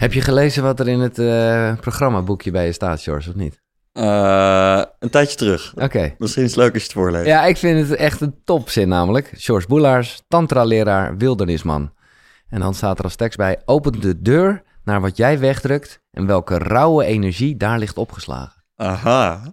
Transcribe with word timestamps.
Heb 0.00 0.12
je 0.12 0.20
gelezen 0.20 0.62
wat 0.62 0.80
er 0.80 0.88
in 0.88 1.00
het 1.00 1.18
uh, 1.18 1.72
programmaboekje 1.80 2.50
bij 2.50 2.66
je 2.66 2.72
staat, 2.72 3.02
George, 3.02 3.28
of 3.28 3.34
niet? 3.34 3.60
Uh, 3.92 4.82
een 4.98 5.10
tijdje 5.10 5.36
terug. 5.36 5.72
Oké. 5.76 6.14
Misschien 6.18 6.42
is 6.42 6.50
het 6.50 6.58
leuk 6.58 6.72
als 6.72 6.82
je 6.82 6.88
het 6.88 6.96
voorleest. 6.96 7.26
Ja, 7.26 7.44
ik 7.44 7.56
vind 7.56 7.88
het 7.88 7.98
echt 7.98 8.20
een 8.20 8.34
topzin 8.44 8.88
namelijk. 8.88 9.30
George 9.34 9.66
Boelaars, 9.66 10.22
tantra-leraar, 10.28 11.16
wildernisman. 11.16 11.92
En 12.48 12.60
dan 12.60 12.74
staat 12.74 12.98
er 12.98 13.04
als 13.04 13.16
tekst 13.16 13.38
bij... 13.38 13.62
Open 13.64 14.00
de 14.00 14.22
deur 14.22 14.62
naar 14.84 15.00
wat 15.00 15.16
jij 15.16 15.38
wegdrukt... 15.38 16.00
en 16.10 16.26
welke 16.26 16.58
rauwe 16.58 17.04
energie 17.04 17.56
daar 17.56 17.78
ligt 17.78 17.96
opgeslagen. 17.96 18.62
Aha. 18.76 19.48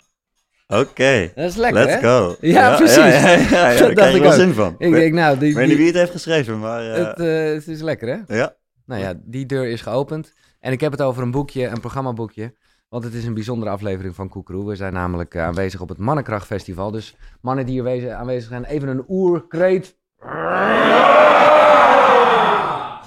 Oké. 0.67 1.31
Dat 1.35 1.49
is 1.49 1.55
lekker, 1.55 1.85
Let's 1.85 2.01
hè? 2.01 2.07
go. 2.07 2.35
Ja, 2.41 2.75
precies. 2.75 2.95
Ja, 2.95 3.07
ja, 3.07 3.29
ja, 3.29 3.69
ja, 3.69 3.77
Dat 3.79 3.79
Daar 3.79 3.93
krijg 3.93 4.15
ik 4.15 4.21
wel 4.21 4.31
zin 4.31 4.53
van. 4.53 4.75
Ik 4.77 4.91
denk, 4.91 5.13
nou, 5.13 5.37
die, 5.37 5.49
Ik 5.49 5.55
weet 5.55 5.67
niet 5.67 5.77
wie 5.77 5.85
het 5.87 5.95
heeft 5.95 6.11
geschreven, 6.11 6.59
maar... 6.59 6.91
eh, 6.91 7.05
het, 7.05 7.19
eh, 7.19 7.53
het 7.53 7.67
is 7.67 7.81
lekker, 7.81 8.07
hè? 8.07 8.35
ja. 8.35 8.55
Nou 8.87 9.01
ja, 9.01 9.13
die 9.23 9.45
deur 9.45 9.67
is 9.67 9.81
geopend. 9.81 10.33
En 10.59 10.71
ik 10.71 10.81
heb 10.81 10.91
het 10.91 11.01
over 11.01 11.23
een 11.23 11.31
boekje, 11.31 11.67
een 11.67 11.79
programmaboekje. 11.79 12.55
Want 12.89 13.03
het 13.03 13.13
is 13.13 13.25
een 13.25 13.33
bijzondere 13.33 13.71
aflevering 13.71 14.15
van 14.15 14.29
Koekeroe. 14.29 14.67
We 14.67 14.75
zijn 14.75 14.93
namelijk 14.93 15.33
eh, 15.35 15.43
aanwezig 15.43 15.81
op 15.81 15.89
het 15.89 15.97
Mannenkrachtfestival. 15.97 16.91
Dus 16.91 17.15
mannen 17.41 17.65
die 17.65 17.73
hier 17.73 17.83
wezen- 17.83 18.17
aanwezig 18.17 18.49
zijn, 18.49 18.63
even 18.63 18.87
een 18.87 19.03
oerkreet. 19.07 19.97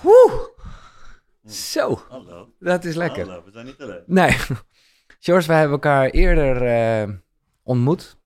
Woe! 0.03 0.49
Zo, 1.47 2.01
Hallo. 2.09 2.53
dat 2.59 2.85
is 2.85 2.95
lekker. 2.95 3.27
Hallo, 3.27 3.45
we 3.45 3.51
zijn 3.51 3.67
niet 3.67 3.81
alleen. 3.83 4.03
Nee, 4.07 4.37
George, 5.21 5.47
wij 5.47 5.57
hebben 5.59 5.75
elkaar 5.75 6.09
eerder 6.11 6.63
eh, 6.63 7.15
ontmoet. 7.63 8.19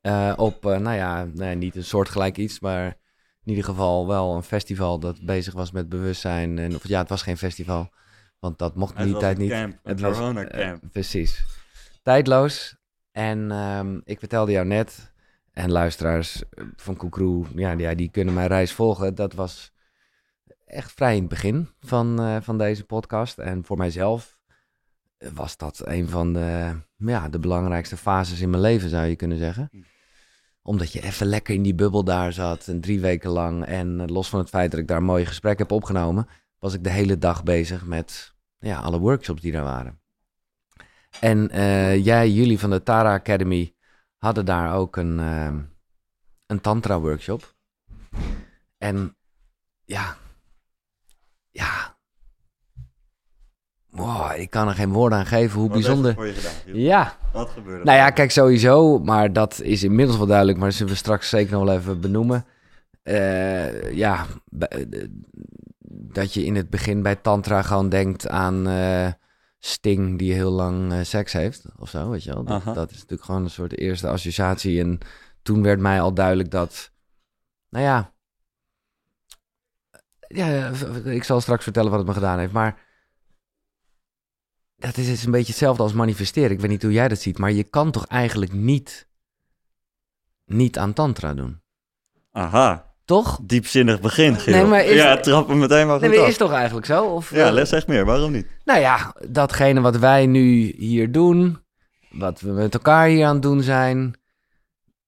Eh, 0.00 0.32
op, 0.36 0.62
nou 0.62 0.92
ja, 0.92 1.24
nee, 1.34 1.54
niet 1.54 1.76
een 1.76 1.84
soortgelijk 1.84 2.36
iets, 2.36 2.60
maar 2.60 2.96
in 3.44 3.50
ieder 3.50 3.64
geval 3.64 4.06
wel 4.06 4.34
een 4.34 4.42
festival 4.42 4.98
dat 4.98 5.20
bezig 5.20 5.54
was 5.54 5.70
met 5.70 5.88
bewustzijn. 5.88 6.58
En, 6.58 6.74
of 6.74 6.88
ja, 6.88 6.98
het 6.98 7.08
was 7.08 7.22
geen 7.22 7.36
festival, 7.36 7.90
want 8.38 8.58
dat 8.58 8.74
mocht 8.74 8.98
in 8.98 9.04
die 9.04 9.16
tijd 9.16 9.36
een 9.36 9.42
niet. 9.42 9.50
camp, 9.50 9.72
een 9.72 9.90
Het 9.90 10.00
was 10.00 10.16
corona 10.16 10.44
eh, 10.44 10.68
camp. 10.68 10.82
precies. 10.92 11.44
Tijdloos. 12.02 12.78
En 13.12 13.50
ehm, 13.50 14.00
ik 14.04 14.18
vertelde 14.18 14.52
jou 14.52 14.66
net, 14.66 15.12
en 15.52 15.70
luisteraars 15.70 16.48
eh, 16.48 16.64
van 16.76 16.96
Koekroe, 16.96 17.46
ja, 17.54 17.94
die, 17.94 18.10
kunnen 18.10 18.34
mijn 18.34 18.48
reis 18.48 18.72
volgen. 18.72 19.14
Dat 19.14 19.32
was 19.32 19.72
echt 20.66 20.92
vrij 20.92 21.14
in 21.14 21.20
het 21.20 21.28
begin 21.28 21.68
van, 21.80 22.20
eh, 22.20 22.36
van 22.40 22.58
deze 22.58 22.84
podcast. 22.84 23.38
En 23.38 23.64
voor 23.64 23.76
mijzelf 23.76 24.38
was 25.32 25.56
dat 25.56 25.86
een 25.86 26.08
van 26.08 26.32
de, 26.32 26.76
ja, 26.96 27.28
de 27.28 27.38
belangrijkste 27.38 27.96
fases 27.96 28.40
in 28.40 28.50
mijn 28.50 28.62
leven, 28.62 28.88
zou 28.88 29.06
je 29.06 29.16
kunnen 29.16 29.38
zeggen. 29.38 29.70
Omdat 30.62 30.92
je 30.92 31.02
even 31.02 31.26
lekker 31.26 31.54
in 31.54 31.62
die 31.62 31.74
bubbel 31.74 32.04
daar 32.04 32.32
zat, 32.32 32.68
en 32.68 32.80
drie 32.80 33.00
weken 33.00 33.30
lang. 33.30 33.64
En 33.64 34.00
eh, 34.00 34.06
los 34.06 34.28
van 34.28 34.38
het 34.38 34.48
feit 34.48 34.70
dat 34.70 34.80
ik 34.80 34.88
daar 34.88 34.96
een 34.96 35.04
mooi 35.04 35.26
gesprek 35.26 35.58
heb 35.58 35.70
opgenomen, 35.70 36.28
was 36.58 36.74
ik 36.74 36.84
de 36.84 36.90
hele 36.90 37.18
dag 37.18 37.42
bezig 37.42 37.86
met 37.86 38.34
ja, 38.58 38.80
alle 38.80 38.98
workshops 38.98 39.40
die 39.40 39.52
er 39.52 39.62
waren. 39.62 40.00
En 41.20 41.50
eh, 41.50 42.04
jij, 42.04 42.30
jullie 42.30 42.58
van 42.58 42.70
de 42.70 42.82
Tara 42.82 43.14
Academy, 43.14 43.74
hadden 44.16 44.44
daar 44.44 44.74
ook 44.74 44.96
een, 44.96 45.18
ehm, 45.20 45.62
een 46.46 46.60
tantra-workshop. 46.60 47.54
En 48.78 49.16
ja, 49.84 50.16
ja, 51.50 51.98
wow, 53.90 54.32
ik 54.40 54.50
kan 54.50 54.68
er 54.68 54.74
geen 54.74 54.92
woorden 54.92 55.18
aan 55.18 55.26
geven 55.26 55.58
hoe 55.58 55.68
Wat 55.68 55.78
bijzonder. 55.78 56.14
voor 56.14 56.26
je 56.26 56.32
gedaan? 56.32 56.80
Ja, 56.80 57.16
Wat 57.32 57.50
gebeurde 57.50 57.84
nou 57.84 57.96
ja, 57.96 58.10
kijk, 58.10 58.30
sowieso, 58.30 58.98
maar 58.98 59.32
dat 59.32 59.60
is 59.60 59.82
inmiddels 59.82 60.18
wel 60.18 60.26
duidelijk, 60.26 60.58
maar 60.58 60.68
dat 60.68 60.76
zullen 60.76 60.92
we 60.92 60.98
straks 60.98 61.28
zeker 61.28 61.52
nog 61.52 61.64
wel 61.64 61.76
even 61.76 62.00
benoemen. 62.00 62.46
Eh, 63.02 63.92
ja, 63.92 64.26
eh, 64.58 64.86
dat 65.88 66.34
je 66.34 66.44
in 66.44 66.56
het 66.56 66.70
begin 66.70 67.02
bij 67.02 67.16
Tantra 67.16 67.62
gewoon 67.62 67.88
denkt 67.88 68.28
aan 68.28 68.68
eh, 68.68 69.08
Sting 69.58 70.18
die 70.18 70.32
heel 70.32 70.50
lang 70.50 71.06
seks 71.06 71.32
heeft 71.32 71.64
of 71.78 71.88
zo, 71.88 72.10
weet 72.10 72.24
je 72.24 72.32
wel. 72.32 72.44
Dat, 72.44 72.64
dat 72.64 72.90
is 72.90 72.96
natuurlijk 72.96 73.24
gewoon 73.24 73.42
een 73.42 73.50
soort 73.50 73.78
eerste 73.78 74.08
associatie. 74.08 74.80
En 74.80 74.98
toen 75.42 75.62
werd 75.62 75.80
mij 75.80 76.00
al 76.00 76.14
duidelijk 76.14 76.50
dat, 76.50 76.92
nou 77.68 77.84
ja, 77.84 78.12
ja, 80.26 80.70
ik 81.04 81.24
zal 81.24 81.40
straks 81.40 81.62
vertellen 81.62 81.90
wat 81.90 81.98
het 81.98 82.08
me 82.08 82.14
gedaan 82.14 82.38
heeft, 82.38 82.52
maar 82.52 82.78
dat 84.80 84.96
is 84.96 85.06
dus 85.06 85.24
een 85.24 85.30
beetje 85.30 85.46
hetzelfde 85.52 85.82
als 85.82 85.92
manifesteren. 85.92 86.50
Ik 86.50 86.60
weet 86.60 86.70
niet 86.70 86.82
hoe 86.82 86.92
jij 86.92 87.08
dat 87.08 87.18
ziet, 87.20 87.38
maar 87.38 87.52
je 87.52 87.62
kan 87.62 87.90
toch 87.90 88.06
eigenlijk 88.06 88.52
niet, 88.52 89.08
niet 90.46 90.78
aan 90.78 90.92
tantra 90.92 91.34
doen, 91.34 91.60
Aha, 92.32 92.94
toch? 93.04 93.38
diepzinnig 93.42 94.00
begin, 94.00 94.36
Giel. 94.36 94.54
Nee, 94.54 94.64
maar 94.64 94.84
is- 94.84 94.94
Ja, 94.96 95.16
trap 95.16 95.48
hem 95.48 95.58
meteen 95.58 95.86
maar 95.86 95.98
goed 95.98 96.08
Nee, 96.08 96.18
maar 96.18 96.28
is 96.28 96.36
toch 96.36 96.52
eigenlijk 96.52 96.86
zo? 96.86 97.04
Of, 97.04 97.30
Ja, 97.30 97.46
eh, 97.46 97.52
les 97.52 97.72
echt 97.72 97.86
meer. 97.86 98.04
Waarom 98.04 98.32
niet? 98.32 98.46
Nou 98.64 98.80
ja, 98.80 99.14
datgene 99.28 99.80
wat 99.80 99.96
wij 99.96 100.26
nu 100.26 100.74
hier 100.76 101.12
doen, 101.12 101.58
wat 102.10 102.40
we 102.40 102.50
met 102.50 102.74
elkaar 102.74 103.06
hier 103.08 103.26
aan 103.26 103.32
het 103.34 103.42
doen 103.42 103.62
zijn, 103.62 104.14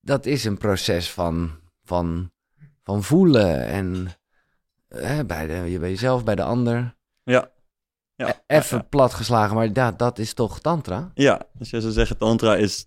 dat 0.01 0.27
is 0.27 0.45
een 0.45 0.59
proces 0.59 1.11
van, 1.11 1.51
van, 1.85 2.31
van 2.83 3.03
voelen 3.03 3.67
en 3.67 4.09
eh, 4.89 5.21
bij, 5.27 5.47
de, 5.47 5.79
bij 5.79 5.91
jezelf, 5.91 6.25
bij 6.25 6.35
de 6.35 6.43
ander. 6.43 6.95
Ja. 7.25 7.51
Ja. 8.17 8.29
E- 8.29 8.57
Even 8.57 8.89
platgeslagen, 8.89 9.55
maar 9.57 9.69
ja, 9.73 9.93
dat 9.93 10.19
is 10.19 10.35
toch 10.35 10.61
tantra? 10.61 11.11
Ja, 11.15 11.41
dus 11.53 11.71
je 11.71 11.81
zou 11.81 11.93
zeggen, 11.93 12.17
tantra 12.17 12.57
is 12.57 12.87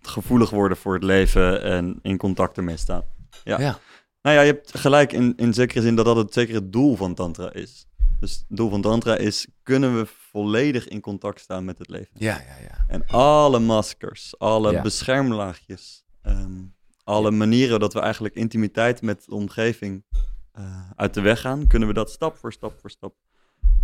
gevoelig 0.00 0.50
worden 0.50 0.76
voor 0.76 0.94
het 0.94 1.02
leven 1.02 1.62
en 1.62 1.98
in 2.02 2.16
contact 2.16 2.56
ermee 2.56 2.76
staan. 2.76 3.02
Ja. 3.44 3.60
Ja. 3.60 3.78
Nou 4.22 4.36
ja, 4.36 4.42
je 4.42 4.52
hebt 4.52 4.78
gelijk 4.78 5.12
in, 5.12 5.32
in 5.36 5.54
zekere 5.54 5.80
zin 5.82 5.94
dat 5.96 6.04
dat 6.04 6.16
het 6.16 6.32
zeker 6.32 6.54
het 6.54 6.72
doel 6.72 6.96
van 6.96 7.14
tantra 7.14 7.52
is. 7.52 7.86
Dus 8.20 8.32
het 8.48 8.56
doel 8.56 8.70
van 8.70 8.80
tantra 8.82 9.16
is, 9.16 9.46
kunnen 9.62 9.96
we 9.98 10.06
volledig 10.30 10.88
in 10.88 11.00
contact 11.00 11.40
staan 11.40 11.64
met 11.64 11.78
het 11.78 11.88
leven? 11.88 12.10
Ja, 12.14 12.34
ja, 12.34 12.56
ja. 12.62 12.84
En 12.88 13.06
alle 13.06 13.58
maskers, 13.58 14.38
alle 14.38 14.72
Ja. 14.72 14.82
beschermlaagjes, 14.82 16.04
ehm, 16.22 16.62
alle 17.04 17.30
manieren 17.30 17.80
dat 17.80 17.92
we 17.92 18.00
eigenlijk 18.00 18.34
intimiteit 18.34 19.02
met 19.02 19.24
de 19.24 19.34
omgeving 19.34 20.04
eh, 20.52 20.90
uit 20.96 21.14
de 21.14 21.20
weg 21.20 21.40
gaan, 21.40 21.66
kunnen 21.66 21.88
we 21.88 21.94
dat 21.94 22.10
stap 22.10 22.36
voor 22.36 22.52
stap 22.52 22.80
voor 22.80 22.90
stap 22.90 23.14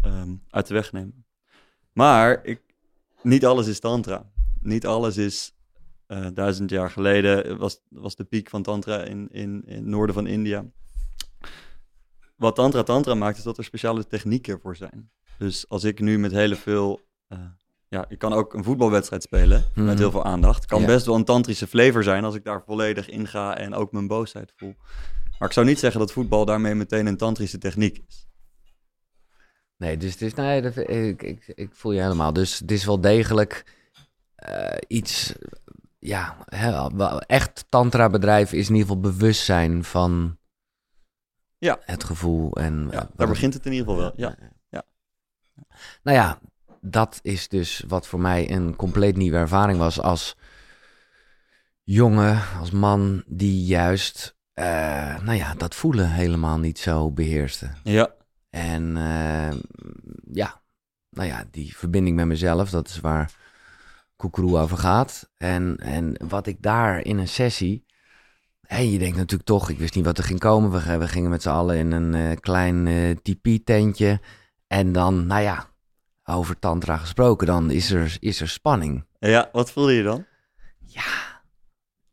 ehm, 0.02 0.34
uit 0.50 0.66
de 0.66 0.74
weg 0.74 0.92
nemen. 0.92 1.24
Maar 1.92 2.44
ik, 2.44 2.60
niet 3.22 3.46
alles 3.46 3.66
is 3.66 3.80
tantra. 3.80 4.30
Niet 4.60 4.86
alles 4.86 5.16
is 5.16 5.52
eh, 6.06 6.26
duizend 6.34 6.70
jaar 6.70 6.90
geleden 6.90 7.58
was, 7.58 7.80
was 7.88 8.16
de 8.16 8.24
piek 8.24 8.48
van 8.48 8.62
tantra 8.62 9.02
in, 9.02 9.28
in, 9.30 9.62
in 9.66 9.74
het 9.76 9.84
noorden 9.86 10.14
van 10.14 10.26
India. 10.26 10.64
Wat 12.36 12.54
tantra 12.54 12.82
tantra 12.82 13.14
maakt, 13.14 13.38
is 13.38 13.42
dat 13.44 13.58
er 13.58 13.64
speciale 13.64 14.06
technieken 14.06 14.60
voor 14.60 14.76
zijn. 14.76 15.10
Dus 15.38 15.68
als 15.68 15.84
ik 15.84 16.00
nu 16.00 16.18
met 16.18 16.32
hele 16.32 16.56
veel 16.56 17.00
eh, 17.28 17.38
ja, 17.88 18.04
ik 18.08 18.18
kan 18.18 18.32
ook 18.32 18.54
een 18.54 18.64
voetbalwedstrijd 18.64 19.22
spelen 19.22 19.64
Mhm. 19.74 19.84
met 19.84 19.98
heel 19.98 20.10
veel 20.10 20.24
aandacht. 20.24 20.66
Kan 20.66 20.80
Ja. 20.80 20.86
best 20.86 21.06
wel 21.06 21.14
een 21.14 21.24
tantrische 21.24 21.66
flavor 21.66 22.02
zijn 22.02 22.24
als 22.24 22.34
ik 22.34 22.44
daar 22.44 22.62
volledig 22.66 23.08
in 23.08 23.26
ga 23.26 23.56
en 23.56 23.74
ook 23.74 23.92
mijn 23.92 24.06
boosheid 24.06 24.52
voel. 24.56 24.74
Maar 25.38 25.48
ik 25.48 25.54
zou 25.54 25.66
niet 25.66 25.78
zeggen 25.78 26.00
dat 26.00 26.12
voetbal 26.12 26.44
daarmee 26.44 26.74
meteen 26.74 27.06
een 27.06 27.16
tantrische 27.16 27.58
techniek 27.58 28.02
is. 28.08 28.26
Nee, 29.80 29.96
dus 29.96 30.12
het 30.12 30.22
is, 30.22 30.34
nee, 30.34 30.62
dat, 30.62 30.76
ik, 30.76 31.22
ik, 31.22 31.52
ik 31.54 31.70
voel 31.72 31.92
je 31.92 32.00
helemaal. 32.00 32.32
Dus 32.32 32.58
het 32.58 32.70
is 32.70 32.84
wel 32.84 33.00
degelijk 33.00 33.76
eh, 34.34 34.76
iets, 34.86 35.34
ja, 35.98 36.36
echt 37.26 37.64
tantra 37.68 38.08
bedrijf 38.08 38.52
is 38.52 38.68
in 38.68 38.74
ieder 38.74 38.88
geval 38.88 39.10
bewustzijn 39.10 39.84
van 39.84 40.38
Ja. 41.58 41.78
het 41.80 42.04
gevoel. 42.04 42.52
En, 42.56 42.88
Ja, 42.90 42.98
wat 42.98 43.08
daar 43.16 43.28
begint 43.28 43.54
het 43.54 43.66
in 43.66 43.72
ieder 43.72 43.86
geval 43.86 44.02
wel. 44.02 44.12
Ja. 44.16 44.36
Ja. 44.68 44.82
Nou 46.02 46.16
ja, 46.16 46.38
dat 46.80 47.18
is 47.22 47.48
dus 47.48 47.84
wat 47.88 48.06
voor 48.06 48.20
mij 48.20 48.50
een 48.50 48.76
compleet 48.76 49.16
nieuwe 49.16 49.36
ervaring 49.36 49.78
was 49.78 50.00
als 50.00 50.36
jongen, 51.82 52.42
als 52.58 52.70
man 52.70 53.22
die 53.26 53.64
juist, 53.64 54.36
eh, 54.52 55.22
nou 55.22 55.36
ja, 55.36 55.54
dat 55.54 55.74
voelen 55.74 56.10
helemaal 56.10 56.58
niet 56.58 56.78
zo 56.78 57.10
beheerste. 57.10 57.70
Ja. 57.84 58.18
En 58.50 58.96
eh, 58.96 59.58
ja, 60.32 60.60
nou 61.10 61.28
ja, 61.28 61.44
die 61.50 61.76
verbinding 61.76 62.16
met 62.16 62.26
mezelf, 62.26 62.70
dat 62.70 62.88
is 62.88 63.00
waar 63.00 63.32
Koekeroe 64.16 64.58
over 64.58 64.76
gaat. 64.76 65.30
En, 65.36 65.76
en 65.76 66.28
wat 66.28 66.46
ik 66.46 66.62
daar 66.62 67.04
in 67.04 67.18
een 67.18 67.28
sessie... 67.28 67.88
Hé, 68.66 68.78
je 68.78 68.98
denkt 68.98 69.16
natuurlijk 69.16 69.48
toch, 69.48 69.70
ik 69.70 69.78
wist 69.78 69.94
niet 69.94 70.04
wat 70.04 70.18
er 70.18 70.24
ging 70.24 70.38
komen. 70.38 70.70
We, 70.70 70.98
we 70.98 71.08
gingen 71.08 71.30
met 71.30 71.42
z'n 71.42 71.48
allen 71.48 71.76
in 71.76 71.92
een 71.92 72.14
eh, 72.14 72.36
klein 72.40 72.86
eh 72.86 73.16
tipi-tentje. 73.22 74.20
En 74.66 74.92
dan, 74.92 75.26
nou 75.26 75.42
ja, 75.42 75.66
over 76.24 76.58
tantra 76.58 76.96
gesproken, 76.96 77.46
dan 77.46 77.70
is 77.70 77.90
er, 77.90 78.16
is 78.20 78.40
er 78.40 78.48
spanning. 78.48 79.04
ja, 79.18 79.48
wat 79.52 79.70
voelde 79.70 79.92
je 79.92 80.02
dan? 80.02 80.24
Ja, 80.86 81.29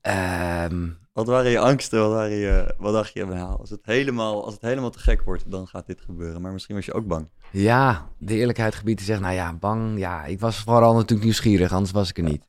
ehm, 0.07 0.89
Wat 1.13 1.27
waren 1.27 1.51
je 1.51 1.59
angsten? 1.59 1.99
Wat, 1.99 2.11
waren 2.11 2.35
je, 2.35 2.75
wat 2.77 2.93
dacht 2.93 3.13
je, 3.13 3.25
als, 3.35 3.69
het 3.69 3.85
helemaal, 3.85 4.45
als 4.45 4.53
het 4.53 4.61
helemaal 4.63 4.89
te 4.89 4.99
gek 4.99 5.21
wordt, 5.21 5.51
dan 5.51 5.67
gaat 5.67 5.85
dit 5.85 6.01
gebeuren. 6.01 6.41
Maar 6.41 6.51
misschien 6.51 6.75
was 6.75 6.85
je 6.85 6.93
ook 6.93 7.07
bang. 7.07 7.29
Ja, 7.51 8.07
de 8.17 8.35
eerlijkheid 8.35 8.75
gebied 8.75 8.97
te 8.97 9.03
zeggen, 9.03 9.25
nou 9.25 9.35
ja, 9.35 9.53
bang. 9.53 9.99
Ja, 9.99 10.25
ik 10.25 10.39
was 10.39 10.57
vooral 10.57 10.93
natuurlijk 10.93 11.23
nieuwsgierig, 11.23 11.71
anders 11.71 11.91
was 11.91 12.09
ik 12.09 12.17
er 12.17 12.23
niet. 12.23 12.47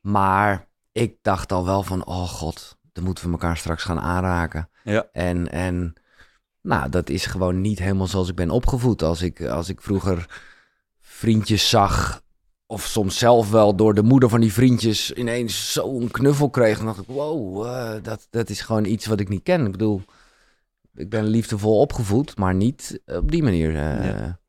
Maar 0.00 0.68
ik 0.92 1.16
dacht 1.22 1.52
al 1.52 1.64
wel 1.64 1.82
van, 1.82 2.06
oh 2.06 2.28
god, 2.28 2.78
dan 2.92 3.04
moeten 3.04 3.24
we 3.24 3.30
elkaar 3.30 3.56
straks 3.56 3.82
gaan 3.82 4.00
aanraken. 4.00 4.68
Ja. 4.84 5.08
En, 5.12 5.50
en 5.50 5.94
Nou, 6.62 6.88
dat 6.88 7.08
is 7.08 7.26
gewoon 7.26 7.60
niet 7.60 7.78
helemaal 7.78 8.06
zoals 8.06 8.28
ik 8.28 8.34
ben 8.34 8.50
opgevoed. 8.50 9.02
Als 9.02 9.22
ik, 9.22 9.42
als 9.46 9.68
ik 9.68 9.80
vroeger 9.80 10.42
vriendjes 11.00 11.68
zag, 11.68 12.22
of 12.72 12.86
soms 12.86 13.18
zelf 13.18 13.50
wel 13.50 13.76
door 13.76 13.94
de 13.94 14.02
moeder 14.02 14.28
van 14.28 14.40
die 14.40 14.52
vriendjes 14.52 15.12
ineens 15.12 15.72
zo'n 15.72 16.10
knuffel 16.10 16.50
kreeg, 16.50 16.76
dan 16.76 16.86
dacht 16.86 16.98
ik, 17.00 17.06
wow, 17.06 17.66
eh, 17.66 18.02
dat, 18.02 18.26
dat 18.30 18.48
is 18.50 18.60
gewoon 18.60 18.84
iets 18.84 19.06
wat 19.06 19.20
ik 19.20 19.28
niet 19.28 19.42
ken. 19.42 19.66
Ik 19.66 19.72
bedoel, 19.72 20.02
ik 20.94 21.10
ben 21.10 21.24
liefdevol 21.24 21.80
opgevoed, 21.80 22.36
maar 22.36 22.54
niet 22.54 23.00
op 23.06 23.30
die 23.30 23.42
manier. 23.42 23.76
eh. 23.76 24.06
Ja. 24.06 24.40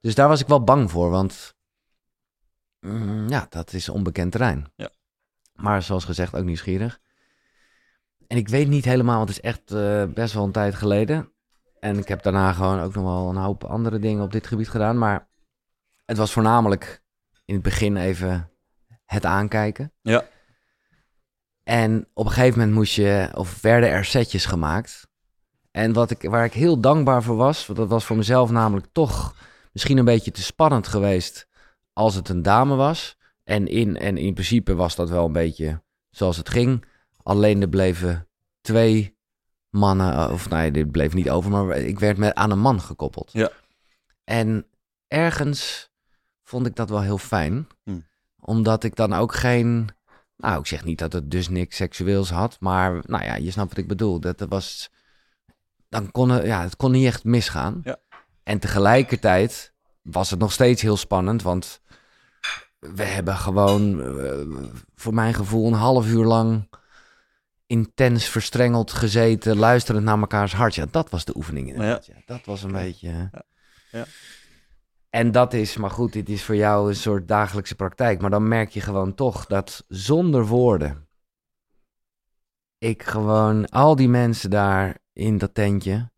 Dus 0.00 0.14
daar 0.14 0.28
was 0.28 0.40
ik 0.40 0.46
wel 0.46 0.64
bang 0.64 0.90
voor, 0.90 1.10
want 1.10 1.54
mm, 2.80 3.28
ja, 3.28 3.46
dat 3.50 3.72
is 3.72 3.88
onbekend 3.88 4.32
terrein. 4.32 4.72
Ja. 4.76 4.90
Maar 5.54 5.82
zoals 5.82 6.04
gezegd, 6.04 6.34
ook 6.34 6.44
nieuwsgierig. 6.44 7.00
En 8.26 8.36
ik 8.36 8.48
weet 8.48 8.68
niet 8.68 8.84
helemaal, 8.84 9.16
want 9.16 9.28
het 9.28 9.38
is 9.38 9.44
echt 9.50 9.70
eh, 9.70 10.04
best 10.14 10.34
wel 10.34 10.44
een 10.44 10.52
tijd 10.52 10.74
geleden. 10.74 11.32
En 11.80 11.98
ik 11.98 12.08
heb 12.08 12.22
daarna 12.22 12.52
gewoon 12.52 12.80
ook 12.80 12.94
nog 12.94 13.04
wel 13.04 13.28
een 13.28 13.36
hoop 13.42 13.64
andere 13.64 13.98
dingen 13.98 14.22
op 14.22 14.32
dit 14.32 14.46
gebied 14.46 14.68
gedaan. 14.68 14.98
Maar 14.98 15.28
het 16.04 16.16
was 16.16 16.32
voornamelijk 16.32 17.06
in 17.48 17.54
het 17.54 17.62
begin 17.62 17.96
even 17.96 18.50
het 19.04 19.24
aankijken. 19.24 19.92
Ja. 20.02 20.28
En 21.62 22.08
op 22.14 22.26
een 22.26 22.32
gegeven 22.32 22.58
moment 22.58 22.76
moest 22.76 22.94
je, 22.94 23.30
of 23.34 23.60
werden 23.60 23.88
er 23.88 24.04
setjes 24.04 24.44
gemaakt. 24.44 25.08
En 25.70 25.92
wat 25.92 26.10
ik, 26.10 26.22
waar 26.22 26.44
ik 26.44 26.52
heel 26.52 26.80
dankbaar 26.80 27.22
voor 27.22 27.36
was, 27.36 27.66
want 27.66 27.78
dat 27.78 27.88
was 27.88 28.04
voor 28.04 28.16
mezelf 28.16 28.50
namelijk 28.50 28.86
toch 28.92 29.34
misschien 29.72 29.98
een 29.98 30.04
beetje 30.04 30.30
te 30.30 30.42
spannend 30.42 30.86
geweest 30.86 31.48
als 31.92 32.14
het 32.14 32.28
een 32.28 32.42
dame 32.42 32.74
was. 32.74 33.16
En 33.44 33.66
in, 33.66 33.96
en 33.96 34.16
in 34.16 34.32
principe 34.32 34.74
was 34.74 34.94
dat 34.94 35.08
wel 35.08 35.24
een 35.24 35.32
beetje 35.32 35.82
zoals 36.10 36.36
het 36.36 36.48
ging. 36.48 36.84
Alleen 37.22 37.60
er 37.60 37.68
bleven 37.68 38.28
twee 38.60 39.18
mannen, 39.68 40.12
eh, 40.12 40.32
of 40.32 40.48
nee, 40.48 40.70
dit 40.70 40.90
bleef 40.90 41.14
niet 41.14 41.30
over, 41.30 41.50
maar 41.50 41.76
ik 41.76 41.98
werd 41.98 42.16
met, 42.16 42.34
aan 42.34 42.50
een 42.50 42.60
man 42.60 42.80
gekoppeld. 42.80 43.32
Ja. 43.32 43.50
En 44.24 44.66
ergens 45.06 45.87
vond 46.48 46.66
ik 46.66 46.76
dat 46.76 46.88
wel 46.88 47.02
heel 47.02 47.18
fijn, 47.18 47.66
Hm. 47.84 47.98
omdat 48.40 48.84
ik 48.84 48.96
dan 48.96 49.12
ook 49.12 49.34
geen, 49.34 49.88
nou 50.36 50.58
ik 50.58 50.66
zeg 50.66 50.84
niet 50.84 50.98
dat 50.98 51.12
het 51.12 51.30
dus 51.30 51.48
niks 51.48 51.76
seksueels 51.76 52.30
had, 52.30 52.56
maar 52.60 53.02
nou 53.06 53.24
ja, 53.24 53.34
je 53.34 53.50
snapt 53.50 53.68
wat 53.68 53.78
ik 53.78 53.88
bedoel. 53.88 54.20
Dat 54.20 54.40
er 54.40 54.48
was, 54.48 54.90
dan 55.88 56.10
kon 56.10 56.30
het, 56.30 56.44
ja, 56.44 56.62
het 56.62 56.76
kon 56.76 56.90
niet 56.90 57.06
echt 57.06 57.24
misgaan. 57.24 57.80
Ja. 57.84 57.96
En 58.42 58.58
tegelijkertijd 58.58 59.72
was 60.02 60.30
het 60.30 60.38
nog 60.38 60.52
steeds 60.52 60.82
heel 60.82 60.96
spannend, 60.96 61.42
want 61.42 61.80
we 62.78 63.04
hebben 63.04 63.36
gewoon, 63.36 64.02
eh, 64.18 64.68
voor 64.94 65.14
mijn 65.14 65.34
gevoel, 65.34 65.66
een 65.66 65.72
half 65.72 66.06
uur 66.06 66.24
lang 66.24 66.68
intens 67.66 68.24
verstrengeld 68.28 68.92
gezeten, 68.92 69.56
luisterend 69.56 70.04
naar 70.04 70.18
mekaars 70.18 70.52
hart. 70.52 70.74
Ja, 70.74 70.86
dat 70.90 71.10
was 71.10 71.24
de 71.24 71.36
oefening 71.36 71.68
inderdaad. 71.68 72.06
Ja. 72.06 72.14
dat 72.26 72.44
was 72.44 72.62
een 72.62 72.72
beetje... 72.72 73.30
Ja. 73.90 74.06
En 75.18 75.32
dat 75.32 75.52
is, 75.52 75.76
maar 75.76 75.90
goed, 75.90 76.12
dit 76.12 76.28
is 76.28 76.44
voor 76.44 76.56
jou 76.56 76.88
een 76.88 76.96
soort 76.96 77.28
dagelijkse 77.28 77.74
praktijk. 77.74 78.20
Maar 78.20 78.30
dan 78.30 78.48
merk 78.48 78.70
je 78.70 78.80
gewoon 78.80 79.14
toch 79.14 79.46
dat 79.46 79.84
zonder 79.88 80.46
woorden... 80.46 81.08
ik 82.78 83.02
gewoon 83.02 83.68
al 83.68 83.96
die 83.96 84.08
mensen 84.08 84.50
daar 84.50 84.98
in 85.12 85.38
dat 85.38 85.54
tentje 85.54 86.10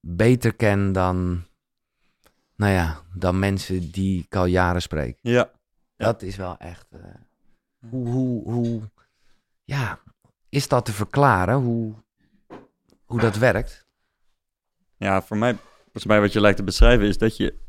beter 0.00 0.54
ken 0.54 0.92
dan... 0.92 1.44
Nou 2.56 2.72
ja, 2.72 3.02
dan 3.14 3.38
mensen 3.38 3.90
die 3.90 4.24
ik 4.24 4.36
al 4.36 4.44
jaren 4.44 4.82
spreek. 4.82 5.18
Ja. 5.20 5.50
Ja. 5.96 6.04
Dat 6.04 6.22
is 6.22 6.36
wel 6.36 6.56
echt. 6.56 6.86
eh, 6.90 7.00
hoe, 7.90 8.08
hoe, 8.08 8.52
hoe. 8.52 8.82
Ja, 9.64 9.98
is 10.48 10.68
dat 10.68 10.84
te 10.84 10.92
verklaren? 10.92 11.54
Hoe, 11.54 11.94
hoe 13.04 13.20
dat 13.20 13.36
werkt? 13.36 13.86
Ja, 14.96 15.22
voor 15.22 15.36
mij, 15.36 15.56
volgens 15.82 16.04
mij 16.04 16.20
wat 16.20 16.32
je 16.32 16.40
lijkt 16.40 16.56
te 16.56 16.64
beschrijven 16.64 17.06
is 17.06 17.18
dat 17.18 17.36
je, 17.36 17.68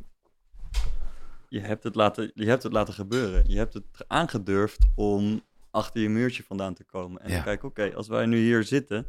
je, 1.51 1.59
hebt 1.59 1.83
het 1.83 1.95
laten, 1.95 2.31
je 2.35 2.45
hebt 2.45 2.63
het 2.63 2.71
laten 2.71 2.93
gebeuren. 2.93 3.43
Je 3.47 3.57
hebt 3.57 3.73
het 3.73 3.83
aangedurfd 4.07 4.85
om 4.95 5.41
achter 5.71 6.01
je 6.01 6.09
muurtje 6.09 6.43
vandaan 6.43 6.73
te 6.73 6.83
komen. 6.83 7.21
En 7.21 7.29
Ja. 7.31 7.37
te 7.37 7.43
kijken, 7.43 7.67
oké, 7.67 7.91
als 7.95 8.07
wij 8.07 8.25
nu 8.25 8.37
hier 8.37 8.63
zitten, 8.63 9.05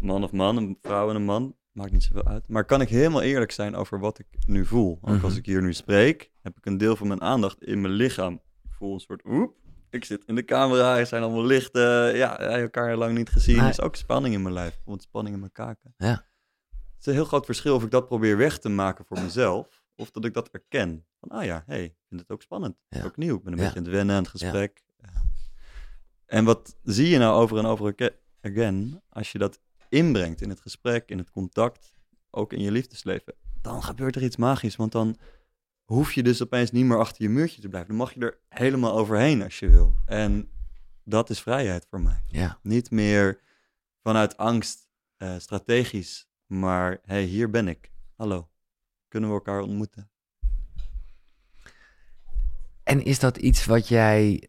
man 0.00 0.24
of 0.24 0.32
man, 0.32 0.56
een 0.56 0.78
vrouw 0.82 1.10
en 1.10 1.16
een 1.16 1.24
man, 1.24 1.56
maakt 1.72 1.92
niet 1.92 2.02
zoveel 2.02 2.24
uit. 2.26 2.48
Maar 2.48 2.64
kan 2.64 2.80
ik 2.80 2.88
helemaal 2.88 3.22
eerlijk 3.22 3.52
zijn 3.52 3.74
over 3.74 4.00
wat 4.00 4.18
ik 4.18 4.26
nu 4.46 4.64
voel? 4.64 4.98
Ook 5.00 5.10
Mhm. 5.14 5.24
als 5.24 5.36
ik 5.36 5.46
hier 5.46 5.62
nu 5.62 5.72
spreek, 5.74 6.30
heb 6.42 6.56
ik 6.56 6.66
een 6.66 6.78
deel 6.78 6.96
van 6.96 7.08
mijn 7.08 7.22
aandacht 7.22 7.62
in 7.64 7.80
mijn 7.80 7.92
lichaam. 7.94 8.32
Ik 8.64 8.70
voel 8.72 8.94
een 8.94 9.00
soort, 9.00 9.24
oep, 9.24 9.54
ik 9.90 10.04
zit 10.04 10.24
in 10.26 10.34
de 10.34 10.44
camera, 10.44 10.98
er 10.98 11.06
zijn 11.06 11.22
allemaal 11.22 11.44
lichten. 11.44 12.16
Ja, 12.16 12.38
elkaar 12.38 12.96
lang 12.96 13.16
niet 13.16 13.28
gezien. 13.30 13.56
Maar- 13.56 13.64
Er 13.64 13.70
is 13.70 13.80
ook 13.80 13.96
spanning 13.96 14.34
in 14.34 14.42
mijn 14.42 14.54
lijf, 14.54 14.80
want 14.84 15.02
spanning 15.02 15.34
in 15.34 15.40
mijn 15.40 15.52
kaken. 15.52 15.94
Ja. 15.96 16.10
Het 16.10 17.00
is 17.00 17.06
een 17.06 17.12
heel 17.12 17.24
groot 17.24 17.44
verschil 17.44 17.74
of 17.74 17.84
ik 17.84 17.90
dat 17.90 18.06
probeer 18.06 18.36
weg 18.36 18.58
te 18.58 18.68
maken 18.68 19.04
voor 19.04 19.20
mezelf, 19.20 19.82
of 19.96 20.10
dat 20.10 20.24
ik 20.24 20.34
dat 20.34 20.48
erken. 20.48 21.04
Van, 21.28 21.38
ah 21.38 21.44
ja, 21.44 21.62
hey, 21.66 21.84
ik 21.84 21.94
vind 22.08 22.20
het 22.20 22.30
ook 22.30 22.42
spannend. 22.42 22.76
Ja. 22.88 23.04
ook 23.04 23.16
nieuw. 23.16 23.36
Ik 23.36 23.42
ben 23.42 23.52
een 23.52 23.58
Ja. 23.58 23.64
beetje 23.64 23.78
aan 23.78 23.84
het 23.84 23.94
wennen 23.94 24.16
aan 24.16 24.22
het 24.22 24.30
gesprek. 24.30 24.84
En 26.26 26.44
wat 26.44 26.76
zie 26.82 27.08
je 27.08 27.18
nou 27.18 27.40
over 27.42 27.58
en 27.58 27.64
over 27.66 28.12
again, 28.40 29.02
als 29.08 29.32
je 29.32 29.38
dat 29.38 29.60
inbrengt 29.88 30.40
in 30.40 30.48
het 30.48 30.60
gesprek, 30.60 31.08
in 31.10 31.18
het 31.18 31.30
contact, 31.30 31.92
ook 32.30 32.52
in 32.52 32.60
je 32.62 32.70
liefdesleven, 32.70 33.34
dan 33.60 33.82
gebeurt 33.82 34.16
er 34.16 34.22
iets 34.22 34.36
magisch, 34.36 34.76
want 34.76 34.92
dan 34.92 35.16
hoef 35.84 36.12
je 36.12 36.22
dus 36.22 36.42
opeens 36.42 36.70
niet 36.70 36.84
meer 36.84 36.98
achter 36.98 37.22
je 37.22 37.28
muurtje 37.28 37.60
te 37.60 37.68
blijven. 37.68 37.88
Dan 37.88 37.98
mag 37.98 38.12
je 38.14 38.20
er 38.20 38.38
helemaal 38.48 38.92
overheen 38.96 39.42
als 39.42 39.58
je 39.58 39.68
wil. 39.68 39.94
En 40.06 40.50
dat 41.04 41.30
is 41.30 41.40
vrijheid 41.40 41.86
voor 41.90 42.00
mij. 42.00 42.22
Ja. 42.26 42.58
Niet 42.62 42.90
meer 42.90 43.40
vanuit 44.02 44.36
angst, 44.36 44.88
eh, 45.16 45.34
strategisch, 45.38 46.28
maar 46.46 46.98
hey, 47.02 47.22
hier 47.22 47.50
ben 47.50 47.68
ik. 47.68 47.90
Hallo, 48.16 48.48
kunnen 49.08 49.28
we 49.28 49.34
elkaar 49.34 49.60
ontmoeten? 49.60 50.10
En 52.86 53.04
is 53.04 53.18
dat 53.18 53.36
iets 53.36 53.64
wat 53.64 53.88
jij. 53.88 54.48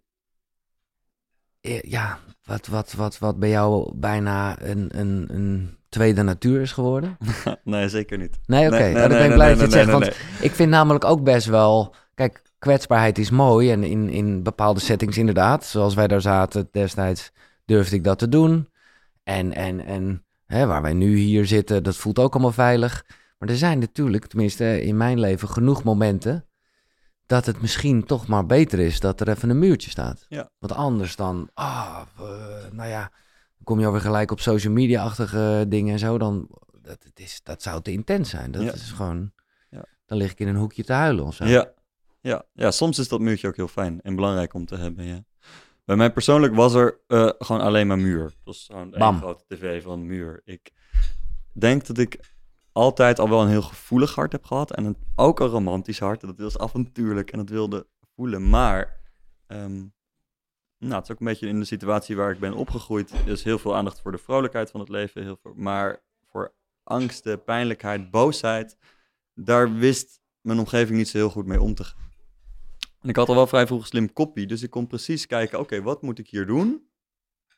eh, 1.61 1.81
Ja, 1.81 2.19
wat, 2.43 2.67
wat, 2.67 2.93
wat, 2.93 3.17
wat 3.17 3.39
bij 3.39 3.49
jou 3.49 3.91
bijna 3.95 4.61
een, 4.61 4.99
een, 4.99 5.25
een 5.31 5.77
tweede 5.89 6.21
natuur 6.21 6.61
is 6.61 6.71
geworden? 6.71 7.17
nee, 7.63 7.89
zeker 7.89 8.17
niet. 8.17 8.37
Nee, 8.45 8.65
oké. 8.67 8.77
Nee, 8.77 8.93
Nou, 8.93 9.09
dan 9.09 9.17
ben 9.17 9.27
ik 9.27 9.33
blij 9.33 9.47
dat 9.49 9.57
je 9.57 9.63
het 9.63 9.71
zegt. 9.71 9.89
want 9.91 10.05
ik 10.41 10.51
vind 10.51 10.69
namelijk 10.69 11.05
ook 11.05 11.23
best 11.23 11.47
wel. 11.47 11.95
Kijk, 12.13 12.41
kwetsbaarheid 12.59 13.17
is 13.17 13.29
mooi. 13.29 13.71
En 13.71 13.83
in, 13.83 14.09
in 14.09 14.43
bepaalde 14.43 14.79
settings 14.79 15.17
inderdaad. 15.17 15.65
Zoals 15.65 15.93
wij 15.95 16.07
daar 16.07 16.21
zaten 16.21 16.67
destijds, 16.71 17.31
durfde 17.65 17.95
ik 17.95 18.03
dat 18.03 18.19
te 18.19 18.29
doen. 18.29 18.69
En, 19.23 19.53
en, 19.53 19.85
en 19.85 20.25
hè, 20.45 20.65
waar 20.65 20.81
wij 20.81 20.93
nu 20.93 21.17
hier 21.17 21.45
zitten, 21.45 21.83
dat 21.83 21.95
voelt 21.95 22.19
ook 22.19 22.33
allemaal 22.33 22.51
veilig. 22.51 23.05
Maar 23.37 23.49
er 23.49 23.57
zijn 23.57 23.79
natuurlijk, 23.79 24.25
tenminste 24.27 24.81
in 24.83 24.97
mijn 24.97 25.19
leven, 25.19 25.49
genoeg 25.49 25.83
momenten. 25.83 26.46
Dat 27.27 27.45
het 27.45 27.61
misschien 27.61 28.03
toch 28.05 28.27
maar 28.27 28.45
beter 28.45 28.79
is 28.79 28.99
dat 28.99 29.21
er 29.21 29.29
even 29.29 29.49
een 29.49 29.59
muurtje 29.59 29.89
staat. 29.89 30.25
Ja. 30.29 30.49
Want 30.59 30.73
anders 30.73 31.15
dan, 31.15 31.49
ah, 31.53 32.01
nou 32.71 32.89
ja, 32.89 33.11
kom 33.63 33.79
je 33.79 33.85
alweer 33.85 34.01
gelijk 34.01 34.31
op 34.31 34.39
social 34.39 34.73
media-achtige 34.73 35.65
dingen 35.67 35.93
en 35.93 35.99
zo. 35.99 36.17
Dan, 36.17 36.47
dat, 36.81 37.03
het 37.03 37.19
is, 37.19 37.39
dat 37.43 37.61
zou 37.61 37.81
te 37.81 37.91
intens 37.91 38.29
zijn. 38.29 38.51
Dat 38.51 38.61
Ja. 38.61 38.73
is 38.73 38.91
gewoon, 38.91 39.31
Ja. 39.69 39.85
dan 40.05 40.17
lig 40.17 40.31
ik 40.31 40.39
in 40.39 40.47
een 40.47 40.55
hoekje 40.55 40.83
te 40.83 40.93
huilen 40.93 41.25
of 41.25 41.35
zo. 41.35 41.45
Ja. 41.45 41.71
Ja. 42.21 42.43
ja, 42.53 42.71
soms 42.71 42.99
is 42.99 43.07
dat 43.07 43.19
muurtje 43.19 43.47
ook 43.47 43.55
heel 43.55 43.67
fijn 43.67 44.01
en 44.01 44.15
belangrijk 44.15 44.53
om 44.53 44.65
te 44.65 44.75
hebben. 44.75 45.05
Ja. 45.05 45.23
Bij 45.85 45.95
mij 45.95 46.11
persoonlijk 46.11 46.55
was 46.55 46.73
er 46.73 46.99
eh, 47.07 47.29
gewoon 47.39 47.61
alleen 47.61 47.87
maar 47.87 47.99
muur. 47.99 48.33
Was 48.43 48.65
gewoon 48.71 48.93
één 48.93 49.17
grote 49.17 49.43
tv 49.47 49.83
van 49.83 50.05
muur. 50.05 50.41
Ik 50.45 50.71
denk 51.53 51.85
dat 51.85 51.97
ik 51.97 52.19
altijd 52.77 53.19
al 53.19 53.29
wel 53.29 53.41
een 53.41 53.49
heel 53.49 53.61
gevoelig 53.61 54.15
hart 54.15 54.31
heb 54.31 54.43
gehad. 54.45 54.71
En 54.71 54.85
een, 54.85 54.97
ook 55.15 55.39
een 55.39 55.47
romantisch 55.47 55.99
hart. 55.99 56.21
Dat 56.21 56.37
was 56.37 56.57
avontuurlijk 56.57 57.31
en 57.31 57.37
dat 57.37 57.49
wilde 57.49 57.87
voelen. 58.15 58.49
Maar 58.49 58.99
ehm, 59.47 59.85
nou, 60.77 60.93
het 60.93 61.03
is 61.03 61.11
ook 61.11 61.19
een 61.19 61.25
beetje 61.25 61.47
in 61.47 61.59
de 61.59 61.65
situatie 61.65 62.15
waar 62.15 62.31
ik 62.31 62.39
ben 62.39 62.53
opgegroeid. 62.53 63.11
Er 63.11 63.27
is 63.27 63.43
heel 63.43 63.59
veel 63.59 63.75
aandacht 63.75 64.01
voor 64.01 64.11
de 64.11 64.17
vrolijkheid 64.17 64.71
van 64.71 64.79
het 64.79 64.89
leven. 64.89 65.23
Heel 65.23 65.37
veel, 65.41 65.53
maar 65.55 66.03
voor 66.25 66.53
angsten, 66.83 67.43
pijnlijkheid, 67.43 68.11
boosheid. 68.11 68.77
Daar 69.33 69.73
wist 69.73 70.21
mijn 70.41 70.59
omgeving 70.59 70.97
niet 70.97 71.09
zo 71.09 71.17
heel 71.17 71.29
goed 71.29 71.45
mee 71.45 71.61
om 71.61 71.73
te 71.73 71.83
gaan. 71.83 72.05
En 73.01 73.09
ik 73.09 73.15
had 73.15 73.29
al 73.29 73.35
wel 73.35 73.47
vrij 73.47 73.67
vroeg 73.67 73.79
een 73.79 73.87
slim 73.87 74.13
kopie. 74.13 74.47
Dus 74.47 74.63
ik 74.63 74.69
kon 74.69 74.87
precies 74.87 75.25
kijken, 75.25 75.59
oké, 75.59 75.81
wat 75.81 76.01
moet 76.01 76.19
ik 76.19 76.29
hier 76.29 76.45
doen 76.45 76.89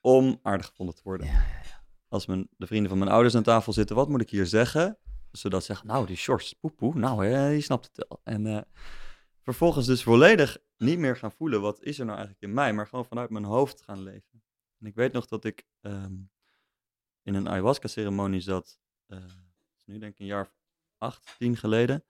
om 0.01 0.39
aardig 0.41 0.65
gevonden 0.65 0.95
te 0.95 1.01
worden? 1.03 1.27
Ja, 1.27 1.33
ja, 1.63 1.83
Als 2.07 2.25
mijn, 2.25 2.47
de 2.57 2.67
vrienden 2.67 2.89
van 2.89 2.99
mijn 2.99 3.11
ouders 3.11 3.35
aan 3.35 3.43
tafel 3.43 3.73
zitten, 3.73 3.95
wat 3.95 4.09
moet 4.09 4.21
ik 4.21 4.29
hier 4.29 4.45
zeggen? 4.45 4.97
Zodat 5.31 5.59
ze 5.59 5.65
zeggen, 5.65 5.87
nou, 5.87 6.05
die 6.05 6.15
shorts, 6.15 6.53
poepoe, 6.53 6.95
nou, 6.95 7.25
hè, 7.25 7.49
die 7.49 7.61
snapt 7.61 7.85
het 7.85 8.07
wel. 8.07 8.21
En 8.23 8.45
eh, 8.45 8.61
vervolgens 9.41 9.85
dus 9.85 10.03
volledig 10.03 10.57
niet 10.77 10.99
meer 10.99 11.17
gaan 11.17 11.31
voelen, 11.31 11.61
wat 11.61 11.81
is 11.81 11.99
er 11.99 12.05
nou 12.05 12.17
eigenlijk 12.17 12.47
in 12.47 12.53
mij? 12.53 12.73
Maar 12.73 12.87
gewoon 12.87 13.05
vanuit 13.05 13.29
mijn 13.29 13.43
hoofd 13.43 13.81
gaan 13.81 14.03
leven. 14.03 14.43
En 14.79 14.85
ik 14.85 14.95
weet 14.95 15.11
nog 15.11 15.25
dat 15.25 15.45
ik 15.45 15.65
ehm, 15.81 16.15
in 17.23 17.33
een 17.33 17.49
ayahuasca-ceremonie 17.49 18.41
zat, 18.41 18.79
eh, 19.05 19.23
nu 19.85 19.97
denk 19.97 20.13
ik 20.13 20.19
een 20.19 20.25
jaar 20.25 20.41
of 20.41 20.53
acht, 20.97 21.35
tien 21.37 21.57
geleden. 21.57 22.03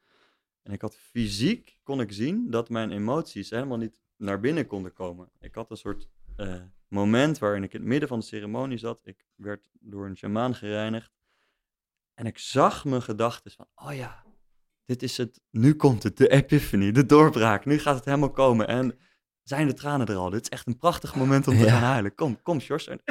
En 0.62 0.72
ik 0.72 0.82
had 0.82 0.96
fysiek, 0.96 1.80
kon 1.84 2.02
ik 2.02 2.12
zien 2.12 2.50
dat 2.50 2.70
mijn 2.70 2.92
emoties 2.92 3.50
helemaal 3.50 3.78
niet 3.78 4.02
naar 4.16 4.40
binnen 4.40 4.68
konden 4.68 4.94
komen. 4.94 5.32
Ik 5.40 5.56
had 5.56 5.72
een 5.72 5.78
soort 5.78 6.10
eh, 6.36 6.62
moment 6.88 7.38
waarin 7.38 7.64
ik 7.64 7.74
in 7.74 7.80
het 7.80 7.90
midden 7.90 8.10
van 8.10 8.20
de 8.20 8.26
ceremonie 8.26 8.78
zat. 8.78 9.00
Ik 9.04 9.26
werd 9.36 9.70
door 9.80 10.06
een 10.06 10.18
shamaan 10.18 10.56
gereinigd. 10.56 11.19
En 12.20 12.26
ik 12.26 12.38
zag 12.38 12.86
mijn 12.86 13.02
gedachten 13.02 13.52
van, 13.52 13.66
oh 13.76 13.94
ja, 13.96 14.24
dit 14.86 15.04
is 15.04 15.18
het, 15.18 15.42
nu 15.52 15.74
komt 15.76 16.04
het, 16.04 16.18
de 16.18 16.28
epiphany, 16.30 16.92
de 16.92 17.06
doorbraak, 17.06 17.66
nu 17.66 17.80
gaat 17.80 17.96
het 17.96 18.06
helemaal 18.06 18.32
komen. 18.32 18.68
En 18.68 19.00
zijn 19.44 19.68
de 19.68 19.74
tranen 19.74 20.08
er 20.08 20.16
al? 20.16 20.30
Dit 20.30 20.42
is 20.42 20.50
echt 20.50 20.68
een 20.68 20.78
prachtig 20.78 21.16
moment 21.16 21.48
om 21.48 21.54
te 21.58 21.64
Ja. 21.64 21.70
gaan 21.72 21.84
huilen. 21.90 22.16
Kom, 22.16 22.42
kom, 22.42 22.60
Sjors. 22.60 22.88
En 22.88 23.02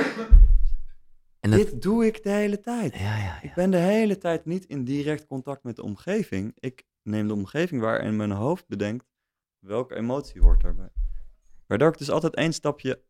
En 1.40 1.50
dat, 1.50 1.58
dit 1.60 1.82
doe 1.82 2.06
ik 2.06 2.22
de 2.22 2.30
hele 2.30 2.60
tijd. 2.60 2.94
ja, 2.94 3.16
ja. 3.16 3.42
Ik 3.42 3.54
ben 3.54 3.70
de 3.70 3.76
hele 3.76 4.18
tijd 4.18 4.44
niet 4.44 4.64
in 4.64 4.84
direct 4.84 5.26
contact 5.26 5.62
met 5.62 5.76
de 5.76 5.82
omgeving. 5.82 6.52
Ik 6.58 6.84
neem 7.02 7.26
de 7.26 7.34
omgeving 7.34 7.80
waar 7.80 8.00
en 8.00 8.16
mijn 8.16 8.30
hoofd 8.30 8.66
bedenkt 8.68 9.06
welke 9.58 9.94
emotie 9.94 10.40
hoort 10.40 10.60
daarbij. 10.60 10.92
Waardoor 11.66 11.88
ik 11.92 11.98
dus 11.98 12.10
altijd 12.10 12.34
één 12.34 12.52
stapje 12.52 13.02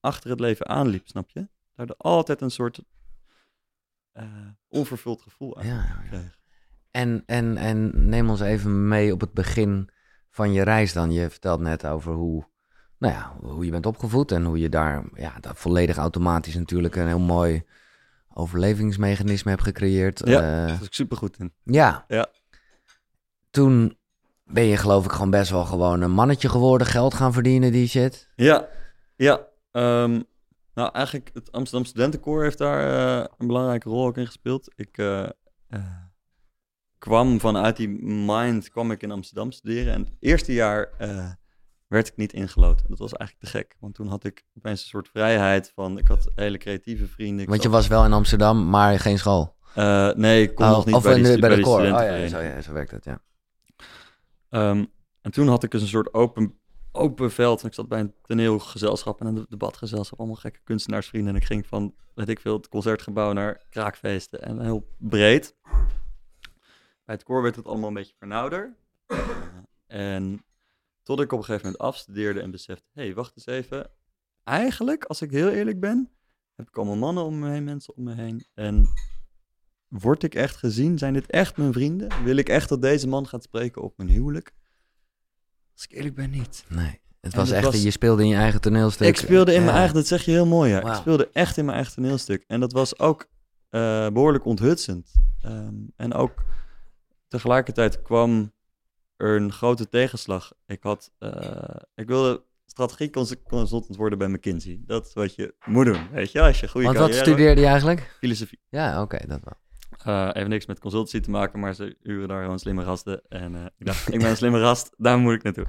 achter 0.00 0.30
het 0.30 0.40
leven 0.40 0.66
aanliep, 0.68 1.08
snap 1.08 1.30
je? 1.30 1.48
Daardoor 1.74 1.96
altijd 1.96 2.40
een 2.40 2.50
soort 2.50 2.80
eh, 4.16 4.24
onvervuld 4.68 5.22
gevoel 5.22 5.56
aan 5.58 5.66
Ja, 5.66 5.84
kreeg. 6.08 6.38
En, 6.90 7.22
en, 7.26 7.56
en 7.56 8.08
neem 8.08 8.30
ons 8.30 8.40
even 8.40 8.88
mee 8.88 9.12
op 9.12 9.20
het 9.20 9.32
begin 9.32 9.90
van 10.30 10.52
je 10.52 10.62
reis 10.62 10.92
dan. 10.92 11.12
Je 11.12 11.30
vertelt 11.30 11.60
net 11.60 11.86
over 11.86 12.12
hoe, 12.12 12.44
nou 12.98 13.14
ja, 13.14 13.36
hoe 13.40 13.64
je 13.64 13.70
bent 13.70 13.86
opgevoed 13.86 14.32
en 14.32 14.44
hoe 14.44 14.58
je 14.58 14.68
daar 14.68 15.04
ja, 15.14 15.32
dat 15.40 15.58
volledig 15.58 15.96
automatisch 15.96 16.54
natuurlijk 16.54 16.96
een 16.96 17.06
heel 17.06 17.18
mooi 17.18 17.64
overlevingsmechanisme 18.34 19.50
hebt 19.50 19.62
gecreëerd. 19.62 20.22
Ja. 20.24 20.34
Eh, 20.40 20.66
Daar 20.66 20.78
was 20.78 20.86
ik 20.86 20.94
super 20.94 21.16
goed 21.16 21.38
in. 21.38 21.52
ja. 21.62 22.04
Ja. 22.08 22.26
Toen 23.50 23.98
ben 24.44 24.64
je 24.64 24.76
geloof 24.76 25.04
ik 25.04 25.10
gewoon 25.10 25.30
best 25.30 25.50
wel 25.50 25.64
gewoon 25.64 26.00
een 26.00 26.10
mannetje 26.10 26.48
geworden, 26.48 26.86
geld 26.86 27.14
gaan 27.14 27.32
verdienen, 27.32 27.72
die 27.72 27.88
shit. 27.88 28.28
Ja, 28.36 28.68
ja. 29.16 29.40
ehm, 29.72 30.20
nou, 30.76 30.90
eigenlijk 30.92 31.30
het 31.34 31.52
Amsterdam 31.52 31.86
Studentenkoor 31.86 32.42
heeft 32.42 32.58
daar 32.58 33.18
eh, 33.20 33.24
een 33.38 33.46
belangrijke 33.46 33.88
rol 33.88 34.06
ook 34.06 34.16
in 34.16 34.26
gespeeld. 34.26 34.72
Ik 34.74 34.98
eh, 34.98 35.22
eh, 35.68 35.80
kwam 36.98 37.40
vanuit 37.40 37.76
die 37.76 37.88
mind, 38.04 38.70
kwam 38.70 38.90
ik 38.90 39.02
in 39.02 39.10
Amsterdam 39.10 39.52
studeren. 39.52 39.92
En 39.92 40.04
het 40.04 40.16
eerste 40.20 40.52
jaar 40.52 40.90
werd 41.86 42.08
ik 42.08 42.16
niet 42.16 42.32
ingeloten. 42.32 42.86
Dat 42.88 42.98
was 42.98 43.12
eigenlijk 43.12 43.50
te 43.50 43.58
gek. 43.58 43.76
Want 43.80 43.94
toen 43.94 44.08
had 44.08 44.24
ik 44.24 44.44
opeens 44.56 44.82
een 44.82 44.88
soort 44.88 45.08
vrijheid 45.08 45.72
van, 45.74 45.98
ik 45.98 46.08
had 46.08 46.30
hele 46.34 46.58
creatieve 46.58 47.06
vrienden. 47.06 47.42
Ik 47.42 47.48
Want 47.48 47.62
je 47.62 47.68
was 47.68 47.86
wel 47.86 48.04
in 48.04 48.12
Amsterdam, 48.12 48.68
maar 48.68 49.00
geen 49.00 49.18
school. 49.18 49.56
Nee, 50.14 50.42
ik 50.42 50.54
kon 50.54 50.66
Oh, 50.66 50.72
nog 50.72 50.86
niet 50.86 50.94
of 50.94 51.02
bij, 51.02 51.14
die, 51.14 51.24
de- 51.24 51.38
bij 51.38 51.56
de 51.56 51.62
koor. 51.62 51.80
Oh 51.80 51.86
ja, 51.86 52.28
zo, 52.28 52.38
ja, 52.38 52.60
zo 52.60 52.72
werkt 52.72 52.90
het, 52.90 53.04
ja. 53.04 53.22
Ehm, 54.48 54.84
en 55.20 55.30
toen 55.30 55.48
had 55.48 55.62
ik 55.62 55.70
dus 55.70 55.82
een 55.82 55.88
soort 55.88 56.14
open, 56.14 56.58
open 56.96 57.30
veld. 57.30 57.64
Ik 57.64 57.74
zat 57.74 57.88
bij 57.88 58.00
een 58.00 58.14
toneelgezelschap 58.22 59.20
en 59.20 59.26
een 59.26 59.46
debatgezelschap. 59.48 60.18
Allemaal 60.18 60.36
gekke 60.36 60.60
kunstenaarsvrienden. 60.64 61.34
En 61.34 61.40
ik 61.40 61.46
ging 61.46 61.66
van, 61.66 61.94
weet 62.14 62.28
ik 62.28 62.40
veel, 62.40 62.56
het 62.56 62.68
concertgebouw 62.68 63.32
naar 63.32 63.64
kraakfeesten. 63.70 64.42
En 64.42 64.60
heel 64.60 64.86
breed. 64.98 65.54
Bij 67.04 67.14
het 67.14 67.22
koor 67.22 67.42
werd 67.42 67.56
het 67.56 67.66
allemaal 67.66 67.88
een 67.88 67.94
beetje 67.94 68.14
vernauwder. 68.18 68.76
Eh, 69.06 70.14
en 70.14 70.44
tot 71.02 71.20
ik 71.20 71.32
op 71.32 71.38
een 71.38 71.44
gegeven 71.44 71.66
moment 71.66 71.84
afstudeerde 71.84 72.40
en 72.40 72.50
besefte... 72.50 72.84
Hé, 72.92 73.02
hey, 73.02 73.14
wacht 73.14 73.32
eens 73.36 73.46
even. 73.46 73.90
Eigenlijk, 74.44 75.04
als 75.04 75.22
ik 75.22 75.30
heel 75.30 75.50
eerlijk 75.50 75.80
ben... 75.80 76.10
heb 76.54 76.68
ik 76.68 76.76
allemaal 76.76 76.96
mannen 76.96 77.24
om 77.24 77.38
me 77.38 77.50
heen, 77.50 77.64
mensen 77.64 77.96
om 77.96 78.02
me 78.02 78.14
heen. 78.14 78.46
En 78.54 78.88
word 79.88 80.22
ik 80.22 80.34
echt 80.34 80.56
gezien? 80.56 80.98
Zijn 80.98 81.12
dit 81.12 81.30
echt 81.30 81.56
mijn 81.56 81.72
vrienden? 81.72 82.24
Wil 82.24 82.36
ik 82.36 82.48
echt 82.48 82.68
dat 82.68 82.82
deze 82.82 83.08
man 83.08 83.26
gaat 83.26 83.42
spreken 83.42 83.82
op 83.82 83.96
mijn 83.96 84.08
huwelijk? 84.08 84.52
Als 85.76 85.84
ik 85.84 85.92
eerlijk 85.92 86.14
ben, 86.14 86.30
niet. 86.30 86.64
Nee. 86.68 87.00
Het 87.20 87.34
was 87.34 87.50
echt, 87.50 87.64
was- 87.64 87.82
je 87.82 87.90
speelde 87.90 88.22
in 88.22 88.28
je 88.28 88.34
eigen 88.36 88.60
toneelstuk. 88.60 89.08
Ik 89.08 89.16
speelde 89.16 89.54
in 89.54 89.64
mijn 89.64 89.76
eigen, 89.76 89.94
dat 89.94 90.06
zeg 90.06 90.24
je 90.24 90.30
heel 90.30 90.46
mooi, 90.46 90.70
ja. 90.70 90.88
Ik 90.90 90.94
speelde 90.94 91.28
echt 91.32 91.56
in 91.56 91.64
mijn 91.64 91.76
eigen 91.76 91.94
toneelstuk. 91.94 92.44
En 92.46 92.60
dat 92.60 92.72
was 92.72 92.98
ook 92.98 93.28
eh, 93.70 94.08
behoorlijk 94.08 94.44
onthutsend. 94.44 95.12
Ehm, 95.40 95.74
en 95.96 96.12
ook 96.14 96.44
tegelijkertijd 97.28 98.02
kwam 98.02 98.52
er 99.16 99.36
een 99.36 99.52
grote 99.52 99.88
tegenslag. 99.88 100.52
Ik 100.66 100.82
had, 100.82 101.10
eh, 101.18 101.74
ik 101.94 102.06
wilde 102.06 102.42
strategieconsultant 102.66 103.96
worden 103.96 104.18
bij 104.18 104.28
McKinsey. 104.28 104.80
Dat 104.86 105.06
is 105.06 105.12
wat 105.12 105.34
je 105.34 105.54
moet 105.64 105.84
doen, 105.86 106.10
weet 106.10 106.32
je, 106.32 106.40
als 106.40 106.60
je 106.60 106.68
goede 106.68 106.86
Want 106.86 106.98
wat 106.98 107.08
carrière 107.08 107.30
studeerde 107.30 107.60
je 107.60 107.66
eigenlijk? 107.66 108.16
Filosofie. 108.18 108.60
Ja, 108.68 109.02
oké, 109.02 109.18
dat 109.26 109.40
wel. 109.44 109.54
Eh 110.04 110.30
even 110.32 110.48
niks 110.50 110.66
met 110.66 110.80
consultancy 110.80 111.20
te 111.20 111.30
maken, 111.30 111.60
maar 111.60 111.74
ze 111.74 111.96
huren 112.02 112.28
daar 112.28 112.42
gewoon 112.42 112.58
slimme 112.58 112.84
gasten. 112.84 113.22
En 113.28 113.54
eh, 113.54 113.64
ik 113.78 113.86
dacht, 113.86 114.12
ik 114.12 114.20
ben 114.20 114.30
een 114.30 114.36
slimme 114.36 114.60
gast, 114.60 114.94
daar 114.96 115.18
moet 115.18 115.34
ik 115.34 115.42
naartoe. 115.42 115.66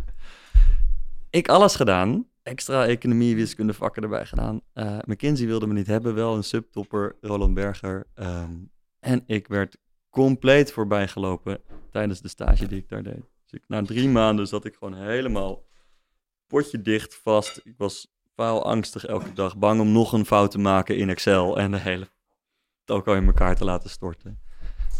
Ik 1.29 1.49
alles 1.49 1.75
gedaan, 1.75 2.27
extra 2.43 2.85
economie, 2.85 3.35
wiskunde 3.35 3.73
vakken 3.73 4.03
erbij 4.03 4.25
gedaan. 4.25 4.61
Eh 4.73 4.97
McKinsey 5.05 5.45
wilde 5.45 5.67
me 5.67 5.73
niet 5.73 5.87
hebben, 5.87 6.13
wel 6.15 6.35
een 6.35 6.43
subtopper, 6.43 7.15
Roland 7.21 7.53
Berger. 7.53 8.07
ehm, 8.13 8.53
en 8.99 9.23
ik 9.25 9.47
werd 9.47 9.77
compleet 10.09 10.71
voorbij 10.71 11.07
gelopen 11.07 11.61
tijdens 11.91 12.21
de 12.21 12.27
stage 12.27 12.67
die 12.67 12.77
ik 12.77 12.89
daar 12.89 13.03
deed. 13.03 13.29
Dus 13.45 13.59
na 13.67 13.81
drie 13.81 14.09
maanden 14.09 14.47
zat 14.47 14.65
ik 14.65 14.75
gewoon 14.75 14.95
helemaal 14.95 15.65
potje 16.47 16.81
dicht 16.81 17.15
vast. 17.15 17.61
Ik 17.63 17.73
was 17.77 18.07
faalangstig 18.35 19.05
elke 19.05 19.33
dag, 19.33 19.57
bang 19.57 19.79
om 19.79 19.91
nog 19.91 20.13
een 20.13 20.25
fout 20.25 20.51
te 20.51 20.59
maken 20.59 20.97
in 20.97 21.09
Excel 21.09 21.57
en 21.57 21.71
de 21.71 21.77
hele 21.77 22.07
toko 22.87 23.13
in 23.13 23.25
elkaar 23.25 23.55
te 23.55 23.65
laten 23.65 23.89
storten. 23.89 24.39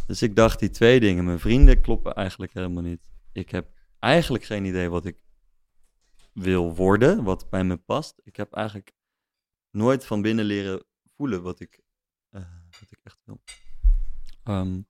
Dus 0.07 0.21
ik 0.21 0.35
dacht, 0.35 0.59
die 0.59 0.69
twee 0.69 0.99
dingen, 0.99 1.25
mijn 1.25 1.39
vrienden 1.39 1.81
kloppen 1.81 2.13
eigenlijk 2.13 2.53
helemaal 2.53 2.83
niet. 2.83 3.07
Ik 3.31 3.51
heb 3.51 3.67
eigenlijk 3.99 4.43
geen 4.43 4.65
idee 4.65 4.89
wat 4.89 5.05
ik 5.05 5.17
wil 6.33 6.75
worden, 6.75 7.23
wat 7.23 7.49
bij 7.49 7.63
me 7.63 7.77
past. 7.77 8.21
Ik 8.23 8.35
heb 8.35 8.53
eigenlijk 8.53 8.91
nooit 9.71 10.05
van 10.05 10.21
binnen 10.21 10.45
leren 10.45 10.83
voelen 11.15 11.41
wat 11.41 11.59
ik, 11.59 11.79
eh, 12.29 12.41
wat 12.79 12.91
ik 12.91 12.99
echt 13.03 13.19
wil. 13.25 13.41
Ehm, 14.43 14.81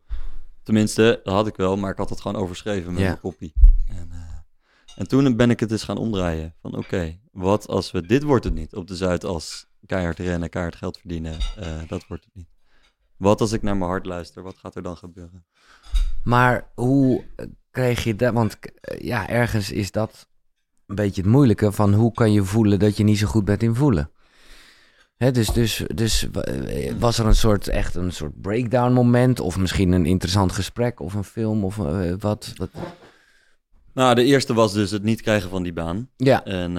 tenminste, 0.63 1.19
dat 1.23 1.33
had 1.33 1.47
ik 1.47 1.55
wel, 1.55 1.77
maar 1.77 1.91
ik 1.91 1.97
had 1.97 2.09
het 2.09 2.21
gewoon 2.21 2.41
overschreven 2.41 2.91
met 2.91 3.01
Ja. 3.01 3.07
mijn 3.07 3.19
kopie. 3.19 3.53
En, 3.87 4.11
eh, 4.11 4.37
en 4.95 5.07
toen 5.07 5.35
ben 5.35 5.49
ik 5.49 5.59
het 5.59 5.71
eens 5.71 5.83
gaan 5.83 5.97
omdraaien. 5.97 6.55
Van 6.61 6.75
oké, 6.77 7.19
wat 7.31 7.67
als 7.67 7.91
we, 7.91 8.01
dit 8.05 8.23
wordt 8.23 8.43
het 8.43 8.53
niet. 8.53 8.75
Op 8.75 8.87
de 8.87 8.95
Zuid 8.95 9.23
als 9.23 9.67
keihard 9.85 10.19
rennen, 10.19 10.49
keihard 10.49 10.75
geld 10.75 10.97
verdienen, 10.97 11.39
eh, 11.55 11.81
dat 11.87 12.07
wordt 12.07 12.25
het 12.25 12.35
niet. 12.35 12.55
Wat 13.17 13.41
als 13.41 13.51
ik 13.51 13.61
naar 13.61 13.77
mijn 13.77 13.89
hart 13.89 14.05
luister, 14.05 14.43
wat 14.43 14.57
gaat 14.57 14.75
er 14.75 14.81
dan 14.83 14.97
gebeuren? 14.97 15.45
Maar 16.23 16.71
hoe 16.75 17.23
kreeg 17.71 18.03
je 18.03 18.15
dat? 18.15 18.33
Want 18.33 18.57
eh, 18.59 18.99
ja, 18.99 19.29
ergens 19.29 19.71
is 19.71 19.91
dat 19.91 20.27
een 20.85 20.95
beetje 20.95 21.21
het 21.21 21.29
moeilijke 21.31 21.71
van 21.71 21.93
hoe 21.93 22.11
kan 22.13 22.31
je 22.31 22.43
voelen 22.43 22.79
dat 22.79 22.97
je 22.97 23.03
niet 23.03 23.17
zo 23.17 23.27
goed 23.27 23.45
bent 23.45 23.63
in 23.63 23.75
voelen. 23.75 24.11
Hè, 25.17 25.31
dus, 25.31 25.47
dus, 25.47 25.83
dus 25.93 26.29
eh, 26.31 26.93
was 26.99 27.17
er 27.19 27.25
een 27.25 27.35
soort, 27.35 27.67
echt 27.67 27.95
een 27.95 28.11
soort 28.11 28.41
breakdown 28.41 28.93
moment 28.93 29.39
of 29.39 29.57
misschien 29.57 29.91
een 29.91 30.05
interessant 30.05 30.51
gesprek 30.51 30.99
of 30.99 31.13
een 31.13 31.23
film 31.23 31.63
of 31.63 31.79
eh, 31.79 32.11
wat, 32.19 32.53
wat? 32.55 32.69
Nou, 33.93 34.15
de 34.15 34.23
eerste 34.23 34.53
was 34.53 34.73
dus 34.73 34.91
het 34.91 35.03
niet 35.03 35.21
krijgen 35.21 35.49
van 35.49 35.63
die 35.63 35.73
baan. 35.73 36.09
Ja, 36.15 36.43
En 36.45 36.73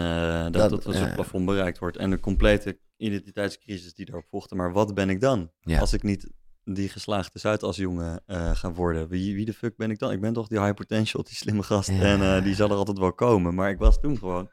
dat, 0.53 0.71
Dat- 0.71 0.83
dat, 0.83 0.95
ja. 0.97 1.15
plafond 1.15 1.47
bereikt 1.47 1.79
wordt. 1.79 1.97
En 1.97 2.11
de 2.11 2.21
complete 2.21 2.79
identiteitscrisis 2.99 3.95
die 3.95 4.05
daarop 4.07 4.27
volgde. 4.31 4.55
Maar 4.55 4.73
wat 4.73 4.95
ben 4.95 5.11
ik 5.11 5.21
dan? 5.21 5.51
Ja. 5.61 5.81
Als 5.81 5.93
ik 5.93 6.03
niet 6.03 6.31
die 6.65 6.89
geslaagde 6.89 7.39
Zuidasjongen 7.39 8.23
eh 8.27 8.55
ga 8.57 8.73
worden. 8.73 9.09
Wie, 9.09 9.35
wie 9.35 9.45
de 9.45 9.53
fuck 9.55 9.77
ben 9.77 9.91
ik 9.91 9.99
dan? 9.99 10.13
Ik 10.13 10.21
ben 10.21 10.33
toch 10.33 10.49
die 10.49 10.61
high 10.61 10.75
potential, 10.75 11.23
die 11.23 11.35
slimme 11.35 11.63
gast. 11.63 11.89
Ja. 11.89 12.01
En 12.03 12.37
eh, 12.37 12.43
die 12.45 12.55
zal 12.55 12.71
er 12.71 12.77
altijd 12.77 12.99
wel 12.99 13.13
komen. 13.13 13.55
Maar 13.55 13.71
ik 13.71 13.79
was 13.79 14.01
toen 14.01 14.19
gewoon 14.19 14.51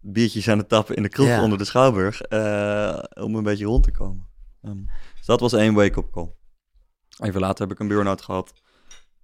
biertjes 0.00 0.48
aan 0.48 0.58
het 0.58 0.68
tappen 0.68 0.96
in 0.96 1.02
de 1.02 1.08
kroeg 1.08 1.26
Ja. 1.26 1.42
onder 1.42 1.58
de 1.58 1.64
Schouwburg. 1.64 2.20
eh, 2.20 2.98
om 3.14 3.34
een 3.34 3.42
beetje 3.42 3.64
rond 3.64 3.82
te 3.84 3.90
komen. 3.90 4.28
Ehm, 4.62 4.78
dus 5.16 5.26
dat 5.26 5.40
was 5.40 5.52
één 5.52 5.74
wake-up 5.74 6.10
call. 6.10 6.32
Even 7.18 7.40
later 7.40 7.62
heb 7.62 7.72
ik 7.72 7.78
een 7.80 7.88
burn-out 7.88 8.22
gehad. 8.22 8.52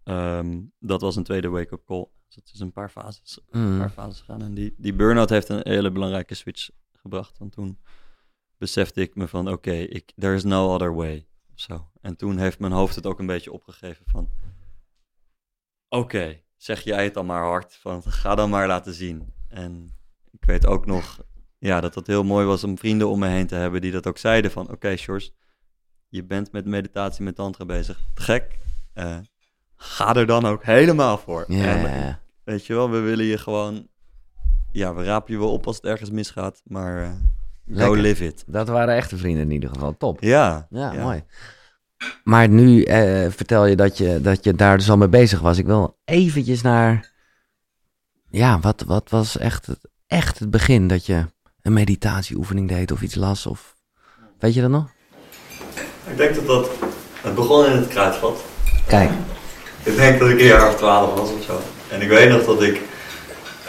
Ehm, 0.04 0.60
dat 0.78 1.00
was 1.00 1.16
een 1.16 1.24
tweede 1.24 1.48
wake-up 1.48 1.84
call. 1.84 2.06
Dus 2.26 2.34
het 2.34 2.50
is 2.54 2.60
een 2.60 2.72
paar 2.72 2.88
fases 2.90 3.40
een 3.50 3.72
Mm. 3.72 3.78
paar 3.78 3.90
fases 3.90 4.18
gegaan. 4.20 4.42
En 4.42 4.54
die, 4.54 4.74
die 4.76 4.94
burn-out 4.94 5.30
heeft 5.30 5.48
een 5.48 5.60
hele 5.62 5.90
belangrijke 5.92 6.34
switch 6.34 6.70
gebracht. 6.92 7.38
Want 7.38 7.52
toen 7.52 7.78
besefte 8.60 9.00
ik 9.00 9.14
me 9.14 9.28
van, 9.28 9.48
oké, 9.48 9.72
ik 9.72 10.12
there 10.16 10.34
is 10.34 10.44
no 10.44 10.74
other 10.74 10.94
way. 10.94 11.26
Zo. 11.54 11.90
En 12.00 12.16
toen 12.16 12.38
heeft 12.38 12.58
mijn 12.58 12.72
hoofd 12.72 12.94
het 12.94 13.06
ook 13.06 13.18
een 13.18 13.26
beetje 13.26 13.52
opgegeven 13.52 14.04
van, 14.06 14.28
oké, 15.88 16.40
zeg 16.56 16.80
jij 16.80 17.04
het 17.04 17.14
dan 17.14 17.26
maar 17.26 17.44
hard. 17.44 17.76
Van, 17.76 18.02
ga 18.02 18.34
dan 18.34 18.50
maar 18.50 18.66
laten 18.66 18.94
zien. 18.94 19.32
En 19.48 19.96
ik 20.30 20.44
weet 20.44 20.66
ook 20.66 20.86
nog, 20.86 21.22
ja, 21.58 21.80
dat 21.80 21.94
het 21.94 22.06
heel 22.06 22.24
mooi 22.24 22.46
was 22.46 22.64
om 22.64 22.78
vrienden 22.78 23.08
om 23.08 23.18
me 23.18 23.28
heen 23.28 23.46
te 23.46 23.54
hebben 23.54 23.80
die 23.80 23.92
dat 23.92 24.06
ook 24.06 24.18
zeiden 24.18 24.50
van, 24.50 24.70
oké, 24.70 24.96
Sjors, 24.96 25.32
je 26.08 26.24
bent 26.24 26.52
met 26.52 26.66
meditatie, 26.66 27.24
met 27.24 27.34
tantra 27.34 27.64
bezig. 27.64 28.00
Gek. 28.14 28.58
Eh, 28.92 29.18
ga 29.76 30.14
er 30.14 30.26
dan 30.26 30.44
ook 30.44 30.64
helemaal 30.64 31.18
voor. 31.18 31.44
En. 31.44 32.18
Weet 32.44 32.66
je 32.66 32.74
wel, 32.74 32.90
we 32.90 32.98
willen 32.98 33.24
je 33.24 33.38
gewoon... 33.38 33.88
Ja, 34.72 34.94
we 34.94 35.04
rapen 35.04 35.32
je 35.32 35.38
wel 35.38 35.52
op 35.52 35.66
als 35.66 35.76
het 35.76 35.84
ergens 35.84 36.10
misgaat, 36.10 36.62
maar 36.64 37.20
go 37.66 37.74
Lekker. 37.74 37.98
live 37.98 38.24
it. 38.24 38.44
dat 38.46 38.68
waren 38.68 38.94
echte 38.96 39.16
vrienden 39.16 39.42
in 39.42 39.50
ieder 39.50 39.68
geval, 39.68 39.96
top. 39.98 40.20
Ja, 40.20 40.66
Ja, 40.70 40.92
mooi. 40.92 41.24
Maar 42.24 42.48
nu 42.48 42.82
eh, 42.82 43.30
vertel 43.30 43.66
je 43.66 43.76
dat, 43.76 43.98
je 43.98 44.20
dat 44.20 44.44
je 44.44 44.54
daar 44.54 44.76
dus 44.76 44.90
al 44.90 44.96
mee 44.96 45.08
bezig 45.08 45.40
was. 45.40 45.58
Ik 45.58 45.66
wil 45.66 45.98
eventjes 46.04 46.62
naar... 46.62 47.12
Ja, 48.30 48.60
wat, 48.60 48.84
wat 48.86 49.10
was 49.10 49.38
echt 49.38 49.66
het, 49.66 49.78
echt 50.06 50.38
het 50.38 50.50
begin 50.50 50.88
dat 50.88 51.06
je 51.06 51.24
een 51.62 51.72
meditatieoefening 51.72 52.68
deed 52.68 52.92
of 52.92 53.02
iets 53.02 53.14
las? 53.14 53.46
Of... 53.46 53.76
Weet 54.38 54.54
je 54.54 54.60
dat 54.60 54.70
nog? 54.70 54.90
Ik 56.06 56.16
denk 56.16 56.34
dat 56.34 56.46
dat... 56.46 56.70
Het 57.22 57.34
begon 57.34 57.66
in 57.66 57.76
het 57.76 57.88
kruidvat. 57.88 58.44
Kijk. 58.86 59.10
Ik 59.82 59.96
denk 59.96 60.18
dat 60.18 60.28
ik 60.28 60.38
een 60.38 60.46
jaar 60.46 60.68
of 60.68 60.76
twaalf 60.76 61.14
was 61.14 61.32
of 61.32 61.42
zo. 61.42 61.60
En 61.90 62.00
ik 62.00 62.08
weet 62.08 62.30
nog 62.30 62.44
dat 62.44 62.62
ik, 62.62 62.80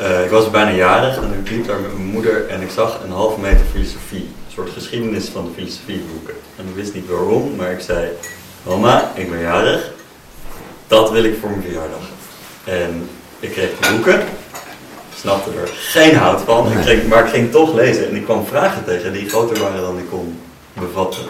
eh, 0.01 0.23
ik 0.23 0.29
was 0.29 0.49
bijna 0.49 0.71
jarig 0.71 1.17
en 1.17 1.43
ik 1.43 1.51
liep 1.51 1.67
daar 1.67 1.79
met 1.79 1.93
mijn 1.93 2.09
moeder 2.09 2.47
en 2.47 2.61
ik 2.61 2.69
zag 2.69 2.99
een 3.03 3.11
halve 3.11 3.39
meter 3.39 3.65
filosofie. 3.71 4.29
Een 4.45 4.53
soort 4.53 4.69
geschiedenis 4.69 5.29
van 5.29 5.45
de 5.45 5.51
filosofieboeken. 5.55 6.33
En 6.57 6.67
ik 6.67 6.75
wist 6.75 6.93
niet 6.93 7.09
waarom, 7.09 7.55
maar 7.55 7.71
ik 7.71 7.79
zei, 7.79 8.09
mama, 8.63 9.11
ik 9.15 9.29
ben 9.29 9.39
jarig. 9.39 9.91
Dat 10.87 11.11
wil 11.11 11.23
ik 11.23 11.37
voor 11.39 11.49
mijn 11.49 11.61
verjaardag. 11.61 12.01
En 12.63 13.09
ik 13.39 13.51
kreeg 13.51 13.69
de 13.79 13.91
boeken. 13.91 14.23
Snapte 15.15 15.49
er 15.49 15.69
geen 15.73 16.15
hout 16.15 16.41
van, 16.41 16.71
ik 16.87 17.07
maar 17.07 17.25
ik 17.25 17.31
ging 17.31 17.51
toch 17.51 17.73
lezen. 17.73 18.09
En 18.09 18.15
ik 18.15 18.23
kwam 18.23 18.45
vragen 18.45 18.83
tegen 18.83 19.13
die 19.13 19.29
groter 19.29 19.59
waren 19.59 19.81
dan 19.81 19.97
ik 19.97 20.09
kon 20.09 20.39
bevatten. 20.73 21.23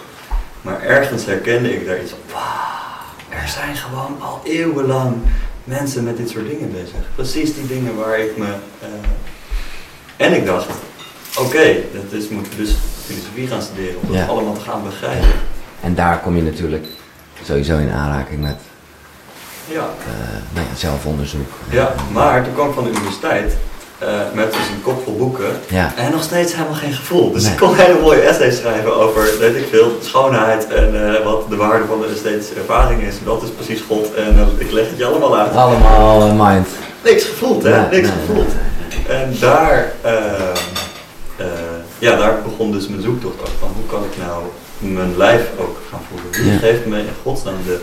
Maar 0.62 0.82
ergens 0.82 1.26
herkende 1.26 1.74
ik 1.74 1.86
daar 1.86 2.02
iets 2.02 2.12
van, 2.12 2.20
wauw, 2.32 3.42
er 3.42 3.48
zijn 3.48 3.76
gewoon 3.76 4.22
al 4.22 4.42
eeuwenlang 4.44 5.16
mensen 5.64 6.04
met 6.04 6.18
dit 6.18 6.30
soort 6.30 6.48
dingen 6.50 6.72
bezig. 6.72 6.96
Precies 7.16 7.54
die 7.56 7.68
dingen 7.68 7.96
waar 7.96 8.20
ik 8.20 8.38
me... 8.38 8.46
eh, 8.82 8.88
En 10.26 10.34
ik 10.36 10.46
dacht, 10.46 10.66
oké, 11.40 11.76
dat 11.94 12.20
is, 12.20 12.28
moeten 12.30 12.52
we 12.52 12.58
dus 12.58 12.76
filosofie 13.06 13.48
gaan 13.48 13.62
studeren 13.62 13.96
om 14.02 14.08
dat 14.08 14.16
Ja. 14.16 14.26
allemaal 14.26 14.54
te 14.54 14.62
gaan 14.62 14.84
begrijpen. 14.84 15.30
En 15.82 15.96
daar 15.96 16.20
kom 16.20 16.36
je 16.36 16.42
natuurlijk 16.42 16.86
sowieso 17.44 17.78
in 17.78 17.92
aanraking 17.92 18.42
met 18.42 18.56
Ja. 19.68 19.90
eh, 20.00 20.54
nou 20.54 20.68
ja, 20.70 20.76
zelfonderzoek. 20.76 21.50
ja, 21.70 21.94
maar 22.12 22.44
toen 22.44 22.54
kwam 22.54 22.68
ik 22.68 22.74
van 22.74 22.84
de 22.84 22.90
universiteit 22.90 23.54
eh, 24.02 24.08
met 24.34 24.52
dus 24.52 24.68
een 24.68 24.82
kop 24.82 25.04
vol 25.04 25.16
boeken 25.18 25.46
Ja, 25.68 25.94
en 25.96 26.12
nog 26.12 26.24
steeds 26.24 26.54
helemaal 26.56 26.74
geen 26.78 26.94
gevoel. 26.94 27.32
Dus 27.32 27.44
Nee. 27.44 27.52
ik 27.52 27.58
kon 27.58 27.76
hele 27.76 28.00
mooie 28.00 28.20
essays 28.22 28.58
schrijven 28.58 28.96
over, 28.96 29.30
weet 29.40 29.56
ik 29.56 29.68
veel, 29.70 29.98
schoonheid 30.02 30.68
en 30.68 31.16
eh, 31.18 31.24
wat 31.24 31.50
de 31.50 31.56
waarde 31.56 31.86
van 31.86 32.00
de 32.02 32.08
esthetische 32.14 32.54
ervaring 32.54 33.02
is. 33.02 33.16
Dat 33.24 33.44
is 33.44 33.50
precies 33.50 33.82
God 33.88 34.14
en 34.14 34.36
eh, 34.40 34.48
ik 34.66 34.72
leg 34.72 34.90
het 34.90 34.98
je 34.98 35.06
allemaal 35.06 35.38
uit. 35.38 35.56
allemaal 35.56 36.34
mind. 36.34 36.68
Niks 37.04 37.24
gevoeld, 37.24 37.64
hè? 37.64 37.70
Nee, 37.80 37.90
Niks 38.02 38.08
nee, 38.14 38.26
gevoeld. 38.26 38.52
En 39.10 39.36
daar, 39.40 39.92
ja, 42.00 42.16
daar 42.16 42.42
begon 42.42 42.72
dus 42.72 42.88
mijn 42.88 43.02
zoektocht 43.02 43.40
ook 43.42 43.48
van 43.60 43.70
hoe 43.76 43.86
kan 43.86 44.04
ik 44.04 44.18
nou 44.18 44.44
mijn 44.80 45.18
lijf 45.18 45.42
ook 45.60 45.78
gaan 45.90 46.00
voelen. 46.12 46.32
Wie 46.44 46.52
Ja. 46.54 46.58
geeft 46.60 46.86
me 46.86 46.98
in 47.00 47.06
godsnaam 47.24 47.54
de 47.66 47.80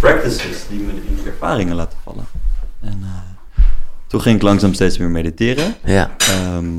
practices 0.00 0.56
die 0.68 0.80
me 0.80 0.92
in 0.92 1.16
die 1.16 1.26
ervaringen 1.26 1.74
laten 1.76 1.98
vallen. 2.04 2.26
En 2.82 3.04
toen 4.06 4.20
ging 4.20 4.36
ik 4.36 4.42
langzaam 4.42 4.74
steeds 4.74 4.98
meer 4.98 5.10
mediteren. 5.10 5.74
Ja, 5.84 6.10
Ehm, 6.18 6.78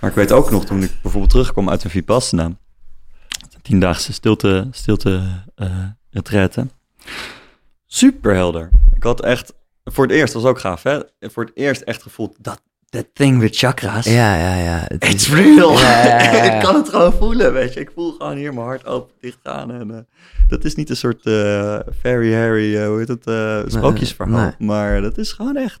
maar 0.00 0.10
ik 0.10 0.16
weet 0.16 0.32
ook 0.32 0.50
nog 0.50 0.64
toen 0.64 0.82
ik 0.82 0.92
bijvoorbeeld 1.02 1.30
terugkwam 1.32 1.70
uit 1.70 1.84
een 1.84 1.90
Vipassana, 1.90 2.44
een 2.44 2.56
tiendaagse 3.62 4.12
stilte, 4.12 4.68
stilte 4.70 5.22
eh 5.54 5.84
retraite, 6.10 6.66
super 7.86 8.34
helder. 8.34 8.70
Ik 8.94 9.02
had 9.02 9.22
echt, 9.22 9.52
voor 9.84 10.04
het 10.06 10.12
eerst, 10.12 10.34
was 10.34 10.44
ook 10.44 10.60
gaaf 10.60 10.82
hè, 10.82 10.98
voor 11.20 11.44
het 11.44 11.52
eerst 11.56 11.80
echt 11.82 12.02
gevoeld, 12.02 12.36
dat 12.40 12.60
that 12.90 13.06
thing 13.12 13.38
with 13.40 13.56
chakras, 13.56 14.04
ja, 14.04 14.36
ja. 14.36 14.56
ja. 14.56 14.88
It's 14.98 15.28
real. 15.32 15.72
Ja, 15.72 16.04
ja, 16.04 16.22
ja, 16.22 16.32
ja. 16.34 16.42
ik 16.54 16.62
kan 16.62 16.74
het 16.74 16.88
gewoon 16.88 17.12
voelen, 17.12 17.52
weet 17.52 17.74
je. 17.74 17.80
Ik 17.80 17.90
voel 17.94 18.12
gewoon 18.12 18.36
hier 18.36 18.54
mijn 18.54 18.66
hart 18.66 18.86
open, 18.86 19.14
dicht 19.20 19.38
gaan. 19.42 19.72
En, 19.72 19.90
eh, 19.90 19.98
dat 20.48 20.64
is 20.64 20.74
niet 20.74 20.90
een 20.90 20.96
soort 20.96 21.26
eh 21.26 21.78
fairy 22.00 22.34
Harry, 22.34 22.86
hoe 22.86 22.98
heet 22.98 23.08
het, 23.08 23.72
sprookjesverhaal. 23.72 24.40
nee. 24.58 24.68
Maar 24.68 25.00
dat 25.00 25.18
is 25.18 25.32
gewoon 25.32 25.56
echt. 25.56 25.80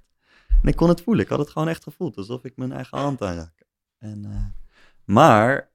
En 0.62 0.68
ik 0.68 0.76
kon 0.76 0.88
het 0.88 1.00
voelen. 1.02 1.24
Ik 1.24 1.30
had 1.30 1.38
het 1.38 1.50
gewoon 1.50 1.68
echt 1.68 1.82
gevoeld. 1.82 2.16
Alsof 2.16 2.44
ik 2.44 2.52
mijn 2.56 2.72
eigen 2.72 2.98
hand 2.98 3.22
aanraak. 3.22 3.52
En, 3.98 4.24
eh, 4.30 4.36
maar 5.04 5.68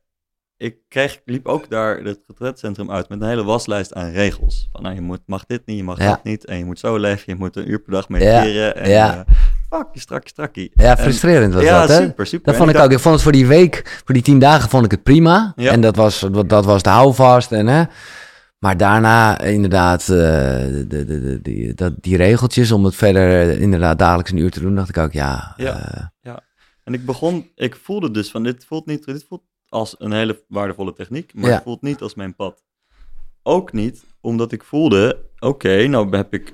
ik, 0.58 0.75
kreeg, 0.90 1.13
ik 1.13 1.22
liep 1.25 1.48
ook 1.48 1.70
daar 1.70 1.98
het 1.98 2.20
retretcentrum 2.28 2.92
uit 2.92 3.10
met 3.10 3.22
een 3.22 3.28
hele 3.28 3.44
waslijst 3.44 3.94
aan 3.94 4.10
regels. 4.12 4.70
Van 4.72 4.82
nou, 4.84 4.96
je 4.96 5.02
moet, 5.02 5.20
mag 5.25 5.46
dit 5.46 5.66
niet, 5.66 5.78
je 5.78 5.84
mag 5.84 5.98
Ja. 5.98 6.10
dat 6.10 6.24
niet. 6.24 6.46
En 6.46 6.58
je 6.58 6.66
moet 6.66 6.80
zo 6.80 6.98
leven, 6.98 7.24
je 7.25 7.36
moet 7.36 7.56
een 7.56 7.70
uur 7.70 7.80
per 7.80 7.92
dag 7.92 8.10
mediteren. 8.10 8.75
En, 8.75 8.90
ja. 8.90 9.25
eh, 9.28 9.34
fuck, 9.70 9.86
je 9.94 10.00
strakkie, 10.00 10.30
strakkie. 10.30 10.72
Ja, 10.74 10.98
En- 10.98 11.04
frustrerend 11.04 11.54
was 11.54 11.63
ja, 11.63 11.80
dat, 11.80 11.90
hè? 11.90 11.96
super, 12.06 12.25
super. 12.25 12.46
Dat 12.46 12.54
En 12.54 12.60
vond 12.60 12.70
ik 12.70 12.75
dacht- 12.75 12.88
ook. 12.88 12.94
Ik 12.94 13.00
vond 13.00 13.13
het 13.13 13.24
voor 13.24 13.31
die 13.31 13.48
week, 13.48 14.01
voor 14.05 14.14
die 14.14 14.24
tien 14.24 14.40
dagen, 14.40 14.70
vond 14.70 14.86
ik 14.86 14.92
het 14.92 15.03
prima. 15.03 15.53
Ja. 15.55 15.72
En 15.72 15.81
dat 15.81 15.96
was, 15.96 16.25
dat 16.48 16.66
was 16.66 16.84
de 16.84 16.90
houvast. 16.90 17.51
En, 17.51 17.68
hè. 17.68 17.84
Maar 18.64 18.78
daarna 18.78 19.40
inderdaad, 19.40 20.02
eh, 20.02 20.08
de, 20.08 20.86
de, 20.88 21.06
de, 21.06 21.40
die, 21.42 21.74
dat, 21.74 21.94
die 22.02 22.18
regeltjes 22.18 22.72
om 22.72 22.86
het 22.86 22.96
verder 22.96 23.50
eh, 23.50 23.62
inderdaad 23.62 24.00
dagelijks 24.00 24.32
een 24.32 24.38
uur 24.38 24.52
te 24.52 24.60
doen, 24.60 24.76
dacht 24.76 24.90
ik 24.90 24.98
ook, 24.98 25.12
ja. 25.14 25.54
Ja. 25.58 26.12
eh, 26.22 26.34
En 26.84 26.94
ik 26.94 27.06
begon, 27.06 27.50
ik 27.56 27.76
voelde 27.76 28.12
dus 28.12 28.32
van 28.32 28.44
dit 28.44 28.66
voelt 28.66 28.86
niet, 28.86 29.06
dit 29.06 29.26
voelt 29.28 29.44
als 29.70 29.96
een 29.98 30.12
hele 30.12 30.44
waardevolle 30.48 30.94
techniek, 30.94 31.34
maar 31.34 31.50
Ja. 31.50 31.54
het 31.56 31.64
voelt 31.64 31.82
niet 31.82 32.02
als 32.02 32.16
mijn 32.16 32.36
pad. 32.36 32.64
Ook 33.44 33.74
niet 33.74 34.04
omdat 34.22 34.52
ik 34.52 34.64
voelde, 34.64 35.26
oké, 35.40 35.88
nou 35.88 36.16
heb 36.18 36.34
ik, 36.34 36.54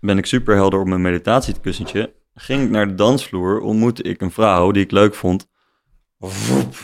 ben 0.00 0.18
ik 0.18 0.26
super 0.26 0.54
helder 0.54 0.80
op 0.80 0.86
mijn 0.86 1.02
meditatiekussentje. 1.02 2.14
Ging 2.34 2.62
ik 2.62 2.70
naar 2.70 2.88
de 2.88 2.94
dansvloer, 2.94 3.60
ontmoette 3.60 4.02
ik 4.02 4.20
een 4.20 4.30
vrouw 4.30 4.70
die 4.70 4.82
ik 4.82 4.90
leuk 4.90 5.14
vond. 5.14 5.46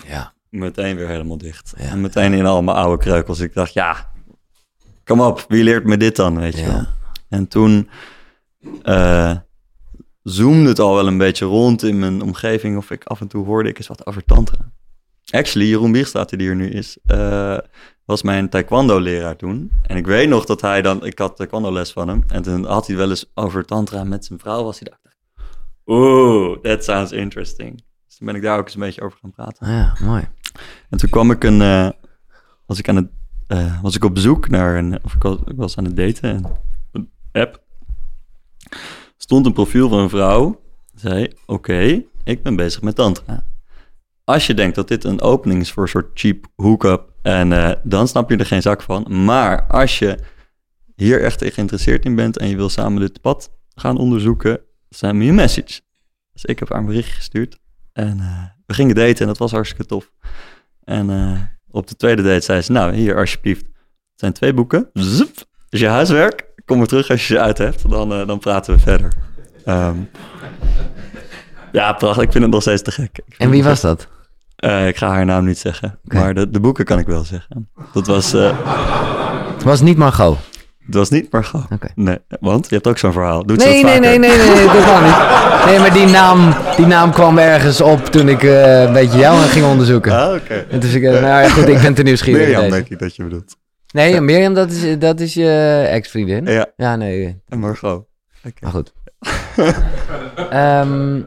Ja. 0.07 0.33
meteen 0.51 0.97
weer 0.97 1.09
helemaal 1.09 1.39
dicht. 1.39 1.75
Ja. 1.77 1.85
En 1.85 2.01
meteen 2.01 2.33
in 2.33 2.47
al 2.47 2.63
mijn 2.63 2.77
oude 2.77 3.03
kreukels. 3.03 3.41
Ik 3.41 3.55
dacht, 3.55 3.73
ja, 3.73 4.11
kom 5.09 5.21
op, 5.21 5.45
wie 5.49 5.65
leert 5.65 5.85
me 5.85 5.97
dit 5.97 6.17
dan, 6.17 6.39
weet 6.39 6.59
je 6.59 6.67
wel. 6.67 6.85
En 7.29 7.49
toen 7.49 7.89
eh, 8.83 9.37
zoomde 10.23 10.69
het 10.69 10.79
al 10.79 10.95
wel 10.95 11.07
een 11.07 11.19
beetje 11.19 11.45
rond 11.45 11.83
in 11.83 11.99
mijn 11.99 12.23
omgeving. 12.23 12.77
Of 12.77 12.91
ik 12.91 13.05
af 13.05 13.21
en 13.21 13.29
toe 13.29 13.45
hoorde 13.45 13.69
ik 13.69 13.79
eens 13.79 13.87
wat 13.87 14.07
over 14.07 14.25
tantra. 14.25 14.73
Actually, 15.31 15.69
Jeroen 15.69 15.93
Bierstaat, 15.93 16.29
die 16.29 16.49
er 16.49 16.57
nu 16.57 16.69
is, 16.69 16.99
eh, 17.07 17.59
was 18.05 18.23
mijn 18.23 18.49
taekwondo-leraar 18.49 19.37
toen. 19.37 19.71
En 19.83 19.97
ik 19.97 20.07
weet 20.07 20.29
nog 20.29 20.45
dat 20.45 20.61
hij 20.61 20.83
dan... 20.83 21.05
Ik 21.05 21.19
had 21.19 21.37
taekwondo-les 21.37 21.93
van 21.93 22.09
hem. 22.09 22.25
En 22.29 22.43
toen 22.43 22.65
had 22.65 22.87
hij 22.87 22.97
wel 22.97 23.11
eens 23.11 23.31
over 23.35 23.65
tantra 23.65 24.05
met 24.05 24.25
zijn 24.25 24.39
vrouw. 24.39 24.65
Was 24.65 24.79
hij 24.79 24.89
daar. 24.91 25.15
Oeh, 25.87 26.59
that 26.59 26.85
sounds 26.85 27.13
interesting. 27.13 27.85
Dus 28.07 28.17
toen 28.17 28.27
ben 28.27 28.37
ik 28.37 28.43
daar 28.43 28.59
ook 28.59 28.65
eens 28.65 28.75
een 28.75 28.81
beetje 28.81 29.03
over 29.03 29.19
gaan 29.21 29.31
praten. 29.31 29.67
Ah, 29.67 29.73
ja, 29.73 29.97
mooi. 30.01 30.29
En 30.91 30.99
toen 30.99 31.11
kwam 31.11 31.31
ik 31.31 31.45
een, 31.45 31.63
eh, 31.63 31.91
was 32.67 32.79
ik 32.79 32.89
aan 32.89 32.97
het, 32.97 33.09
eh, 33.49 33.83
was 33.83 33.97
ik 33.97 34.05
op 34.05 34.19
zoek 34.19 34.49
naar 34.49 34.77
een, 34.77 34.99
of 35.05 35.15
ik 35.15 35.23
was, 35.57 35.77
aan 35.77 35.85
het 35.85 35.97
daten 35.97 36.31
en 36.35 36.45
een 36.93 37.11
app. 37.33 37.63
Stond 39.17 39.47
een 39.47 39.53
profiel 39.53 39.89
van 39.89 39.99
een 39.99 40.09
vrouw. 40.09 40.61
Zei, 40.95 41.33
oké, 41.47 42.03
ik 42.25 42.43
ben 42.43 42.57
bezig 42.57 42.83
met 42.83 42.95
tantra. 42.95 43.45
Als 44.25 44.47
je 44.47 44.55
denkt 44.55 44.75
dat 44.75 44.89
dit 44.89 45.05
een 45.05 45.21
opening 45.21 45.61
is 45.61 45.73
voor 45.73 45.83
een 45.83 45.89
soort 45.89 46.11
cheap 46.15 46.47
hookup, 46.57 47.13
en 47.23 47.53
eh, 47.53 47.77
dan 47.83 48.09
snap 48.09 48.31
je 48.31 48.37
er 48.37 48.47
geen 48.47 48.63
zak 48.63 48.83
van. 48.83 49.25
Maar 49.25 49.67
als 49.67 49.99
je 49.99 50.19
hier 50.95 51.23
echt 51.23 51.45
geïnteresseerd 51.45 52.05
in 52.05 52.15
bent 52.15 52.39
en 52.39 52.49
je 52.49 52.57
wil 52.57 52.69
samen 52.69 53.01
dit 53.01 53.21
pad 53.21 53.51
gaan 53.75 53.99
onderzoeken, 53.99 54.61
send 54.89 55.15
me 55.15 55.25
een 55.25 55.35
message. 55.35 55.81
Dus 56.33 56.45
ik 56.45 56.59
heb 56.59 56.69
haar 56.69 56.79
een 56.79 56.87
berichtje 56.87 57.15
gestuurd. 57.15 57.59
En 57.93 58.21
eh, 58.21 58.45
we 58.67 58.75
gingen 58.75 58.95
daten 58.95 59.21
en 59.21 59.27
dat 59.27 59.39
was 59.39 59.51
hartstikke 59.51 59.87
tof. 59.87 60.13
En 60.85 61.11
op 61.79 61.87
de 61.87 61.97
tweede 61.97 62.23
date 62.23 62.41
zei 62.45 62.63
ze, 62.63 62.73
nou 62.73 62.93
hier 62.95 63.17
alsjeblieft, 63.17 63.61
het 63.63 63.71
zijn 64.15 64.33
twee 64.33 64.55
boeken. 64.55 64.91
Zup, 64.93 65.31
is 65.69 65.81
je 65.81 65.87
huiswerk. 65.89 66.47
Kom 66.65 66.79
maar 66.79 66.87
terug 66.87 67.11
als 67.11 67.29
je 67.29 67.35
ze 67.35 67.41
uit 67.41 67.59
hebt, 67.59 67.91
dan, 67.91 68.13
eh, 68.13 68.27
dan 68.27 68.39
praten 68.39 68.75
we 68.75 68.81
verder. 68.81 69.13
Ehm, 69.65 69.97
ja, 71.73 71.93
prachtig. 71.93 72.23
Ik 72.23 72.33
vind 72.33 72.45
het 72.45 72.53
nog 72.53 72.63
steeds 72.63 72.83
te 72.83 72.91
gek. 72.91 73.21
En 73.39 73.51
wie 73.51 73.65
was 73.65 73.81
dat? 73.81 74.09
eh, 74.57 74.89
ik 74.89 74.97
ga 74.97 75.09
haar 75.09 75.25
naam 75.25 75.45
niet 75.45 75.59
zeggen, 75.59 75.99
maar 76.03 76.35
de, 76.35 76.51
de 76.51 76.61
boeken 76.61 76.85
kan 76.85 76.99
ik 76.99 77.07
wel 77.07 77.25
zeggen. 77.25 77.71
Dat 77.93 78.07
was, 78.07 78.33
eh, 78.33 78.59
Het 79.55 79.63
was 79.63 79.81
niet 79.81 79.97
Margot. 79.97 80.39
Het 80.89 80.95
was 80.97 81.11
niet 81.11 81.33
Margot. 81.33 81.65
Oké. 81.73 81.89
Nee, 81.95 82.19
want 82.41 82.69
je 82.69 82.75
hebt 82.75 82.87
ook 82.87 82.99
zo'n 82.99 83.13
verhaal. 83.13 83.47
Doet 83.47 83.63
ze 83.63 83.69
Nee, 83.69 83.83
dat 83.83 83.91
nee, 84.01 84.01
vaker? 84.01 84.19
nee, 84.19 84.37
nee, 84.39 84.55
nee, 84.55 84.67
dat 84.67 84.85
kan 84.85 85.03
niet. 85.05 85.17
Nee, 85.67 85.79
maar 85.79 85.93
die 85.93 86.07
naam, 86.07 86.55
die 86.77 86.87
naam 86.87 87.11
kwam 87.13 87.39
ergens 87.39 87.81
op 87.81 88.05
toen 88.05 88.29
ik 88.29 88.43
eh, 88.43 88.83
een 88.83 88.93
beetje 88.93 89.19
jou 89.19 89.39
ging 89.41 89.65
onderzoeken. 89.67 90.13
Ah, 90.13 90.35
oké. 90.35 90.67
En 90.71 90.79
dus 90.81 90.95
ik, 90.95 91.03
eh, 91.03 91.11
nou 91.11 91.25
ja, 91.43 91.49
goed, 91.49 91.69
ik 91.69 91.81
ben 91.81 91.95
te 91.95 92.03
nieuwsgierig. 92.03 92.47
Mirjam, 92.47 92.71
denk 92.71 92.89
ik 92.89 92.99
dat 92.99 93.17
je 93.17 93.23
bedoelt. 93.23 93.57
Nee, 93.93 94.21
Mirjam, 94.21 94.55
dat 94.55 94.71
is, 94.71 94.99
dat 94.99 95.21
is 95.21 95.35
je 95.35 95.85
ex-vriendin. 95.91 96.47
Ja, 96.47 96.67
Ja, 96.77 96.97
nee, 96.97 97.41
en 97.49 97.59
Margot. 97.59 98.05
Oké. 98.45 98.53
maar 98.61 98.71
goed. 98.71 98.93
Ehm, 100.51 101.21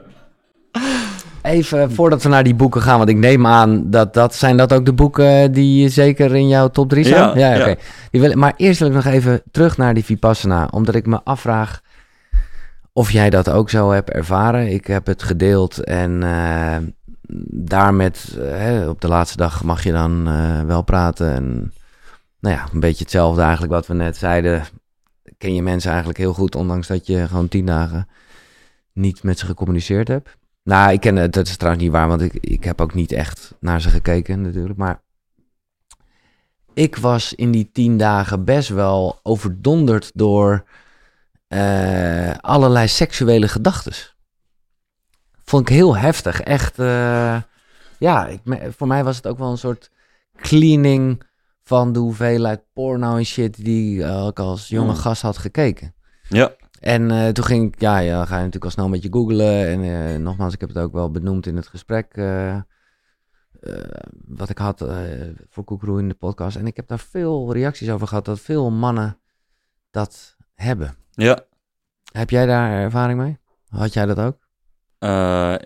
even 1.42 1.92
voordat 1.92 2.24
we 2.24 2.30
naar 2.30 2.44
die 2.44 2.56
boeken 2.56 2.82
gaan, 2.82 2.98
want 2.98 3.10
ik 3.10 3.16
neem 3.18 3.48
aan 3.48 3.90
dat 3.90 4.14
dat 4.14 4.36
zijn 4.36 4.58
dat 4.58 4.74
ook 4.74 4.86
de 4.86 4.94
boeken 4.94 5.52
die 5.52 5.90
zeker 5.90 6.36
in 6.36 6.48
jouw 6.48 6.68
top 6.70 6.90
3 6.90 7.04
staan. 7.06 7.40
Ja, 7.40 7.54
ja. 7.54 7.62
oké. 7.62 7.76
Wil- 8.12 8.36
Maar 8.36 8.54
eerst 8.58 8.80
wil 8.80 8.88
ik 8.88 8.94
nog 8.94 9.06
even 9.06 9.42
terug 9.52 9.78
naar 9.78 9.94
die 9.94 10.06
Vipassana, 10.06 10.68
omdat 10.72 10.96
ik 10.96 11.06
me 11.06 11.22
afvraag 11.24 11.82
of 12.94 13.12
jij 13.12 13.30
dat 13.30 13.50
ook 13.50 13.70
zo 13.70 13.92
hebt 13.92 14.10
ervaren. 14.10 14.68
Ik 14.74 14.88
heb 14.88 15.06
het 15.06 15.24
gedeeld 15.24 15.84
en 15.84 16.24
eh 16.24 16.78
daar 17.54 17.94
met, 17.94 18.38
eh, 18.40 18.88
op 18.90 19.02
de 19.02 19.08
laatste 19.08 19.38
dag 19.38 19.64
mag 19.64 19.84
je 19.84 19.92
dan 19.92 20.28
eh, 20.28 20.62
wel 20.62 20.82
praten. 20.82 21.34
En 21.34 21.74
nou 22.40 22.56
ja, 22.56 22.64
een 22.74 22.80
beetje 22.80 23.04
hetzelfde 23.04 23.42
eigenlijk 23.42 23.72
wat 23.74 23.88
we 23.88 23.94
net 23.94 24.18
zeiden. 24.18 24.64
Ken 25.38 25.54
je 25.56 25.62
mensen 25.62 25.90
eigenlijk 25.90 26.20
heel 26.20 26.34
goed, 26.34 26.56
ondanks 26.56 26.88
dat 26.88 27.08
je 27.08 27.28
gewoon 27.28 27.48
tien 27.48 27.66
dagen 27.66 28.08
niet 28.94 29.24
met 29.24 29.40
ze 29.40 29.46
gecommuniceerd 29.46 30.08
hebt. 30.08 30.38
Nou, 30.64 30.92
ik 30.92 31.00
ken 31.00 31.16
het, 31.16 31.34
dat 31.34 31.48
is 31.48 31.58
trouwens 31.58 31.84
niet 31.84 31.94
waar, 31.94 32.08
want 32.08 32.22
ik, 32.22 32.34
ik 32.34 32.64
heb 32.64 32.82
ook 32.82 32.94
niet 32.94 33.12
echt 33.12 33.56
naar 33.60 33.82
ze 33.82 33.90
gekeken 33.90 34.42
natuurlijk. 34.42 34.78
Maar 34.78 35.02
ik 36.74 36.96
was 36.96 37.34
in 37.34 37.52
die 37.52 37.70
tien 37.72 37.98
dagen 37.98 38.46
best 38.46 38.70
wel 38.70 39.20
overdonderd 39.24 40.12
door 40.14 40.64
eh, 41.48 42.32
allerlei 42.38 42.88
seksuele 42.88 43.48
gedachten. 43.48 43.94
Vond 45.44 45.70
ik 45.70 45.76
heel 45.76 45.98
heftig. 45.98 46.42
Echt, 46.42 46.80
eh, 46.80 47.42
ja, 48.00 48.28
ik, 48.28 48.42
voor 48.78 48.88
mij 48.88 49.04
was 49.04 49.16
het 49.16 49.28
ook 49.28 49.38
wel 49.38 49.52
een 49.52 49.58
soort 49.58 49.92
cleaning 50.36 51.24
van 51.64 51.94
de 51.94 52.00
hoeveelheid 52.00 52.62
porno 52.74 53.18
en 53.18 53.26
shit 53.26 53.64
die 53.64 54.04
ik 54.04 54.40
als 54.40 54.68
jonge 54.68 54.92
Mm. 54.92 54.96
gast 54.96 55.22
had 55.22 55.38
gekeken. 55.38 55.94
Ja, 56.28 56.52
En 56.82 57.12
eh, 57.12 57.28
toen 57.28 57.44
ging 57.46 57.74
ik, 57.74 57.82
ja, 57.82 57.98
ja, 57.98 58.18
dan 58.18 58.28
ga 58.28 58.34
je 58.36 58.38
natuurlijk 58.38 58.66
al 58.66 58.72
snel 58.72 58.86
een 58.86 58.92
beetje 58.92 59.12
googlen. 59.12 59.68
En 59.68 59.84
eh, 59.84 60.20
nogmaals, 60.20 60.54
ik 60.54 60.60
heb 60.60 60.70
het 60.70 60.78
ook 60.78 60.94
wel 60.94 61.12
benoemd 61.12 61.46
in 61.46 61.56
het 61.56 61.68
gesprek 61.68 62.14
eh, 62.14 62.60
wat 64.28 64.50
ik 64.50 64.58
had 64.58 64.86
voor 65.50 65.64
Koekeroe 65.64 66.00
in 66.00 66.08
de 66.08 66.14
podcast. 66.14 66.56
En 66.58 66.68
ik 66.68 66.76
heb 66.76 66.88
daar 66.88 67.00
veel 67.00 67.54
reacties 67.54 67.90
over 67.90 68.08
gehad 68.08 68.26
dat 68.26 68.40
veel 68.40 68.72
mannen 68.72 69.20
dat 69.92 70.36
hebben. 70.56 70.96
ja. 71.12 71.50
Heb 72.12 72.30
jij 72.30 72.46
daar 72.46 72.72
ervaring 72.72 73.20
mee? 73.20 73.38
Had 73.70 73.94
jij 73.94 74.06
dat 74.06 74.18
ook? 74.20 74.38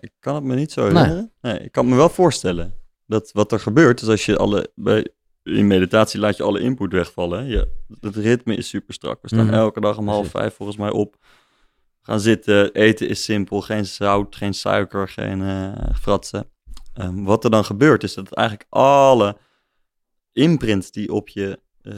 Ik 0.01 0.11
kan 0.19 0.35
het 0.35 0.43
me 0.43 0.55
niet 0.55 0.71
zo 0.71 0.81
Nee. 0.81 0.91
herinneren. 0.93 1.31
Nee. 1.41 1.59
ik 1.59 1.71
kan 1.71 1.89
me 1.89 1.95
wel 1.95 2.09
voorstellen 2.09 2.73
dat 3.05 3.31
wat 3.31 3.51
er 3.51 3.59
gebeurt 3.59 4.01
is 4.01 4.07
als 4.07 4.25
je 4.25 4.37
alle 4.37 4.71
bij, 4.75 5.07
in 5.45 5.67
meditatie 5.67 6.19
laat 6.19 6.37
je 6.37 6.43
alle 6.43 6.59
input 6.59 6.91
wegvallen. 6.91 7.39
hè. 7.39 7.45
Je, 7.49 7.67
het 7.99 8.15
ritme 8.15 8.55
is 8.55 8.69
super 8.69 8.93
strak. 8.93 9.21
We 9.21 9.27
staan 9.27 9.45
Mhm. 9.45 9.53
elke 9.53 9.79
dag 9.81 9.97
om 9.97 10.07
half 10.07 10.29
vijf 10.29 10.53
volgens 10.55 10.77
mij 10.77 10.89
op. 10.89 11.15
Gaan 12.01 12.19
zitten, 12.19 12.73
eten 12.73 13.07
is 13.07 13.23
simpel, 13.23 13.61
geen 13.61 13.85
zout, 13.85 14.35
geen 14.35 14.53
suiker, 14.53 15.07
geen 15.07 15.41
eh 15.41 15.95
fratsen. 15.99 16.49
Ehm, 16.93 17.23
wat 17.23 17.43
er 17.43 17.49
dan 17.49 17.65
gebeurt 17.65 18.03
is 18.03 18.13
dat 18.13 18.33
eigenlijk 18.33 18.67
alle 18.69 19.37
imprints 20.31 20.91
die 20.91 21.13
op 21.13 21.29
je, 21.29 21.59
eh, 21.81 21.93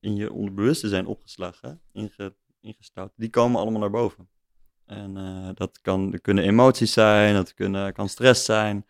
in 0.00 0.16
je 0.16 0.32
onderbewuste 0.32 0.88
zijn 0.88 1.06
opgeslagen, 1.06 1.80
inge, 1.92 2.34
ingestouwd, 2.60 3.12
die 3.16 3.30
komen 3.30 3.60
allemaal 3.60 3.80
naar 3.80 3.90
boven. 3.90 4.28
En 4.86 5.16
eh, 5.16 5.48
dat, 5.54 5.80
kan, 5.80 6.10
dat 6.10 6.20
kunnen 6.20 6.44
emoties 6.44 6.92
zijn, 6.92 7.34
dat 7.34 7.54
kunnen, 7.54 7.92
kan 7.92 8.08
stress 8.08 8.44
zijn. 8.44 8.86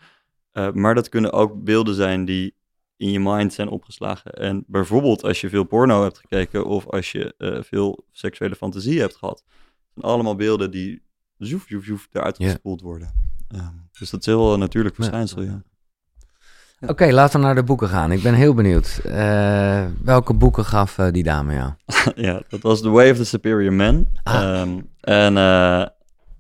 maar 0.72 0.94
dat 0.94 1.08
kunnen 1.08 1.32
ook 1.32 1.64
beelden 1.64 1.94
zijn 1.94 2.24
die 2.24 2.54
in 3.00 3.10
je 3.10 3.20
mind 3.20 3.52
zijn 3.52 3.68
opgeslagen. 3.68 4.32
En 4.32 4.64
bijvoorbeeld 4.66 5.22
als 5.24 5.40
je 5.40 5.48
veel 5.48 5.64
porno 5.64 6.02
hebt 6.02 6.18
gekeken 6.18 6.64
of 6.66 6.86
als 6.86 7.12
je 7.12 7.34
eh, 7.38 7.58
veel 7.62 8.04
seksuele 8.12 8.54
fantasie 8.54 9.00
hebt 9.00 9.16
gehad. 9.16 9.42
zijn 9.94 10.06
allemaal 10.12 10.34
beelden 10.34 10.70
die 10.70 11.02
zoef, 11.38 11.64
zoef, 11.68 11.84
zoef 11.84 12.08
eruit 12.12 12.38
Ja. 12.38 12.48
gespoeld 12.50 12.80
worden. 12.80 13.10
Ehm, 13.48 13.64
dus 13.98 14.10
dat 14.10 14.20
is 14.20 14.26
heel 14.26 14.58
natuurlijk 14.58 14.96
Ja. 14.96 15.02
verschijnsel, 15.02 15.42
ja. 15.42 15.62
Oké, 16.86 17.10
laten 17.12 17.40
we 17.40 17.46
naar 17.46 17.54
de 17.54 17.62
boeken 17.62 17.88
gaan. 17.88 18.12
Ik 18.12 18.22
ben 18.22 18.34
heel 18.34 18.54
benieuwd. 18.54 19.00
Eh, 19.04 19.84
welke 20.04 20.34
boeken 20.34 20.64
gaf 20.64 20.98
eh, 20.98 21.10
die 21.10 21.22
dame 21.22 21.54
jou? 21.54 21.72
ja, 22.26 22.42
dat 22.48 22.60
was 22.60 22.80
The 22.80 22.88
Way 22.90 23.10
of 23.10 23.16
the 23.16 23.24
Superior 23.24 23.72
Man. 23.72 24.06
Ah. 24.22 24.60
Ehm, 24.60 24.80
en 25.00 25.36
eh, 25.36 25.86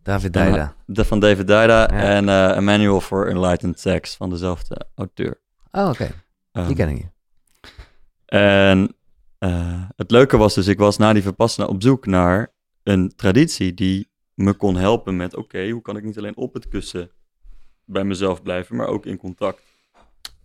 David 0.02 0.32
Dijda. 0.32 0.74
de 0.86 1.04
van 1.04 1.20
David 1.20 1.46
Dida 1.46 1.78
Ja. 1.80 1.88
en 1.88 2.28
eh 2.28 2.34
A 2.56 2.60
Manual 2.60 3.00
for 3.00 3.28
Enlightened 3.28 3.80
Sex 3.80 4.16
van 4.16 4.30
dezelfde 4.30 4.86
auteur. 4.94 5.40
Oh, 5.70 5.88
oké. 5.88 6.10
Die 6.52 6.74
ken 6.74 6.88
ik 6.88 6.94
niet. 6.94 7.10
En 8.26 8.94
eh, 9.38 9.82
het 9.96 10.10
leuke 10.10 10.36
was 10.36 10.54
dus, 10.54 10.66
ik 10.66 10.78
was 10.78 10.96
na 10.96 11.12
die 11.12 11.22
Vipassana 11.22 11.68
op 11.68 11.82
zoek 11.82 12.06
naar 12.06 12.52
een 12.82 13.12
traditie 13.16 13.74
die 13.74 14.08
me 14.34 14.52
kon 14.52 14.76
helpen 14.76 15.16
met, 15.16 15.36
oké, 15.36 15.68
hoe 15.68 15.82
kan 15.82 15.96
ik 15.96 16.04
niet 16.04 16.18
alleen 16.18 16.36
op 16.36 16.54
het 16.54 16.68
kussen 16.68 17.10
bij 17.84 18.04
mezelf 18.04 18.42
blijven, 18.42 18.76
maar 18.76 18.86
ook 18.86 19.06
in 19.06 19.16
contact. 19.16 19.62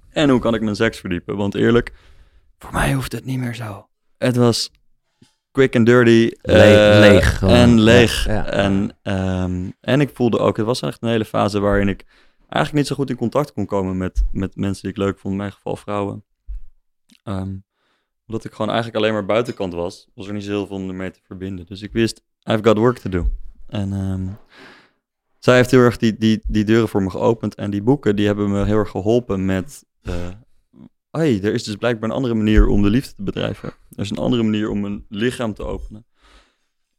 En 0.09 0.29
hoe 0.29 0.39
kan 0.39 0.53
ik 0.53 0.61
mijn 0.61 0.75
seks 0.75 0.99
verdiepen? 0.99 1.35
Want 1.35 1.55
eerlijk, 1.55 1.93
voor 2.57 2.71
mij 2.71 2.93
hoeft 2.93 3.11
het 3.11 3.25
niet 3.25 3.39
meer 3.39 3.55
zo. 3.55 3.87
Het 4.17 4.35
was 4.35 4.71
quick 5.51 5.75
and 5.75 5.85
dirty. 5.85 6.31
Eh, 6.41 6.55
leeg 6.99 7.37
gewoon. 7.37 7.55
En 7.55 7.79
leeg. 7.79 8.25
Ja, 8.25 8.33
ja. 8.33 8.45
En, 8.45 8.97
ehm, 9.01 9.69
en 9.81 10.01
ik 10.01 10.09
voelde 10.13 10.39
ook, 10.39 10.57
het 10.57 10.65
was 10.65 10.81
echt 10.81 11.01
een 11.01 11.09
hele 11.09 11.25
fase 11.25 11.59
waarin 11.59 11.87
ik 11.87 12.05
eigenlijk 12.49 12.73
niet 12.73 12.87
zo 12.87 12.95
goed 12.95 13.09
in 13.09 13.15
contact 13.15 13.53
kon 13.53 13.65
komen 13.65 13.97
met, 13.97 14.23
met 14.31 14.55
mensen 14.55 14.81
die 14.81 14.91
ik 14.91 14.97
leuk 14.97 15.19
vond, 15.19 15.33
in 15.33 15.39
mijn 15.39 15.51
geval 15.51 15.75
vrouwen. 15.75 16.23
Ehm, 17.23 17.55
omdat 18.27 18.45
ik 18.45 18.51
gewoon 18.51 18.71
eigenlijk 18.71 18.97
alleen 18.97 19.13
maar 19.13 19.25
buitenkant 19.25 19.73
was, 19.73 20.07
was 20.13 20.27
er 20.27 20.33
niet 20.33 20.43
zo 20.43 20.49
heel 20.49 20.67
veel 20.67 20.75
om 20.75 20.89
ermee 20.89 21.11
te 21.11 21.19
verbinden. 21.23 21.65
Dus 21.65 21.81
ik 21.81 21.91
wist, 21.91 22.23
I've 22.43 22.63
got 22.63 22.77
work 22.77 22.97
to 22.97 23.09
do. 23.09 23.29
En 23.67 23.93
ehm, 23.93 24.27
zij 25.39 25.55
heeft 25.55 25.71
heel 25.71 25.79
erg 25.79 25.97
die, 25.97 26.17
die, 26.17 26.41
die 26.47 26.63
deuren 26.63 26.89
voor 26.89 27.03
me 27.03 27.09
geopend. 27.09 27.55
En 27.55 27.71
die 27.71 27.81
boeken, 27.81 28.15
die 28.15 28.25
hebben 28.25 28.51
me 28.51 28.65
heel 28.65 28.77
erg 28.77 28.89
geholpen 28.89 29.45
met... 29.45 29.85
eh 30.01 30.29
hey, 31.11 31.39
er 31.43 31.53
is 31.53 31.63
dus 31.63 31.75
blijkbaar 31.75 32.09
een 32.09 32.15
andere 32.15 32.33
manier 32.33 32.67
om 32.67 32.81
de 32.81 32.89
liefde 32.89 33.15
te 33.15 33.23
bedrijven. 33.23 33.69
Er 33.69 34.03
is 34.03 34.09
een 34.09 34.17
andere 34.17 34.43
manier 34.43 34.69
om 34.69 34.85
een 34.85 35.05
lichaam 35.09 35.53
te 35.53 35.63
openen. 35.63 36.05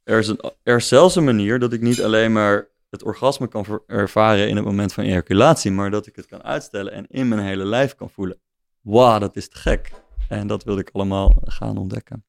Er 0.03 0.19
is, 0.19 0.29
een, 0.29 0.41
er 0.63 0.77
is 0.77 0.89
zelfs 0.89 1.17
een 1.17 1.25
manier 1.25 1.59
dat 1.59 1.73
ik 1.73 1.81
niet 1.81 2.03
alleen 2.03 2.33
maar 2.33 2.69
het 2.97 3.05
orgasme 3.05 3.49
kan 3.49 3.81
ervaren 3.87 4.49
in 4.49 4.57
het 4.57 4.65
moment 4.65 4.93
van 4.93 5.05
ejaculatie, 5.05 5.71
maar 5.71 5.91
dat 5.91 6.07
ik 6.07 6.17
het 6.17 6.27
kan 6.27 6.43
uitstellen 6.43 6.93
en 6.93 7.07
in 7.09 7.29
mijn 7.29 7.41
hele 7.41 7.65
lijf 7.65 7.95
kan 7.95 8.11
voelen. 8.11 8.39
Wauw, 8.81 9.19
dat 9.19 9.37
is 9.37 9.49
te 9.49 9.57
gek. 9.57 9.93
En 10.29 10.47
dat 10.47 10.65
wilde 10.65 10.81
ik 10.81 10.91
allemaal 10.93 11.37
gaan 11.43 11.77
ontdekken. 11.77 12.25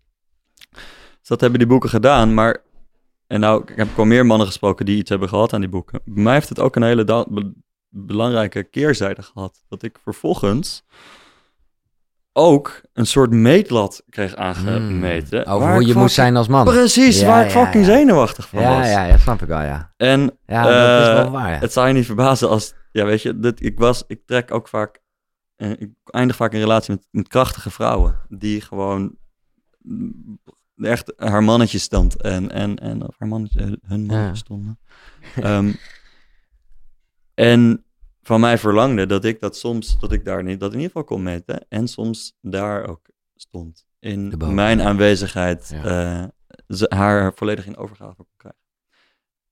Dus 1.20 1.28
dat 1.28 1.42
hebben 1.42 1.60
die 1.60 1.68
boeken 1.68 1.90
gedaan, 1.90 2.34
maar... 2.34 2.66
En 3.28 3.40
nou, 3.40 3.62
ik 3.62 3.76
heb 3.76 3.96
wel 3.96 4.06
meer 4.06 4.26
mannen 4.26 4.48
gesproken 4.48 4.86
die 4.86 4.98
iets 4.98 5.10
hebben 5.10 5.30
gehad 5.30 5.54
aan 5.54 5.60
die 5.60 5.70
boeken. 5.70 6.02
Bij 6.06 6.24
mij 6.24 6.34
heeft 6.34 6.50
het 6.50 6.60
ook 6.60 6.76
een 6.76 6.84
hele 6.84 7.26
belangrijke 7.90 8.64
keerzijde 8.64 9.22
gehad. 9.22 9.64
Dat 9.68 9.84
ik 9.84 10.00
vervolgens 10.04 10.84
ook 12.40 12.82
een 12.94 13.06
soort 13.06 13.32
meetlat 13.32 14.04
kreeg 14.10 14.36
aangemeten. 14.36 15.44
Mm. 15.46 15.52
Over 15.54 15.72
hoe 15.72 15.80
je 15.82 15.86
moet 15.86 15.94
fucking- 15.94 16.10
zijn 16.12 16.36
als 16.36 16.48
man. 16.48 16.66
Precies, 16.66 17.20
Ja, 17.20 17.28
waar 17.28 17.46
ik 17.46 17.52
ja, 17.52 17.64
fucking 17.64 17.86
ja. 17.86 17.92
zenuwachtig 17.92 18.48
van 18.50 18.62
Ja, 18.62 18.78
was. 18.78 18.88
ja, 18.90 19.04
ja, 19.06 19.18
snap 19.18 19.42
ik 19.42 19.48
wel, 19.48 19.62
ja. 19.62 19.94
En 19.98 20.38
Ja, 20.46 20.64
dat 20.64 21.02
is 21.02 21.08
eh, 21.08 21.14
wel 21.14 21.32
waar, 21.32 21.60
het 21.60 21.74
zou 21.74 21.88
je 21.88 21.94
niet 21.94 22.06
verbazen 22.06 22.50
als, 22.50 22.74
ja 22.92 23.06
weet 23.06 23.22
je, 23.22 23.40
dit, 23.40 23.64
ik 23.64 23.80
was, 23.80 24.04
ik 24.08 24.22
trek 24.26 24.54
ook 24.54 24.68
vaak, 24.68 25.00
eh, 25.56 25.70
ik 25.70 25.90
eindig 26.06 26.36
vaak 26.36 26.54
in 26.54 26.60
relatie 26.60 26.94
met, 26.94 27.08
met 27.12 27.28
krachtige 27.28 27.70
vrouwen. 27.70 28.20
Die 28.30 28.62
gewoon 28.62 29.16
echt 30.78 31.14
haar 31.16 31.44
mannetje 31.44 31.80
stond 31.80 32.22
en, 32.22 32.52
en, 32.52 32.76
en 32.76 33.08
of 33.08 33.16
haar 33.18 33.28
mannetje, 33.28 33.80
hun 33.88 34.06
mannetje 34.06 34.28
Ja. 34.30 34.36
stonden. 34.36 34.80
Ehm, 35.36 35.72
en 37.34 37.86
van 38.28 38.40
mij 38.40 38.58
verlangde 38.58 39.06
dat 39.06 39.26
ik 39.26 39.40
dat 39.40 39.58
soms, 39.58 40.00
dat 40.00 40.12
ik 40.12 40.26
daar 40.26 40.44
niet, 40.44 40.60
dat 40.60 40.70
in 40.74 40.76
ieder 40.80 40.92
geval 40.92 41.04
kon 41.08 41.24
meten. 41.24 41.66
En 41.70 41.88
soms 41.88 42.38
daar 42.42 42.88
ook 42.88 43.10
stond. 43.36 43.86
In 44.00 44.34
mijn 44.54 44.82
aanwezigheid 44.82 45.70
Ja. 45.70 45.84
eh, 45.84 46.28
ze- 46.78 46.92
haar 46.96 47.32
volledig 47.36 47.66
in 47.66 47.78
overgave 47.78 48.16
kon 48.16 48.26
krijgen. 48.38 48.60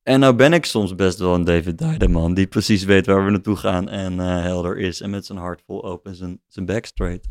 En 0.03 0.19
nou 0.19 0.35
ben 0.35 0.53
ik 0.53 0.65
soms 0.65 0.95
best 0.95 1.19
wel 1.19 1.33
een 1.35 1.43
David 1.43 1.77
Dider 1.77 2.09
man, 2.09 2.33
die 2.33 2.47
precies 2.47 2.83
weet 2.83 3.05
waar 3.05 3.25
we 3.25 3.31
naartoe 3.31 3.55
gaan 3.55 3.89
en 3.89 4.19
eh, 4.19 4.41
helder 4.41 4.77
is 4.77 5.01
en 5.01 5.09
met 5.09 5.25
zijn 5.25 5.37
hart 5.37 5.61
vol 5.65 5.83
open 5.85 6.11
en 6.11 6.17
zijn, 6.17 6.41
zijn 6.47 6.65
back 6.65 6.85
straight. 6.85 7.27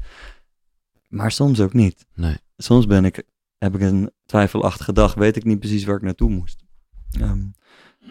Maar 1.09 1.31
soms 1.33 1.61
ook 1.61 1.73
niet. 1.73 2.07
Nee. 2.15 2.37
Soms 2.57 2.87
ben 2.87 3.05
ik, 3.05 3.23
heb 3.59 3.75
ik 3.75 3.81
een 3.81 4.11
twijfelachtige 4.27 4.93
dag, 4.93 5.15
weet 5.15 5.37
ik 5.37 5.45
niet 5.45 5.59
precies 5.59 5.85
waar 5.85 5.97
ik 5.97 6.03
naartoe 6.03 6.31
moest. 6.31 6.65
Ehm, 7.21 7.47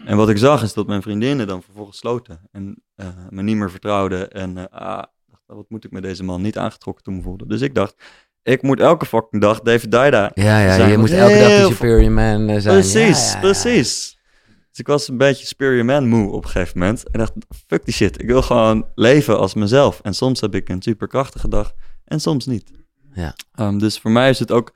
en 0.04 0.16
wat 0.16 0.28
ik 0.28 0.38
zag 0.38 0.62
is 0.62 0.72
dat 0.72 0.86
mijn 0.86 1.02
vriendinnen 1.02 1.46
dan 1.46 1.62
vervolgens 1.62 1.98
sloten 1.98 2.40
en 2.52 2.82
eh, 2.94 3.06
me 3.30 3.42
niet 3.42 3.56
meer 3.56 3.70
vertrouwden. 3.70 4.30
En 4.30 4.58
eh, 4.58 4.64
ah, 4.80 5.02
dacht, 5.26 5.42
wat 5.46 5.64
moet 5.68 5.84
ik 5.84 5.90
met 5.90 6.02
deze 6.02 6.24
man 6.24 6.42
niet 6.42 6.58
aangetrokken 6.58 7.04
toen 7.04 7.22
voelde. 7.22 7.46
Dus 7.46 7.60
ik 7.60 7.74
dacht, 7.74 7.94
ik 8.42 8.62
moet 8.62 8.80
elke 8.80 9.06
fucking 9.06 9.42
dag 9.42 9.60
David 9.60 9.90
Dida 9.90 10.30
Ja, 10.34 10.60
ja, 10.60 10.74
zijn. 10.74 10.90
je 10.90 10.98
moet 10.98 11.10
elke 11.10 11.38
dag 11.38 11.48
die 11.48 11.74
superior 11.74 12.10
man 12.12 12.48
eh, 12.48 12.60
zijn. 12.60 12.74
Precies, 12.80 13.18
Ja, 13.18 13.28
ja, 13.28 13.34
ja. 13.34 13.40
precies. 13.40 14.18
Dus 14.70 14.78
ik 14.78 14.86
was 14.86 15.08
een 15.08 15.18
beetje 15.18 15.46
superior 15.46 15.84
man 15.84 16.08
moe 16.08 16.32
op 16.32 16.44
een 16.44 16.50
gegeven 16.50 16.78
moment. 16.78 17.10
En 17.10 17.18
dacht, 17.18 17.32
fuck 17.66 17.84
die 17.84 17.94
shit. 17.94 18.22
Ik 18.22 18.26
wil 18.26 18.42
gewoon 18.42 18.86
leven 18.94 19.38
als 19.38 19.54
mezelf. 19.54 20.00
En 20.02 20.14
soms 20.14 20.40
heb 20.40 20.54
ik 20.54 20.68
een 20.68 20.82
superkrachtige 20.82 21.48
dag 21.48 21.72
en 22.04 22.20
soms 22.20 22.46
niet. 22.46 22.70
Ja. 23.12 23.34
Ehm, 23.54 23.78
dus 23.78 23.98
voor 23.98 24.10
mij 24.10 24.30
is 24.30 24.38
het 24.38 24.52
ook, 24.52 24.74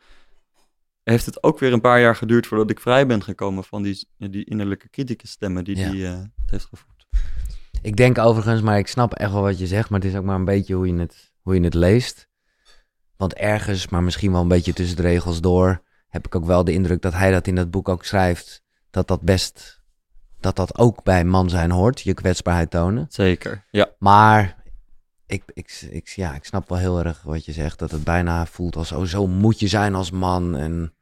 heeft 1.11 1.27
het 1.27 1.43
ook 1.43 1.59
weer 1.59 1.73
een 1.73 1.81
paar 1.81 2.01
jaar 2.01 2.17
geduurd 2.17 2.47
voordat 2.47 2.71
ik 2.71 2.81
vrij 2.81 3.07
ben 3.07 3.23
gekomen 3.23 3.65
van 3.65 3.83
die, 3.83 4.09
die 4.17 4.45
innerlijke 4.45 4.91
criticus 4.91 5.31
stemmen 5.31 5.65
die 5.65 5.77
Ja. 5.77 5.91
die 5.91 6.07
eh, 6.07 6.13
het 6.13 6.51
heeft 6.51 6.65
gevoed. 6.65 7.07
Ik 7.83 7.97
denk 7.97 8.19
overigens, 8.19 8.61
maar 8.63 8.79
ik 8.79 8.87
snap 8.89 9.15
echt 9.15 9.33
wel 9.33 9.43
wat 9.43 9.59
je 9.59 9.67
zegt, 9.67 9.91
maar 9.91 10.01
het 10.01 10.09
is 10.09 10.17
ook 10.17 10.25
maar 10.25 10.37
een 10.37 10.45
beetje 10.45 10.75
hoe 10.75 10.87
je 10.87 10.99
het, 10.99 11.33
hoe 11.43 11.55
je 11.55 11.61
het 11.61 11.75
leest. 11.75 12.29
Want 13.17 13.35
ergens, 13.35 13.89
maar 13.89 14.03
misschien 14.03 14.33
wel 14.33 14.41
een 14.41 14.49
beetje 14.49 14.73
tussen 14.73 14.97
de 14.97 15.03
regels 15.03 15.41
door, 15.41 15.83
heb 16.09 16.27
ik 16.27 16.35
ook 16.35 16.45
wel 16.45 16.65
de 16.65 16.73
indruk 16.73 17.03
dat 17.03 17.13
hij 17.13 17.31
dat 17.31 17.47
in 17.47 17.55
dat 17.55 17.71
boek 17.71 17.89
ook 17.89 18.05
schrijft, 18.05 18.63
dat 18.91 19.09
dat 19.09 19.21
best, 19.21 19.81
dat 20.41 20.57
dat 20.57 20.79
ook 20.79 21.03
bij 21.03 21.25
man 21.25 21.51
zijn 21.51 21.71
hoort, 21.71 22.01
je 22.01 22.15
kwetsbaarheid 22.15 22.71
tonen. 22.71 23.07
Zeker, 23.09 23.65
ja. 23.71 23.91
Maar 23.99 24.57
ik, 25.27 25.43
ik, 25.53 25.87
ik, 25.91 26.09
ja, 26.09 26.35
ik 26.35 26.45
snap 26.45 26.69
wel 26.69 26.79
heel 26.79 26.99
erg 26.99 27.23
wat 27.23 27.45
je 27.45 27.53
zegt, 27.53 27.79
dat 27.79 27.91
het 27.91 28.05
bijna 28.05 28.47
voelt 28.47 28.77
als, 28.77 28.93
oh, 28.93 29.03
zo 29.03 29.27
moet 29.27 29.61
je 29.61 29.69
zijn 29.69 29.95
als 29.95 30.11
man. 30.11 30.57
En 30.57 30.93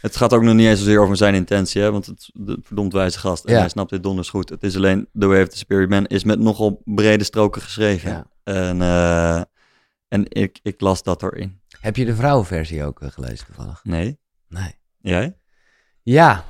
Het 0.00 0.16
gaat 0.16 0.32
ook 0.32 0.42
nog 0.42 0.54
niet 0.54 0.66
eens 0.66 0.78
zozeer 0.78 1.00
over 1.00 1.16
zijn 1.16 1.34
intentie, 1.34 1.82
hè, 1.82 1.92
want 1.92 2.06
het 2.06 2.30
de 2.32 2.58
verdomd 2.62 2.92
wijze 2.92 3.18
gast. 3.18 3.44
En 3.44 3.52
Ja. 3.54 3.58
hij 3.60 3.68
snapt 3.68 3.90
dit 3.90 4.02
donders 4.02 4.28
goed. 4.28 4.48
Het 4.48 4.62
is 4.62 4.76
alleen 4.76 5.08
The 5.18 5.26
Way 5.26 5.42
of 5.42 5.48
the 5.48 5.56
Superior 5.56 5.88
Man 5.88 6.06
is 6.06 6.24
met 6.24 6.38
nogal 6.38 6.82
brede 6.84 7.24
stroken 7.24 7.62
geschreven. 7.62 8.10
Ja. 8.10 8.26
En, 8.42 8.82
eh, 8.82 9.42
en 10.08 10.24
ik, 10.28 10.58
ik 10.62 10.80
las 10.80 11.02
dat 11.02 11.22
erin. 11.22 11.60
Heb 11.80 11.96
je 11.96 12.04
de 12.04 12.14
vrouwenversie 12.14 12.84
ook 12.84 13.00
eh, 13.02 13.10
gelezen 13.10 13.46
toevallig? 13.46 13.80
Nee. 13.84 14.18
Nee. 14.48 14.74
Jij? 15.00 15.36
Ja. 16.02 16.44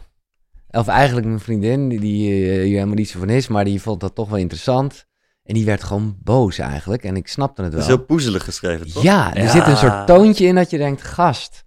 Of 0.71 0.87
eigenlijk 0.89 1.27
mijn 1.27 1.41
vriendin, 1.41 1.89
die, 1.89 2.01
die 2.01 2.29
eh, 2.33 2.53
hier 2.63 2.75
helemaal 2.75 2.95
niet 2.95 3.11
zo 3.11 3.19
van 3.19 3.31
is, 3.31 3.49
maar 3.49 3.65
die 3.65 3.81
vond 3.83 4.01
dat 4.01 4.15
toch 4.15 4.29
wel 4.29 4.39
interessant. 4.39 5.07
En 5.43 5.55
die 5.55 5.65
werd 5.65 5.83
gewoon 5.83 6.17
boos 6.23 6.59
eigenlijk. 6.59 7.05
En 7.05 7.17
ik 7.17 7.29
snapte 7.29 7.63
het 7.63 7.73
Het 7.73 7.81
wel. 7.83 7.91
is 7.91 7.97
heel 7.97 8.07
poezelig 8.07 8.45
geschreven, 8.45 8.93
toch? 8.93 9.03
Ja, 9.03 9.35
er 9.35 9.43
Ja. 9.43 9.51
zit 9.51 9.67
een 9.67 9.77
soort 9.77 10.07
toontje 10.07 10.47
in 10.47 10.55
dat 10.55 10.71
je 10.71 10.79
denkt, 10.79 11.03
gast, 11.03 11.65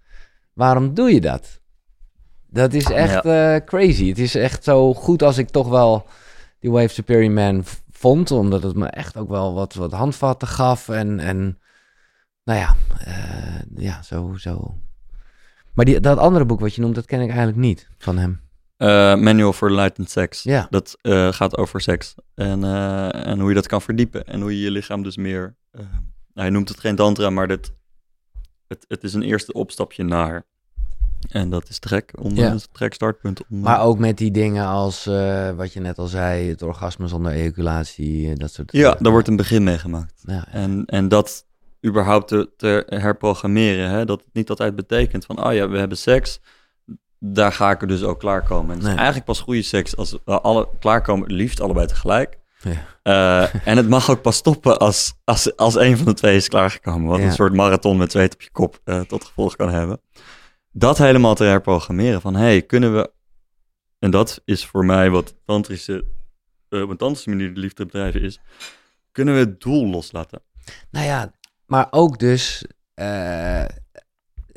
waarom 0.54 0.94
doe 0.94 1.14
je 1.14 1.22
dat? 1.22 1.62
Dat 2.54 2.74
is 2.74 2.86
echt 2.86 3.26
eh, 3.26 3.56
crazy. 3.66 4.08
Het 4.08 4.20
is 4.20 4.36
echt 4.36 4.64
zo 4.64 4.94
goed 4.94 5.24
als 5.24 5.38
ik 5.38 5.50
toch 5.50 5.70
wel 5.70 6.08
die 6.60 6.72
Wave 6.72 6.88
Superior 6.88 7.32
Man 7.32 7.64
vond, 7.92 8.32
omdat 8.32 8.64
het 8.64 8.76
me 8.76 8.88
echt 8.88 9.18
ook 9.18 9.30
wel 9.30 9.54
wat, 9.54 9.74
wat 9.74 9.92
handvatten 9.92 10.48
gaf 10.48 10.90
en, 10.90 11.20
en 11.20 11.60
nou 12.44 12.60
ja, 12.60 12.76
eh, 13.00 13.62
ja, 13.76 14.02
zo, 14.02 14.34
zo. 14.38 14.78
Maar 15.74 15.86
die, 15.86 16.00
dat 16.00 16.18
andere 16.18 16.46
boek 16.46 16.60
wat 16.60 16.76
je 16.76 16.82
noemt, 16.82 16.96
dat 16.96 17.06
ken 17.06 17.22
ik 17.22 17.28
eigenlijk 17.28 17.58
niet 17.58 17.90
van 17.98 18.18
hem. 18.18 18.42
Eh, 18.78 18.88
Manual 19.16 19.54
for 19.54 19.70
Enlightened 19.70 20.10
Sex. 20.10 20.44
Ja. 20.44 20.68
Dat 20.70 20.98
gaat 21.36 21.58
over 21.58 21.82
seks. 21.82 22.16
En, 22.36 22.64
en 23.14 23.40
hoe 23.40 23.50
je 23.50 23.56
dat 23.56 23.68
kan 23.68 23.82
verdiepen. 23.82 24.26
En 24.26 24.42
hoe 24.42 24.58
je 24.58 24.64
je 24.64 24.72
lichaam 24.72 25.04
dus 25.04 25.18
meer... 25.18 25.56
hij 26.34 26.50
noemt 26.50 26.70
het 26.70 26.80
geen 26.80 26.96
tantra, 26.96 27.30
maar 27.30 27.48
dit, 27.48 27.74
het, 28.74 28.86
het 28.88 29.04
is 29.04 29.14
een 29.14 29.22
eerste 29.24 29.54
opstapje 29.54 30.04
naar. 30.04 30.46
En 31.30 31.50
dat 31.50 31.70
is 31.70 31.80
trek. 31.80 32.14
Om, 32.20 32.36
Ja. 32.36 32.56
trek 32.72 32.94
startpunt. 32.94 33.42
Om, 33.50 33.60
Maar 33.60 33.82
ook 33.82 33.98
met 33.98 34.18
die 34.18 34.32
dingen 34.32 34.66
als, 34.66 35.06
eh, 35.08 35.50
wat 35.52 35.74
je 35.74 35.80
net 35.80 35.98
al 35.98 36.08
zei, 36.08 36.50
het 36.50 36.62
orgasme 36.62 37.08
zonder 37.08 37.32
ejaculatie, 37.32 38.30
eh, 38.30 38.36
dat 38.36 38.52
soort 38.52 38.72
ja, 38.72 38.96
daar 39.00 39.12
wordt 39.12 39.28
een 39.28 39.36
begin 39.36 39.64
mee 39.64 39.78
gemaakt. 39.78 40.22
Ja, 40.26 40.34
ja. 40.34 40.48
En, 40.52 40.86
en 40.86 41.08
dat 41.08 41.46
überhaupt 41.86 42.28
te, 42.28 42.50
te 42.58 42.86
herprogrammeren. 42.88 43.90
Hè? 43.90 44.06
Dat 44.06 44.20
het 44.20 44.34
niet 44.34 44.50
altijd 44.50 44.76
betekent 44.76 45.26
van, 45.26 45.46
oh 45.46 45.54
ja, 45.54 45.70
we 45.70 45.78
hebben 45.78 45.98
seks. 45.98 46.40
Daar 47.20 47.52
ga 47.52 47.72
ik 47.72 47.82
er 47.82 47.88
dus 47.88 48.04
ook 48.04 48.20
klaarkomen. 48.20 48.70
En 48.76 48.78
het 48.80 48.88
is 48.88 48.94
eigenlijk 48.96 49.26
pas 49.26 49.40
goede 49.40 49.62
seks 49.62 49.96
als 49.98 50.18
we 50.26 50.42
alle 50.42 50.68
klaarkomen, 50.80 51.34
liefst 51.34 51.62
allebei 51.62 51.88
tegelijk. 51.88 52.38
Ja. 52.64 52.86
Eh, 53.04 53.68
en 53.68 53.78
het 53.78 53.90
mag 53.90 54.10
ook 54.10 54.22
pas 54.22 54.36
stoppen 54.36 54.80
als, 54.80 55.14
als, 55.24 55.56
als 55.58 55.76
een 55.76 55.98
van 55.98 56.06
de 56.06 56.14
twee 56.14 56.36
is 56.36 56.48
klaargekomen. 56.48 57.10
Wat 57.10 57.20
Ja. 57.20 57.26
een 57.26 57.32
soort 57.34 57.54
marathon 57.54 57.98
met 57.98 58.12
zweet 58.12 58.34
op 58.34 58.42
je 58.42 58.52
kop 58.52 58.80
eh, 58.84 59.00
tot 59.00 59.24
gevolg 59.24 59.56
kan 59.56 59.70
hebben. 59.70 60.02
Dat 60.72 60.98
helemaal 60.98 61.36
te 61.36 61.44
herprogrammeren. 61.44 62.22
Van, 62.22 62.36
hey, 62.36 62.62
kunnen 62.62 62.96
we... 62.96 63.12
En 64.00 64.12
dat 64.12 64.42
is 64.46 64.66
voor 64.66 64.86
mij 64.86 65.10
wat 65.10 65.36
tantrische... 65.46 66.06
eh, 66.70 66.82
op 66.82 66.90
een 66.90 66.98
tantrische 66.98 67.30
manier 67.30 67.54
de 67.54 67.60
liefde 67.60 67.86
bedrijven 67.86 68.22
is. 68.22 68.40
Kunnen 69.12 69.34
we 69.34 69.40
het 69.40 69.62
doel 69.62 69.88
loslaten? 69.88 70.42
Nou 70.92 71.06
ja, 71.06 71.32
maar 71.66 71.88
ook 71.92 72.20
dus, 72.20 72.66
eh, 72.94 73.66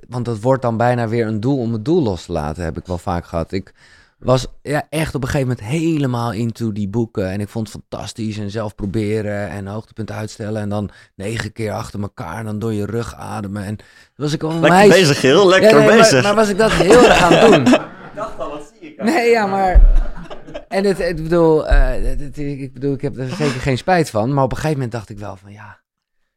want 0.09 0.25
dat 0.25 0.41
wordt 0.41 0.63
dan 0.63 0.77
bijna 0.77 1.09
weer 1.09 1.27
een 1.27 1.41
doel 1.41 1.59
om 1.59 1.73
het 1.73 1.85
doel 1.85 2.03
los 2.03 2.25
te 2.25 2.33
laten, 2.33 2.65
heb 2.65 2.77
ik 2.79 2.87
wel 2.87 2.99
vaak 2.99 3.27
gehad. 3.27 3.53
Ik 3.53 3.75
was 4.19 4.47
ja, 4.63 4.87
echt 4.89 5.15
op 5.15 5.23
een 5.23 5.29
gegeven 5.29 5.49
moment 5.49 5.67
helemaal 5.67 6.33
into 6.33 6.73
die 6.73 6.89
boeken 6.89 7.31
en 7.31 7.41
ik 7.41 7.49
vond 7.49 7.73
het 7.73 7.83
fantastisch 7.89 8.39
en 8.39 8.51
zelf 8.51 8.75
proberen 8.75 9.49
en 9.49 9.67
hoogtepunt 9.67 10.11
uitstellen 10.11 10.63
en 10.63 10.69
dan 10.69 10.91
negen 11.15 11.53
keer 11.53 11.73
achter 11.73 12.01
elkaar 12.01 12.39
en 12.39 12.45
dan 12.45 12.59
door 12.59 12.73
je 12.73 12.87
rug 12.87 13.15
ademen. 13.15 13.65
En 13.65 13.77
was 14.17 14.33
ik 14.33 14.43
al 14.43 14.51
Lekker 14.53 14.71
meisje. 14.71 14.91
bezig. 14.99 15.23
Ja, 15.23 15.45
Lekker 15.45 15.75
nee, 15.79 15.87
maar- 15.87 15.97
bezig. 15.97 16.23
Maar, 16.23 16.35
was 16.35 16.49
ik 16.49 16.59
dat 16.59 16.73
heel 16.73 17.05
erg 17.05 17.23
aan 17.23 17.33
het 17.33 17.41
doen? 17.53 17.75
Ik 18.17 18.23
dacht 18.23 18.39
al, 18.39 18.51
wat 18.51 18.73
zie 18.81 18.89
ik? 18.93 19.03
Nee, 19.03 19.31
ja, 19.31 19.47
maar. 19.47 19.81
En 20.69 20.85
het, 20.85 20.99
bedoel, 21.23 21.67
eh, 21.69 22.09
het- 22.09 22.21
het- 22.21 22.39
ik 22.39 22.73
bedoel, 22.73 22.95
ik 22.95 23.01
heb 23.01 23.17
er 23.19 23.29
zeker 23.29 23.61
geen 23.61 23.79
spijt 23.79 24.11
van. 24.11 24.35
Maar 24.35 24.45
op 24.45 24.51
een 24.51 24.57
gegeven 24.57 24.75
moment 24.77 24.93
dacht 24.93 25.09
ik 25.11 25.19
wel 25.19 25.37
van 25.37 25.53
ja. 25.53 25.81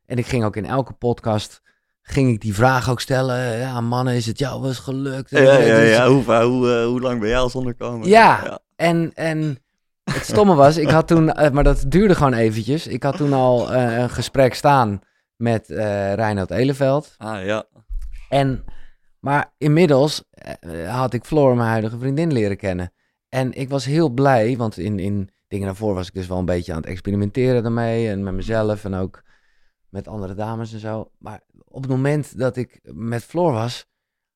En 0.05 0.17
ik 0.17 0.25
ging 0.25 0.43
ook 0.43 0.55
in 0.55 0.65
elke 0.65 0.93
podcast. 0.93 1.61
Ging 2.11 2.29
ik 2.29 2.41
die 2.41 2.53
vraag 2.53 2.89
ook 2.89 3.01
stellen. 3.01 3.57
Ja, 3.57 3.81
mannen, 3.81 4.13
is 4.13 4.25
het 4.25 4.39
jou 4.39 4.59
wel 4.59 4.69
eens 4.69 4.79
gelukt? 4.79 5.29
Ja, 5.29 5.39
ja, 5.39 5.79
Dus- 5.79 5.89
ja. 5.89 6.07
Hoe, 6.07 6.23
hoe, 6.43 6.73
eh, 6.73 6.85
hoe 6.85 7.01
lang 7.01 7.19
ben 7.19 7.29
jij 7.29 7.37
al 7.37 7.49
zonder 7.49 7.75
komen? 7.75 8.07
Ja. 8.07 8.59
En, 8.75 9.11
en 9.13 9.57
het 10.03 10.25
stomme 10.25 10.55
was, 10.55 10.77
ik 10.77 10.89
had 10.89 11.07
toen, 11.07 11.33
eh, 11.33 11.51
maar 11.51 11.63
dat 11.63 11.85
duurde 11.87 12.15
gewoon 12.15 12.33
eventjes. 12.33 12.87
Ik 12.87 13.03
had 13.03 13.17
toen 13.17 13.33
al 13.33 13.73
eh, 13.73 13.97
een 13.97 14.09
gesprek 14.09 14.53
staan 14.53 15.01
met 15.35 15.69
eh 15.69 16.13
Reinhard 16.13 16.51
Eleveld. 16.51 17.15
Ah, 17.17 17.45
ja. 17.45 17.63
En, 18.29 18.63
maar 19.19 19.53
inmiddels 19.57 20.23
had 20.87 21.13
ik 21.13 21.23
Floor, 21.23 21.55
mijn 21.55 21.69
huidige 21.69 21.97
vriendin, 21.97 22.31
leren 22.31 22.57
kennen. 22.57 22.93
En 23.29 23.53
ik 23.53 23.69
was 23.69 23.85
heel 23.85 24.09
blij, 24.09 24.57
want 24.57 24.77
in, 24.77 24.99
in 24.99 25.29
dingen 25.47 25.65
daarvoor 25.65 25.93
was 25.93 26.07
ik 26.07 26.13
dus 26.13 26.27
wel 26.27 26.37
een 26.37 26.45
beetje 26.45 26.71
aan 26.71 26.81
het 26.81 26.89
experimenteren 26.89 27.63
daarmee. 27.63 28.09
En 28.09 28.23
met 28.23 28.33
mezelf 28.33 28.85
en 28.85 28.93
ook 28.93 29.23
met 29.89 30.07
andere 30.07 30.33
dames 30.35 30.73
en 30.73 30.79
zo. 30.79 31.11
Maar 31.17 31.41
op 31.79 31.85
het 31.85 31.95
moment 31.97 32.37
dat 32.37 32.55
ik 32.55 32.79
met 32.83 33.23
Floor 33.23 33.51
was, 33.51 33.85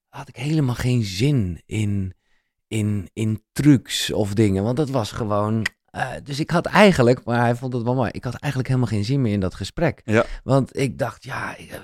had 0.08 0.28
ik 0.28 0.36
helemaal 0.36 0.76
geen 0.76 1.04
zin 1.04 1.62
in, 1.66 2.14
in, 2.68 3.10
in 3.14 3.44
trucs 3.52 4.12
of 4.12 4.34
dingen. 4.34 4.64
Want 4.64 4.78
dat 4.78 4.90
was 4.90 5.12
gewoon... 5.12 5.66
eh, 5.86 6.12
dus 6.24 6.40
ik 6.40 6.50
had 6.50 6.66
eigenlijk, 6.66 7.24
maar 7.26 7.40
hij 7.40 7.56
vond 7.56 7.74
het 7.74 7.84
wel 7.84 7.96
mooi, 7.96 8.10
ik 8.12 8.24
had 8.24 8.34
eigenlijk 8.36 8.68
helemaal 8.68 8.90
geen 8.90 9.04
zin 9.06 9.22
meer 9.22 9.34
in 9.34 9.40
dat 9.40 9.56
gesprek. 9.56 10.02
Ja. 10.06 10.26
Want 10.44 10.78
ik 10.78 10.98
dacht, 10.98 11.24
ja, 11.24 11.56
ik- 11.58 11.82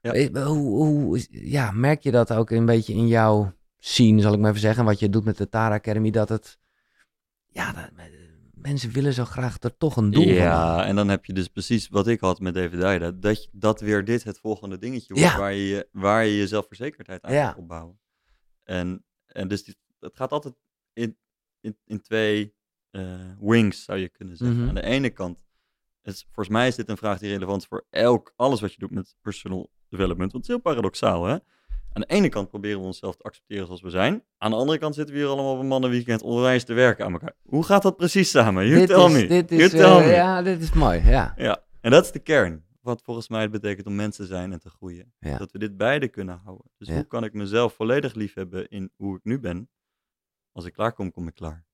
Ja. 0.00 0.12
eh, 0.12 0.46
hoe, 0.46 0.68
hoe, 0.84 1.26
ja, 1.30 1.70
merk 1.70 2.02
je 2.02 2.10
dat 2.10 2.32
ook 2.32 2.50
een 2.50 2.66
beetje 2.66 2.92
in 2.94 3.06
jouw 3.06 3.52
scene, 3.78 4.20
zal 4.20 4.32
ik 4.32 4.38
maar 4.38 4.48
even 4.50 4.60
zeggen, 4.62 4.84
wat 4.84 4.98
je 4.98 5.08
doet 5.10 5.24
met 5.24 5.36
de 5.36 5.48
Tara 5.48 5.74
Academy, 5.74 6.10
dat 6.10 6.28
het, 6.28 6.58
ja, 7.46 7.72
dat, 7.72 7.90
eh, 7.96 8.04
mensen 8.66 8.90
willen 8.90 9.12
zo 9.12 9.24
graag 9.24 9.56
er 9.60 9.76
toch 9.76 9.96
een 9.96 10.10
doel 10.10 10.22
van 10.24 10.32
maken. 10.32 10.44
Ja, 10.44 10.84
en 10.86 10.96
dan 10.96 11.08
heb 11.08 11.24
je 11.24 11.32
dus 11.32 11.48
precies 11.48 11.88
wat 11.88 12.06
ik 12.06 12.20
had 12.20 12.40
met 12.40 12.54
David 12.54 12.80
Dijda. 12.80 13.10
Dat, 13.10 13.48
dat 13.52 13.80
weer 13.80 14.04
dit 14.04 14.24
het 14.24 14.38
volgende 14.38 14.78
dingetje 14.78 15.14
wordt 15.14 15.30
Ja. 15.30 15.38
waar, 15.38 15.52
je, 15.52 15.66
je- 15.66 15.88
waar 15.92 16.24
je 16.24 16.36
je 16.36 16.46
zelfverzekerdheid 16.46 17.22
aan 17.22 17.32
Ja. 17.32 17.54
opbouwen. 17.58 17.98
En, 18.64 19.04
en 19.26 19.48
dus 19.48 19.64
die, 19.64 19.76
het 20.00 20.16
gaat 20.16 20.32
altijd 20.32 20.54
in, 20.92 21.16
in, 21.60 21.76
in 21.84 22.00
twee 22.00 22.54
eh, 22.90 23.30
wings, 23.40 23.84
zou 23.84 23.98
je 23.98 24.08
kunnen 24.08 24.36
zeggen. 24.36 24.56
Mhm. 24.58 24.68
Aan 24.68 24.74
de 24.74 24.82
ene 24.82 25.10
kant, 25.10 25.44
is, 26.02 26.22
volgens 26.24 26.48
mij 26.48 26.68
is 26.68 26.74
dit 26.76 26.88
een 26.88 26.96
vraag 26.96 27.18
die 27.18 27.30
relevant 27.32 27.60
is 27.62 27.66
voor 27.68 27.86
elk, 27.90 28.32
alles 28.36 28.60
wat 28.60 28.72
je 28.72 28.78
doet 28.78 28.90
met 28.90 29.16
personal 29.20 29.70
development. 29.88 30.32
Want 30.32 30.32
het 30.32 30.42
is 30.42 30.48
heel 30.48 30.72
paradoxaal, 30.72 31.24
hè? 31.24 31.36
Aan 31.96 32.02
de 32.02 32.08
ene 32.14 32.28
kant 32.28 32.48
proberen 32.48 32.80
we 32.80 32.86
onszelf 32.86 33.16
te 33.16 33.22
accepteren 33.22 33.66
zoals 33.66 33.80
we 33.80 33.90
zijn. 33.90 34.24
Aan 34.38 34.50
de 34.50 34.56
andere 34.56 34.78
kant 34.78 34.94
zitten 34.94 35.14
we 35.14 35.20
hier 35.20 35.30
allemaal 35.30 35.52
op 35.52 35.58
een 35.60 35.66
mannenweekend 35.66 36.22
onwijs 36.22 36.64
te 36.64 36.72
werken 36.72 37.04
aan 37.04 37.12
elkaar. 37.12 37.34
Hoe 37.42 37.64
gaat 37.64 37.82
dat 37.82 37.96
precies 37.96 38.30
samen? 38.30 38.66
You 38.66 38.78
dit 38.78 38.88
tell 38.88 39.04
is, 39.04 39.12
me. 39.12 39.26
Dit 39.26 39.50
is, 39.52 39.72
eh, 39.72 39.96
me. 39.98 40.04
ja, 40.04 40.42
dit 40.42 40.60
is 40.62 40.72
mooi, 40.72 41.00
ja. 41.04 41.34
Ja, 41.36 41.64
en 41.80 41.90
dat 41.90 42.04
is 42.04 42.12
de 42.12 42.18
kern. 42.18 42.64
Wat 42.80 43.02
volgens 43.02 43.28
mij 43.28 43.42
het 43.42 43.50
betekent 43.50 43.86
om 43.86 43.94
mens 43.94 44.16
te 44.16 44.26
zijn 44.26 44.52
en 44.52 44.60
te 44.60 44.70
groeien. 44.70 45.14
Ja. 45.18 45.38
Dat 45.38 45.52
we 45.52 45.58
dit 45.58 45.76
beide 45.76 46.08
kunnen 46.08 46.40
houden. 46.44 46.70
Dus 46.78 46.88
Ja. 46.88 46.94
hoe 46.94 47.06
kan 47.06 47.24
ik 47.24 47.32
mezelf 47.32 47.74
volledig 47.74 48.14
lief 48.14 48.34
hebben 48.34 48.68
in 48.68 48.92
hoe 48.96 49.16
ik 49.16 49.24
nu 49.24 49.38
ben? 49.38 49.70
Als 50.52 50.64
ik 50.64 50.72
klaar 50.72 50.92
kom, 50.92 51.12
kom 51.12 51.28
ik 51.28 51.34
klaar. 51.34 51.66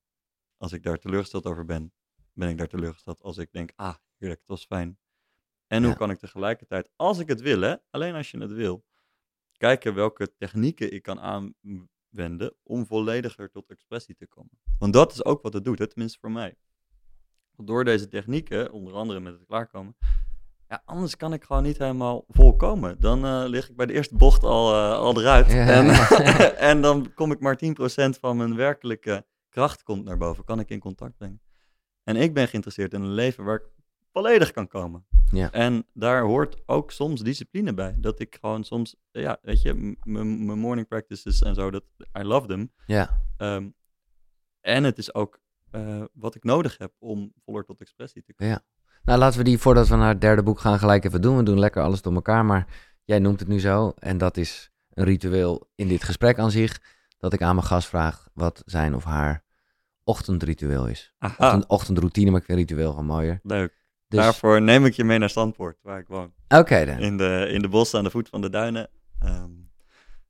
Als 0.57 0.71
ik 0.73 0.83
daar 0.83 0.97
teleurgesteld 0.97 1.45
over 1.45 1.65
ben, 1.65 1.93
ben 2.33 2.49
ik 2.49 2.57
daar 2.57 2.67
teleurgesteld. 2.67 3.21
Als 3.21 3.37
ik 3.37 3.51
denk, 3.51 3.71
ah, 3.75 3.95
heerlijk, 4.17 4.39
het 4.39 4.49
was 4.49 4.65
fijn. 4.65 4.97
En 5.67 5.83
hoe 5.83 5.95
kan 5.95 6.09
ik 6.09 6.19
tegelijkertijd, 6.19 6.89
als 6.95 7.19
ik 7.19 7.27
het 7.27 7.41
wil, 7.41 7.61
hè, 7.61 7.75
alleen 7.89 8.15
als 8.15 8.31
je 8.31 8.37
het 8.37 8.51
wil, 8.51 8.85
kijken 9.63 9.93
welke 9.93 10.35
technieken 10.37 10.93
ik 10.93 11.03
kan 11.03 11.19
aanwenden 11.19 12.53
om 12.63 12.85
vollediger 12.85 13.49
tot 13.49 13.69
expressie 13.69 14.15
te 14.15 14.27
komen. 14.27 14.51
Want 14.79 14.93
dat 14.93 15.11
is 15.11 15.25
ook 15.25 15.41
wat 15.41 15.53
het 15.53 15.63
doet, 15.63 15.79
hè, 15.79 15.87
tenminste 15.87 16.19
voor 16.19 16.31
mij. 16.31 16.55
Door 17.55 17.83
deze 17.83 18.07
technieken, 18.07 18.71
onder 18.71 18.93
andere 18.93 19.19
met 19.19 19.33
het 19.33 19.45
klaarkomen, 19.45 19.95
ja, 20.67 20.81
anders 20.85 21.17
kan 21.17 21.33
ik 21.33 21.43
gewoon 21.43 21.63
niet 21.63 21.77
helemaal 21.77 22.25
volkomen. 22.27 22.99
Dan 22.99 23.25
eh, 23.25 23.43
lig 23.45 23.69
ik 23.69 23.75
bij 23.75 23.85
de 23.85 23.93
eerste 23.93 24.15
bocht 24.15 24.43
al, 24.43 24.73
eh, 24.73 24.97
al 24.97 25.19
eruit. 25.19 25.51
Ja. 25.51 25.67
En, 25.67 25.87
en 26.69 26.81
dan 26.81 27.13
kom 27.13 27.31
ik 27.31 27.39
maar 27.39 27.59
10% 27.65 27.69
van 28.19 28.37
mijn 28.37 28.55
werkelijke 28.55 29.25
kracht 29.49 29.83
komt 29.83 30.03
naar 30.05 30.17
boven. 30.17 30.43
Kan 30.43 30.59
ik 30.59 30.69
in 30.69 30.79
contact 30.79 31.17
brengen. 31.17 31.41
En 32.03 32.15
ik 32.15 32.33
ben 32.33 32.47
geïnteresseerd 32.47 32.93
in 32.93 33.01
een 33.01 33.13
leven 33.13 33.43
waar 33.43 33.55
ik 33.55 33.69
volledig 34.13 34.51
kan 34.51 34.67
komen. 34.67 35.05
Ja. 35.31 35.51
En 35.51 35.85
daar 35.93 36.21
hoort 36.23 36.61
ook 36.65 36.91
soms 36.91 37.21
discipline 37.21 37.73
bij. 37.73 37.95
Dat 37.97 38.19
ik 38.19 38.37
gewoon 38.41 38.63
soms, 38.63 38.95
ja, 39.11 39.37
weet 39.41 39.61
je, 39.61 39.97
mijn 40.03 40.59
morning 40.59 40.87
practices 40.87 41.41
en 41.41 41.55
zo, 41.55 41.71
dat, 41.71 41.83
I 42.19 42.23
love 42.23 42.47
them. 42.47 42.71
Ja, 42.85 43.21
Ehm, 43.37 43.69
en 44.61 44.83
het 44.83 44.97
is 44.97 45.13
ook 45.13 45.41
eh, 45.71 46.03
wat 46.13 46.35
ik 46.35 46.43
nodig 46.43 46.77
heb 46.77 46.93
om 46.99 47.33
voller 47.45 47.65
tot 47.65 47.81
expressie 47.81 48.23
te 48.23 48.33
komen. 48.33 48.63
nou 49.03 49.19
laten 49.19 49.37
we 49.37 49.43
die, 49.43 49.57
voordat 49.57 49.87
we 49.87 49.95
naar 49.95 50.09
het 50.09 50.21
derde 50.21 50.43
boek 50.43 50.59
gaan, 50.59 50.79
gelijk 50.79 51.03
even 51.05 51.21
doen. 51.21 51.37
We 51.37 51.43
doen 51.43 51.59
lekker 51.59 51.83
alles 51.83 52.01
door 52.01 52.13
elkaar, 52.13 52.45
maar 52.45 52.67
jij 53.03 53.19
noemt 53.19 53.39
het 53.39 53.49
nu 53.49 53.59
zo. 53.59 53.93
En 53.97 54.17
dat 54.17 54.37
is 54.37 54.71
een 54.89 55.03
ritueel 55.05 55.69
in 55.75 55.87
dit 55.87 56.03
gesprek 56.03 56.39
aan 56.39 56.51
zich, 56.51 56.81
dat 57.17 57.33
ik 57.33 57.41
aan 57.41 57.55
mijn 57.55 57.67
gast 57.67 57.87
vraag 57.87 58.27
wat 58.33 58.61
zijn 58.65 58.95
of 58.95 59.03
haar 59.03 59.43
ochtendritueel 60.03 60.87
is. 60.87 61.13
Ochtend, 61.19 61.67
ochtendroutine, 61.67 62.31
maar 62.31 62.39
ik 62.39 62.45
vind 62.45 62.57
ritueel 62.57 62.89
gewoon 62.89 63.05
mooier. 63.05 63.39
leuk. 63.43 63.81
Dus, 64.13 64.23
Daarvoor 64.23 64.61
neem 64.61 64.85
ik 64.85 64.93
je 64.93 65.03
mee 65.03 65.17
naar 65.17 65.29
Zandpoort, 65.29 65.77
waar 65.81 65.99
ik 65.99 66.07
woon. 66.07 66.33
Oké 66.47 66.85
dan. 66.85 66.97
In 66.97 67.17
de, 67.17 67.47
in 67.51 67.61
de 67.61 67.67
bossen 67.67 67.97
aan 67.97 68.03
de 68.03 68.11
voet 68.11 68.29
van 68.29 68.41
de 68.41 68.49
duinen. 68.49 68.89
Ehm 69.19 69.63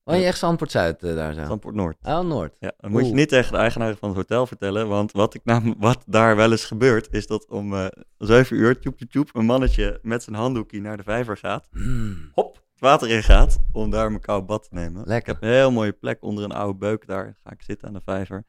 Woon 0.03 0.19
je 0.19 0.25
echt 0.25 0.37
Zandpoort 0.37 0.71
Zuid 0.71 1.03
eh, 1.03 1.15
daar 1.15 1.33
zo? 1.33 1.45
Zandpoort 1.45 1.75
Noord. 1.75 1.97
Oh, 2.01 2.19
Noord. 2.19 2.55
Ja, 2.59 2.71
dan 2.77 2.91
moet 2.91 3.07
je 3.07 3.13
niet 3.13 3.29
tegen 3.29 3.51
de 3.51 3.57
eigenaar 3.57 3.95
van 3.95 4.09
het 4.09 4.17
hotel 4.17 4.47
vertellen, 4.47 4.87
want 4.87 5.11
wat, 5.11 5.33
ik 5.33 5.41
nam, 5.43 5.75
wat 5.77 6.03
daar 6.05 6.35
wel 6.35 6.51
eens 6.51 6.65
gebeurt, 6.65 7.07
is 7.11 7.27
dat 7.27 7.49
om 7.49 7.73
eh 7.73 7.85
7 8.17 8.57
uur, 8.57 8.79
tjoep 8.79 8.97
tjoep 8.97 9.09
tjoep, 9.09 9.29
een 9.33 9.45
mannetje 9.45 9.99
met 10.01 10.23
zijn 10.23 10.35
handdoekje 10.35 10.81
naar 10.81 10.97
de 10.97 11.03
vijver 11.03 11.37
gaat. 11.37 11.67
Mm. 11.71 12.31
Hop, 12.33 12.63
water 12.77 13.09
in 13.09 13.23
gaat 13.23 13.59
om 13.71 13.89
daar 13.89 14.09
mijn 14.09 14.21
koude 14.21 14.45
bad 14.45 14.63
te 14.63 14.69
nemen. 14.71 15.03
Lekker. 15.05 15.17
Ik 15.17 15.25
heb 15.25 15.49
een 15.49 15.55
heel 15.55 15.71
mooie 15.71 15.93
plek 15.93 16.21
onder 16.21 16.43
een 16.43 16.51
oude 16.51 16.77
beuk 16.77 17.07
daar. 17.07 17.35
Ga 17.43 17.51
ik 17.51 17.61
zitten 17.61 17.87
aan 17.87 17.93
de 17.93 18.01
vijver. 18.05 18.43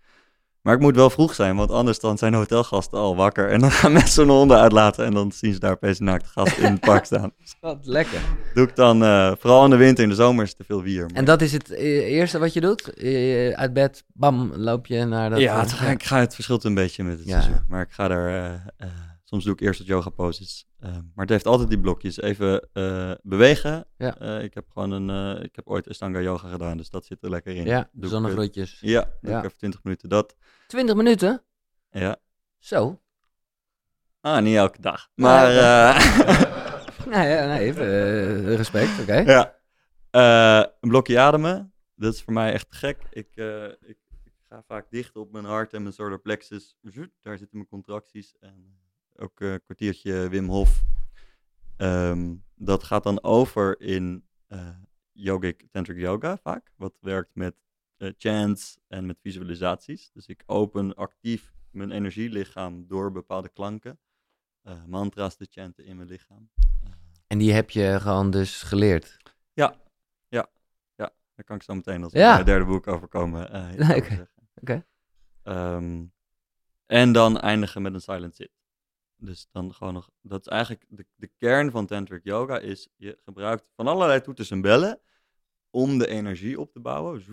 Maar 0.64 0.74
ik 0.74 0.80
moet 0.80 0.94
wel 0.96 1.10
vroeg 1.10 1.34
zijn, 1.34 1.56
want 1.56 1.70
anders 1.70 2.00
dan 2.00 2.18
zijn 2.18 2.34
hotelgasten 2.34 2.98
al 2.98 3.16
wakker. 3.16 3.50
En 3.50 3.60
dan 3.60 3.70
gaan 3.70 3.92
mensen 4.02 4.22
hun 4.26 4.32
honden 4.36 4.58
uitlaten 4.58 5.04
en 5.04 5.14
dan 5.14 5.32
zien 5.32 5.52
ze 5.52 5.58
daar 5.58 5.72
opeens 5.72 5.98
een 5.98 6.04
naakte 6.04 6.28
gast 6.28 6.56
in 6.58 6.70
het 6.72 6.80
park 6.80 7.04
staan. 7.14 7.32
Wat 7.60 7.78
lekker. 7.82 8.18
Doe 8.54 8.66
ik 8.68 8.76
dan, 8.76 9.02
eh, 9.04 9.32
vooral 9.38 9.64
in 9.64 9.70
de 9.70 9.76
winter, 9.76 10.04
in 10.04 10.10
de 10.10 10.14
zomer 10.16 10.42
is 10.44 10.48
het 10.48 10.58
te 10.58 10.64
veel 10.64 10.82
wier. 10.82 11.02
maar- 11.06 11.14
En 11.14 11.24
dat 11.24 11.40
is 11.42 11.52
het 11.52 11.70
eh, 11.70 11.84
eerste 12.12 12.38
wat 12.38 12.52
je 12.52 12.60
doet? 12.60 12.94
Eh, 12.94 13.50
uit 13.50 13.72
bed, 13.72 14.04
bam, 14.12 14.52
loop 14.56 14.86
je 14.86 15.04
naar 15.04 15.30
dat... 15.30 15.38
ja, 15.38 15.60
het, 15.60 15.80
ik 15.90 16.02
ga, 16.02 16.18
het 16.18 16.34
verschilt 16.34 16.64
een 16.64 16.74
beetje 16.74 17.04
met 17.04 17.18
het 17.18 17.28
Ja. 17.28 17.40
seizoen. 17.40 17.64
Maar 17.68 17.82
ik 17.82 17.90
ga 17.90 18.08
daar, 18.08 18.28
eh, 18.28 18.44
eh, 18.76 18.88
soms 19.34 19.44
doe 19.44 19.52
ik 19.54 19.60
eerst 19.60 19.78
wat 19.78 19.88
yoga 19.88 20.10
poses. 20.10 20.66
eh, 20.78 20.90
maar 20.92 21.24
het 21.24 21.28
heeft 21.28 21.46
altijd 21.46 21.68
die 21.68 21.80
blokjes. 21.80 22.20
Even 22.20 22.68
eh, 22.72 23.12
bewegen. 23.22 23.86
Ja. 23.96 24.18
Eh, 24.18 24.42
ik 24.42 24.54
heb 24.54 24.70
gewoon 24.70 24.90
een, 24.90 25.36
eh, 25.36 25.44
ik 25.44 25.56
heb 25.56 25.66
ooit 25.68 25.88
Astanga 25.88 26.20
yoga 26.20 26.48
gedaan, 26.48 26.76
dus 26.76 26.90
dat 26.90 27.06
zit 27.06 27.22
er 27.22 27.30
lekker 27.30 27.54
in. 27.54 27.64
Ja, 27.64 27.88
Doe 27.92 28.04
ik. 28.44 28.56
Ja, 28.80 29.00
doe 29.20 29.30
Ja. 29.30 29.38
ik 29.38 29.44
even 29.44 29.58
20 29.58 29.82
minuten 29.82 30.08
dat. 30.08 30.36
20 30.66 30.94
minuten? 30.96 31.42
Ja. 31.90 32.16
Zo. 32.58 33.00
Ah, 34.20 34.42
niet 34.42 34.56
elke 34.56 34.80
dag. 34.80 35.08
Maar 35.14 35.48
eh, 35.50 35.96
Nee, 37.14 37.28
ja, 37.28 37.46
nee 37.46 37.58
even, 37.60 38.56
respect, 38.56 39.00
oké. 39.00 39.16
ja. 39.16 39.54
Eh, 40.10 40.70
een 40.80 40.88
blokje 40.88 41.18
ademen. 41.18 41.72
Dat 41.94 42.14
is 42.14 42.22
voor 42.22 42.32
mij 42.32 42.52
echt 42.52 42.66
gek. 42.68 42.98
Ik, 43.10 43.28
eh, 43.34 43.64
ik, 43.64 43.98
ik 44.24 44.32
ga 44.48 44.62
vaak 44.66 44.90
dicht 44.90 45.16
op 45.16 45.32
mijn 45.32 45.44
hart 45.44 45.72
en 45.72 45.82
mijn 45.82 45.94
solar 45.94 46.18
plexus. 46.20 46.76
Daar 47.22 47.38
zitten 47.38 47.56
mijn 47.56 47.66
contracties. 47.68 48.34
En 48.40 48.78
ook 49.18 49.40
eh, 49.40 49.52
een 49.52 49.62
kwartiertje 49.64 50.28
Wim 50.28 50.48
Hof. 50.48 50.82
Ehm, 51.76 52.34
dat 52.54 52.84
gaat 52.84 53.02
dan 53.02 53.22
over 53.22 53.80
in 53.80 54.24
eh, 54.46 54.68
yogic 55.12 55.66
tantric 55.70 55.98
yoga 55.98 56.36
vaak. 56.36 56.72
Wat 56.76 56.96
werkt 57.00 57.34
met 57.34 57.54
eh, 57.96 58.10
chants 58.18 58.78
en 58.88 59.06
met 59.06 59.18
visualisaties. 59.20 60.10
Dus 60.12 60.26
ik 60.26 60.42
open 60.46 60.94
actief 60.94 61.52
mijn 61.70 61.90
energielichaam 61.90 62.86
door 62.86 63.12
bepaalde 63.12 63.48
klanken. 63.48 63.98
eh, 64.62 64.84
mantra's 64.86 65.36
te 65.36 65.46
chanten 65.50 65.84
in 65.84 65.96
mijn 65.96 66.08
lichaam. 66.08 66.50
En 67.26 67.38
die 67.38 67.52
heb 67.52 67.70
je 67.70 67.96
gewoon 68.00 68.30
dus 68.30 68.62
geleerd. 68.62 69.16
Daar 71.36 71.44
kan 71.44 71.56
ik 71.56 71.62
zo 71.62 71.74
meteen 71.74 72.02
als 72.02 72.12
Ja. 72.12 72.38
ja. 72.38 72.42
derde 72.42 72.64
boek 72.64 72.86
over 72.86 73.08
komen. 73.08 73.50
eh. 73.50 74.20
Oké. 74.60 74.84
Ehm, 75.42 76.04
en 76.86 77.12
dan 77.12 77.40
eindigen 77.40 77.82
met 77.82 77.94
een 77.94 78.00
silent 78.00 78.34
sit. 78.34 78.50
Dus 79.24 79.48
dan 79.52 79.74
gewoon 79.74 79.94
nog, 79.94 80.10
dat 80.20 80.40
is 80.40 80.46
eigenlijk 80.46 80.84
de, 80.88 81.06
de 81.14 81.30
kern 81.38 81.70
van 81.70 81.86
tantric 81.86 82.24
yoga 82.24 82.58
is, 82.58 82.88
je 82.96 83.18
gebruikt 83.24 83.64
van 83.76 83.86
allerlei 83.86 84.20
toeters 84.20 84.50
en 84.50 84.60
bellen 84.60 85.00
om 85.70 85.98
de 85.98 86.06
energie 86.06 86.60
op 86.60 86.72
te 86.72 86.80
bouwen. 86.80 87.24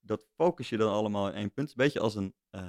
Dat 0.00 0.26
focus 0.34 0.68
je 0.68 0.76
dan 0.76 0.92
allemaal 0.92 1.28
in 1.28 1.34
één 1.34 1.52
punt. 1.52 1.68
Een 1.68 1.74
beetje 1.76 2.00
als 2.00 2.14
een, 2.14 2.34
eh, 2.50 2.60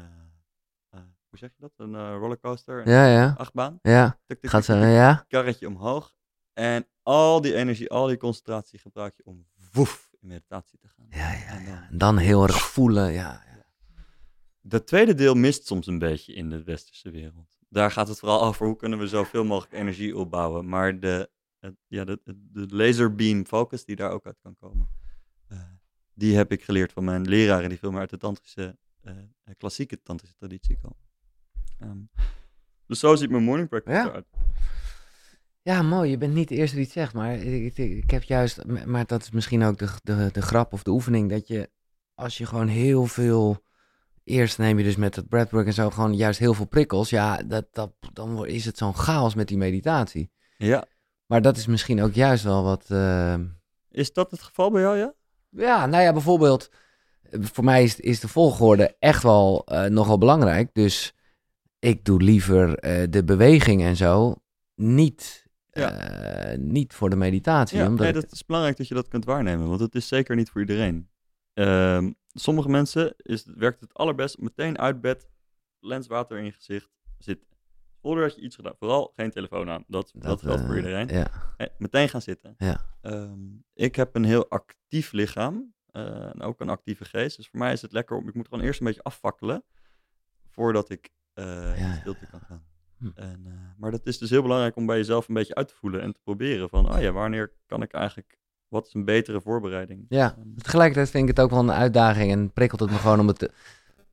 eh, 0.90 1.00
hoe 1.30 1.40
zeg 1.40 1.50
je 1.50 1.62
dat? 1.62 1.74
Een 1.76 1.96
eh, 1.96 2.16
rollercoaster, 2.20 2.80
een 2.80 2.92
Ja, 2.92 3.06
ja. 3.06 3.34
achtbaan. 3.38 3.80
Ja, 3.82 4.20
gaat 4.42 4.66
zo, 4.66 4.76
ja. 4.76 5.26
karretje 5.28 5.68
omhoog. 5.68 6.16
En 6.54 6.88
al 7.04 7.42
die 7.42 7.56
energie, 7.56 7.90
al 7.90 8.08
die 8.08 8.18
concentratie 8.18 8.80
gebruik 8.80 9.16
je 9.18 9.26
om 9.26 9.48
woef 9.72 10.10
in 10.20 10.28
meditatie 10.28 10.80
te 10.80 10.88
gaan. 10.88 11.06
Ja, 11.10 11.32
ja, 11.32 11.60
ja. 11.60 11.88
En 11.90 11.98
dan 11.98 12.18
heel 12.18 12.44
erg 12.44 12.62
voelen, 12.62 13.12
ja. 13.12 13.44
Dat 14.68 14.88
tweede 14.88 15.14
deel 15.14 15.34
mist 15.36 15.66
soms 15.68 15.88
een 15.88 16.00
beetje 16.00 16.34
in 16.34 16.50
de 16.50 16.64
westerse 16.64 17.10
wereld. 17.12 17.58
Daar 17.70 17.92
gaat 17.92 18.08
het 18.08 18.20
vooral 18.20 18.44
over 18.48 18.66
hoe 18.66 18.76
kunnen 18.76 19.00
we 19.00 19.08
zoveel 19.08 19.46
mogelijk 19.46 19.74
energie 19.74 20.18
opbouwen. 20.18 20.70
Maar 20.70 21.00
de, 21.00 21.30
het- 21.60 21.76
ja, 21.88 22.04
de, 22.06 22.20
de- 22.26 22.66
laserbeam 22.70 23.46
focus 23.46 23.86
die 23.86 23.96
daar 23.96 24.12
ook 24.12 24.26
uit 24.26 24.40
kan 24.42 24.56
komen, 24.56 24.90
eh, 25.48 25.60
die 26.14 26.36
heb 26.36 26.52
ik 26.52 26.64
geleerd 26.64 26.92
van 26.92 27.04
mijn 27.04 27.28
leraren 27.28 27.70
die 27.70 27.78
veel 27.80 27.92
meer 27.92 28.00
uit 28.00 28.10
de 28.10 28.18
tantrische, 28.18 28.78
eh, 29.02 29.14
klassieke 29.58 30.02
tantrische 30.02 30.36
traditie 30.36 30.78
komen. 30.82 30.98
Ehm, 31.80 32.26
dus 32.86 33.00
zo 33.00 33.16
ziet 33.16 33.30
mijn 33.30 33.44
morning 33.44 33.70
practice 33.70 33.96
Ja. 33.96 34.06
eruit. 34.08 34.26
Ja, 35.62 35.82
mooi. 35.82 36.10
Je 36.10 36.18
bent 36.18 36.34
niet 36.34 36.48
de 36.48 36.56
eerste 36.56 36.76
die 36.76 36.86
het 36.86 36.94
zegt, 36.94 37.14
maar 37.14 37.36
ik, 37.36 37.78
ik, 37.78 38.04
ik 38.04 38.10
heb 38.12 38.24
juist, 38.24 38.66
maar 38.66 39.06
dat 39.06 39.22
is 39.22 39.32
misschien 39.32 39.64
ook 39.64 39.78
de, 39.78 39.90
de, 40.04 40.30
de 40.32 40.42
grap 40.42 40.74
of 40.74 40.84
de 40.84 40.92
oefening, 40.92 41.30
dat 41.30 41.48
je 41.48 41.70
als 42.14 42.38
je 42.38 42.46
gewoon 42.46 42.68
heel 42.68 43.06
veel, 43.06 43.64
eerst 44.28 44.58
neem 44.58 44.78
je 44.78 44.84
dus 44.84 44.96
met 44.96 45.16
het 45.16 45.28
breathwork 45.28 45.66
en 45.68 45.74
zo 45.74 45.90
gewoon 45.90 46.16
juist 46.16 46.40
heel 46.40 46.54
veel 46.54 46.66
prikkels, 46.66 47.10
ja, 47.10 47.38
dat, 47.46 47.66
dat, 47.72 47.92
dan 48.14 48.46
is 48.46 48.66
het 48.66 48.78
zo'n 48.78 48.96
chaos 48.96 49.36
met 49.36 49.48
die 49.48 49.58
meditatie. 49.58 50.32
Ja. 50.58 50.86
Maar 51.26 51.42
dat 51.42 51.58
is 51.58 51.66
misschien 51.66 52.02
ook 52.02 52.14
juist 52.14 52.44
wel 52.44 52.64
wat, 52.64 52.86
eh, 52.88 53.36
Is 53.92 54.14
dat 54.14 54.32
het 54.32 54.42
geval 54.42 54.72
bij 54.72 54.82
jou, 54.82 54.98
ja? 54.98 55.14
ja, 55.50 55.86
nou 55.86 56.04
ja, 56.04 56.12
bijvoorbeeld, 56.14 56.70
voor 57.32 57.64
mij 57.64 57.84
is, 57.84 58.00
is 58.00 58.20
de 58.20 58.28
volgorde 58.28 58.96
echt 59.00 59.24
wel 59.24 59.66
eh, 59.66 59.86
nogal 59.86 60.18
belangrijk, 60.18 60.70
dus 60.74 61.14
ik 61.80 62.06
doe 62.06 62.22
liever 62.22 62.78
eh, 62.78 63.08
de 63.10 63.24
beweging 63.24 63.82
en 63.84 63.96
zo 63.96 64.36
niet, 64.76 65.46
Ja. 65.72 66.56
niet 66.58 66.94
voor 66.94 67.10
de 67.10 67.16
meditatie. 67.16 67.78
Ja, 67.78 67.88
omdat 67.88 68.00
nee, 68.00 68.14
dat 68.14 68.32
is 68.32 68.46
belangrijk 68.46 68.78
dat 68.78 68.88
je 68.88 68.94
dat 68.94 69.08
kunt 69.08 69.26
waarnemen, 69.26 69.68
want 69.68 69.80
het 69.80 69.96
is 69.96 70.08
zeker 70.08 70.36
niet 70.36 70.50
voor 70.50 70.62
iedereen. 70.62 71.10
Ehm, 71.54 72.12
sommige 72.40 72.70
mensen 72.70 73.14
is, 73.18 73.46
werkt 73.46 73.82
het 73.82 73.94
allerbest 73.94 74.38
meteen 74.38 74.78
uit 74.78 75.02
bed, 75.02 75.30
lenswater 75.80 76.38
in 76.38 76.46
je 76.46 76.52
gezicht 76.52 76.90
zitten. 77.18 77.48
Voordat 78.02 78.36
je 78.36 78.42
iets 78.42 78.56
gedaan, 78.56 78.76
vooral 78.80 79.12
geen 79.16 79.32
telefoon 79.32 79.70
aan. 79.70 79.84
Dat, 79.88 80.12
dat, 80.14 80.42
geldt 80.42 80.62
voor 80.62 80.70
eh, 80.70 80.76
iedereen. 80.76 81.08
Ja, 81.08 81.30
meteen 81.78 82.10
gaan 82.10 82.22
zitten. 82.22 82.56
Ja. 82.58 82.86
Ehm, 83.02 83.40
ik 83.74 83.96
heb 83.96 84.16
een 84.16 84.24
heel 84.24 84.50
actief 84.50 85.12
lichaam 85.12 85.74
eh, 85.86 86.34
en 86.34 86.42
ook 86.42 86.60
een 86.60 86.70
actieve 86.70 87.06
geest. 87.06 87.38
Dus 87.38 87.48
voor 87.48 87.60
mij 87.60 87.74
is 87.74 87.82
het 87.82 87.92
lekker 87.92 88.18
om, 88.18 88.28
ik 88.28 88.34
moet 88.34 88.48
gewoon 88.48 88.64
eerst 88.64 88.80
een 88.80 88.86
beetje 88.86 89.04
afvakkelen 89.04 89.64
voordat 90.50 90.90
ik 90.90 91.10
eh, 91.34 91.80
Ja, 91.80 91.96
stilte 91.96 92.28
kan 92.32 92.42
gaan. 92.42 92.66
Hm. 92.98 93.10
En, 93.16 93.74
maar 93.78 93.92
dat 93.92 94.06
is 94.06 94.18
dus 94.18 94.30
heel 94.30 94.42
belangrijk 94.42 94.76
om 94.76 94.86
bij 94.86 94.98
jezelf 94.98 95.28
een 95.28 95.34
beetje 95.34 95.56
uit 95.56 95.68
te 95.68 95.76
voelen 95.76 96.02
en 96.02 96.14
te 96.14 96.20
proberen 96.24 96.70
van, 96.70 96.94
oh 96.94 97.02
ja, 97.02 97.12
wanneer 97.12 97.54
kan 97.66 97.82
ik 97.82 97.94
eigenlijk, 97.94 98.38
wat 98.68 98.86
is 98.88 98.94
een 98.94 99.06
betere 99.06 99.42
voorbereiding? 99.42 100.06
Ja. 100.10 100.36
Ehm, 100.38 100.48
tegelijkertijd 100.58 101.10
vind 101.10 101.30
ik 101.30 101.36
het 101.36 101.40
ook 101.46 101.50
wel 101.52 101.60
een 101.60 101.72
uitdaging 101.72 102.32
en 102.32 102.52
prikkelt 102.54 102.80
het 102.80 102.92
me 102.92 102.98
gewoon 102.98 103.20
om 103.20 103.28
het 103.28 103.40
te- 103.40 103.52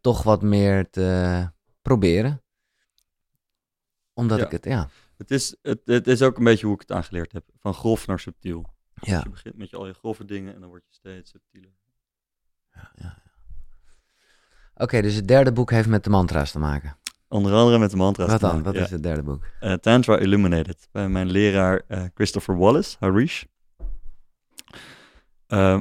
toch 0.01 0.23
wat 0.23 0.43
meer 0.43 0.91
te 0.91 1.49
proberen. 1.83 2.43
Omdat 4.13 4.39
Ja. 4.39 4.45
ik 4.45 4.51
het, 4.51 4.65
ja. 4.65 4.89
het, 5.17 5.31
is, 5.31 5.57
het, 5.63 5.81
het 5.85 6.07
is 6.07 6.23
ook 6.23 6.39
een 6.39 6.45
beetje 6.45 6.67
hoe 6.67 6.75
ik 6.75 6.81
het 6.81 6.93
aangeleerd 6.93 7.33
heb, 7.33 7.45
van 7.59 7.75
grof 7.75 8.07
naar 8.07 8.19
subtiel. 8.21 8.65
Ja. 9.01 9.21
Je 9.25 9.29
begint 9.31 9.57
met 9.57 9.71
je, 9.71 9.77
al 9.77 9.87
je 9.87 9.93
grove 9.95 10.25
dingen 10.25 10.55
en 10.55 10.61
dan 10.61 10.69
word 10.69 10.83
je 10.89 10.95
steeds 10.95 11.31
subtieler. 11.31 11.71
Oké, 14.77 15.03
dus 15.03 15.15
het 15.15 15.29
derde 15.29 15.53
boek 15.53 15.71
heeft 15.71 15.89
met 15.89 16.05
de 16.05 16.11
mantra's 16.11 16.51
te 16.53 16.59
maken. 16.59 16.97
Onder 17.29 17.53
andere 17.53 17.79
met 17.79 17.91
de 17.91 17.97
mantra's. 17.97 18.31
Wat 18.31 18.41
dan? 18.41 18.63
Wat 18.63 18.75
ja. 18.75 18.83
is 18.83 18.91
het 18.91 19.03
derde 19.03 19.23
boek? 19.23 19.45
eh, 19.61 19.73
Tantra 19.73 20.19
Illuminated 20.19 20.89
bij 20.93 21.09
mijn 21.09 21.31
leraar 21.31 21.83
eh, 21.89 22.05
Christopher 22.15 22.57
Wallace, 22.57 22.97
Harish. 23.01 23.45
Eh, 25.47 25.81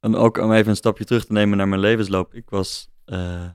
en 0.00 0.14
ook 0.14 0.38
om 0.38 0.52
even 0.52 0.70
een 0.70 0.76
stapje 0.76 1.04
terug 1.04 1.24
te 1.26 1.32
nemen 1.32 1.56
naar 1.58 1.68
mijn 1.68 1.80
levensloop. 1.80 2.34
Ik 2.34 2.50
was 2.50 2.88
eh, 3.04 3.48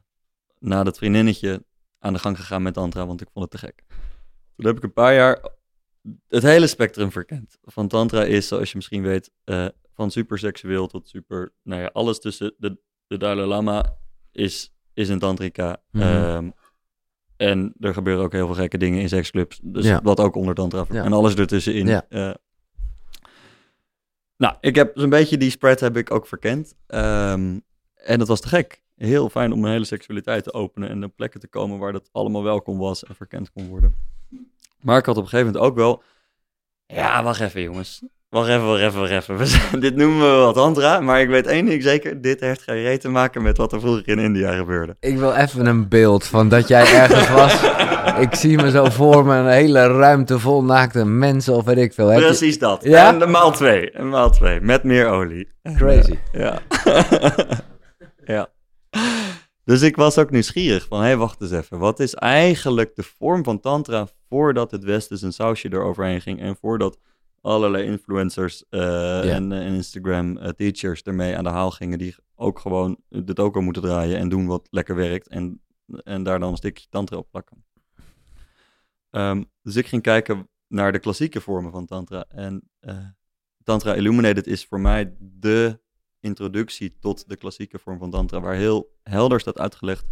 na 0.60 0.84
dat 0.84 0.98
vriendinnetje 0.98 1.66
aan 2.00 2.14
de 2.14 2.20
gang 2.20 2.38
gegaan 2.38 2.62
met 2.62 2.74
Tantra, 2.74 3.06
want 3.08 3.22
ik 3.22 3.28
vond 3.34 3.52
het 3.52 3.62
te 3.62 3.68
gek. 3.68 3.84
Toen 4.56 4.66
heb 4.66 4.78
ik 4.78 4.84
een 4.84 4.94
paar 4.94 5.14
jaar 5.14 5.50
het 6.28 6.44
hele 6.44 6.68
spectrum 6.68 7.12
verkend. 7.12 7.58
Van 7.64 7.88
Tantra 7.88 8.24
is, 8.24 8.48
zoals 8.48 8.70
je 8.70 8.76
misschien 8.76 9.02
weet, 9.02 9.32
eh, 9.44 9.68
van 9.94 10.12
super 10.12 10.38
seksueel 10.40 10.88
tot 10.88 11.08
super... 11.08 11.54
Nou 11.64 11.82
ja, 11.82 11.90
alles 11.94 12.20
tussen 12.20 12.54
de, 12.58 12.78
de 13.08 13.18
Dalai 13.18 13.48
Lama 13.48 13.98
is, 14.32 14.74
is 14.94 15.10
een 15.10 15.20
tantrica. 15.20 15.78
Mhm. 15.92 16.04
Ehm, 16.04 16.50
en 17.38 17.74
er 17.80 17.94
gebeuren 17.94 18.24
ook 18.24 18.32
heel 18.32 18.46
veel 18.46 18.56
gekke 18.56 18.78
dingen 18.78 19.02
in 19.02 19.10
seksclubs. 19.10 19.60
Dus 19.64 19.86
Ja. 19.86 20.02
wat 20.04 20.20
ook 20.20 20.36
onder 20.36 20.56
tantra. 20.56 20.86
Ja. 20.90 21.04
En 21.04 21.14
alles 21.14 21.36
ertussenin. 21.36 21.88
Ja. 21.88 22.38
Nou, 24.38 24.56
ik 24.60 24.76
heb 24.76 24.92
zo'n 24.98 25.10
beetje 25.10 25.38
die 25.38 25.50
spread 25.50 25.80
heb 25.80 25.98
ik 25.98 26.12
ook 26.12 26.28
verkend. 26.28 26.76
Ehm, 26.88 27.60
en 27.96 28.20
dat 28.20 28.28
was 28.28 28.40
te 28.40 28.48
gek. 28.48 28.84
Heel 28.96 29.30
fijn 29.30 29.54
om 29.54 29.60
mijn 29.60 29.74
hele 29.74 29.86
seksualiteit 29.86 30.44
te 30.44 30.54
openen 30.54 30.90
en 30.90 31.04
op 31.04 31.16
plekken 31.16 31.40
te 31.40 31.48
komen 31.48 31.80
waar 31.80 31.92
dat 31.92 32.10
allemaal 32.12 32.44
welkom 32.44 32.78
was 32.78 33.04
en 33.04 33.16
verkend 33.16 33.52
kon 33.52 33.68
worden. 33.68 33.96
Maar 34.82 34.98
ik 34.98 35.06
had 35.06 35.18
op 35.18 35.24
een 35.24 35.30
gegeven 35.30 35.54
moment 35.54 35.72
ook 35.72 35.76
wel... 35.76 36.04
Ja, 36.86 37.24
wacht 37.24 37.40
even 37.40 37.62
jongens. 37.62 38.04
Wacht 38.36 38.48
even, 38.50 38.66
wacht 38.68 38.82
even, 38.82 39.00
wacht 39.00 39.12
even. 39.12 39.38
We 39.42 39.46
zijn- 39.46 39.80
dit 39.80 39.96
noemen 39.96 40.32
we 40.32 40.38
wat 40.44 40.56
tantra, 40.56 41.00
maar 41.00 41.22
ik 41.22 41.28
weet 41.30 41.48
één 41.48 41.66
ding 41.66 41.84
zeker. 41.84 42.22
Dit 42.22 42.40
heeft 42.40 42.62
geen 42.62 42.82
reet 42.82 43.02
te 43.02 43.10
maken 43.10 43.42
met 43.42 43.58
wat 43.58 43.74
er 43.74 43.80
vroeger 43.80 44.08
in 44.08 44.20
India 44.20 44.56
gebeurde. 44.56 44.96
Ik 45.00 45.18
wil 45.18 45.34
even 45.34 45.66
een 45.66 45.88
beeld 45.88 46.26
van 46.26 46.50
dat 46.50 46.68
jij 46.68 46.94
ergens 46.94 47.30
was. 47.30 47.64
ik 48.26 48.36
zie 48.36 48.58
me 48.58 48.70
zo 48.72 48.86
voor 48.86 49.26
me 49.26 49.36
een 49.36 49.48
hele 49.48 49.88
ruimte 49.88 50.40
vol 50.40 50.64
naakte 50.64 51.06
mensen 51.06 51.54
of 51.54 51.66
weet 51.66 51.78
ik 51.78 51.94
veel. 51.94 52.08
Heb 52.08 52.20
je- 52.20 52.26
Precies 52.26 52.60
dat. 52.60 52.84
Ja? 52.84 53.08
En 53.08 53.20
de 53.20 53.26
maal 53.28 53.52
twee. 53.52 53.92
En 53.92 54.10
maal 54.10 54.30
twee. 54.30 54.62
Met 54.62 54.84
meer 54.84 55.08
olie. 55.08 55.48
En, 55.62 55.76
Crazy. 55.76 56.20
eh, 56.32 56.42
ja. 56.42 56.60
ja. 58.36 58.48
Dus 59.66 59.82
ik 59.82 59.96
was 59.96 60.18
ook 60.18 60.30
nieuwsgierig 60.32 60.86
van, 60.90 61.00
hé, 61.00 61.06
hey, 61.06 61.18
wacht 61.18 61.42
eens 61.42 61.52
even. 61.52 61.80
Wat 61.80 62.00
is 62.00 62.14
eigenlijk 62.14 62.96
de 62.96 63.04
vorm 63.18 63.44
van 63.44 63.60
tantra 63.60 64.08
voordat 64.30 64.72
het 64.72 64.84
Westen 64.84 65.18
zijn 65.18 65.32
sausje 65.34 65.68
eroverheen 65.72 66.22
ging 66.22 66.42
en 66.42 66.56
voordat 66.62 66.98
allerlei 67.46 67.86
influencers 67.86 68.64
eh, 68.70 69.36
en, 69.36 69.52
en 69.52 69.74
Instagram 69.74 70.38
eh, 70.38 70.50
teachers 70.50 71.02
ermee 71.02 71.38
aan 71.38 71.44
de 71.44 71.50
haal 71.50 71.72
gingen. 71.72 71.98
Die 71.98 72.16
ook 72.36 72.60
gewoon 72.60 72.98
dit 73.10 73.40
ook 73.40 73.56
al 73.56 73.62
moeten 73.62 73.82
draaien 73.82 74.18
en 74.18 74.30
doen 74.30 74.46
wat 74.46 74.68
lekker 74.70 74.96
werkt. 74.96 75.28
En, 75.28 75.62
en 76.04 76.24
daar 76.24 76.40
dan 76.40 76.52
een 76.52 76.58
stukje 76.58 76.88
tantra 76.90 77.18
op 77.18 77.28
plakken. 77.32 77.66
Ehm, 79.10 79.44
dus 79.62 79.76
ik 79.76 79.88
ging 79.88 80.02
kijken 80.02 80.50
naar 80.68 80.92
de 80.92 81.00
klassieke 81.00 81.42
vormen 81.42 81.72
van 81.72 81.86
tantra. 81.86 82.26
En 82.28 82.70
eh, 82.80 82.98
Tantra 83.64 83.94
Illuminated 83.94 84.48
is 84.48 84.66
voor 84.66 84.80
mij 84.80 85.16
de 85.20 85.80
introductie 86.20 86.98
tot 87.00 87.30
de 87.30 87.36
klassieke 87.36 87.80
vorm 87.80 88.00
van 88.00 88.10
tantra. 88.10 88.40
Waar 88.40 88.56
heel 88.56 88.98
helder 89.04 89.40
staat 89.40 89.60
uitgelegd, 89.60 90.06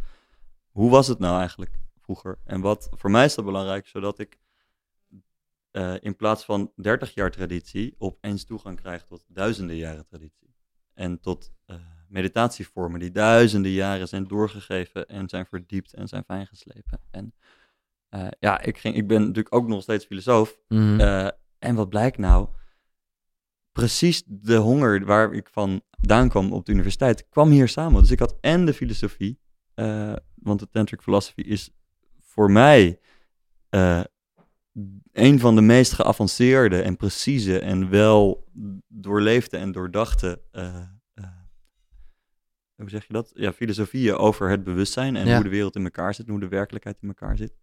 hoe 0.71 0.89
was 0.89 1.07
het 1.07 1.19
nou 1.19 1.37
eigenlijk 1.37 1.79
vroeger? 2.01 2.39
En 2.45 2.61
wat 2.61 2.89
voor 2.91 3.11
mij 3.11 3.25
is 3.25 3.35
dat 3.35 3.45
belangrijk, 3.45 3.87
zodat 3.87 4.19
ik 4.19 4.39
uh, 5.73 5.93
in 5.99 6.15
plaats 6.15 6.45
van 6.45 6.71
30 6.75 7.13
jaar 7.13 7.31
traditie 7.31 7.95
opeens 7.97 8.45
toegang 8.45 8.79
krijg 8.79 9.03
tot 9.03 9.25
duizenden 9.27 9.75
jaren 9.75 10.05
traditie. 10.05 10.55
En 10.93 11.19
tot 11.19 11.51
uh, 11.67 11.75
meditatievormen 12.07 12.99
die 12.99 13.11
duizenden 13.11 13.71
jaren 13.71 14.07
zijn 14.07 14.27
doorgegeven 14.27 15.07
en 15.07 15.29
zijn 15.29 15.45
verdiept 15.45 15.93
en 15.93 16.07
zijn 16.07 16.23
fijngeslepen. 16.23 16.99
En 17.11 17.33
uh, 18.09 18.27
ja, 18.39 18.61
ik, 18.61 18.77
ging, 18.77 18.95
ik 18.95 19.07
ben 19.07 19.19
natuurlijk 19.19 19.55
ook 19.55 19.67
nog 19.67 19.81
steeds 19.81 20.05
filosoof. 20.05 20.57
Mhm. 20.67 21.29
en 21.59 21.75
wat 21.75 21.89
blijkt 21.89 22.17
nou? 22.17 22.47
Precies 23.71 24.23
de 24.25 24.55
honger 24.55 25.05
waar 25.05 25.33
ik 25.33 25.49
vandaan 25.49 26.29
kwam 26.29 26.53
op 26.53 26.65
de 26.65 26.71
universiteit, 26.71 27.29
kwam 27.29 27.49
hier 27.49 27.67
samen. 27.67 28.01
Dus 28.01 28.11
ik 28.11 28.19
had 28.19 28.37
en 28.41 28.65
de 28.65 28.73
filosofie, 28.73 29.39
want 30.35 30.59
de 30.59 30.69
tantric 30.69 31.01
philosophy 31.01 31.41
is 31.41 31.69
voor 32.19 32.51
mij 32.51 32.99
een 35.11 35.39
van 35.39 35.55
de 35.55 35.61
meest 35.61 35.93
geavanceerde 35.93 36.81
en 36.81 36.97
precieze 36.97 37.59
en 37.59 37.89
wel 37.89 38.47
doorleefde 38.87 39.57
en 39.57 39.71
doordachte, 39.71 40.41
uh, 40.51 40.81
uh, 41.15 41.25
hoe 42.75 42.89
zeg 42.89 43.07
je 43.07 43.13
dat? 43.13 43.31
Ja, 43.35 43.53
filosofieën 43.53 44.15
over 44.15 44.49
het 44.49 44.63
bewustzijn 44.63 45.15
en 45.15 45.27
Ja. 45.27 45.33
hoe 45.35 45.43
de 45.43 45.49
wereld 45.49 45.75
in 45.75 45.83
elkaar 45.83 46.13
zit, 46.13 46.25
en 46.25 46.31
hoe 46.31 46.41
de 46.41 46.47
werkelijkheid 46.47 46.97
in 47.01 47.07
elkaar 47.07 47.37
zit. 47.37 47.55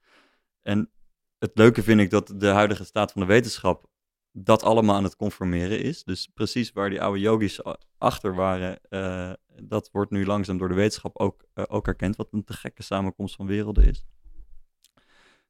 En 0.63 0.91
het 1.39 1.51
leuke 1.55 1.83
vind 1.83 2.01
ik 2.01 2.11
dat 2.11 2.33
de 2.37 2.47
huidige 2.47 2.85
staat 2.85 3.13
van 3.13 3.21
de 3.21 3.27
wetenschap 3.27 3.89
dat 4.33 4.63
allemaal 4.63 4.97
aan 4.97 5.05
het 5.05 5.17
conformeren 5.17 5.81
is. 5.83 6.05
Dus 6.05 6.27
precies 6.35 6.73
waar 6.73 6.91
die 6.91 7.03
oude 7.03 7.21
yogis 7.21 7.61
achter 7.99 8.35
waren, 8.35 8.81
eh, 8.89 9.33
dat 9.63 9.91
wordt 9.93 10.11
nu 10.11 10.27
langzaam 10.27 10.59
door 10.59 10.69
de 10.69 10.75
wetenschap 10.75 11.19
ook, 11.19 11.45
eh, 11.55 11.65
ook 11.69 11.87
erkend, 11.87 12.17
wat 12.17 12.29
een 12.33 12.45
te 12.45 12.53
gekke 12.53 12.83
samenkomst 12.83 13.35
van 13.35 13.47
werelden 13.47 13.85
is. 13.85 14.05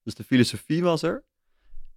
Dus 0.03 0.15
de 0.15 0.25
filosofie 0.25 0.83
was 0.83 1.03
er. 1.03 1.25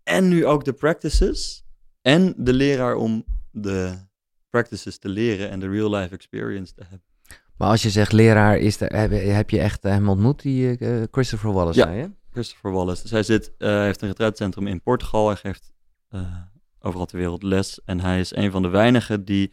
En 0.03 0.27
nu 0.27 0.45
ook 0.45 0.65
de 0.65 0.73
practices. 0.73 1.65
En 2.01 2.33
de 2.37 2.53
leraar 2.53 2.95
om 2.95 3.25
de 3.51 3.93
practices 4.49 4.97
te 4.97 5.09
leren 5.09 5.49
en 5.49 5.59
de 5.59 5.69
real 5.69 5.89
life 5.95 6.13
experience 6.13 6.73
te 6.73 6.81
hebben. 6.81 7.03
Maar 7.57 7.69
als 7.69 7.81
je 7.81 7.89
zegt 7.89 8.11
leraar, 8.11 8.57
is 8.57 8.81
er, 8.81 9.09
heb, 9.35 9.49
je 9.49 9.59
echt 9.59 9.83
hem 9.83 10.09
ontmoet, 10.09 10.41
die 10.41 10.77
eh, 10.77 11.03
Christopher 11.11 11.51
Wallace, 11.53 11.79
Ja. 11.79 11.85
zei 11.85 11.97
je? 11.97 12.11
Christopher 12.31 12.71
Wallace. 12.71 13.01
Dus 13.01 13.11
hij 13.11 13.23
zit, 13.23 13.51
heeft 13.57 14.01
een 14.01 14.07
retreatcentrum 14.07 14.67
in 14.67 14.81
Portugal. 14.81 15.27
Hij 15.27 15.35
geeft 15.35 15.73
eh, 16.09 16.41
overal 16.79 17.05
ter 17.05 17.17
wereld 17.17 17.43
les. 17.43 17.81
En 17.85 17.99
hij 17.99 18.19
is 18.19 18.35
een 18.35 18.51
van 18.51 18.61
de 18.61 18.67
weinigen 18.67 19.25
die... 19.25 19.51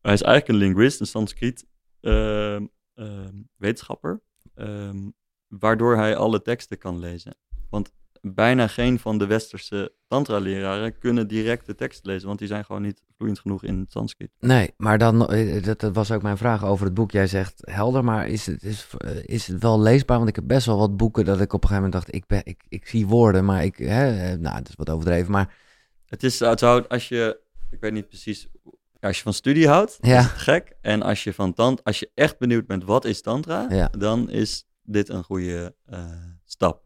Hij 0.00 0.12
is 0.12 0.22
eigenlijk 0.22 0.48
een 0.48 0.66
linguist, 0.68 1.00
een 1.00 1.06
Sanskriet 1.06 1.66
ehm, 2.00 2.66
ehm, 2.94 3.34
wetenschapper. 3.56 4.22
ehm, 4.54 5.08
waardoor 5.48 5.96
hij 5.96 6.16
alle 6.16 6.42
teksten 6.42 6.78
kan 6.78 6.98
lezen. 6.98 7.36
Want 7.70 7.92
bijna 8.20 8.66
geen 8.66 8.98
van 8.98 9.18
de 9.18 9.26
westerse 9.26 9.92
tantra-leraren 10.08 10.98
kunnen 10.98 11.28
direct 11.28 11.66
de 11.66 11.74
tekst 11.74 12.04
lezen. 12.04 12.26
Want 12.26 12.38
die 12.38 12.48
zijn 12.48 12.64
gewoon 12.64 12.82
niet 12.82 13.02
vloeiend 13.16 13.38
genoeg 13.40 13.64
in 13.64 13.78
het 13.78 13.92
Sanskriet. 13.92 14.30
Nee, 14.38 14.74
maar 14.76 14.98
dan, 14.98 15.28
eh, 15.28 15.62
dat, 15.62 15.80
dat 15.80 15.94
was 15.94 16.10
ook 16.10 16.22
mijn 16.22 16.36
vraag 16.36 16.64
over 16.64 16.84
het 16.84 16.94
boek. 16.94 17.10
Jij 17.10 17.26
zegt 17.26 17.60
helder, 17.70 18.04
maar 18.04 18.28
is 18.28 18.46
het, 18.46 18.62
is, 18.62 18.86
eh, 18.98 19.10
is 19.24 19.46
het 19.46 19.62
wel 19.62 19.80
leesbaar? 19.80 20.16
Want 20.16 20.28
ik 20.28 20.36
heb 20.36 20.46
best 20.46 20.66
wel 20.66 20.78
wat 20.78 20.96
boeken 20.96 21.24
dat 21.24 21.40
ik 21.40 21.52
op 21.52 21.62
een 21.62 21.68
gegeven 21.68 21.90
moment 21.90 21.92
dacht, 21.92 22.14
ik, 22.16 22.26
ben, 22.26 22.40
ik, 22.44 22.62
ik 22.68 22.86
zie 22.86 23.06
woorden, 23.06 23.44
maar 23.44 23.64
ik, 23.64 23.76
hè, 23.76 24.30
eh, 24.32 24.38
nou, 24.38 24.56
het 24.56 24.68
is 24.68 24.74
wat 24.74 24.90
overdreven, 24.90 25.30
maar 25.32 25.54
Het 26.06 26.22
is, 26.22 26.38
het 26.38 26.58
zou, 26.58 26.84
als 26.88 27.08
je, 27.08 27.40
ik 27.70 27.80
weet 27.80 27.92
niet 27.92 28.08
precies, 28.08 28.48
als 29.00 29.16
je 29.16 29.22
van 29.22 29.32
studie 29.34 29.68
houdt, 29.68 29.98
Ja. 30.00 30.18
is 30.18 30.24
het 30.24 30.32
gek. 30.38 30.72
En 30.80 31.02
als 31.02 31.24
je 31.24 31.32
van 31.34 31.52
tant, 31.54 31.84
als 31.84 31.98
je 31.98 32.10
echt 32.14 32.38
benieuwd 32.38 32.66
bent 32.66 32.84
wat 32.84 33.04
is 33.04 33.20
tantra, 33.22 33.66
Ja. 33.70 33.88
dan 33.98 34.30
is 34.30 34.64
dit 34.82 35.08
een 35.08 35.24
goede 35.24 35.74
stap. 36.44 36.82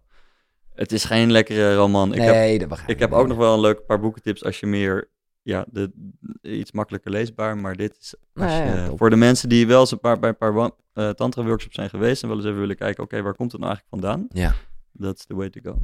Het 0.75 0.93
is 0.93 1.05
geen 1.05 1.31
lekkere 1.33 1.75
roman. 1.75 2.15
Ik 2.15 2.21
heb, 2.21 2.35
nee, 2.35 2.59
dat 2.59 2.69
begrijp 2.69 2.91
ik 2.91 2.99
heb 2.99 3.13
ook 3.13 3.27
nog 3.27 3.37
wel 3.37 3.55
een 3.55 3.61
leuk 3.61 3.87
paar 3.87 4.01
boekentips 4.01 4.45
als 4.45 4.61
je 4.61 4.67
meer, 4.67 5.11
ja, 5.43 5.65
de, 5.71 5.93
iets 6.43 6.73
makkelijker 6.73 7.11
leesbaar. 7.11 7.57
Maar 7.59 7.77
dit 7.77 7.97
is 8.01 8.15
als 8.35 8.45
Nee, 8.53 8.63
je- 8.63 8.77
ja, 8.77 8.87
top. 8.87 8.99
voor 8.99 9.11
de 9.11 9.17
mensen 9.17 9.49
die 9.49 9.67
wel 9.67 9.81
eens 9.81 9.91
een 9.91 10.01
paar, 10.01 10.19
bij 10.19 10.29
een 10.29 10.37
paar 10.37 10.53
wa- 10.53 10.71
eh, 10.93 11.09
tantra 11.11 11.45
workshops 11.45 11.75
zijn 11.75 11.91
geweest 11.91 12.23
en 12.23 12.29
wel 12.29 12.37
eens 12.37 12.47
even 12.47 12.59
willen 12.61 12.77
kijken, 12.77 13.03
oké, 13.05 13.23
waar 13.23 13.35
komt 13.35 13.53
het 13.53 13.61
nou 13.61 13.73
eigenlijk 13.75 14.05
vandaan? 14.05 14.27
Ja. 14.43 14.55
That's 15.01 15.27
the 15.27 15.35
way 15.35 15.51
to 15.51 15.61
go. 15.63 15.79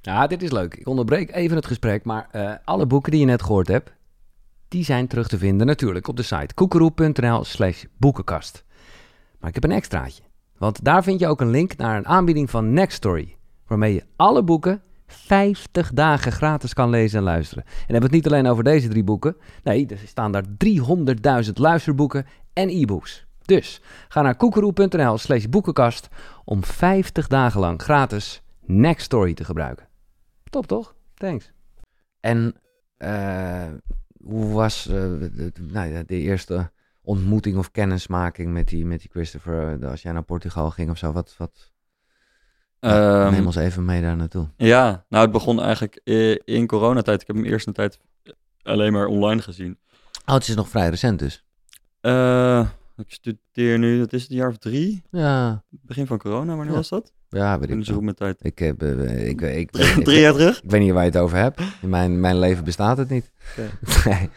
Ja, 0.00 0.26
dit 0.26 0.42
is 0.42 0.50
leuk. 0.50 0.74
Ik 0.74 0.86
onderbreek 0.88 1.30
even 1.34 1.56
het 1.56 1.66
gesprek, 1.66 2.04
maar 2.04 2.28
eh, 2.30 2.52
alle 2.64 2.86
boeken 2.86 3.10
die 3.10 3.20
je 3.20 3.26
net 3.26 3.42
gehoord 3.42 3.68
hebt, 3.68 3.92
die 4.68 4.84
zijn 4.84 5.06
terug 5.06 5.28
te 5.28 5.38
vinden 5.38 5.66
natuurlijk 5.66 6.08
op 6.08 6.16
de 6.16 6.22
site 6.22 6.54
koekeroe.nl 6.54 7.44
slash 7.44 7.84
boekenkast. 7.98 8.64
Maar 9.38 9.48
ik 9.48 9.54
heb 9.54 9.64
een 9.64 9.72
extraatje, 9.76 10.22
want 10.58 10.84
daar 10.84 11.02
vind 11.02 11.20
je 11.20 11.26
ook 11.26 11.40
een 11.40 11.50
link 11.50 11.76
naar 11.76 11.96
een 11.96 12.06
aanbieding 12.06 12.50
van 12.50 12.72
Nextory, 12.72 13.36
waarmee 13.70 13.94
je 13.94 14.04
alle 14.16 14.42
boeken 14.42 14.82
50 15.06 15.92
dagen 15.92 16.32
gratis 16.32 16.72
kan 16.74 16.90
lezen 16.90 17.18
en 17.18 17.24
luisteren. 17.24 17.64
En 17.64 17.72
hebben 17.76 18.10
we 18.10 18.16
het 18.16 18.24
niet 18.24 18.26
alleen 18.32 18.46
over 18.46 18.64
deze 18.64 18.88
drie 18.88 19.04
boeken, 19.04 19.36
nee, 19.62 19.86
er 19.86 19.98
staan 19.98 20.32
daar 20.32 20.44
300.000 21.44 21.52
luisterboeken 21.52 22.26
en 22.52 22.68
e-books. 22.68 23.26
Dus 23.44 23.82
ga 24.08 24.22
naar 24.22 24.36
koekeroe.nl 24.36 25.18
slash 25.18 25.44
boekenkast 25.44 26.08
om 26.44 26.64
50 26.64 27.26
dagen 27.26 27.60
lang 27.60 27.82
gratis 27.82 28.42
Nextory 28.66 29.34
te 29.34 29.44
gebruiken. 29.44 29.88
Top 30.44 30.66
toch? 30.66 30.94
Thanks. 31.14 31.52
En 32.20 32.54
eh, 32.96 33.68
hoe 34.24 34.52
was 34.52 34.86
eh, 34.86 34.94
de, 34.94 35.52
nou 35.60 36.04
de 36.04 36.16
eerste 36.18 36.70
ontmoeting 37.02 37.56
of 37.56 37.70
kennismaking 37.70 38.52
met 38.52 38.68
die, 38.68 38.86
met 38.86 39.00
die 39.00 39.10
Christopher? 39.10 39.82
eh, 39.82 39.90
Als 39.90 40.02
jij 40.02 40.12
naar 40.12 40.22
Portugal 40.22 40.70
ging 40.70 40.90
of 40.90 40.98
zo, 40.98 41.12
wat, 41.12 41.34
wat 41.38 41.72
Ehm, 42.80 43.30
neem 43.30 43.46
ons 43.46 43.56
even 43.56 43.84
mee 43.84 44.02
daar 44.02 44.16
naartoe. 44.16 44.48
Ja, 44.56 45.04
nou 45.08 45.22
het 45.22 45.32
begon 45.32 45.60
eigenlijk 45.62 46.00
eh, 46.04 46.36
in 46.44 46.66
coronatijd. 46.66 47.20
Ik 47.20 47.26
heb 47.26 47.36
hem 47.36 47.44
eerst 47.44 47.66
een 47.66 47.72
tijd 47.72 47.98
alleen 48.62 48.92
maar 48.92 49.06
online 49.06 49.42
gezien. 49.42 49.78
Oh, 50.26 50.34
het 50.34 50.48
is 50.48 50.54
nog 50.54 50.68
vrij 50.68 50.88
recent 50.88 51.18
dus. 51.18 51.44
Eh, 52.00 52.66
ik 52.96 53.04
studeer 53.12 53.78
nu, 53.78 53.98
dat 53.98 54.12
is 54.12 54.22
het 54.22 54.30
een 54.30 54.36
jaar 54.36 54.48
of 54.48 54.56
drie, 54.58 55.02
Ja, 55.10 55.62
begin 55.70 56.06
van 56.06 56.18
corona, 56.18 56.46
wanneer 56.54 56.70
Ja. 56.70 56.76
was 56.78 56.88
dat? 56.88 57.12
ja 57.28 57.58
weet 57.58 57.70
Ik 57.70 57.84
zo 57.84 58.00
mijn 58.00 58.16
tijd. 58.16 58.44
Ik, 58.44 58.58
heb, 58.58 58.82
eh, 58.82 59.28
ik, 59.28 59.40
ik, 59.40 59.70
ik, 59.76 60.04
drie 60.04 60.20
jaar 60.20 60.32
terug? 60.32 60.62
ik 60.62 60.70
weet 60.70 60.80
niet 60.80 60.92
waar 60.92 61.04
je 61.04 61.10
het 61.10 61.18
over 61.20 61.36
hebt. 61.38 61.60
In 61.82 61.88
mijn, 61.88 62.20
mijn 62.20 62.38
leven 62.38 62.64
bestaat 62.64 62.96
het 62.98 63.08
niet. 63.08 63.30
Nee, 64.04 64.28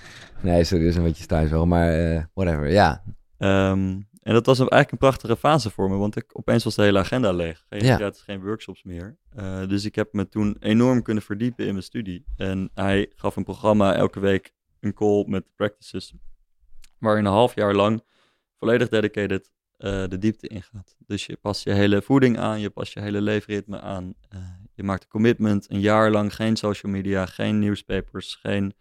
nee, 0.54 0.64
sorry, 0.64 0.84
dat 0.84 0.92
is 0.94 0.98
een 1.00 1.04
beetje 1.04 1.26
thuis 1.26 1.50
wel, 1.50 1.66
maar 1.66 2.30
whatever, 2.34 2.72
ja. 2.72 3.04
Ehm, 3.38 4.00
en 4.24 4.34
dat 4.34 4.46
was 4.46 4.60
eigenlijk 4.60 4.92
een 4.92 4.98
prachtige 4.98 5.36
fase 5.38 5.70
voor 5.70 5.90
me, 5.90 5.96
want 5.98 6.16
ik, 6.16 6.26
opeens 6.34 6.64
was 6.64 6.76
de 6.76 6.82
hele 6.82 7.00
agenda 7.00 7.32
leeg. 7.32 7.66
Geen 7.70 7.84
Ja. 7.86 7.96
gratis, 7.96 8.22
geen 8.22 8.42
workshops 8.42 8.84
meer. 8.84 9.18
Eh, 9.30 9.68
dus 9.68 9.86
ik 9.86 9.96
heb 9.96 10.14
me 10.14 10.30
toen 10.30 10.56
enorm 10.60 11.02
kunnen 11.02 11.24
verdiepen 11.24 11.66
in 11.66 11.72
mijn 11.72 11.84
studie. 11.84 12.26
En 12.38 12.70
hij 12.74 13.12
gaf 13.16 13.36
een 13.36 13.44
programma 13.44 13.96
elke 13.96 14.20
week 14.20 14.54
een 14.80 14.94
call 14.94 15.26
met 15.28 15.44
practices, 15.56 16.14
waarin 17.00 17.26
een 17.26 17.32
half 17.32 17.56
jaar 17.56 17.74
lang 17.76 18.04
volledig 18.60 18.90
dedicated 18.90 19.52
eh, 19.78 20.08
de 20.08 20.18
diepte 20.18 20.48
ingaat. 20.48 20.96
Dus 21.08 21.26
je 21.26 21.38
past 21.42 21.64
je 21.64 21.72
hele 21.74 22.02
voeding 22.02 22.38
aan, 22.38 22.60
je 22.60 22.70
past 22.70 22.94
je 22.94 23.00
hele 23.00 23.22
leefritme 23.22 23.82
aan. 23.82 24.14
eh, 24.30 24.40
je 24.76 24.84
maakt 24.84 25.04
een 25.04 25.10
commitment, 25.10 25.70
een 25.70 25.80
jaar 25.80 26.12
lang 26.12 26.36
geen 26.36 26.56
social 26.56 26.92
media, 26.92 27.26
geen 27.26 27.60
newspapers, 27.60 28.36
geen 28.36 28.74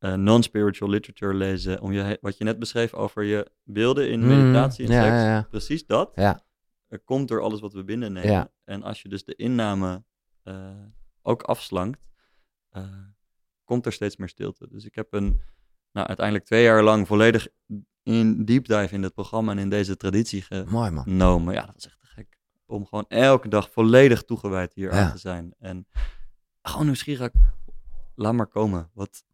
eh, 0.00 0.14
non-spiritual 0.14 0.90
literature 0.90 1.34
lezen. 1.34 1.80
Om 1.80 1.92
je, 1.92 2.18
wat 2.20 2.38
je 2.38 2.44
net 2.44 2.58
beschreef 2.58 2.94
over 2.94 3.22
je 3.22 3.50
beelden 3.64 4.10
in 4.10 4.20
Mm, 4.20 4.26
meditatie 4.26 4.86
en 4.86 4.92
ja, 4.92 5.02
seks. 5.02 5.22
ja. 5.22 5.46
Precies 5.50 5.86
dat. 5.86 6.12
Ja. 6.14 6.40
Er 6.88 6.98
komt 7.00 7.28
door 7.28 7.40
alles 7.40 7.60
wat 7.60 7.72
we 7.72 7.84
binnennemen. 7.84 8.50
En 8.64 8.82
als 8.82 9.02
je 9.02 9.08
dus 9.08 9.24
de 9.24 9.34
inname 9.36 10.04
eh, 10.42 10.70
ook 11.22 11.42
afslankt, 11.42 12.08
eh, 12.70 12.84
komt 13.64 13.86
er 13.86 13.92
steeds 13.92 14.16
meer 14.16 14.28
stilte. 14.28 14.68
Dus 14.70 14.84
ik 14.84 14.94
heb 14.94 15.12
een, 15.12 15.40
nou, 15.92 16.06
uiteindelijk 16.06 16.46
twee 16.46 16.62
jaar 16.62 16.82
lang 16.82 17.06
volledig 17.06 17.48
in 18.02 18.44
deep 18.44 18.66
dive 18.66 18.94
in 18.94 19.02
dit 19.02 19.14
programma 19.14 19.52
en 19.52 19.58
in 19.58 19.68
deze 19.68 19.96
traditie 19.96 20.44
Mooi 20.66 20.90
man. 20.90 21.02
genomen. 21.04 21.54
Ja, 21.54 21.64
dat 21.64 21.74
was 21.74 21.86
echt 21.86 22.00
te 22.00 22.06
gek. 22.06 22.38
Om 22.66 22.86
gewoon 22.86 23.04
elke 23.08 23.48
dag 23.48 23.70
volledig 23.70 24.22
toegewijd 24.24 24.74
hier 24.74 24.90
aan 24.92 25.12
te 25.12 25.18
zijn. 25.18 25.54
En 25.58 25.86
gewoon 26.62 26.84
nieuwsgierig. 26.86 27.30
Laat 28.14 28.34
maar 28.34 28.46
komen. 28.46 28.90
Wat 28.94 29.24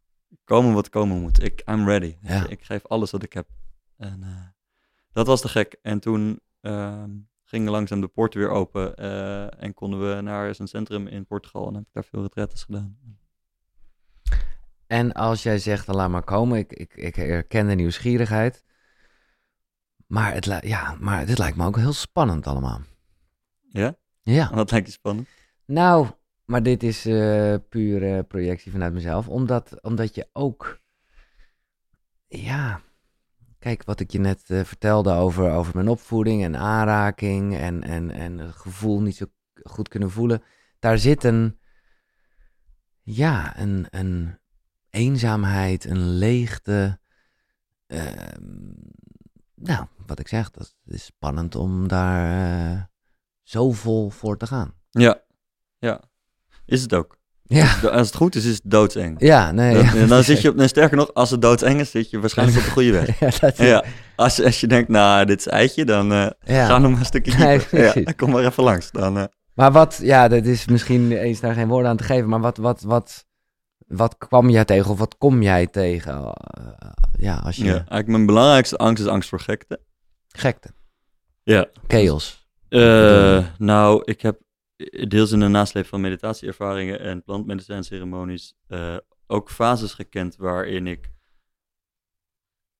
komen 0.43 0.73
wat 0.73 0.89
komen 0.89 1.21
moet. 1.21 1.43
Ik, 1.43 1.61
I'm 1.65 1.87
ready. 1.87 2.17
Ja. 2.21 2.43
Ik, 2.43 2.49
ik 2.49 2.63
geef 2.63 2.85
alles 2.85 3.11
wat 3.11 3.23
ik 3.23 3.33
heb. 3.33 3.47
En 3.97 4.23
eh, 4.23 4.47
dat 5.11 5.27
was 5.27 5.41
te 5.41 5.49
gek. 5.49 5.77
En 5.81 5.99
toen 5.99 6.39
ehm, 6.61 7.09
gingen 7.43 7.71
langzaam 7.71 8.01
de 8.01 8.07
poorten 8.07 8.39
weer 8.39 8.49
open. 8.49 8.95
eh, 8.95 9.63
en 9.63 9.73
konden 9.73 10.15
we 10.15 10.21
naar 10.21 10.55
zijn 10.55 10.67
centrum 10.67 11.07
in 11.07 11.25
Portugal. 11.25 11.67
En 11.67 11.73
heb 11.73 11.83
ik 11.83 11.93
daar 11.93 12.03
veel 12.03 12.21
retretes 12.21 12.63
gedaan. 12.63 12.97
En 14.87 15.13
als 15.13 15.43
jij 15.43 15.59
zegt, 15.59 15.87
laat 15.87 16.09
maar 16.09 16.23
komen, 16.23 16.57
ik, 16.57 16.73
ik, 16.73 16.95
ik 16.95 17.15
herken 17.15 17.67
de 17.67 17.75
nieuwsgierigheid. 17.75 18.65
Maar, 20.07 20.33
het, 20.33 20.59
ja, 20.61 20.95
maar 20.99 21.25
dit 21.25 21.37
lijkt 21.37 21.57
me 21.57 21.65
ook 21.65 21.77
heel 21.77 21.93
spannend 21.93 22.47
allemaal. 22.47 22.81
Ja? 23.69 23.95
Ja. 24.21 24.49
Wat 24.55 24.71
lijkt 24.71 24.87
je 24.87 24.93
spannend? 24.93 25.27
Nou, 25.65 26.07
maar 26.47 26.63
dit 26.63 26.83
is 26.83 27.05
eh 27.05 27.55
pure 27.69 28.23
projectie 28.23 28.71
vanuit 28.71 28.93
mezelf. 28.93 29.27
Omdat, 29.27 29.81
omdat 29.83 30.15
je 30.15 30.29
ook. 30.33 30.79
Ja. 32.27 32.81
Kijk, 33.59 33.83
wat 33.83 33.99
ik 33.99 34.11
je 34.11 34.19
net 34.19 34.49
eh, 34.49 34.63
vertelde 34.63 35.13
over, 35.13 35.51
over 35.51 35.75
mijn 35.75 35.87
opvoeding 35.87 36.43
en 36.43 36.55
aanraking. 36.55 37.55
En, 37.57 37.83
en, 37.83 38.11
en 38.11 38.37
het 38.37 38.55
gevoel 38.55 39.01
niet 39.01 39.15
zo 39.15 39.25
goed 39.63 39.87
kunnen 39.87 40.11
voelen. 40.11 40.43
Daar 40.79 40.97
zit 40.97 41.23
een. 41.23 41.59
Ja, 43.03 43.59
een, 43.59 43.87
een 43.89 44.39
eenzaamheid, 44.89 45.85
een 45.85 46.09
leegte. 46.09 46.99
ehm, 47.87 48.73
nou, 49.55 49.87
wat 50.05 50.19
ik 50.19 50.27
zeg, 50.27 50.51
dat 50.51 50.75
is 50.85 51.05
spannend 51.05 51.55
om 51.55 51.87
daar 51.87 52.75
eh, 52.75 52.83
zo 53.43 53.71
vol 53.71 54.09
voor 54.09 54.37
te 54.37 54.47
gaan. 54.47 54.73
Ja. 54.89 55.23
Ja. 55.77 56.01
Is 56.67 56.81
het 56.81 56.93
ook. 56.93 57.15
Ja. 57.43 57.75
Als 57.91 58.07
het 58.07 58.15
goed 58.15 58.35
is, 58.35 58.45
is 58.45 58.53
het 58.53 58.61
doodseng. 58.65 59.15
Ja, 59.19 59.51
nee. 59.51 59.75
Ja. 59.83 60.05
dan 60.05 60.23
zit 60.23 60.41
je 60.41 60.49
op, 60.49 60.55
nee, 60.55 60.67
sterker 60.67 60.97
nog, 60.97 61.13
als 61.13 61.29
het 61.31 61.41
doodeng 61.41 61.79
is, 61.79 61.91
zit 61.91 62.09
je 62.09 62.19
waarschijnlijk 62.19 62.57
op 62.59 62.63
de 62.63 62.69
goede 62.71 62.91
weg. 62.91 63.19
ja, 63.19 63.29
dat 63.39 63.57
Ja, 63.57 63.83
als, 64.15 64.35
je- 64.35 64.43
als 64.45 64.59
je 64.61 64.67
denkt, 64.67 64.89
nou, 64.89 65.25
dit 65.25 65.39
is 65.39 65.47
eitje, 65.47 65.85
dan 65.85 66.07
ja. 66.07 66.33
ga 66.65 66.77
nog 66.77 66.91
maar 66.91 66.99
een 66.99 67.05
stukje 67.05 67.37
Nee, 67.37 67.61
dieper. 67.93 68.15
kom 68.15 68.29
maar 68.31 68.45
even 68.45 68.63
langs. 68.63 68.91
Dan, 68.91 69.17
eh, 69.17 69.23
Maar 69.53 69.71
wat, 69.71 69.99
ja, 70.01 70.27
dat 70.27 70.45
is 70.45 70.65
misschien 70.67 71.11
eens 71.11 71.39
daar 71.39 71.53
geen 71.53 71.67
woorden 71.67 71.89
aan 71.89 71.97
te 71.97 72.03
geven, 72.03 72.29
maar 72.29 72.41
wat, 72.41 72.57
wat, 72.57 72.81
wat, 72.81 73.25
wat 73.87 74.15
kwam 74.17 74.49
jij 74.49 74.65
tegen 74.65 74.91
of 74.91 74.99
wat 74.99 75.15
kom 75.17 75.41
jij 75.41 75.67
tegen? 75.67 76.13
eh, 76.13 76.31
ja, 77.17 77.35
als 77.35 77.55
je... 77.55 77.63
ja. 77.63 77.71
Eigenlijk 77.73 78.07
mijn 78.07 78.25
belangrijkste 78.25 78.77
angst 78.77 79.03
is 79.03 79.09
angst 79.09 79.29
voor 79.29 79.39
gekte. 79.39 79.79
Gekte, 80.27 80.69
Ja. 81.43 81.65
chaos. 81.87 82.45
Nou, 83.57 84.01
ik 84.05 84.21
heb 84.21 84.39
deels 85.07 85.31
in 85.31 85.39
de 85.39 85.47
nasleep 85.47 85.85
van 85.85 86.01
meditatieervaringen 86.01 86.99
en 86.99 87.23
plantmedicijnceremonies 87.23 88.55
eh 88.67 88.97
ook 89.27 89.51
fases 89.51 89.93
gekend 89.93 90.35
waarin 90.35 90.87
ik 90.87 91.11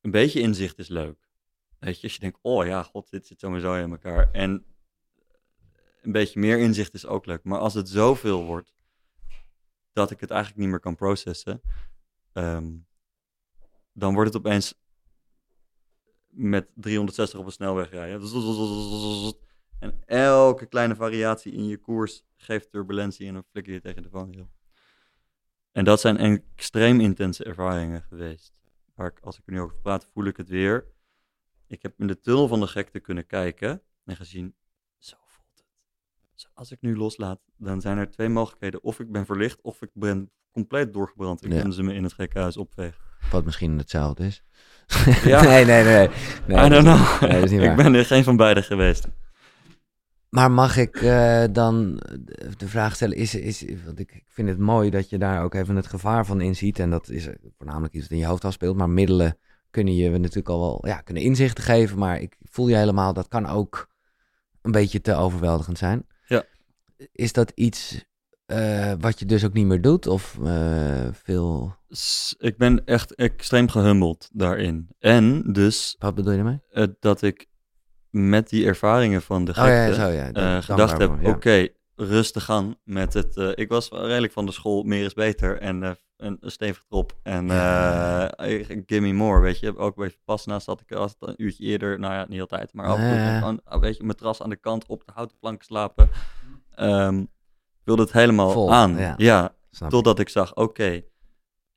een 0.02 0.12
beetje 0.12 0.39
inzicht 0.39 0.80
is 0.80 0.88
leuk. 0.88 1.30
Weet 1.80 1.98
je, 2.00 2.04
als 2.04 2.14
je 2.14 2.20
denkt, 2.20 2.39
oh 2.41 2.66
ja, 2.66 2.84
god, 2.84 3.10
dit 3.10 3.28
zit 3.28 3.39
sowieso 3.39 3.74
in 3.74 3.91
elkaar. 3.91 4.32
En 4.32 4.66
een 6.02 6.12
beetje 6.12 6.39
meer 6.39 6.60
inzicht 6.60 6.93
is 6.93 7.06
ook 7.06 7.26
leuk. 7.26 7.43
Maar 7.43 7.60
als 7.60 7.74
het 7.74 7.89
zoveel 7.89 8.45
wordt 8.45 8.76
dat 9.93 10.12
ik 10.12 10.20
het 10.20 10.30
eigenlijk 10.30 10.62
niet 10.62 10.70
meer 10.70 10.80
kan 10.80 10.95
processen, 10.95 11.62
ehm, 12.34 12.76
dan 13.93 14.14
wordt 14.14 14.34
het 14.34 14.45
opeens 14.45 14.74
met 16.28 16.68
360 16.76 17.39
op 17.39 17.45
een 17.45 17.52
snelweg 17.52 17.89
rijden. 17.89 18.20
En 19.80 19.94
elke 20.06 20.66
kleine 20.66 20.96
variatie 20.96 21.52
in 21.52 21.68
je 21.68 21.78
koers 21.78 22.24
geeft 22.36 22.72
turbulentie 22.72 23.28
en 23.28 23.34
dan 23.34 23.44
flikker 23.52 23.74
je 23.74 23.82
tegen 23.82 24.04
de 24.04 24.10
vangrail. 24.10 24.50
En 25.72 25.84
dat 25.86 26.00
zijn 26.00 26.18
extreem 26.18 27.00
intense 27.00 27.44
ervaringen 27.44 28.02
geweest. 28.02 28.54
Waar 28.96 29.08
ik, 29.08 29.20
als 29.22 29.38
ik 29.38 29.42
er 29.46 29.54
nu 29.54 29.62
over 29.62 29.76
praat, 29.82 30.06
voel 30.14 30.26
ik 30.26 30.38
het 30.38 30.50
weer. 30.50 30.86
Ik 31.68 31.82
heb 31.82 31.94
in 32.00 32.08
de 32.08 32.20
tunnel 32.20 32.48
van 32.48 32.60
de 32.60 32.68
gekte 32.68 33.00
kunnen 33.00 33.26
kijken 33.26 33.82
en 34.06 34.16
gezien, 34.16 34.56
zo 34.98 35.16
voelt 35.26 35.48
het. 35.56 35.66
Zo, 36.36 36.48
als 36.54 36.72
ik 36.72 36.82
nu 36.82 36.98
loslaat, 36.98 37.40
dan 37.58 37.82
zijn 37.82 37.98
er 37.98 38.10
twee 38.10 38.30
mogelijkheden. 38.30 38.84
Of 38.84 39.00
ik 39.00 39.12
ben 39.12 39.26
verlicht, 39.26 39.62
of 39.62 39.82
ik 39.82 39.90
ben 39.94 40.32
compleet 40.52 40.94
doorgebrand. 40.94 41.42
En 41.44 41.50
Ja. 41.50 41.56
kunnen 41.56 41.74
ze 41.74 41.84
me 41.84 41.94
in 41.94 42.04
het 42.04 42.14
gekkenhuis 42.14 42.58
opvegen. 42.58 43.02
Wat 43.32 43.46
misschien 43.46 43.78
hetzelfde 43.78 44.26
is. 44.26 44.44
Ja. 45.24 45.42
nee, 45.52 45.66
nee, 45.66 45.84
nee. 45.84 46.10
nee 46.48 46.66
I 46.66 46.70
don't 46.70 46.84
know. 46.84 47.22
Nee, 47.22 47.32
dat 47.32 47.44
is 47.44 47.52
niet 47.52 47.60
waar. 47.62 47.70
ik 47.70 47.76
ben 47.76 47.94
er 47.94 48.06
geen 48.06 48.24
van 48.24 48.38
beide 48.38 48.62
geweest. 48.64 49.08
Maar 50.30 50.52
mag 50.52 50.78
ik 50.78 50.96
eh, 50.96 51.44
dan 51.52 52.02
de 52.58 52.68
vraag 52.68 52.96
stellen, 52.96 53.18
is, 53.18 53.36
is, 53.36 53.66
want 53.86 54.00
ik 54.00 54.24
vind 54.28 54.50
het 54.50 54.58
mooi 54.58 54.90
dat 54.90 55.10
je 55.10 55.18
daar 55.18 55.44
ook 55.44 55.54
even 55.54 55.76
het 55.76 55.88
gevaar 55.88 56.26
van 56.26 56.42
inziet. 56.42 56.80
En 56.80 56.90
dat 56.90 57.10
is 57.10 57.28
voornamelijk 57.58 57.94
iets 57.94 58.04
wat 58.04 58.12
in 58.12 58.18
je 58.18 58.26
hoofd 58.26 58.46
afspeelt. 58.46 58.78
Maar 58.78 58.90
middelen 58.90 59.38
kunnen 59.70 59.96
je 59.96 60.10
natuurlijk 60.10 60.50
al 60.50 60.60
wel, 60.60 60.88
ja, 60.88 61.02
kunnen 61.02 61.24
inzichten 61.24 61.64
geven. 61.64 61.98
Maar 61.98 62.22
ik 62.22 62.38
voel 62.44 62.68
je 62.68 62.76
helemaal, 62.76 63.14
dat 63.14 63.28
kan 63.28 63.46
ook 63.46 63.90
een 64.62 64.72
beetje 64.72 65.02
te 65.02 65.16
overweldigend 65.16 65.78
zijn. 65.78 66.06
Ja. 66.26 66.44
Is 67.12 67.34
dat 67.34 67.52
iets 67.56 68.06
eh, 68.46 68.94
wat 69.00 69.20
je 69.20 69.26
dus 69.26 69.46
ook 69.46 69.54
niet 69.54 69.66
meer 69.66 69.82
doet? 69.82 70.08
Of 70.08 70.40
eh, 70.44 71.08
veel, 71.12 71.76
Ik 72.38 72.58
ben 72.58 72.86
echt 72.86 73.16
extreem 73.16 73.70
gehumbeld 73.70 74.30
daarin. 74.34 74.88
En 75.00 75.54
dus 75.54 75.96
wat 76.00 76.16
bedoel 76.16 76.32
je 76.32 76.38
daarmee? 76.38 76.96
dat 77.00 77.22
ik 77.22 77.48
met 78.10 78.49
die 78.49 78.66
ervaringen 78.66 79.22
van 79.22 79.45
de 79.45 79.51
Oh 79.51 79.58
ja, 79.58 79.86
gekte 79.86 80.01
zo 80.01 80.08
ja. 80.08 80.32
eh, 80.32 80.62
gedacht 80.64 80.97
heb, 80.97 81.26
oké, 81.26 81.68
rustig 81.95 82.49
aan 82.49 82.76
met 82.84 83.14
het... 83.14 83.38
eh, 83.38 83.51
ik 83.55 83.70
was 83.70 83.89
redelijk 83.89 84.34
van 84.34 84.45
de 84.45 84.51
school, 84.51 84.84
meer 84.84 85.05
is 85.05 85.14
beter 85.14 85.60
en 85.60 85.84
eh, 85.84 85.91
een, 86.18 86.38
een 86.41 86.51
stevig 86.51 86.86
erop. 86.89 87.18
En 87.24 87.49
give 88.86 89.01
me 89.01 89.14
more, 89.14 89.41
weet 89.41 89.60
je. 89.60 89.78
Ook 89.78 89.95
bij 89.95 90.10
Vipassana 90.10 90.60
zat 90.60 90.82
ik 90.82 90.97
het 90.97 91.16
een 91.20 91.36
uurtje 91.38 91.64
eerder, 91.64 91.99
nou 91.99 92.14
ja, 92.14 92.26
niet 92.30 92.41
altijd, 92.41 92.74
maar 92.74 92.86
af 92.86 92.97
en 92.99 93.41
toe 93.41 93.62
ah, 93.64 93.82
weet 93.82 93.97
je, 93.97 94.03
matras 94.03 94.41
aan 94.41 94.49
de 94.49 94.55
kant 94.55 94.86
op 94.86 95.05
de 95.05 95.12
houten 95.16 95.38
plank 95.39 95.64
slapen. 95.64 96.10
Ik 96.76 97.84
wilde 97.84 98.01
het 98.01 98.12
helemaal 98.12 98.51
Vol, 98.51 98.74
aan. 98.74 98.97
ja. 98.97 99.14
ja 99.18 99.55
Snap 99.72 99.89
ik. 99.89 99.95
Totdat 99.95 100.20
ik 100.20 100.30
zag, 100.30 100.55
oké, 100.55 101.01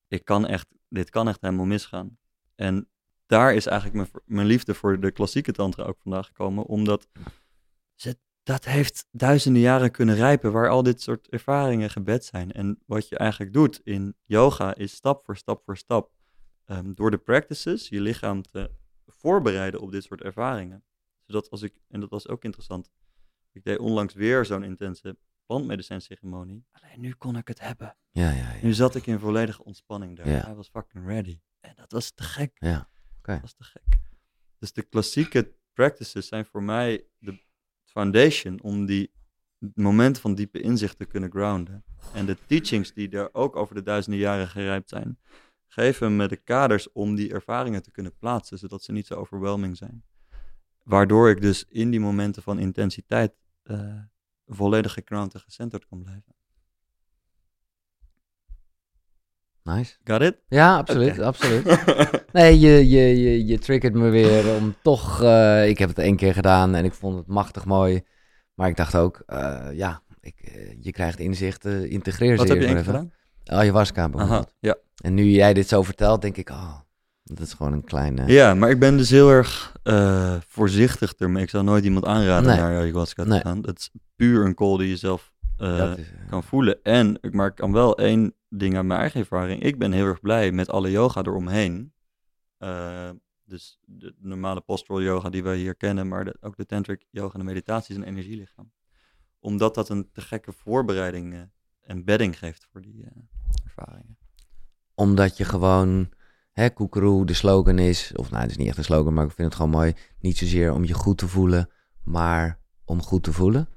ik 0.09 0.25
kan 0.25 0.47
echt, 0.47 0.67
dit 0.89 1.11
kan 1.11 1.29
echt 1.29 1.41
helemaal 1.41 1.65
misgaan. 1.67 2.19
En 2.55 2.89
daar 3.31 3.55
is 3.55 3.67
eigenlijk 3.67 3.97
mijn, 3.97 4.25
mijn 4.25 4.47
liefde 4.47 4.75
voor 4.75 5.01
de 5.01 5.11
klassieke 5.11 5.53
tantra 5.53 5.85
ook 5.85 5.99
vandaan 6.01 6.25
gekomen, 6.25 6.65
omdat 6.65 7.09
ze, 7.95 8.19
dat 8.43 8.65
heeft 8.65 9.07
duizenden 9.11 9.63
jaren 9.63 9.91
kunnen 9.91 10.15
rijpen, 10.15 10.53
waar 10.53 10.69
al 10.69 10.83
dit 10.83 11.03
soort 11.03 11.29
ervaringen 11.29 11.91
gebed 11.91 12.25
zijn. 12.25 12.53
En 12.53 12.79
wat 12.87 13.09
je 13.09 13.19
eigenlijk 13.19 13.53
doet 13.53 13.81
in 13.85 14.17
yoga 14.25 14.75
is 14.75 14.93
stap 14.93 15.25
voor 15.25 15.37
stap 15.37 15.63
voor 15.65 15.77
stap, 15.77 16.11
ehm, 16.65 16.93
door 16.95 17.11
de 17.11 17.19
practices, 17.19 17.89
je 17.89 18.01
lichaam 18.01 18.43
te 18.43 18.71
voorbereiden 19.07 19.81
op 19.81 19.93
dit 19.93 20.05
soort 20.05 20.23
ervaringen. 20.23 20.85
Zodat 21.27 21.51
als 21.51 21.63
ik, 21.63 21.75
en 21.89 22.01
dat 22.01 22.11
was 22.11 22.29
ook 22.29 22.45
interessant, 22.45 22.91
ik 23.53 23.65
deed 23.65 23.79
onlangs 23.79 24.15
weer 24.15 24.45
zo'n 24.45 24.63
intense 24.63 25.19
plantmedicijnceremonie. 25.47 26.65
Alleen 26.71 27.01
nu 27.01 27.13
kon 27.13 27.37
ik 27.37 27.49
het 27.49 27.61
hebben. 27.61 27.97
Ja, 28.11 28.31
ja, 28.31 28.53
ja. 28.53 28.63
Nu 28.63 28.73
zat 28.73 28.95
ik 28.95 29.07
in 29.07 29.19
volledige 29.19 29.65
ontspanning 29.65 30.17
daar. 30.17 30.45
Hij 30.45 30.55
was 30.55 30.69
fucking 30.69 31.07
ready. 31.07 31.41
En 31.61 31.73
dat 31.77 31.93
was 31.93 32.11
te 32.11 32.23
gek. 32.23 32.51
Ja, 32.55 32.89
Dat 33.27 33.41
was 33.41 33.55
te 33.55 33.65
gek. 33.65 33.99
Dus 34.59 34.73
de 34.73 34.83
klassieke 34.83 35.55
practices 35.73 36.29
zijn 36.29 36.45
voor 36.45 36.63
mij 36.63 37.05
de 37.19 37.39
foundation 37.85 38.61
om 38.63 38.87
die 38.87 39.13
momenten 39.75 40.23
van 40.23 40.35
diepe 40.35 40.61
inzicht 40.61 40.97
te 40.97 41.05
kunnen 41.05 41.31
grounden. 41.31 41.85
En 42.15 42.27
de 42.27 42.37
teachings 42.47 42.93
die 42.93 43.11
er 43.11 43.35
ook 43.35 43.57
over 43.57 43.75
de 43.75 43.83
duizenden 43.83 44.21
jaren 44.21 44.49
gerijpt 44.49 44.89
zijn, 44.89 45.19
geven 45.67 46.17
me 46.17 46.29
de 46.29 46.37
kaders 46.37 46.93
om 46.93 47.15
die 47.15 47.33
ervaringen 47.33 47.83
te 47.83 47.91
kunnen 47.91 48.17
plaatsen, 48.17 48.59
zodat 48.59 48.83
ze 48.83 48.93
niet 48.93 49.07
zo 49.07 49.15
overwhelming 49.15 49.77
zijn. 49.77 50.05
Waardoor 50.83 51.31
ik 51.31 51.41
dus 51.41 51.65
in 51.69 51.91
die 51.91 52.01
momenten 52.01 52.43
van 52.43 52.59
intensiteit 52.59 53.35
eh, 53.63 54.03
volledig 54.47 54.93
geground 54.93 55.35
en 55.35 55.41
gecenterd 55.41 55.87
kan 55.87 56.03
blijven. 56.03 56.35
Nice. 59.65 59.97
Got 60.05 60.21
it? 60.23 60.37
Ja, 60.49 60.77
absoluut, 60.77 61.19
absoluut. 61.21 61.65
Nee, 62.33 62.59
je, 62.61 62.89
je, 62.89 63.21
je, 63.21 63.47
je 63.47 63.59
triggert 63.59 63.95
me 63.95 64.09
weer 64.09 64.55
om 64.55 64.75
toch... 64.83 65.23
eh, 65.23 65.69
ik 65.69 65.79
heb 65.79 65.89
het 65.89 65.99
één 65.99 66.17
keer 66.17 66.35
gedaan 66.35 66.75
en 66.75 66.85
ik 66.85 66.93
vond 66.95 67.17
het 67.17 67.27
machtig 67.27 67.65
mooi. 67.65 68.03
Maar 68.55 68.69
ik 68.69 68.77
dacht 68.77 68.95
ook, 68.97 69.23
eh, 69.27 69.67
ja, 69.73 70.03
ik, 70.21 70.35
eh, 70.45 70.77
je 70.81 70.93
krijgt 70.93 71.19
inzichten, 71.19 71.89
integreer 71.91 72.31
ze 72.31 72.37
Wat 72.37 72.49
heb 72.49 72.57
je 72.61 72.65
één 72.65 72.73
keer 72.75 72.83
even. 72.83 72.95
gedaan? 72.95 73.13
Ayahuasca 73.59 74.09
bijvoorbeeld. 74.09 74.41
Aha, 74.47 74.51
ja. 74.61 74.77
En 75.03 75.15
nu 75.15 75.25
jij 75.25 75.55
dit 75.55 75.69
zo 75.69 75.83
vertelt, 75.83 76.23
denk 76.23 76.37
ik, 76.37 76.51
oh, 76.51 76.75
dat 77.23 77.39
is 77.47 77.53
gewoon 77.53 77.73
een 77.73 77.85
kleine... 77.85 78.27
Ja, 78.27 78.55
maar 78.55 78.71
ik 78.71 78.79
ben 78.79 78.97
dus 78.97 79.11
heel 79.11 79.31
erg 79.31 79.77
voorzichtig 80.49 81.13
ermee. 81.19 81.43
Ik 81.43 81.51
zou 81.51 81.65
nooit 81.65 81.85
iemand 81.85 82.05
aanraden 82.05 82.49
Nee. 82.51 82.57
naar 82.61 82.77
ayahuasca 82.81 83.23
te 83.23 83.29
Nee. 83.29 83.41
gaan. 83.41 83.61
Dat 83.61 83.79
is 83.79 83.91
puur 84.17 84.45
een 84.45 84.55
call 84.55 84.77
die 84.79 84.89
je 84.89 84.97
zelf 84.97 85.33
is, 85.97 86.07
kan 86.31 86.43
voelen. 86.43 86.79
En 86.83 87.19
ik 87.21 87.53
kan 87.55 87.73
wel 87.73 87.99
één 87.99 88.35
ding 88.51 88.77
uit 88.77 88.87
mijn 88.87 89.01
eigen 89.01 89.21
ervaring. 89.21 89.63
Ik 89.63 89.79
ben 89.79 89.93
heel 89.93 90.07
erg 90.07 90.21
blij 90.21 90.53
met 90.53 90.71
alle 90.71 90.91
yoga 90.91 91.23
eromheen. 91.23 91.93
Eh, 92.59 93.11
dus 93.45 93.79
de 93.85 94.15
normale 94.19 94.61
postural 94.61 95.03
yoga 95.03 95.31
die 95.31 95.43
wij 95.43 95.57
hier 95.57 95.75
kennen, 95.75 96.09
maar 96.09 96.35
ook 96.41 96.57
de 96.57 96.67
tantric 96.67 97.07
yoga 97.11 97.33
en 97.33 97.39
de 97.39 97.45
meditatie 97.45 97.95
is 97.95 98.01
een 98.01 98.09
energielichaam. 98.09 98.73
Omdat 99.39 99.75
dat 99.75 99.89
een 99.89 100.11
te 100.13 100.21
gekke 100.21 100.53
voorbereiding 100.53 101.35
eh, 101.35 101.41
en 101.81 102.05
bedding 102.05 102.39
geeft 102.39 102.69
voor 102.73 102.81
die 102.81 103.05
eh, 103.05 103.11
ervaringen. 103.65 104.19
Omdat 104.95 105.37
je 105.37 105.45
gewoon, 105.45 106.11
hè, 106.53 106.71
koekeroe, 106.71 107.27
de 107.27 107.35
slogan 107.35 107.79
is, 107.79 108.13
of 108.15 108.31
nou, 108.31 108.43
het 108.43 108.51
is 108.51 108.57
niet 108.57 108.69
echt 108.69 108.79
een 108.79 108.85
slogan, 108.85 109.15
maar 109.15 109.25
ik 109.25 109.33
vind 109.33 109.49
het 109.49 109.57
gewoon 109.57 109.71
mooi. 109.71 109.95
Niet 110.19 110.37
zozeer 110.37 110.73
om 110.73 110.85
je 110.85 110.95
goed 110.95 111.19
te 111.19 111.29
voelen, 111.29 111.71
maar 112.03 112.59
om 112.85 113.03
goed 113.03 113.23
te 113.23 113.33
voelen. 113.33 113.69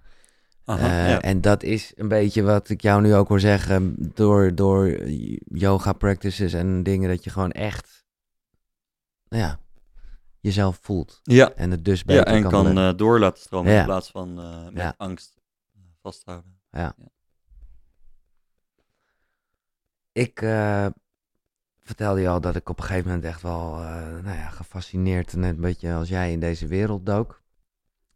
Aha, 0.66 0.86
Eh, 1.04 1.10
ja. 1.10 1.22
En 1.22 1.42
dat 1.42 1.64
is 1.64 1.92
een 1.96 2.08
beetje 2.08 2.42
wat 2.44 2.70
ik 2.70 2.82
jou 2.82 3.02
nu 3.02 3.16
ook 3.16 3.28
hoor 3.28 3.40
zeggen 3.40 3.96
door, 4.14 4.56
door 4.56 4.88
yoga 5.46 5.94
practices 5.94 6.54
en 6.54 6.84
dingen 6.84 7.10
dat 7.10 7.24
je 7.24 7.30
gewoon 7.30 7.52
echt 7.52 8.06
nou 9.28 9.44
ja, 9.44 9.60
jezelf 10.40 10.78
voelt. 10.82 11.20
ja. 11.24 11.54
En 11.54 11.72
het 11.72 11.86
dus 11.86 12.00
ja, 12.00 12.06
beter 12.06 12.26
en 12.26 12.42
kan, 12.42 12.52
kan 12.52 12.78
eh, 12.78 12.94
door 12.96 13.20
laten 13.20 13.42
stromen 13.42 13.72
Ja. 13.72 13.80
in 13.80 13.86
plaats 13.86 14.10
van 14.12 14.40
eh, 14.40 14.64
met 14.64 14.82
Ja. 14.84 14.94
angst 14.98 15.42
vasthouden. 16.02 16.62
Ik 20.12 20.42
eh, 20.42 20.88
vertelde 21.82 22.22
je 22.22 22.28
al 22.30 22.42
dat 22.42 22.56
ik 22.56 22.70
op 22.70 22.78
een 22.80 22.84
gegeven 22.86 23.08
moment 23.08 23.26
echt 23.26 23.42
wel 23.42 23.72
nou 24.22 24.38
ja, 24.38 24.50
gefascineerd, 24.50 25.36
net 25.36 25.56
een 25.56 25.62
beetje 25.62 25.94
als 25.94 26.10
jij 26.10 26.32
in 26.32 26.40
deze 26.40 26.68
wereld 26.68 27.06
dook. 27.06 27.42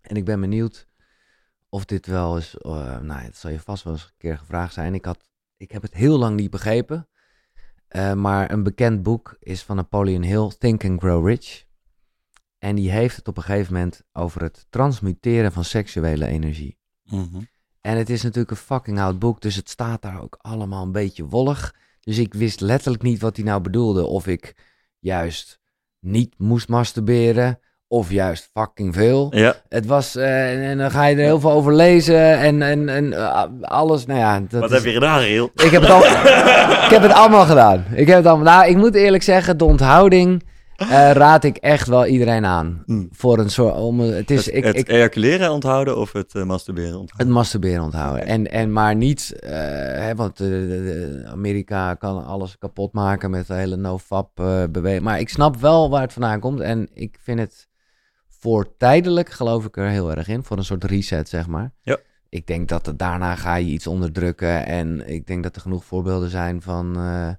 En 0.02 0.16
ik 0.16 0.26
ben 0.26 0.40
benieuwd 0.42 0.88
of 1.70 1.86
dit 1.86 2.06
wel 2.06 2.36
eens, 2.36 2.58
eh, 2.58 3.00
nou 3.00 3.22
het 3.22 3.38
zal 3.38 3.52
je 3.52 3.60
vast 3.60 3.84
wel 3.84 3.94
eens 3.94 4.04
een 4.04 4.12
keer 4.18 4.38
gevraagd 4.38 4.74
zijn. 4.74 4.94
Ik, 4.94 5.06
had, 5.06 5.30
ik 5.58 5.72
heb 5.72 5.82
het 5.82 5.94
heel 5.94 6.18
lang 6.18 6.36
niet 6.36 6.50
begrepen, 6.52 7.08
Eh, 7.88 8.14
maar 8.14 8.52
een 8.52 8.64
bekend 8.64 9.04
boek 9.04 9.36
is 9.40 9.64
van 9.64 9.76
Napoleon 9.76 10.22
Hill, 10.22 10.52
Think 10.58 10.86
and 10.86 11.00
Grow 11.00 11.28
Rich. 11.28 11.66
En 12.58 12.76
die 12.76 12.92
heeft 12.92 13.16
het 13.16 13.28
op 13.28 13.38
een 13.38 13.44
gegeven 13.44 13.74
moment 13.74 14.04
over 14.14 14.42
het 14.42 14.66
transmuteren 14.70 15.52
van 15.52 15.64
seksuele 15.64 16.26
energie. 16.28 16.78
Mhm. 17.04 17.42
En 17.82 17.98
het 17.98 18.10
is 18.10 18.22
natuurlijk 18.24 18.52
een 18.52 18.58
fucking 18.58 19.00
oud 19.00 19.20
boek, 19.20 19.42
dus 19.42 19.56
het 19.56 19.70
staat 19.70 20.02
daar 20.02 20.22
ook 20.22 20.38
allemaal 20.42 20.84
een 20.84 20.92
beetje 20.92 21.26
wollig. 21.26 21.76
Dus 22.00 22.18
ik 22.18 22.34
wist 22.34 22.62
letterlijk 22.62 23.04
niet 23.04 23.22
wat 23.22 23.36
hij 23.36 23.46
nou 23.46 23.62
bedoelde. 23.62 24.06
Of 24.06 24.28
ik 24.28 24.56
juist 25.00 25.60
niet 26.00 26.40
moest 26.40 26.68
masturberen, 26.68 27.60
of 27.88 28.12
juist 28.12 28.50
fucking 28.54 28.94
veel. 28.94 29.28
Ja, 29.36 29.56
Het 29.70 29.86
was, 29.86 30.16
eh, 30.16 30.52
en, 30.54 30.62
en 30.70 30.78
dan 30.78 30.92
ga 30.92 31.06
je 31.06 31.16
er 31.16 31.22
heel 31.22 31.40
veel 31.40 31.52
over 31.52 31.74
lezen 31.74 32.38
en, 32.38 32.62
en, 32.62 32.90
en 32.90 33.14
eh, 33.14 33.44
alles, 33.62 34.06
nou 34.06 34.20
ja. 34.20 34.40
Dat 34.50 34.62
wat 34.62 34.70
is- 34.70 34.76
heb 34.76 34.86
je 34.86 34.92
gedaan, 34.94 35.20
Riel? 35.20 35.50
Ik 35.56 35.72
heb, 35.72 35.82
het 35.82 35.92
al, 35.92 36.04
ik 36.86 36.90
heb 36.90 37.02
het 37.02 37.12
allemaal 37.14 37.46
gedaan. 37.46 37.86
Ik 37.94 38.08
heb 38.08 38.18
het 38.18 38.26
allemaal, 38.26 38.54
nou, 38.56 38.70
ik 38.70 38.78
moet 38.78 38.96
eerlijk 38.96 39.24
zeggen, 39.24 39.58
de 39.58 39.66
onthouding 39.66 40.44
eh, 40.78 41.12
raad 41.12 41.44
ik 41.44 41.58
echt 41.58 41.88
wel 41.88 42.06
iedereen 42.06 42.46
aan. 42.46 42.84
Hmm. 42.86 43.08
Voor 43.12 43.40
een 43.40 43.50
soort, 43.50 43.76
om, 43.76 44.00
het 44.00 44.32
is, 44.32 44.46
het, 44.46 44.56
ik, 44.56 44.64
het 44.64 44.88
ejaculeren 44.90 45.52
onthouden 45.52 45.98
of 45.98 46.12
het 46.14 46.34
masturberen 46.34 46.90
Het 46.92 47.00
onthouden? 47.00 47.34
masturberen 47.36 47.84
onthouden. 47.84 48.26
En, 48.26 48.52
en 48.52 48.72
maar 48.74 48.96
niet, 48.96 49.34
hè, 49.46 50.16
want 50.16 50.42
Amerika 51.32 51.94
kan 51.94 52.26
alles 52.26 52.58
kapot 52.58 52.94
maken 52.94 53.30
met 53.30 53.48
de 53.48 53.54
hele 53.54 53.76
no-fap 53.76 54.40
eh, 54.40 54.64
beweging. 54.70 55.04
Maar 55.04 55.20
ik 55.20 55.30
snap 55.30 55.56
wel 55.58 55.90
waar 55.90 56.02
het 56.02 56.14
vandaan 56.14 56.40
komt. 56.40 56.60
En 56.60 56.88
ik 56.94 57.18
vind 57.24 57.40
het 57.40 57.68
voor 58.40 58.78
tijdelijk, 58.78 59.30
geloof 59.30 59.66
ik 59.66 59.78
er 59.78 59.90
heel 59.90 60.12
erg 60.12 60.28
in. 60.28 60.44
Voor 60.44 60.58
een 60.58 60.64
soort 60.66 60.84
reset, 60.84 61.30
zeg 61.30 61.48
maar. 61.48 61.72
Ja. 61.82 61.98
Ik 62.30 62.48
denk 62.48 62.68
dat 62.68 62.94
daarna 62.96 63.36
ga 63.36 63.56
je 63.56 63.72
iets 63.72 63.88
onderdrukken. 63.88 64.66
En 64.66 65.10
ik 65.10 65.28
denk 65.28 65.44
dat 65.44 65.56
er 65.56 65.62
genoeg 65.62 65.86
voorbeelden 65.86 66.30
zijn 66.30 66.62
van 66.62 66.96
eh, 66.96 67.30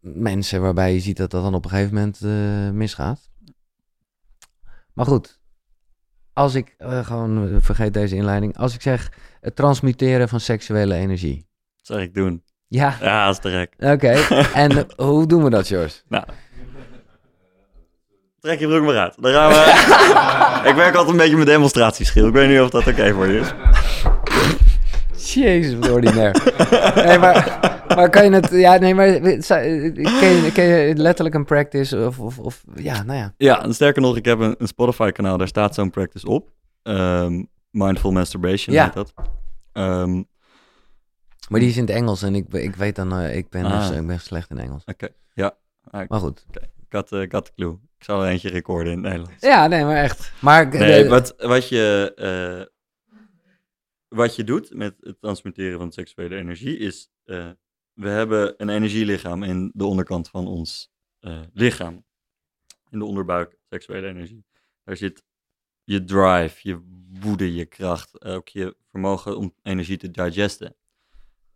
mensen 0.00 0.60
waarbij 0.60 0.92
je 0.92 1.00
ziet 1.00 1.16
dat 1.16 1.30
dat 1.30 1.42
dan 1.42 1.54
op 1.54 1.64
een 1.64 1.70
gegeven 1.70 1.94
moment 1.94 2.20
eh, 2.22 2.70
misgaat. 2.70 3.30
Maar 4.92 5.06
goed, 5.06 5.40
als 6.32 6.54
ik 6.54 6.74
eh, 6.78 7.06
gewoon, 7.06 7.60
vergeet 7.60 7.92
deze 7.92 8.16
inleiding. 8.16 8.56
Als 8.56 8.74
ik 8.74 8.82
zeg 8.82 9.12
het 9.40 9.56
transmuteren 9.56 10.28
van 10.28 10.40
seksuele 10.40 10.94
energie. 10.94 11.46
Dat 11.76 11.96
zeg 11.96 12.00
ik 12.00 12.14
doen. 12.14 12.42
Ja, 12.66 12.96
Ja, 13.00 13.24
dat 13.26 13.34
is 13.34 13.40
te 13.40 13.50
gek. 13.50 13.74
oké. 13.92 14.12
en 14.54 14.86
hoe 15.06 15.26
doen 15.26 15.44
we 15.44 15.50
dat, 15.50 15.66
George? 15.66 16.02
Trek 18.40 18.58
je 18.58 18.66
broek 18.66 18.84
maar 18.84 18.96
uit. 18.98 19.14
Dan 19.22 19.32
gaan 19.32 19.48
we... 19.50 19.56
ik 20.70 20.74
werk 20.74 20.94
altijd 20.94 21.08
een 21.10 21.16
beetje 21.16 21.36
met 21.36 21.46
demonstratieschil. 21.46 22.26
Ik 22.26 22.32
weet 22.32 22.48
niet 22.48 22.60
of 22.60 22.70
dat 22.70 22.86
oké 22.86 23.12
voor 23.12 23.26
je 23.26 23.38
is. 23.40 23.52
Jezus, 25.34 25.74
wat 25.78 25.90
ordinair. 25.90 26.42
nee, 26.94 27.18
maar, 27.18 27.58
maar 27.96 28.10
kan 28.10 28.24
je 28.24 28.30
het... 28.30 28.50
Ja, 28.50 28.76
nee, 28.78 28.94
maar 28.94 29.20
ken 29.20 29.32
je, 30.42 30.50
ken 30.54 30.64
je 30.64 30.94
letterlijk 30.96 31.34
een 31.36 31.44
practice 31.44 32.06
of, 32.06 32.18
of, 32.18 32.38
of... 32.38 32.64
Ja, 32.74 33.02
nou 33.02 33.18
ja. 33.18 33.34
Ja, 33.36 33.62
en 33.62 33.74
sterker 33.74 34.02
nog, 34.02 34.16
ik 34.16 34.24
heb 34.24 34.38
een, 34.38 34.54
een 34.58 34.66
Spotify-kanaal. 34.68 35.36
Daar 35.38 35.48
staat 35.48 35.74
zo'n 35.74 35.90
practice 35.90 36.26
op. 36.28 36.50
Ehm, 36.82 37.42
mindful 37.70 38.12
masturbation 38.12 38.74
Ja. 38.76 38.84
heet 38.84 38.94
dat. 38.94 39.12
Ehm, 39.72 40.22
Maar 41.48 41.60
die 41.60 41.68
is 41.68 41.76
in 41.76 41.82
het 41.86 41.90
Engels 41.94 42.22
en 42.22 42.34
ik, 42.34 42.46
ik 42.52 42.76
weet 42.76 42.96
dan... 42.96 43.12
eh, 43.18 43.36
ik, 43.36 43.48
ben 43.50 43.64
Ah. 43.64 43.88
dus, 43.88 43.96
ik 43.98 44.06
ben 44.06 44.20
slecht 44.20 44.50
in 44.50 44.58
Engels. 44.58 44.82
Oké, 44.86 45.08
ja. 45.34 45.54
Maar 45.90 46.20
goed. 46.20 46.46
ik 46.50 46.60
had, 46.92 47.12
ik 47.12 47.32
had 47.32 47.46
de 47.46 47.52
clue. 47.54 47.78
Ik 47.98 48.04
zal 48.04 48.22
er 48.22 48.30
eentje 48.30 48.48
recorden 48.48 48.92
in 48.92 48.98
het 48.98 49.12
Nederlands. 49.12 49.42
Ja, 49.42 49.66
nee, 49.66 49.84
maar 49.84 49.96
echt. 49.96 50.32
Maar... 50.40 50.68
Nee, 50.68 51.08
wat, 51.08 51.34
wat, 51.36 51.68
je, 51.68 52.12
eh, 52.16 52.66
wat 54.08 54.36
je 54.36 54.44
doet 54.44 54.74
met 54.74 54.96
het 55.00 55.20
transmuteren 55.20 55.78
van 55.78 55.92
seksuele 55.92 56.36
energie 56.36 56.78
is... 56.78 57.10
eh, 57.24 57.50
we 57.92 58.08
hebben 58.08 58.54
een 58.56 58.68
energielichaam 58.68 59.42
in 59.42 59.70
de 59.74 59.84
onderkant 59.84 60.28
van 60.28 60.46
ons 60.46 60.90
eh, 61.18 61.40
lichaam. 61.52 62.04
In 62.90 62.98
de 62.98 63.04
onderbuik, 63.04 63.58
seksuele 63.68 64.06
energie. 64.06 64.44
Daar 64.84 64.96
zit 64.96 65.24
je 65.84 66.04
drive, 66.04 66.68
je 66.68 66.80
woede, 67.20 67.54
je 67.54 67.64
kracht, 67.64 68.24
ook 68.24 68.48
je 68.48 68.76
vermogen 68.90 69.36
om 69.36 69.54
energie 69.62 69.96
te 69.96 70.10
digesten. 70.10 70.76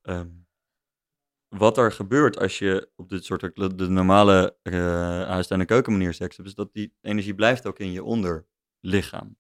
Ehm, 0.02 0.28
wat 1.53 1.78
er 1.78 1.92
gebeurt 1.92 2.38
als 2.38 2.59
je 2.59 2.90
op 2.96 3.09
dit 3.09 3.24
soort 3.24 3.40
de, 3.55 3.88
normale 3.88 4.57
eh 4.62 4.72
huis- 5.28 5.48
en 5.48 5.66
keukenmanier 5.66 6.14
seks 6.14 6.36
hebt, 6.36 6.48
is 6.48 6.55
dat 6.55 6.72
die 6.72 6.94
energie 7.00 7.34
blijft 7.34 7.66
ook 7.66 7.78
in 7.78 7.92
je 7.92 8.05
onderlichaam. 8.05 9.36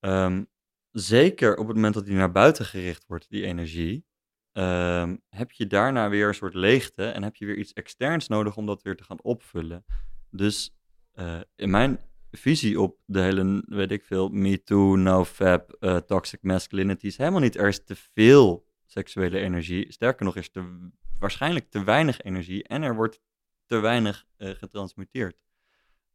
Ehm, 0.00 0.44
zeker 0.90 1.56
op 1.56 1.66
het 1.66 1.76
moment 1.76 1.94
dat 1.94 2.04
die 2.06 2.14
naar 2.14 2.32
buiten 2.32 2.64
gericht 2.64 3.04
wordt, 3.06 3.28
die 3.28 3.44
energie, 3.44 4.04
ehm, 4.52 5.16
heb 5.28 5.52
je 5.52 5.66
daarna 5.66 6.08
weer 6.08 6.28
een 6.28 6.34
soort 6.34 6.54
leegte 6.54 7.04
en 7.04 7.22
heb 7.22 7.36
je 7.36 7.46
weer 7.46 7.56
iets 7.56 7.72
externs 7.72 8.28
nodig 8.28 8.56
om 8.56 8.66
dat 8.66 8.82
weer 8.82 8.96
te 8.96 9.04
gaan 9.04 9.22
opvullen. 9.22 9.84
Dus 10.30 10.76
eh, 11.12 11.40
in 11.56 11.70
mijn 11.70 12.00
visie 12.30 12.80
op 12.80 12.98
de 13.04 13.20
hele, 13.20 13.62
weet 13.66 13.90
ik 13.90 14.04
veel, 14.04 14.28
Me 14.28 14.62
Too, 14.62 14.96
NoFap, 14.96 15.76
eh 15.80 15.96
Toxic 15.96 16.42
Masculinity 16.42 17.06
is 17.06 17.16
helemaal 17.16 17.40
niet 17.40 17.56
er 17.56 17.68
is 17.68 17.84
te 17.84 17.96
veel 17.96 18.66
seksuele 18.94 19.38
energie. 19.38 19.92
Sterker 19.92 20.24
nog, 20.24 20.36
is 20.36 20.50
er 20.52 20.90
waarschijnlijk 21.18 21.70
te 21.70 21.84
weinig 21.84 22.20
energie 22.20 22.62
en 22.64 22.82
er 22.82 22.94
wordt 22.94 23.20
te 23.66 23.78
weinig 23.78 24.26
eh, 24.36 24.50
getransmuteerd. 24.50 25.36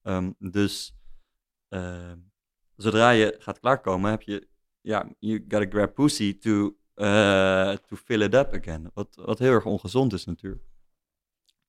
Ehm, 0.02 0.32
dus 0.40 0.96
eh, 1.68 2.14
zodra 2.76 3.10
je 3.10 3.36
gaat 3.40 3.60
klaarkomen, 3.60 4.12
heb 4.12 4.22
je, 4.22 4.48
ja, 4.82 5.10
you 5.20 5.46
gotta 5.48 5.70
grab 5.70 5.94
pussy 5.94 6.38
to, 6.38 6.78
eh, 6.94 7.74
to 7.74 7.96
fill 7.96 8.22
it 8.22 8.34
up 8.34 8.54
again. 8.54 8.92
Wat, 8.94 9.16
wat 9.16 9.40
heel 9.40 9.52
erg 9.52 9.66
ongezond 9.66 10.14
is 10.14 10.26
natuurlijk. 10.26 10.64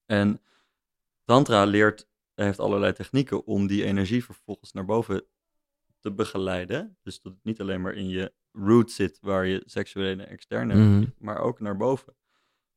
En 0.06 0.40
Tantra 1.24 1.64
leert, 1.64 2.08
heeft 2.34 2.58
allerlei 2.58 2.92
technieken 2.92 3.46
om 3.46 3.66
die 3.66 3.84
energie 3.84 4.24
vervolgens 4.24 4.72
naar 4.72 4.84
boven 4.84 5.24
te 6.00 6.12
begeleiden. 6.12 6.98
Dus 7.02 7.20
dat 7.20 7.32
het 7.32 7.44
niet 7.44 7.61
alleen 7.61 7.80
maar 7.80 7.94
in 7.94 8.08
je 8.08 8.32
root 8.53 8.90
zit, 8.90 9.18
waar 9.20 9.46
je 9.46 9.62
seksuele 9.66 10.22
externe, 10.22 10.74
Mhm. 10.74 11.07
maar 11.18 11.38
ook 11.38 11.61
naar 11.61 11.76
boven. 11.76 12.14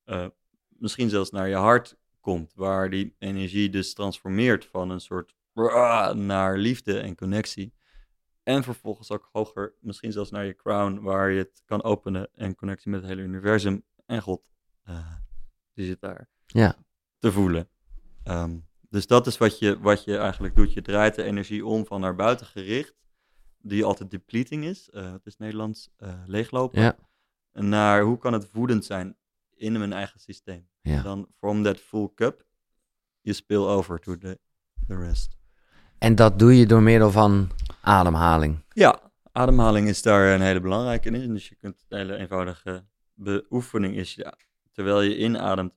Eh, 0.04 0.28
misschien 0.68 1.10
zelfs 1.10 1.30
naar 1.30 1.48
je 1.48 1.56
hart 1.56 1.98
komt, 2.20 2.54
waar 2.56 2.90
die 2.90 3.16
energie 3.20 3.70
dus 3.70 3.94
transformeert 3.94 4.66
van 4.66 4.90
een 4.90 5.02
soort 5.02 5.36
naar 6.14 6.58
liefde 6.58 7.00
en 7.00 7.16
connectie. 7.16 7.74
En 8.44 8.64
vervolgens 8.64 9.12
ook 9.12 9.30
hoger, 9.32 9.74
misschien 9.80 10.12
zelfs 10.12 10.30
naar 10.32 10.46
je 10.46 10.56
crown, 10.56 11.00
waar 11.02 11.30
je 11.30 11.38
het 11.38 11.62
kan 11.66 11.84
openen 11.84 12.30
en 12.36 12.56
connectie 12.56 12.92
met 12.92 13.00
het 13.02 13.10
hele 13.10 13.22
universum 13.22 13.84
en 14.06 14.22
God. 14.22 14.42
eh, 14.84 15.16
die 15.74 15.86
zit 15.86 16.02
daar 16.02 16.30
Ja. 16.46 16.76
te 17.20 17.32
voelen. 17.32 17.70
Ehm, 18.24 18.58
dus 18.90 19.08
dat 19.08 19.28
is 19.28 19.38
wat 19.38 19.60
je, 19.60 19.80
wat 19.80 20.04
je 20.04 20.18
eigenlijk 20.18 20.56
doet. 20.56 20.74
Je 20.74 20.82
draait 20.82 21.16
de 21.16 21.24
energie 21.24 21.66
om 21.66 21.86
van 21.86 22.02
naar 22.02 22.16
buiten 22.16 22.46
gericht, 22.46 22.96
die 23.66 23.84
altijd 23.86 24.12
depleting 24.12 24.64
is. 24.64 24.90
eh, 24.90 25.12
het 25.12 25.26
is 25.26 25.38
Nederlands 25.38 25.90
eh, 25.98 26.14
leeglopen. 26.26 26.82
Ja. 26.82 26.96
Naar 27.52 28.02
hoe 28.02 28.18
kan 28.18 28.34
het 28.34 28.46
voedend 28.46 28.86
zijn 28.86 29.18
in 29.56 29.72
mijn 29.72 29.94
eigen 29.94 30.20
systeem. 30.20 30.68
Ja. 30.82 31.02
Dan 31.02 31.28
from 31.38 31.64
that 31.64 31.80
full 31.80 32.10
cup, 32.16 32.46
je 33.22 33.34
spill 33.34 33.58
over 33.58 34.00
to 34.00 34.18
the, 34.18 34.40
the 34.88 34.96
rest. 34.96 35.38
En 35.98 36.16
dat 36.16 36.40
doe 36.40 36.58
je 36.58 36.66
door 36.66 36.82
middel 36.82 37.12
van 37.12 37.52
ademhaling. 37.82 38.64
Ja, 38.70 39.12
ademhaling 39.32 39.88
is 39.88 40.02
daar 40.02 40.34
een 40.34 40.42
hele 40.42 40.60
belangrijke 40.60 41.10
in. 41.10 41.34
Dus 41.34 41.50
je 41.50 41.56
kunt 41.56 41.86
een 41.88 41.98
hele 41.98 42.16
eenvoudige 42.16 42.86
beoefening 43.14 43.96
is, 43.96 44.16
ja, 44.16 44.34
terwijl 44.72 45.02
je 45.02 45.18
inademt, 45.18 45.74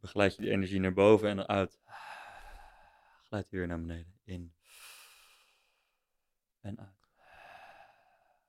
begeleid 0.00 0.36
je 0.36 0.42
die 0.42 0.50
energie 0.50 0.80
naar 0.80 0.92
boven 0.92 1.28
en 1.28 1.38
eruit. 1.38 1.78
Glijdt 3.22 3.50
weer 3.50 3.66
naar 3.66 3.80
beneden. 3.80 4.14
In. 4.24 4.52
En 6.60 6.78
uit. 6.80 7.08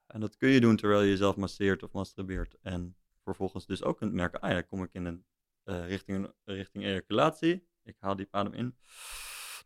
En 0.07 0.20
dat 0.20 0.38
kun 0.38 0.49
je 0.49 0.59
doen 0.59 0.76
terwijl 0.76 1.01
je 1.01 1.09
jezelf 1.09 1.36
masseert 1.36 1.84
of 1.84 1.91
masturbeert. 1.91 2.57
En 2.62 2.95
vervolgens 3.24 3.66
dus 3.66 3.84
ook 3.84 3.97
kunt 3.97 4.14
merken, 4.14 4.39
ah 4.39 4.51
ja, 4.51 4.62
kom 4.62 4.84
ik 4.84 4.93
in 4.93 5.05
een 5.05 5.26
eh, 5.64 5.88
richting, 5.88 6.32
richting 6.43 6.84
ejaculatie. 6.84 7.68
Ik 7.84 7.95
haal 7.99 8.16
diep 8.16 8.36
adem 8.36 8.53
in. 8.53 8.76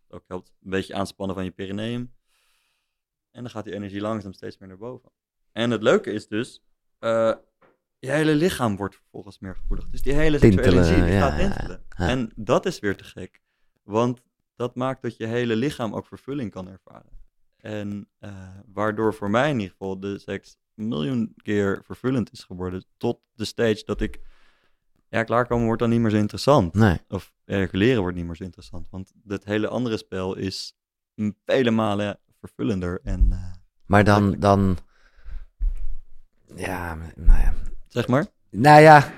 Ook 0.08 0.24
helpt 0.28 0.54
een 0.64 0.70
beetje 0.70 0.94
aanspannen 0.96 1.36
van 1.36 1.46
je 1.46 1.52
perineum. 1.52 2.14
En 3.32 3.42
dan 3.42 3.50
gaat 3.50 3.64
die 3.64 3.74
energie 3.74 4.02
langzaam 4.02 4.34
steeds 4.34 4.58
meer 4.58 4.68
naar 4.68 4.78
boven. 4.78 5.12
En 5.52 5.72
het 5.72 5.82
leuke 5.82 6.12
is 6.12 6.28
dus, 6.28 6.64
eh, 7.00 7.34
je 8.00 8.12
hele 8.12 8.36
lichaam 8.36 8.76
wordt 8.76 8.96
vervolgens 8.96 9.40
meer 9.40 9.56
gevoelig. 9.56 9.90
Dus 9.90 10.02
die 10.02 10.14
hele 10.14 10.40
seksuele 10.40 10.62
Tintelen, 10.62 10.84
energie 10.84 11.06
die 11.06 11.14
ja, 11.14 11.30
gaat 11.30 11.40
tintelen. 11.40 11.86
ja. 11.98 12.08
En 12.08 12.32
dat 12.36 12.66
is 12.66 12.80
weer 12.80 12.98
te 12.98 13.04
gek. 13.04 13.42
Want 13.84 14.22
dat 14.56 14.76
maakt 14.76 15.02
dat 15.02 15.18
je 15.18 15.26
hele 15.26 15.56
lichaam 15.56 15.94
ook 15.94 16.08
vervulling 16.08 16.52
kan 16.52 16.70
ervaren. 16.70 17.25
En 17.66 18.08
eh, 18.20 18.32
waardoor 18.74 19.14
voor 19.14 19.30
mij 19.30 19.50
in 19.50 19.60
ieder 19.60 19.72
geval 19.72 20.00
de 20.00 20.20
seks 20.20 20.58
een 20.76 20.88
miljoen 20.88 21.34
keer 21.44 21.82
vervullend 21.86 22.32
is 22.32 22.44
geworden. 22.44 22.86
Tot 22.98 23.20
de 23.34 23.46
stage 23.46 23.84
dat 23.86 24.02
ik, 24.02 24.20
ja, 25.10 25.24
klaarkomen 25.24 25.66
wordt 25.66 25.82
dan 25.82 25.90
niet 25.90 26.00
meer 26.00 26.10
zo 26.10 26.18
interessant. 26.18 26.74
Nee. 26.74 26.98
Of 27.08 27.34
ejaculeren 27.46 28.02
wordt 28.02 28.18
niet 28.18 28.26
meer 28.26 28.36
zo 28.36 28.44
interessant. 28.44 28.88
Want 28.90 29.14
het 29.28 29.46
hele 29.46 29.68
andere 29.68 29.98
spel 29.98 30.36
is 30.36 30.76
vele 31.46 31.72
malen 31.72 32.20
vervullender. 32.40 33.00
En 33.04 33.28
eh, 33.32 33.54
Maar 33.86 34.04
dan, 34.04 34.36
dan... 34.40 34.78
Ja, 36.56 36.96
nou 37.16 37.40
ja. 37.40 37.54
zeg 37.88 38.08
maar. 38.08 38.26
Nou 38.50 38.82
ja, 38.82 39.14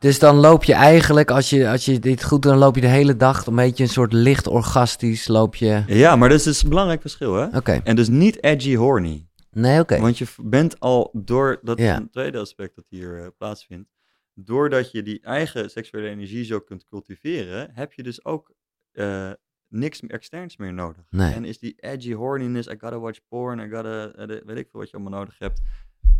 dus 0.00 0.18
dan 0.18 0.36
loop 0.36 0.64
je 0.64 0.74
eigenlijk, 0.74 1.30
als 1.30 1.50
je, 1.50 1.68
als 1.68 1.84
je 1.84 1.98
dit 1.98 2.24
goed 2.24 2.42
doet, 2.42 2.50
dan 2.50 2.60
loop 2.60 2.74
je 2.74 2.80
de 2.80 2.86
hele 2.86 3.16
dag 3.16 3.46
een 3.46 3.54
beetje 3.54 3.82
een 3.82 3.90
soort 3.90 4.12
licht 4.12 4.46
orgastisch, 4.46 5.28
loop 5.28 5.54
je... 5.54 5.82
Ja, 5.86 6.16
maar 6.16 6.28
dat 6.28 6.38
is 6.38 6.44
dus 6.44 6.62
een 6.62 6.68
belangrijk 6.68 7.00
verschil, 7.00 7.34
hè? 7.34 7.56
Oké, 7.56 7.80
En 7.84 7.96
dus 7.96 8.08
niet 8.08 8.42
edgy 8.42 8.74
horny. 8.74 9.26
nee, 9.50 9.80
oké. 9.80 10.00
Want 10.00 10.18
je 10.18 10.26
bent 10.42 10.80
al 10.80 11.10
door, 11.12 11.58
dat 11.62 11.78
is 11.78 11.88
een 11.88 12.10
tweede 12.10 12.38
aspect 12.38 12.74
dat 12.74 12.84
hier 12.88 13.22
eh, 13.22 13.26
plaatsvindt. 13.38 13.88
Doordat 14.34 14.90
je 14.90 15.02
die 15.02 15.20
eigen 15.22 15.70
seksuele 15.70 16.08
energie 16.08 16.44
zo 16.44 16.60
kunt 16.60 16.86
cultiveren, 16.86 17.70
heb 17.72 17.92
je 17.92 18.02
dus 18.02 18.24
ook 18.24 18.52
eh, 18.92 19.30
niks 19.68 20.00
externs 20.00 20.56
meer 20.56 20.72
nodig. 20.72 21.02
Nee. 21.10 21.34
En 21.34 21.44
is 21.44 21.58
die 21.58 21.74
edgy 21.76 22.12
horniness, 22.12 22.68
I 22.68 22.74
gotta 22.78 22.98
watch 22.98 23.18
porn, 23.28 23.58
I 23.58 23.68
gotta, 23.68 24.10
eh, 24.10 24.26
weet 24.26 24.56
ik 24.56 24.68
veel 24.70 24.80
wat 24.80 24.90
je 24.90 24.96
allemaal 24.96 25.18
nodig 25.18 25.38
hebt, 25.38 25.60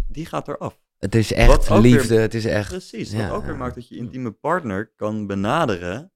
die 0.09 0.27
gaat 0.27 0.49
eraf. 0.49 0.81
Het 1.01 1.15
is 1.15 1.31
Wat 1.31 1.39
echt 1.39 1.69
weer- 1.69 1.79
liefde, 1.79 2.15
het 2.15 2.35
is 2.35 2.45
echt... 2.45 2.69
Precies, 2.69 3.11
ja, 3.13 3.29
wat 3.29 3.37
ook 3.37 3.45
weer 3.45 3.57
maakt 3.57 3.75
dat 3.75 3.89
je 3.89 3.97
intieme 3.97 4.31
partner 4.31 4.93
kan 4.97 5.27
benaderen 5.27 6.13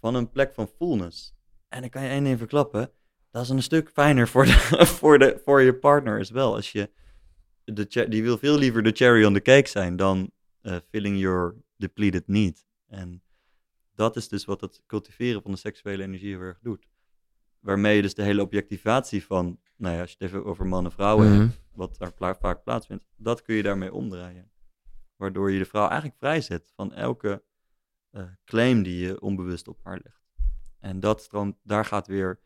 van 0.00 0.14
een 0.14 0.30
plek 0.30 0.54
van 0.54 0.70
fullness. 0.76 1.34
En 1.68 1.80
dan 1.80 1.90
kan 1.90 2.02
je 2.02 2.08
één 2.08 2.24
ding 2.24 2.38
verklappen, 2.38 2.92
dat 3.30 3.42
is 3.42 3.48
een 3.48 3.62
stuk 3.62 3.90
fijner 3.90 4.28
voor, 4.28 4.44
de, 4.44 4.52
voor, 4.98 5.18
de, 5.18 5.40
voor 5.44 5.60
je 5.60 5.74
partner 5.74 6.18
is 6.18 6.30
wel. 6.30 6.54
Als 6.54 6.72
je 6.72 6.90
de, 7.64 8.06
die 8.08 8.22
wil 8.22 8.38
veel 8.38 8.58
liever 8.58 8.82
de 8.82 8.92
cherry 8.92 9.24
on 9.24 9.34
the 9.34 9.40
cake 9.42 9.68
zijn 9.68 9.96
dan 9.96 10.30
eh, 10.60 10.76
filling 10.88 11.18
your 11.18 11.54
depleted 11.76 12.26
need. 12.28 12.66
En 12.86 13.22
dat 13.94 14.16
is 14.16 14.28
dus 14.28 14.44
wat 14.44 14.60
het 14.60 14.82
cultiveren 14.86 15.42
van 15.42 15.50
de 15.50 15.56
seksuele 15.56 16.02
energie 16.02 16.28
heel 16.30 16.40
erg 16.40 16.58
doet. 16.62 16.86
Waarmee 17.60 17.96
je 17.96 18.02
dus 18.02 18.14
de 18.14 18.22
hele 18.22 18.42
objectivatie 18.42 19.24
van, 19.24 19.60
nou 19.80 19.94
ja, 19.94 20.00
als 20.00 20.10
je 20.10 20.16
het 20.18 20.28
even 20.28 20.44
over 20.44 20.66
mannen 20.66 20.90
en 20.90 20.96
vrouwen 20.96 21.28
hebt, 21.28 21.38
Mhm. 21.44 21.50
wat 21.72 21.98
daar 21.98 22.12
pla- 22.12 22.34
vaak 22.34 22.62
plaatsvindt, 22.62 23.04
dat 23.16 23.42
kun 23.42 23.54
je 23.54 23.62
daarmee 23.62 23.92
omdraaien. 23.92 24.50
Waardoor 25.16 25.50
je 25.50 25.58
de 25.58 25.64
vrouw 25.64 25.86
eigenlijk 25.86 26.18
vrijzet 26.18 26.72
van 26.74 26.92
elke 26.92 27.42
eh, 28.10 28.22
claim 28.44 28.82
die 28.82 29.06
je 29.06 29.20
onbewust 29.20 29.68
op 29.68 29.80
haar 29.84 30.00
legt. 30.02 30.22
En 30.78 31.00
dat 31.00 31.22
stroomt, 31.22 31.56
daar 31.62 31.84
gaat 31.84 32.06
weer 32.06 32.40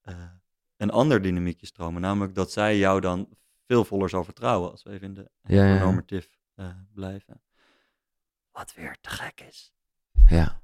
eh, 0.00 0.30
een 0.76 0.90
ander 0.90 1.22
dynamiekje 1.22 1.66
stromen. 1.66 2.00
Namelijk 2.00 2.34
dat 2.34 2.50
zij 2.52 2.78
jou 2.78 3.00
dan 3.00 3.28
veel 3.66 3.84
voller 3.84 4.08
zal 4.08 4.24
vertrouwen. 4.24 4.70
Als 4.70 4.82
we 4.82 4.90
even 4.90 5.06
in 5.06 5.14
de 5.14 5.30
Ja, 5.42 5.62
heteronormative 5.62 6.28
eh, 6.54 6.70
blijven. 6.94 7.42
Wat 8.52 8.74
weer 8.74 8.96
te 9.00 9.10
gek 9.10 9.40
is. 9.40 9.72
Ja. 10.26 10.60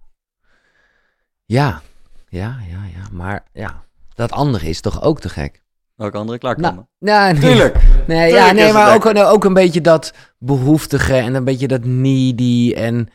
Ja, 1.45 1.83
ja, 2.29 2.61
ja, 2.61 2.85
ja. 2.85 3.09
Maar 3.13 3.49
ja, 3.53 3.85
dat 4.15 4.33
andere 4.33 4.67
is 4.69 4.81
toch 4.81 5.03
ook 5.03 5.21
te 5.21 5.29
gek? 5.29 5.65
Welke 5.97 6.17
andere 6.17 6.39
klaarkomen? 6.39 6.89
Nou, 6.99 7.33
nou 7.33 7.33
nee. 7.33 7.41
Tuurlijk! 7.51 7.75
Nee, 8.07 8.29
Tuurlijk 8.29 8.47
ja, 8.47 8.53
nee 8.53 8.73
maar 8.73 8.95
ook, 8.95 9.07
ook 9.35 9.45
een 9.45 9.55
beetje 9.55 9.81
dat 9.81 10.13
behoeftige 10.39 11.15
en 11.15 11.35
een 11.35 11.45
beetje 11.45 11.69
dat 11.69 11.85
needy 11.85 12.73
en... 12.77 13.09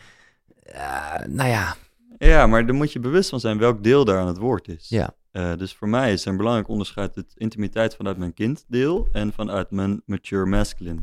eh, 0.64 1.26
nou 1.28 1.50
ja, 1.50 1.76
Ja, 2.18 2.48
maar 2.48 2.66
daar 2.66 2.76
moet 2.76 2.92
je 2.92 3.00
bewust 3.00 3.30
van 3.30 3.40
zijn 3.40 3.58
welk 3.58 3.84
deel 3.84 4.06
daar 4.06 4.20
aan 4.20 4.28
het 4.28 4.38
woord 4.38 4.68
is. 4.68 4.90
ja. 4.90 5.14
Eh, 5.32 5.58
dus 5.58 5.74
voor 5.76 5.90
mij 5.90 6.14
is 6.14 6.26
er 6.26 6.32
een 6.32 6.38
belangrijk 6.38 6.68
onderscheid 6.68 7.16
het 7.16 7.34
intimiteit 7.36 7.96
vanuit 7.96 8.18
mijn 8.18 8.34
kinddeel 8.34 9.08
en 9.12 9.34
vanuit 9.34 9.72
mijn 9.72 10.02
mature 10.06 10.46
masculine. 10.46 11.02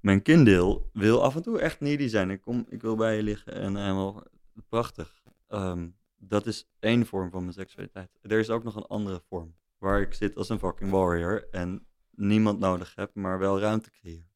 Mijn 0.00 0.22
kinddeel 0.22 0.90
wil 0.92 1.22
af 1.22 1.34
en 1.34 1.42
toe 1.42 1.58
echt 1.60 1.80
needy 1.80 2.08
zijn. 2.08 2.30
Ik, 2.30 2.40
kom, 2.40 2.66
ik 2.68 2.82
wil 2.82 2.96
bij 2.96 3.16
je 3.16 3.22
liggen 3.22 3.52
en 3.54 3.76
helemaal 3.76 4.22
prachtig. 4.68 5.22
Ehm, 5.48 5.86
dat 6.18 6.46
is 6.46 6.66
één 6.80 7.06
vorm 7.06 7.30
van 7.30 7.40
mijn 7.40 7.52
seksualiteit. 7.54 8.08
Er 8.22 8.38
is 8.38 8.50
ook 8.50 8.64
nog 8.64 8.76
een 8.76 8.86
andere 8.86 9.22
vorm. 9.28 9.54
Waar 9.84 10.00
ik 10.00 10.14
zit 10.14 10.36
als 10.36 10.48
een 10.48 10.58
fucking 10.58 10.90
warrior 10.90 11.48
en 11.50 11.86
niemand 12.10 12.58
nodig 12.58 12.92
heb, 12.94 13.10
maar 13.14 13.38
wel 13.38 13.60
ruimte 13.60 13.90
creëer. 13.90 14.26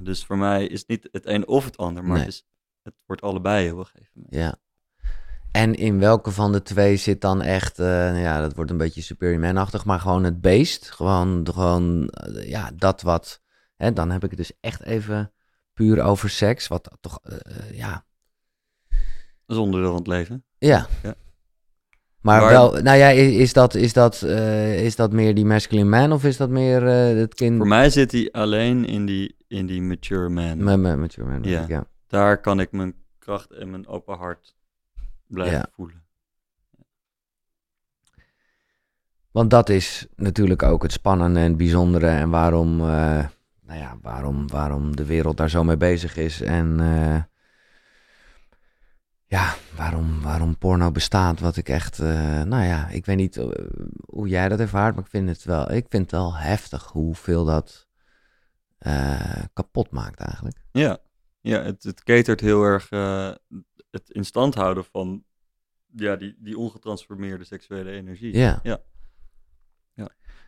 Dus 0.00 0.24
voor 0.24 0.38
mij 0.38 0.66
is 0.66 0.78
het 0.80 0.88
niet 0.88 1.08
het 1.12 1.26
een 1.26 1.46
of 1.46 1.64
het 1.64 1.76
ander, 1.76 2.02
maar 2.02 2.12
Nee. 2.16 2.24
het, 2.24 2.32
is, 2.32 2.46
het 2.82 2.94
wordt 3.06 3.22
allebei 3.22 3.72
op 3.72 3.78
een 3.78 3.84
gegeven 3.86 4.10
moment. 4.14 4.34
Ja. 4.34 4.56
En 5.52 5.74
in 5.74 5.98
welke 5.98 6.30
van 6.30 6.52
de 6.52 6.62
twee 6.62 6.96
zit 6.96 7.20
dan 7.20 7.42
echt, 7.42 7.78
eh, 7.78 7.86
nou 7.86 8.16
ja, 8.18 8.40
dat 8.40 8.54
wordt 8.54 8.70
een 8.70 8.76
beetje 8.76 9.02
Superior 9.02 9.40
Man-achtig, 9.40 9.84
maar 9.84 10.00
gewoon 10.00 10.24
het 10.24 10.40
beest? 10.40 10.90
Gewoon, 10.90 11.48
gewoon 11.52 12.08
eh, 12.08 12.48
ja, 12.48 12.70
dat 12.74 13.02
wat, 13.02 13.40
hè, 13.76 13.92
dan 13.92 14.10
heb 14.10 14.24
ik 14.24 14.30
het 14.30 14.38
dus 14.38 14.52
echt 14.60 14.82
even 14.82 15.32
puur 15.72 16.02
over 16.02 16.30
seks, 16.30 16.68
wat 16.68 16.96
toch, 17.00 17.20
eh, 17.22 17.70
ja, 17.76 18.04
onderdeel 19.46 19.88
van 19.88 19.98
het 19.98 20.06
leven. 20.06 20.44
ja. 20.58 20.86
Ja. 21.02 21.14
Maar 22.20 22.40
Maar- 22.40 22.50
wel, 22.50 22.72
nou 22.82 22.98
ja, 22.98 23.08
is, 23.08 23.52
dat, 23.52 23.74
is, 23.74 23.92
dat, 23.92 24.22
eh, 24.22 24.84
is 24.84 24.96
dat 24.96 25.12
meer 25.12 25.34
die 25.34 25.44
masculine 25.44 25.88
man 25.88 26.12
of 26.12 26.24
is 26.24 26.36
dat 26.36 26.48
meer 26.50 26.86
eh, 26.86 27.16
het 27.18 27.34
kind? 27.34 27.56
Voor 27.56 27.66
mij 27.66 27.90
zit 27.90 28.12
hij 28.12 28.28
alleen 28.32 28.84
in 28.84 29.06
die, 29.06 29.36
in 29.48 29.66
die 29.66 29.82
mature 29.82 30.28
man. 30.28 30.64
Met, 30.80 30.96
met 30.98 31.14
your 31.14 31.30
man, 31.30 31.42
Ja. 31.42 31.86
Daar 32.06 32.40
kan 32.40 32.60
ik 32.60 32.72
mijn 32.72 32.94
kracht 33.18 33.50
en 33.50 33.70
mijn 33.70 33.86
open 33.86 34.16
hart 34.18 34.54
blijven 35.26 35.56
Ja. 35.58 35.66
voelen. 35.72 36.02
Want 39.30 39.50
dat 39.50 39.68
is 39.68 40.06
natuurlijk 40.16 40.62
ook 40.62 40.82
het 40.82 40.92
spannende 40.92 41.38
en 41.40 41.44
het 41.48 41.56
bijzondere 41.56 42.08
en 42.08 42.30
waarom, 42.30 42.80
eh, 42.80 42.86
nou 43.66 43.78
ja, 43.78 43.96
waarom, 44.02 44.48
waarom 44.48 44.96
de 44.96 45.04
wereld 45.04 45.36
daar 45.36 45.50
zo 45.50 45.64
mee 45.64 45.76
bezig 45.76 46.16
is 46.16 46.40
en 46.40 46.80
ja, 49.30 49.54
waarom, 49.76 50.20
waarom 50.20 50.58
porno 50.58 50.90
bestaat. 50.90 51.40
Wat 51.40 51.56
ik 51.56 51.68
echt, 51.68 51.98
eh, 51.98 52.42
nou 52.42 52.64
ja, 52.64 52.88
ik 52.88 53.06
weet 53.06 53.16
niet 53.16 53.36
eh, 53.36 53.48
hoe 54.06 54.28
jij 54.28 54.48
dat 54.48 54.60
ervaart, 54.60 54.94
maar 54.94 55.04
ik 55.04 55.10
vind 55.10 55.28
het 55.28 55.44
wel, 55.44 55.72
ik 55.72 55.86
vind 55.88 56.02
het 56.02 56.10
wel 56.10 56.36
heftig 56.36 56.84
hoeveel 56.84 57.44
dat 57.44 57.88
eh, 58.78 59.42
kapot 59.52 59.90
maakt 59.90 60.20
eigenlijk. 60.20 60.56
Ja, 60.72 60.98
ja 61.40 61.62
het, 61.62 61.82
het 61.82 62.02
catert 62.02 62.40
heel 62.40 62.62
erg 62.62 62.88
het 63.90 64.10
in 64.10 64.24
stand 64.24 64.54
houden 64.54 64.84
van 64.84 65.24
ja, 65.94 66.16
die, 66.16 66.36
die 66.38 66.58
ongetransformeerde 66.58 67.44
seksuele 67.44 67.90
energie. 67.90 68.36
Ja, 68.36 68.60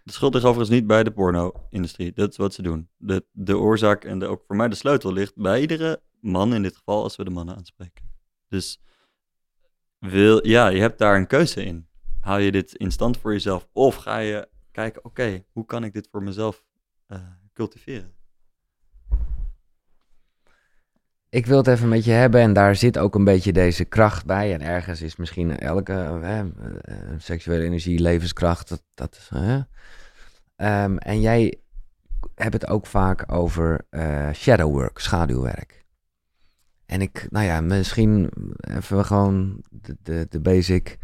De 0.05 0.13
schuld 0.13 0.35
ligt 0.35 0.47
overigens 0.47 0.77
niet 0.79 0.87
bij 0.87 1.05
de 1.05 1.13
porno-industrie. 1.13 2.13
Dat 2.13 2.31
is 2.31 2.37
wat 2.37 2.55
ze 2.55 2.63
doen. 2.63 2.89
De, 2.97 3.25
de 3.31 3.59
oorzaak 3.59 4.05
en 4.05 4.19
de, 4.19 4.27
ook 4.27 4.43
voor 4.47 4.57
mij 4.57 4.69
de 4.69 4.75
sleutel 4.75 5.13
ligt 5.13 5.37
bij 5.37 5.61
iedere 5.61 6.03
man 6.21 6.55
in 6.55 6.63
dit 6.63 6.77
geval, 6.77 7.03
als 7.03 7.17
we 7.17 7.25
de 7.25 7.31
mannen 7.31 7.57
aanspreken. 7.57 8.12
Dus 8.53 8.81
wil, 9.99 10.47
ja, 10.47 10.69
je 10.69 10.81
hebt 10.81 10.99
daar 10.99 11.17
een 11.17 11.27
keuze 11.27 11.65
in. 11.65 11.87
Haal 12.21 12.39
je 12.39 12.53
dit 12.53 12.75
in 12.75 12.91
stand 12.91 13.19
voor 13.19 13.33
jezelf 13.33 13.69
of 13.73 13.95
ga 13.95 14.19
je 14.19 14.49
kijken, 14.71 15.05
oké, 15.05 15.45
hoe 15.53 15.67
kan 15.67 15.85
ik 15.85 15.93
dit 15.93 16.09
voor 16.11 16.23
mezelf 16.23 16.65
eh, 17.07 17.19
cultiveren? 17.53 18.13
Ik 21.29 21.47
wil 21.47 21.57
het 21.57 21.67
even 21.67 21.89
met 21.89 22.05
je 22.05 22.11
hebben 22.11 22.41
en 22.41 22.53
daar 22.53 22.77
zit 22.77 22.99
ook 22.99 23.15
een 23.15 23.25
beetje 23.25 23.53
deze 23.53 23.85
kracht 23.85 24.27
bij. 24.27 24.53
En 24.53 24.61
ergens 24.61 25.03
is 25.03 25.17
misschien 25.17 25.59
elke 25.59 25.93
eh, 26.23 26.45
seksuele 27.19 27.65
energie, 27.65 28.01
levenskracht, 28.01 28.69
dat, 28.69 28.83
dat 28.95 29.17
is... 29.17 29.29
eh. 29.33 29.61
Ehm, 30.57 30.97
en 30.97 31.21
jij 31.21 31.59
hebt 32.35 32.53
het 32.53 32.67
ook 32.67 32.87
vaak 32.87 33.33
over 33.33 33.87
eh 33.91 34.33
shadow 34.33 34.73
work, 34.73 34.99
schaduwwerk. 34.99 35.82
En 36.93 37.01
ik, 37.01 37.27
nou 37.31 37.47
ja, 37.47 37.61
misschien 37.61 38.31
even 38.61 39.05
gewoon 39.05 39.65
de, 39.71 39.97
de, 40.03 40.27
de 40.29 40.41
basic 40.41 40.99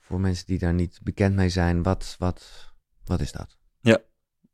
voor 0.00 0.20
mensen 0.20 0.46
die 0.46 0.58
daar 0.58 0.74
niet 0.74 1.00
bekend 1.02 1.34
mee 1.34 1.48
zijn. 1.48 1.82
Wat, 1.82 2.16
wat, 2.18 2.72
wat 3.04 3.20
is 3.20 3.32
dat? 3.32 3.58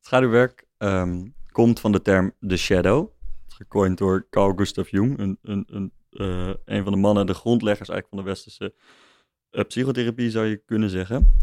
Schaduwwerk 0.01 0.67
ehm, 0.79 1.29
komt 1.51 1.81
van 1.81 1.93
de 1.93 2.03
term 2.03 2.33
the 2.47 2.57
shadow. 2.57 3.09
Gecoind 3.49 3.99
door 3.99 4.27
Carl 4.31 4.53
Gustav 4.57 4.91
Jung, 4.91 5.19
een, 5.19 5.39
een, 5.43 5.65
een, 5.67 5.93
eh, 6.11 6.55
een 6.65 6.83
van 6.83 6.93
de 6.93 6.99
mannen, 6.99 7.27
de 7.27 7.35
grondleggers 7.35 7.89
eigenlijk 7.89 8.09
van 8.09 8.19
de 8.19 8.25
westerse 8.25 8.75
eh, 9.51 9.65
psychotherapie 9.65 10.31
zou 10.31 10.47
je 10.47 10.57
kunnen 10.57 10.91
zeggen. 10.91 11.35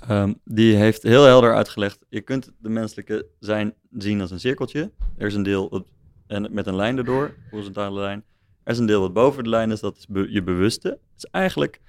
Ehm, 0.00 0.34
die 0.44 0.76
heeft 0.76 1.02
heel 1.02 1.24
helder 1.24 1.54
uitgelegd, 1.54 2.04
je 2.08 2.20
kunt 2.20 2.52
de 2.58 2.68
menselijke 2.68 3.26
zijn 3.38 3.74
zien 3.90 4.20
als 4.20 4.30
een 4.30 4.40
cirkeltje. 4.40 4.92
Er 5.16 5.26
is 5.26 5.34
een 5.34 5.42
deel 5.42 5.68
wat, 5.70 5.86
en 6.32 6.48
met 6.50 6.66
een 6.66 6.76
lijn 6.76 6.98
erdoor, 6.98 7.34
horizontale 7.50 8.00
lijn. 8.00 8.24
Er 8.64 8.72
is 8.72 8.78
een 8.78 8.86
deel 8.86 9.00
wat 9.00 9.12
boven 9.12 9.44
de 9.44 9.50
lijn 9.50 9.70
is, 9.70 9.80
dat 9.80 9.96
is 9.96 10.06
je 10.28 10.42
bewuste. 10.42 10.88
Het 10.88 10.98
is 11.16 11.24
eigenlijk 11.24 11.80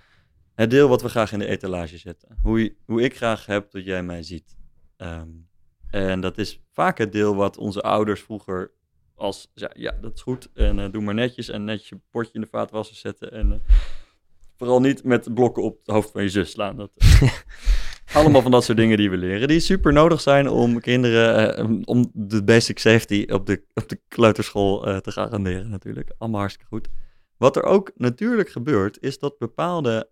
het 0.55 0.69
deel 0.69 0.87
wat 0.87 1.01
we 1.01 1.09
graag 1.09 1.31
in 1.31 1.39
de 1.39 1.47
etalage 1.47 1.97
zetten. 1.97 2.37
Hoe, 2.41 2.75
hoe 2.85 3.01
ik 3.01 3.15
graag 3.15 3.45
heb 3.45 3.71
dat 3.71 3.85
jij 3.85 4.03
mij 4.03 4.23
ziet. 4.23 4.57
Ehm, 4.97 5.29
en 5.89 6.21
dat 6.21 6.37
is 6.37 6.61
vaak 6.71 6.97
het 6.97 7.11
deel 7.11 7.35
wat 7.35 7.57
onze 7.57 7.81
ouders 7.81 8.21
vroeger 8.21 8.71
als, 9.15 9.51
ja, 9.53 9.71
ja 9.73 9.97
dat 10.01 10.13
is 10.13 10.21
goed. 10.21 10.49
En 10.53 10.77
uh, 10.77 10.91
doe 10.91 11.01
maar 11.01 11.13
netjes 11.13 11.49
en 11.49 11.63
netjes 11.63 11.89
je 11.89 11.99
potje 12.11 12.33
in 12.33 12.41
de 12.41 12.47
vaatwasser 12.47 12.95
zetten. 12.95 13.31
En 13.31 13.51
uh, 13.51 13.75
vooral 14.57 14.81
niet 14.81 15.03
met 15.03 15.33
blokken 15.33 15.63
op 15.63 15.77
het 15.77 15.87
hoofd 15.87 16.11
van 16.11 16.21
je 16.21 16.29
zus 16.29 16.51
slaan. 16.51 16.77
Dat, 16.77 16.91
allemaal 18.13 18.41
van 18.41 18.51
dat 18.51 18.63
soort 18.63 18.77
dingen 18.77 18.97
die 18.97 19.09
we 19.09 19.17
leren. 19.17 19.47
Die 19.47 19.59
super 19.59 19.93
nodig 19.93 20.21
zijn 20.21 20.49
om 20.49 20.79
kinderen, 20.79 21.59
uh, 21.69 21.79
om 21.83 22.11
de 22.13 22.43
basic 22.43 22.79
safety 22.79 23.25
op 23.29 23.45
de, 23.45 23.63
op 23.73 23.89
de 23.89 23.99
kleuterschool 24.07 25.01
te 25.01 25.11
garanderen 25.11 25.69
natuurlijk. 25.69 26.11
Allemaal 26.17 26.39
hartstikke 26.39 26.69
goed. 26.69 26.87
Wat 27.37 27.55
er 27.55 27.63
ook 27.63 27.91
natuurlijk 27.95 28.49
gebeurt, 28.49 28.97
is 29.01 29.19
dat 29.19 29.37
bepaalde 29.37 30.09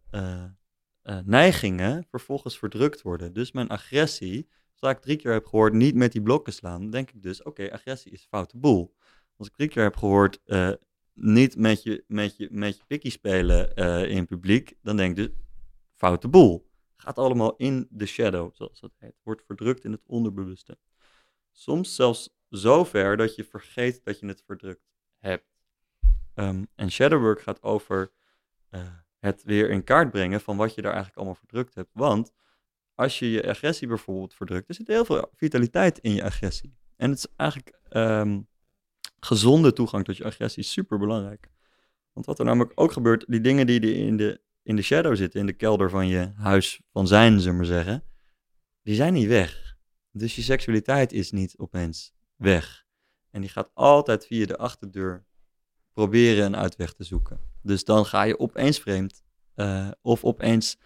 neigingen 1.24 2.06
vervolgens 2.10 2.58
verdrukt 2.58 3.02
worden. 3.02 3.34
Dus 3.34 3.52
mijn 3.52 3.70
agressie 3.70 4.48
als 4.82 4.92
ik 4.92 5.00
drie 5.00 5.16
keer 5.16 5.32
heb 5.32 5.46
gehoord 5.46 5.74
niet 5.74 5.96
met 5.96 6.12
die 6.12 6.22
blokken 6.22 6.54
slaan, 6.54 6.90
denk 6.90 7.12
ik 7.12 7.22
dus, 7.22 7.44
oké, 7.44 7.72
agressie 7.72 8.12
is 8.12 8.28
foute 8.30 8.58
boel. 8.58 8.96
Als 9.38 9.48
ik 9.48 9.54
drie 9.54 9.70
keer 9.70 9.84
heb 9.84 9.96
gehoord 9.96 10.40
uh, 10.46 10.72
niet 11.14 11.56
met 11.56 11.84
je, 11.84 12.04
met 12.08 12.38
je, 12.38 12.48
met 12.52 12.78
je 12.78 12.84
pikkie 12.88 13.12
spelen 13.12 13.72
uh, 13.76 14.10
in 14.10 14.26
publiek, 14.26 14.74
dan 14.82 14.98
denk 14.98 15.18
ik 15.18 15.26
dus, 15.26 15.36
foute 15.96 16.28
boel. 16.28 16.70
Gaat 17.02 17.18
allemaal 17.18 17.56
in 17.56 17.88
de 17.90 18.06
shadow, 18.06 18.54
zoals 18.54 18.80
dat 18.80 18.92
heet. 18.98 19.20
Wordt 19.24 19.44
verdrukt 19.46 19.84
in 19.84 19.92
het 19.92 20.02
onderbewuste. 20.06 20.78
Soms 21.52 21.96
zelfs 21.96 22.30
zo 22.50 22.84
ver 22.84 23.18
dat 23.18 23.36
je 23.36 23.44
vergeet 23.44 24.02
dat 24.04 24.20
je 24.20 24.26
het 24.26 24.44
verdrukt 24.46 24.90
hebt. 25.18 25.46
Um, 26.36 26.68
en 26.76 26.92
shadowwork 26.92 27.42
gaat 27.42 27.64
over 27.64 28.12
uh, 28.70 28.82
het 29.20 29.44
weer 29.44 29.70
in 29.70 29.84
kaart 29.84 30.12
brengen 30.12 30.42
van 30.42 30.58
wat 30.58 30.76
je 30.76 30.82
daar 30.82 30.92
eigenlijk 30.92 31.18
allemaal 31.18 31.40
verdrukt 31.40 31.76
hebt. 31.76 31.90
Want 31.94 32.32
als 32.96 33.20
je 33.20 33.32
je 33.32 33.50
agressie 33.50 33.88
bijvoorbeeld 33.88 34.34
verdrukt, 34.34 34.70
er 34.70 34.76
zit 34.76 34.88
heel 34.88 35.06
veel 35.06 35.30
vitaliteit 35.34 36.00
in 36.00 36.14
je 36.14 36.24
agressie. 36.24 36.78
En 36.96 37.10
het 37.10 37.18
is 37.18 37.28
eigenlijk 37.36 37.80
um, 37.90 38.48
gezonde 39.20 39.74
toegang 39.74 40.06
tot 40.06 40.18
je 40.18 40.24
agressie 40.24 40.64
super 40.64 40.98
belangrijk. 40.98 41.52
Want 42.14 42.26
wat 42.26 42.40
er 42.40 42.46
namelijk 42.46 42.72
ook 42.76 42.92
gebeurt, 42.92 43.26
die 43.28 43.42
dingen 43.42 43.66
die 43.68 43.94
in 43.94 44.18
de, 44.18 44.42
in 44.64 44.76
de 44.76 44.82
shadow 44.82 45.16
zitten, 45.16 45.40
in 45.40 45.46
de 45.46 45.54
kelder 45.54 45.90
van 45.90 46.08
je 46.08 46.32
huis 46.36 46.82
van 46.92 47.08
zijn, 47.08 47.40
we 47.40 47.52
maar 47.52 47.66
zeggen, 47.66 48.04
die 48.84 48.96
zijn 48.96 49.14
niet 49.14 49.28
weg. 49.28 49.78
Dus 50.12 50.36
je 50.36 50.42
seksualiteit 50.42 51.12
is 51.12 51.32
niet 51.32 51.58
opeens 51.58 52.14
weg. 52.36 52.86
En 53.30 53.42
die 53.42 53.50
gaat 53.50 53.72
altijd 53.74 54.26
via 54.26 54.46
de 54.46 54.58
achterdeur 54.58 55.26
proberen 55.94 56.46
een 56.46 56.56
uitweg 56.56 56.94
te 56.94 57.04
zoeken. 57.04 57.40
Dus 57.62 57.84
dan 57.84 58.06
ga 58.06 58.24
je 58.24 58.40
opeens 58.40 58.80
vreemd 58.80 59.24
uh, 59.56 59.92
of 60.02 60.24
opeens 60.24 60.78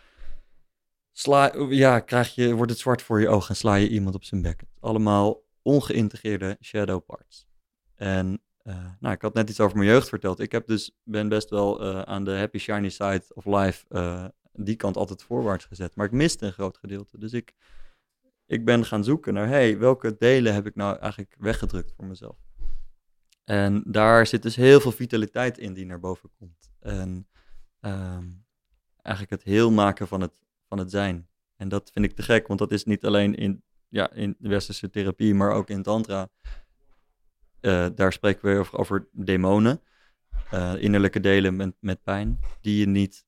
sla, 1.11 1.53
ja, 1.69 1.99
krijg 1.99 2.35
je, 2.35 2.53
wordt 2.53 2.71
het 2.71 2.79
zwart 2.79 3.01
voor 3.01 3.21
je 3.21 3.29
ogen 3.29 3.49
en 3.49 3.55
sla 3.55 3.75
je 3.75 3.89
iemand 3.89 4.15
op 4.15 4.23
zijn 4.23 4.41
bek. 4.41 4.63
Allemaal 4.79 5.43
ongeïntegreerde 5.61 6.57
shadow 6.61 7.05
parts. 7.05 7.47
En 7.95 8.41
uh, 8.67 8.85
nou, 8.99 9.13
ik 9.13 9.21
had 9.21 9.33
net 9.33 9.49
iets 9.49 9.59
over 9.59 9.77
mijn 9.77 9.89
jeugd 9.89 10.09
verteld. 10.09 10.39
Ik 10.39 10.51
heb 10.51 10.67
dus, 10.67 10.91
ben 11.03 11.29
best 11.29 11.49
wel 11.49 11.83
uh, 11.83 12.01
aan 12.01 12.23
de 12.23 12.37
happy 12.37 12.57
shiny 12.57 12.89
side 12.89 13.23
of 13.33 13.45
life 13.45 13.85
uh, 13.89 14.25
die 14.53 14.75
kant 14.75 14.97
altijd 14.97 15.23
voorwaarts 15.23 15.65
gezet. 15.65 15.95
Maar 15.95 16.05
ik 16.05 16.11
miste 16.11 16.45
een 16.45 16.53
groot 16.53 16.77
gedeelte. 16.77 17.17
Dus 17.17 17.33
ik, 17.33 17.53
ik 18.45 18.65
ben 18.65 18.85
gaan 18.85 19.03
zoeken 19.03 19.33
naar, 19.33 19.47
hey, 19.47 19.77
welke 19.77 20.15
delen 20.17 20.53
heb 20.53 20.65
ik 20.65 20.75
nou 20.75 20.97
eigenlijk 20.97 21.35
weggedrukt 21.39 21.93
voor 21.95 22.05
mezelf? 22.05 22.37
En 23.43 23.83
daar 23.87 24.27
zit 24.27 24.41
dus 24.41 24.55
heel 24.55 24.79
veel 24.79 24.91
vitaliteit 24.91 25.57
in 25.57 25.73
die 25.73 25.85
naar 25.85 25.99
boven 25.99 26.29
komt. 26.37 26.69
En 26.79 27.27
um, 27.81 28.45
eigenlijk 29.01 29.41
het 29.41 29.43
heel 29.43 29.71
maken 29.71 30.07
van 30.07 30.21
het 30.21 30.45
van 30.67 30.77
het 30.77 30.91
zijn. 30.91 31.27
En 31.55 31.69
dat 31.69 31.91
vind 31.93 32.05
ik 32.05 32.15
te 32.15 32.21
gek, 32.21 32.47
want 32.47 32.59
dat 32.59 32.71
is 32.71 32.83
niet 32.83 33.05
alleen 33.05 33.35
in, 33.35 33.63
ja, 33.87 34.11
in 34.11 34.35
de 34.39 34.49
westerse 34.49 34.89
therapie, 34.89 35.33
maar 35.33 35.51
ook 35.51 35.69
in 35.69 35.83
tantra. 35.83 36.29
Uh, 37.65 37.85
daar 37.95 38.13
spreken 38.13 38.53
we 38.53 38.59
over, 38.59 38.77
over 38.77 39.07
demonen, 39.11 39.81
uh, 40.53 40.73
innerlijke 40.77 41.19
delen 41.19 41.55
met, 41.55 41.73
met 41.79 42.03
pijn, 42.03 42.39
die 42.61 42.79
je 42.79 42.87
niet 42.87 43.25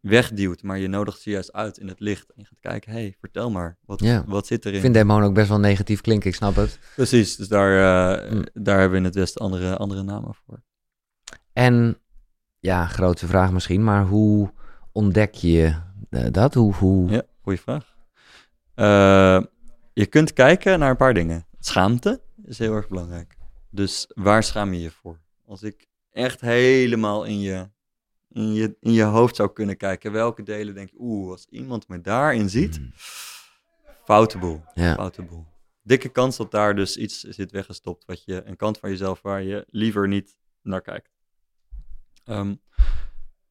wegduwt, 0.00 0.62
maar 0.62 0.78
je 0.78 0.88
nodigt 0.88 1.20
ze 1.20 1.30
juist 1.30 1.52
uit 1.52 1.78
in 1.78 1.88
het 1.88 2.00
licht. 2.00 2.30
En 2.30 2.34
je 2.36 2.44
gaat 2.44 2.60
kijken, 2.60 2.92
hé, 2.92 2.98
hey, 2.98 3.16
vertel 3.20 3.50
maar, 3.50 3.78
wat, 3.84 4.00
ja. 4.00 4.24
wat 4.26 4.46
zit 4.46 4.64
erin? 4.64 4.76
Ik 4.76 4.82
vind 4.82 4.94
demonen 4.94 5.28
ook 5.28 5.34
best 5.34 5.48
wel 5.48 5.58
negatief 5.58 6.00
klinken, 6.00 6.28
ik 6.28 6.34
snap 6.34 6.56
het. 6.56 6.78
Precies, 6.94 7.36
dus 7.36 7.48
daar, 7.48 7.70
uh, 7.70 8.30
mm. 8.30 8.46
daar 8.52 8.78
hebben 8.78 8.90
we 8.90 8.98
in 8.98 9.04
het 9.04 9.14
Westen 9.14 9.40
andere, 9.40 9.76
andere 9.76 10.02
namen 10.02 10.34
voor. 10.34 10.62
En, 11.52 11.98
ja, 12.58 12.86
grote 12.86 13.26
vraag 13.26 13.52
misschien, 13.52 13.84
maar 13.84 14.04
hoe 14.04 14.52
ontdek 14.92 15.34
je 15.34 15.74
dat? 16.30 16.54
Hoe, 16.54 16.74
hoe... 16.74 17.10
Ja, 17.10 17.22
goede 17.42 17.58
vraag. 17.58 17.96
Je 19.92 20.06
kunt 20.06 20.32
kijken 20.32 20.78
naar 20.78 20.90
een 20.90 20.96
paar 20.96 21.14
dingen. 21.14 21.46
Schaamte 21.58 22.20
is 22.44 22.58
heel 22.58 22.74
erg 22.74 22.88
belangrijk. 22.88 23.37
Dus 23.70 24.10
waar 24.14 24.42
schaam 24.42 24.72
je 24.72 24.80
je 24.80 24.90
voor? 24.90 25.18
Als 25.44 25.62
ik 25.62 25.86
echt 26.10 26.40
helemaal 26.40 27.24
in 27.24 27.40
je, 27.40 27.68
in 28.28 28.52
je, 28.52 28.76
in 28.80 28.92
je 28.92 29.02
hoofd 29.02 29.36
zou 29.36 29.52
kunnen 29.52 29.76
kijken, 29.76 30.12
welke 30.12 30.42
delen 30.42 30.74
denk 30.74 30.90
je, 30.90 30.96
oeh, 30.98 31.30
als 31.30 31.46
iemand 31.50 31.88
me 31.88 32.00
daarin 32.00 32.50
ziet, 32.50 32.80
mm. 32.80 32.92
foute 34.04 34.38
boel. 34.38 34.62
Ja. 34.74 34.94
Foute 34.94 35.22
boel. 35.22 35.46
Dikke 35.82 36.08
kans 36.08 36.36
dat 36.36 36.50
daar 36.50 36.74
dus 36.74 36.96
iets 36.96 37.20
zit 37.20 37.50
weggestopt, 37.50 38.04
wat 38.04 38.24
je, 38.24 38.42
een 38.44 38.56
kant 38.56 38.78
van 38.78 38.90
jezelf 38.90 39.22
waar 39.22 39.42
je 39.42 39.64
liever 39.68 40.08
niet 40.08 40.36
naar 40.62 40.82
kijkt. 40.82 41.10
Um, 42.24 42.60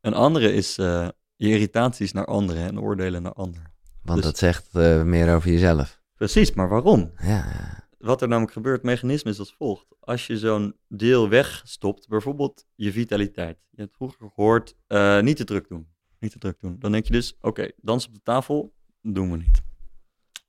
een 0.01 0.13
andere 0.13 0.53
is 0.53 0.78
uh, 0.78 1.07
je 1.36 1.49
irritaties 1.49 2.11
naar 2.11 2.26
anderen 2.26 2.63
en 2.63 2.80
oordelen 2.80 3.22
naar 3.22 3.34
anderen. 3.34 3.74
Want 4.01 4.18
dus, 4.18 4.28
dat 4.28 4.38
zegt 4.38 4.70
uh, 4.74 5.03
meer 5.03 5.36
over 5.36 5.51
jezelf. 5.51 6.01
Precies, 6.15 6.53
maar 6.53 6.70
waarom? 6.70 7.11
Ja. 7.22 7.86
Wat 8.08 8.22
er 8.22 8.28
namelijk 8.28 8.53
gebeurt, 8.53 8.76
het 8.76 8.86
mechanisme 8.86 9.32
is 9.32 9.39
als 9.39 9.53
volgt. 9.58 9.86
Als 9.99 10.28
je 10.28 10.38
zo'n 10.38 10.76
deel 10.88 11.30
wegstopt, 11.30 12.08
bijvoorbeeld 12.08 12.66
je 12.76 12.91
vitaliteit. 12.91 13.58
Je 13.70 13.82
hebt 13.82 13.95
vroeger 13.95 14.18
gehoord, 14.34 14.76
uh, 14.88 15.20
niet 15.22 15.38
te 15.38 15.43
druk 15.43 15.68
doen. 15.68 15.88
Niet 16.20 16.32
te 16.32 16.38
druk 16.38 16.60
doen. 16.60 16.76
Dan 16.80 16.91
denk 16.91 17.05
je 17.05 17.12
dus, 17.12 17.34
oké, 17.36 17.47
okay, 17.47 17.72
dans 17.82 18.08
op 18.08 18.14
de 18.14 18.22
tafel, 18.24 18.74
doen 19.01 19.32
we 19.32 19.38
niet. 19.38 19.62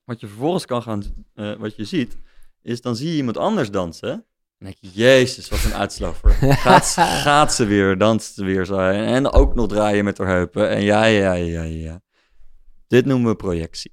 Wat 0.04 0.20
je 0.20 0.26
vervolgens 0.26 0.66
kan 0.66 0.82
gaan, 0.82 1.02
uh, 1.34 1.56
wat 1.56 1.76
je 1.76 1.84
ziet, 1.84 2.18
is 2.62 2.80
dan 2.80 2.96
zie 2.96 3.08
je 3.08 3.16
iemand 3.16 3.36
anders 3.36 3.70
dansen. 3.70 4.10
Dan 4.58 4.68
denk 4.70 4.76
je, 4.80 4.90
jezus, 4.90 5.48
wat 5.48 5.64
een 5.64 5.74
uitsloffer. 5.74 6.30
Gaat, 6.66 6.86
gaat 6.98 7.54
ze 7.54 7.64
weer, 7.64 7.98
danst 7.98 8.34
ze 8.34 8.44
weer. 8.44 8.64
Zo. 8.64 8.78
En 8.78 9.30
ook 9.30 9.54
nog 9.54 9.68
draaien 9.68 10.04
met 10.04 10.18
haar 10.18 10.28
heupen. 10.28 10.68
En 10.68 10.82
ja, 10.82 11.04
ja, 11.04 11.32
ja, 11.32 11.62
ja. 11.62 12.00
Dit 12.86 13.04
noemen 13.04 13.30
we 13.30 13.36
projectie. 13.36 13.92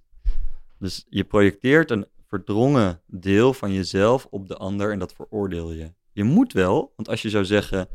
Dus 0.79 1.05
je 1.09 1.23
projecteert 1.23 1.91
een 1.91 2.07
verdrongen 2.35 3.01
deel 3.07 3.53
van 3.53 3.73
jezelf 3.73 4.27
op 4.29 4.47
de 4.47 4.57
ander 4.57 4.91
en 4.91 4.99
dat 4.99 5.13
veroordeel 5.13 5.71
je. 5.71 5.93
Je 6.11 6.23
moet 6.23 6.53
wel, 6.53 6.93
want 6.95 7.09
als 7.09 7.21
je 7.21 7.29
zou 7.29 7.45
zeggen, 7.45 7.87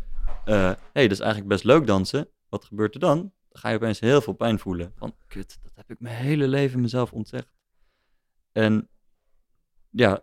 hé, 0.44 0.70
uh, 0.70 0.74
hey, 0.92 1.02
dat 1.02 1.10
is 1.10 1.20
eigenlijk 1.20 1.48
best 1.48 1.64
leuk 1.64 1.86
dansen. 1.86 2.28
Wat 2.48 2.64
gebeurt 2.64 2.94
er 2.94 3.00
dan? 3.00 3.18
Dan 3.18 3.60
ga 3.60 3.68
je 3.68 3.76
opeens 3.76 4.00
heel 4.00 4.20
veel 4.20 4.32
pijn 4.32 4.58
voelen. 4.58 4.92
Van, 4.96 5.14
kut, 5.26 5.58
dat 5.62 5.72
heb 5.74 5.90
ik 5.90 6.00
mijn 6.00 6.16
hele 6.16 6.48
leven 6.48 6.80
mezelf 6.80 7.12
ontzegd. 7.12 7.52
En 8.52 8.88
ja, 9.90 10.22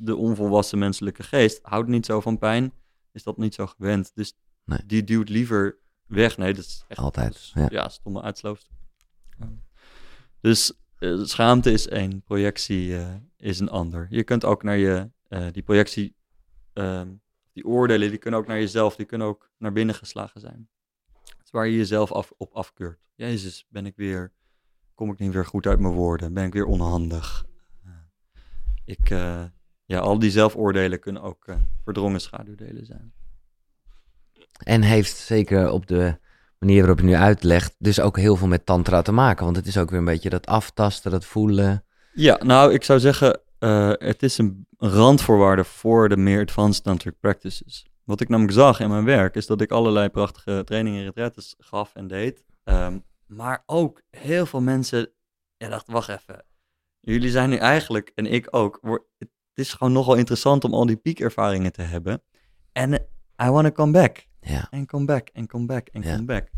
de 0.00 0.16
onvolwassen 0.16 0.78
menselijke 0.78 1.22
geest 1.22 1.58
houdt 1.62 1.88
niet 1.88 2.06
zo 2.06 2.20
van 2.20 2.38
pijn, 2.38 2.72
is 3.12 3.22
dat 3.22 3.36
niet 3.36 3.54
zo 3.54 3.66
gewend. 3.66 4.12
Dus 4.14 4.32
nee. 4.64 4.78
die 4.86 5.04
duwt 5.04 5.28
liever 5.28 5.78
weg. 6.06 6.36
Nee, 6.36 6.54
dat 6.54 6.64
is 6.64 6.84
echt 6.88 7.00
altijd. 7.00 7.50
ja. 7.54 7.66
ja, 7.70 7.88
stomme 7.88 8.22
uitsloof. 8.22 8.68
Dus 10.40 10.72
schaamte 11.22 11.72
is 11.72 11.88
één, 11.88 12.22
projectie 12.22 12.88
uh, 12.88 13.14
is 13.36 13.58
een 13.58 13.68
ander. 13.68 14.06
Je 14.10 14.24
kunt 14.24 14.44
ook 14.44 14.62
naar 14.62 14.76
je, 14.76 15.10
uh, 15.28 15.46
die 15.52 15.62
projectie, 15.62 16.16
ehm, 16.72 17.08
die 17.52 17.64
oordelen, 17.64 18.10
die 18.10 18.18
kunnen 18.18 18.40
ook 18.40 18.46
naar 18.46 18.58
jezelf, 18.58 18.96
die 18.96 19.06
kunnen 19.06 19.26
ook 19.26 19.50
naar 19.58 19.72
binnen 19.72 19.94
geslagen 19.94 20.40
zijn. 20.40 20.68
Het 21.22 21.44
is 21.44 21.50
waar 21.50 21.66
je 21.66 21.76
jezelf 21.76 22.12
af, 22.12 22.32
op 22.36 22.52
afkeurt. 22.52 23.00
Jezus, 23.14 23.66
ben 23.68 23.86
ik 23.86 23.96
weer, 23.96 24.32
kom 24.94 25.10
ik 25.10 25.18
niet 25.18 25.32
weer 25.32 25.46
goed 25.46 25.66
uit 25.66 25.80
mijn 25.80 25.94
woorden? 25.94 26.34
Ben 26.34 26.44
ik 26.44 26.52
weer 26.52 26.66
onhandig? 26.66 27.44
ik, 28.84 29.08
ja, 29.84 29.98
al 29.98 30.18
die 30.18 30.30
zelfoordelen 30.30 31.00
kunnen 31.00 31.22
ook 31.22 31.44
verdrongen 31.84 32.20
schaduwdelen 32.20 32.86
zijn. 32.86 33.12
En 34.58 34.82
heeft 34.82 35.16
zeker 35.16 35.70
op 35.70 35.86
de 35.86 36.18
manier 36.58 36.78
waarop 36.78 36.98
je 36.98 37.04
nu 37.04 37.14
uitlegt, 37.14 37.74
dus 37.78 38.00
ook 38.00 38.16
heel 38.16 38.36
veel 38.36 38.46
met 38.46 38.66
tantra 38.66 39.02
te 39.02 39.12
maken. 39.12 39.44
Want 39.44 39.56
het 39.56 39.66
is 39.66 39.78
ook 39.78 39.90
weer 39.90 39.98
een 39.98 40.04
beetje 40.04 40.30
dat 40.30 40.46
aftasten, 40.46 41.10
dat 41.10 41.24
voelen. 41.24 41.84
Ja, 42.12 42.40
nou, 42.44 42.72
ik 42.72 42.84
zou 42.84 43.00
zeggen, 43.00 43.40
uh, 43.58 43.92
het 43.92 44.22
is 44.22 44.38
een 44.38 44.66
randvoorwaarde 44.78 45.64
voor 45.64 46.08
de 46.08 46.16
meer 46.16 46.40
advanced 46.40 46.84
tantric 46.84 47.14
practices. 47.20 47.86
Wat 48.04 48.20
ik 48.20 48.28
namelijk 48.28 48.54
zag 48.54 48.80
in 48.80 48.88
mijn 48.88 49.04
werk, 49.04 49.34
is 49.34 49.46
dat 49.46 49.60
ik 49.60 49.70
allerlei 49.70 50.08
prachtige 50.08 50.62
trainingen 50.64 50.98
en 50.98 51.04
retretes 51.04 51.54
gaf 51.58 51.94
en 51.94 52.06
deed. 52.06 52.44
Um, 52.64 53.04
maar 53.26 53.62
ook 53.66 54.02
heel 54.10 54.46
veel 54.46 54.60
mensen 54.60 55.10
ja, 55.56 55.68
dachten, 55.68 55.92
wacht 55.92 56.08
even, 56.08 56.44
Jullie 57.00 57.30
zijn 57.30 57.50
nu 57.50 57.56
eigenlijk, 57.56 58.12
en 58.14 58.26
ik 58.26 58.46
ook, 58.50 58.80
het 59.18 59.28
is 59.54 59.72
gewoon 59.72 59.92
nogal 59.92 60.14
interessant 60.14 60.64
om 60.64 60.74
al 60.74 60.86
die 60.86 60.96
piekervaringen 60.96 61.72
te 61.72 61.82
hebben. 61.82 62.22
En 62.72 62.92
I 63.42 63.50
want 63.50 63.66
to 63.66 63.72
come 63.72 63.92
back. 63.92 64.26
Ja. 64.46 64.66
En 64.70 64.86
come 64.86 65.04
back, 65.04 65.28
en 65.32 65.46
come 65.46 65.66
back, 65.66 65.88
en 65.92 66.02
come 66.02 66.24
back. 66.24 66.48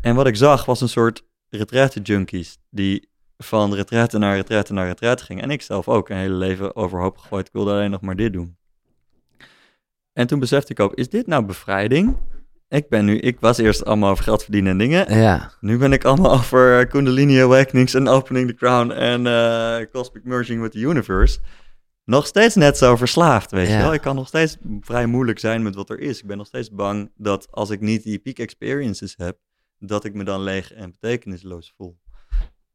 En 0.00 0.14
wat 0.14 0.26
ik 0.26 0.36
zag 0.36 0.64
was 0.64 0.80
een 0.80 0.88
soort 0.88 1.24
retraite 1.48 2.00
junkies 2.00 2.58
die 2.70 3.08
van 3.36 3.74
retraite 3.74 4.18
naar 4.18 4.36
retraite 4.36 4.72
naar 4.72 4.86
retraite 4.86 5.24
ging. 5.24 5.42
En 5.42 5.50
ik 5.50 5.62
zelf 5.62 5.88
ook 5.88 6.08
een 6.08 6.16
hele 6.16 6.34
leven 6.34 6.76
overhoop 6.76 7.18
gegooid. 7.18 7.46
Ik 7.46 7.52
wilde 7.52 7.70
alleen 7.70 7.90
nog 7.90 8.00
maar 8.00 8.16
dit 8.16 8.32
doen. 8.32 8.56
En 10.12 10.26
toen 10.26 10.38
besefte 10.38 10.72
ik 10.72 10.80
ook, 10.80 10.94
is 10.94 11.08
dit 11.08 11.26
nou 11.26 11.44
bevrijding? 11.44 12.16
Ik 12.68 12.88
ben 12.88 13.04
nu, 13.04 13.18
ik 13.18 13.40
was 13.40 13.58
eerst 13.58 13.84
allemaal 13.84 14.10
over 14.10 14.24
geld 14.24 14.42
verdienen 14.42 14.72
en 14.72 14.78
dingen. 14.78 15.18
Ja, 15.18 15.52
Nu 15.60 15.78
ben 15.78 15.92
ik 15.92 16.04
allemaal 16.04 16.32
over 16.38 16.86
Kundalini 16.86 17.40
Awakenings 17.40 17.94
en 17.94 18.08
Opening 18.08 18.48
the 18.48 18.54
Crown 18.54 18.90
en 18.90 19.26
eh, 19.26 19.90
Cosmic 19.92 20.24
Merging 20.24 20.62
with 20.62 20.72
the 20.72 20.78
Universe. 20.78 21.38
Nog 22.08 22.26
steeds 22.26 22.54
net 22.54 22.76
zo 22.78 22.96
verslaafd, 22.96 23.50
weet 23.50 23.68
Ja. 23.68 23.76
je 23.76 23.82
wel. 23.82 23.92
Ik 23.94 24.00
kan 24.00 24.14
nog 24.14 24.28
steeds 24.28 24.56
vrij 24.80 25.06
moeilijk 25.06 25.38
zijn 25.38 25.62
met 25.62 25.74
wat 25.74 25.90
er 25.90 25.98
is. 26.00 26.18
Ik 26.20 26.26
ben 26.26 26.36
nog 26.36 26.46
steeds 26.46 26.70
bang 26.70 27.10
dat 27.16 27.48
als 27.50 27.70
ik 27.70 27.80
niet 27.80 28.02
die 28.02 28.18
peak 28.18 28.38
experiences 28.38 29.14
heb, 29.16 29.38
dat 29.78 30.04
ik 30.04 30.14
me 30.14 30.24
dan 30.24 30.40
leeg 30.42 30.72
en 30.72 30.90
betekenisloos 30.90 31.72
voel. 31.76 31.98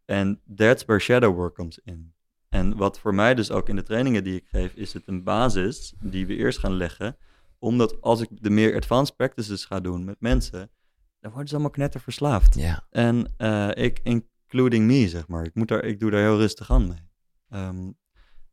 En 0.06 0.42
that's 0.56 0.86
where 0.86 1.02
shadow 1.02 1.36
work 1.36 1.56
comes 1.56 1.80
in. 1.84 2.14
En 2.50 2.78
wat 2.78 3.00
voor 3.00 3.16
mij 3.16 3.36
dus 3.36 3.52
ook 3.52 3.70
in 3.70 3.76
de 3.76 3.84
trainingen 3.84 4.24
die 4.24 4.36
ik 4.36 4.48
geef, 4.48 4.74
is 4.74 4.94
het 4.94 5.08
een 5.08 5.24
basis 5.24 5.94
die 6.02 6.26
we 6.28 6.36
eerst 6.36 6.60
gaan 6.60 6.74
leggen. 6.74 7.18
Omdat 7.60 8.02
als 8.02 8.22
ik 8.22 8.30
de 8.32 8.50
meer 8.50 8.76
advanced 8.76 9.16
practices 9.16 9.66
ga 9.66 9.80
doen 9.80 10.04
met 10.06 10.16
mensen, 10.20 10.72
dan 11.20 11.30
worden 11.32 11.48
ze 11.48 11.54
allemaal 11.54 11.72
knetterverslaafd. 11.74 12.56
ja. 12.56 12.88
En 12.90 13.34
eh, 13.38 13.70
ik, 13.74 14.00
including 14.04 14.86
me, 14.86 15.08
zeg 15.10 15.28
maar. 15.28 15.44
Ik, 15.46 15.56
moet 15.56 15.68
daar, 15.68 15.84
ik 15.84 16.00
doe 16.00 16.12
daar 16.12 16.22
heel 16.22 16.38
rustig 16.38 16.72
aan 16.72 16.88
mee. 16.88 17.10
Ehm, 17.50 17.92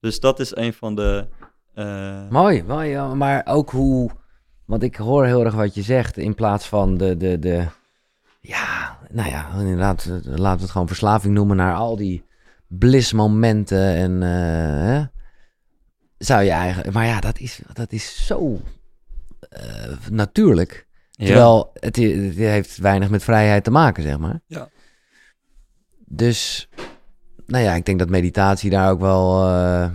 dus 0.01 0.21
dat 0.21 0.41
is 0.41 0.57
een 0.57 0.73
van 0.73 0.95
de... 0.95 1.29
eh, 1.75 2.29
Mooi, 2.29 2.63
mooi. 2.65 2.89
ja, 2.89 3.15
Maar 3.15 3.47
ook 3.47 3.71
hoe... 3.71 4.11
Want 4.65 4.83
ik 4.83 4.97
hoor 4.97 5.25
heel 5.27 5.45
erg 5.45 5.55
wat 5.55 5.75
je 5.75 5.83
zegt. 5.83 6.17
In 6.17 6.35
plaats 6.35 6.69
van 6.69 6.97
de... 6.97 7.17
de, 7.17 7.39
de 7.39 7.67
ja, 8.41 8.99
nou 9.11 9.29
ja, 9.31 9.51
inderdaad. 9.59 10.05
eh, 10.05 10.13
Laten 10.37 10.57
we 10.57 10.63
het 10.63 10.71
gewoon 10.71 10.87
verslaving 10.87 11.35
noemen 11.35 11.57
naar 11.57 11.75
al 11.75 11.97
die 11.97 12.25
blissmomenten. 12.69 13.95
En... 13.95 14.23
eh, 14.23 14.87
hè? 14.87 15.05
zou 16.19 16.43
je 16.43 16.51
eigenlijk... 16.51 16.95
Maar 16.95 17.07
ja, 17.07 17.21
dat 17.21 17.39
is, 17.39 17.61
dat 17.73 17.93
is 17.93 18.27
zo... 18.27 18.61
eh, 19.49 19.97
natuurlijk. 20.11 20.87
ja. 21.11 21.25
Terwijl 21.27 21.71
het, 21.73 21.97
het 21.97 22.35
heeft 22.37 22.77
weinig 22.77 23.11
met 23.11 23.23
vrijheid 23.25 23.65
te 23.65 23.71
maken, 23.71 24.03
zeg 24.03 24.19
maar. 24.19 24.41
Ja. 24.47 24.69
Dus, 26.07 26.69
nou 27.51 27.65
ja, 27.65 27.75
ik 27.75 27.85
denk 27.85 27.99
dat 27.99 28.09
meditatie 28.09 28.71
daar 28.71 28.91
ook 28.91 29.01
wel 29.01 29.47
eh, 29.47 29.91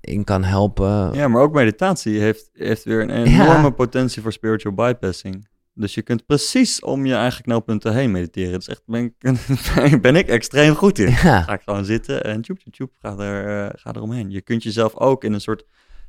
in 0.00 0.24
kan 0.24 0.44
helpen. 0.44 1.12
ja, 1.14 1.28
maar 1.28 1.42
ook 1.42 1.54
meditatie 1.54 2.20
heeft, 2.20 2.50
heeft 2.52 2.84
weer 2.84 3.00
een 3.00 3.10
enorme 3.10 3.70
potentie 3.72 4.22
voor 4.22 4.32
spiritual 4.32 4.74
bypassing. 4.74 5.48
Dus 5.74 5.94
je 5.94 6.02
kunt 6.02 6.26
precies 6.26 6.80
om 6.80 7.06
je 7.06 7.14
eigen 7.14 7.42
knelpunten 7.42 7.94
heen 7.94 8.10
mediteren. 8.10 8.52
Dus 8.52 8.68
echt 8.68 8.82
ben 8.86 9.14
ik, 9.20 10.00
ben 10.00 10.16
ik 10.16 10.28
extreem 10.28 10.74
goed 10.74 10.98
in. 10.98 11.10
Ja, 11.10 11.42
Ga 11.42 11.52
ik 11.52 11.62
gewoon 11.64 11.84
zitten 11.84 12.24
en 12.24 12.42
tjoep, 12.42 12.58
tjoep, 12.58 12.72
tjoep, 12.72 12.92
ga, 13.00 13.16
er, 13.18 13.66
eh, 13.66 13.80
ga 13.80 13.94
eromheen. 13.94 14.30
Je 14.30 14.40
kunt 14.40 14.62
jezelf 14.62 14.96
ook 14.96 15.24
in 15.24 15.32
een 15.32 15.40
soort 15.40 15.64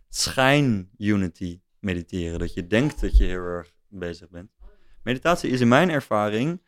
schijn-unity 0.09 1.59
mediteren. 1.79 2.39
Dat 2.39 2.53
je 2.53 2.67
denkt 2.67 3.01
dat 3.01 3.17
je 3.17 3.23
heel 3.23 3.43
erg 3.43 3.71
bezig 3.89 4.29
bent. 4.29 4.51
Meditatie 5.03 5.49
is 5.49 5.61
in 5.61 5.67
mijn 5.67 5.89
ervaring 5.89 6.61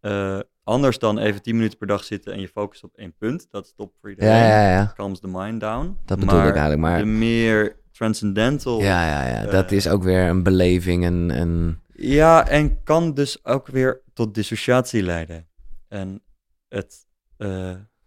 eh, 0.00 0.38
anders 0.70 0.98
dan 0.98 1.18
even 1.18 1.42
10 1.42 1.54
minuten 1.56 1.78
per 1.78 1.86
dag 1.86 2.04
zitten 2.04 2.32
en 2.32 2.40
je 2.40 2.48
focust 2.48 2.84
op 2.84 2.94
één 2.96 3.14
punt. 3.18 3.46
Dat 3.50 3.64
is 3.64 3.72
top 3.76 3.94
voor 4.00 4.10
iedereen. 4.10 4.32
ja, 4.34 4.46
ja, 4.62 4.70
ja. 4.72 4.92
Calms 4.96 5.20
the 5.20 5.28
mind 5.28 5.60
down. 5.60 5.96
Dat 6.04 6.18
bedoel 6.20 6.38
ik 6.40 6.44
eigenlijk, 6.52 6.80
maar- 6.80 6.98
De 6.98 7.04
meer 7.04 7.78
transcendental. 7.92 8.80
Ja, 8.80 9.06
ja, 9.06 9.40
ja. 9.42 9.50
Dat 9.50 9.70
Eh, 9.70 9.76
is 9.76 9.88
ook 9.88 10.02
weer 10.02 10.28
een 10.28 10.42
beleving 10.42 11.04
en... 11.04 11.30
en 11.30 11.82
Ja, 11.94 12.48
en 12.48 12.82
kan 12.82 13.14
dus 13.14 13.44
ook 13.44 13.66
weer 13.66 14.02
tot 14.14 14.34
dissociatie 14.34 15.02
leiden. 15.02 15.48
En 15.88 16.22
het, 16.68 17.06
eh, 17.36 17.48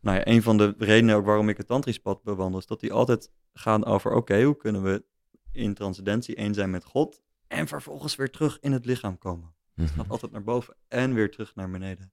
nou 0.02 0.18
ja, 0.18 0.28
een 0.28 0.42
van 0.42 0.58
de 0.58 0.76
redenen 0.78 1.16
ook 1.16 1.26
waarom 1.26 1.50
ik 1.50 1.58
het 1.58 1.68
tantrisch 1.68 2.00
pad 2.00 2.24
bewandel, 2.24 2.60
is 2.60 2.66
dat 2.66 2.80
die 2.80 2.94
altijd 2.94 3.32
gaan 3.54 3.86
over, 3.86 4.12
oké, 4.12 4.42
hoe 4.44 4.58
kunnen 4.58 4.84
we 4.84 5.04
in 5.52 5.74
transcendentie 5.74 6.36
één 6.36 6.54
zijn 6.54 6.70
met 6.70 6.84
God 6.84 7.22
en 7.48 7.68
vervolgens 7.68 8.16
weer 8.16 8.30
terug 8.30 8.58
in 8.62 8.72
het 8.72 8.86
lichaam 8.86 9.18
komen. 9.18 9.54
Het 9.76 9.90
gaat 9.90 10.10
altijd 10.10 10.32
naar 10.32 10.44
boven 10.44 10.76
en 10.88 11.14
weer 11.14 11.32
terug 11.32 11.56
naar 11.56 11.70
beneden. 11.70 12.12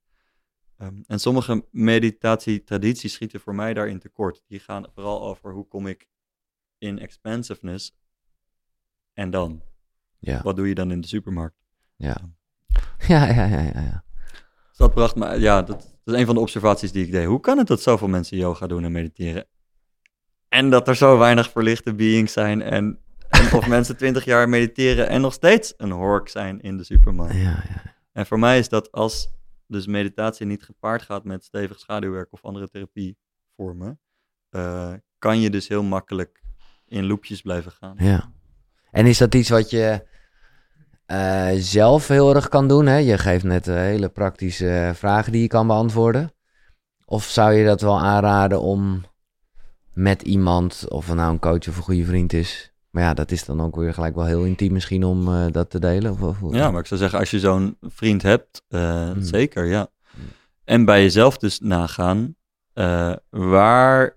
Ehm, 0.81 1.01
en 1.07 1.21
sommige 1.21 1.65
meditatietradities 1.71 3.13
schieten 3.13 3.41
voor 3.41 3.55
mij 3.55 3.75
daarin 3.75 3.99
tekort. 3.99 4.43
Die 4.47 4.61
gaan 4.61 4.87
vooral 4.95 5.23
over 5.23 5.53
hoe 5.53 5.67
kom 5.69 5.87
ik 5.87 6.09
in 6.79 6.99
expansiveness 6.99 7.97
en 9.13 9.31
dan? 9.31 9.63
ja. 10.19 10.43
Wat 10.43 10.57
doe 10.57 10.69
je 10.69 10.75
dan 10.75 10.91
in 10.91 11.01
de 11.01 11.07
supermarkt? 11.07 11.57
Ja. 11.97 12.17
Ja, 13.09 13.27
ja, 13.27 13.45
ja, 13.45 13.61
ja, 13.61 13.81
ja. 13.81 14.05
Dus 14.69 14.77
dat 14.77 14.95
bracht 14.95 15.17
me, 15.17 15.41
ja, 15.41 15.63
dat, 15.63 15.99
dat 16.05 16.15
is 16.15 16.21
een 16.21 16.27
van 16.27 16.35
de 16.35 16.41
observaties 16.41 16.93
die 16.93 17.05
ik 17.05 17.13
deed. 17.13 17.27
Hoe 17.27 17.41
kan 17.41 17.59
het 17.59 17.67
dat 17.67 17.83
zoveel 17.83 18.09
mensen 18.09 18.37
yoga 18.37 18.67
doen 18.67 18.85
en 18.85 18.93
mediteren? 18.93 19.47
En 20.49 20.71
dat 20.71 20.89
er 20.89 20.97
zo 20.97 21.19
weinig 21.19 21.51
verlichte 21.51 21.95
beings 21.95 22.33
zijn 22.33 22.63
en, 22.63 22.99
en 23.29 23.53
of 23.53 23.67
mensen 23.77 23.97
twintig 23.97 24.25
jaar 24.25 24.49
mediteren 24.49 25.09
en 25.09 25.21
nog 25.21 25.33
steeds 25.33 25.75
een 25.77 25.91
hork 25.91 26.29
zijn 26.29 26.61
in 26.61 26.77
de 26.77 26.85
supermarkt. 26.85 27.35
ja, 27.35 27.65
ja. 27.69 27.95
En 28.13 28.27
voor 28.27 28.39
mij 28.39 28.59
is 28.59 28.69
dat 28.69 28.93
als 28.93 29.31
dus 29.71 29.87
meditatie 29.87 30.47
niet 30.47 30.63
gepaard 30.63 31.03
gaat 31.03 31.25
met 31.25 31.45
stevig 31.45 31.79
schaduwwerk 31.79 32.33
of 32.33 32.45
andere 32.45 32.69
therapievormen, 32.69 34.01
eh, 34.51 34.93
kan 35.19 35.41
je 35.41 35.51
dus 35.51 35.69
heel 35.69 35.83
makkelijk 35.83 36.43
in 36.87 37.07
loopjes 37.07 37.41
blijven 37.41 37.73
gaan. 37.73 37.95
Ja. 37.99 38.33
En 38.91 39.07
is 39.07 39.19
dat 39.19 39.35
iets 39.35 39.49
wat 39.49 39.71
je 39.71 40.07
eh, 41.07 41.51
zelf 41.55 42.09
heel 42.09 42.35
erg 42.35 42.49
kan 42.49 42.69
doen? 42.69 42.87
Hè? 42.87 42.97
Je 42.97 43.19
geeft 43.19 43.45
net 43.45 43.69
eh, 43.69 43.75
hele 43.75 44.09
praktische 44.09 44.93
vragen 44.95 45.33
die 45.33 45.43
je 45.43 45.49
kan 45.49 45.67
beantwoorden. 45.67 46.33
Of 47.05 47.25
zou 47.25 47.53
je 47.53 47.65
dat 47.65 47.81
wel 47.81 48.01
aanraden 48.01 48.61
om 48.61 49.05
met 49.93 50.23
iemand, 50.23 50.89
of 50.89 51.15
nou 51.15 51.33
een 51.33 51.39
coach 51.39 51.69
of 51.69 51.77
een 51.77 51.83
goede 51.83 52.05
vriend 52.05 52.33
is. 52.33 52.70
Maar 52.91 53.03
ja, 53.03 53.15
dat 53.15 53.31
is 53.31 53.45
dan 53.45 53.61
ook 53.61 53.77
weer 53.77 53.95
gelijk 53.95 54.15
wel 54.15 54.25
heel 54.25 54.45
intiem 54.45 54.73
misschien 54.73 55.05
om 55.05 55.29
eh, 55.29 55.47
dat 55.51 55.71
te 55.71 55.79
delen. 55.79 56.13
Of, 56.13 56.43
of, 56.43 56.55
Ja, 56.55 56.71
maar 56.71 56.81
ik 56.81 56.87
zou 56.87 57.01
zeggen, 57.01 57.19
als 57.19 57.31
je 57.31 57.39
zo'n 57.39 57.77
vriend 57.81 58.23
hebt, 58.23 58.63
eh, 58.69 59.11
Hmm. 59.11 59.23
zeker, 59.23 59.65
ja. 59.65 59.89
Hmm. 60.11 60.23
En 60.65 60.85
bij 60.85 61.03
jezelf 61.03 61.39
dus 61.39 61.61
nagaan, 61.61 62.37
eh, 62.73 63.15
waar, 63.31 64.17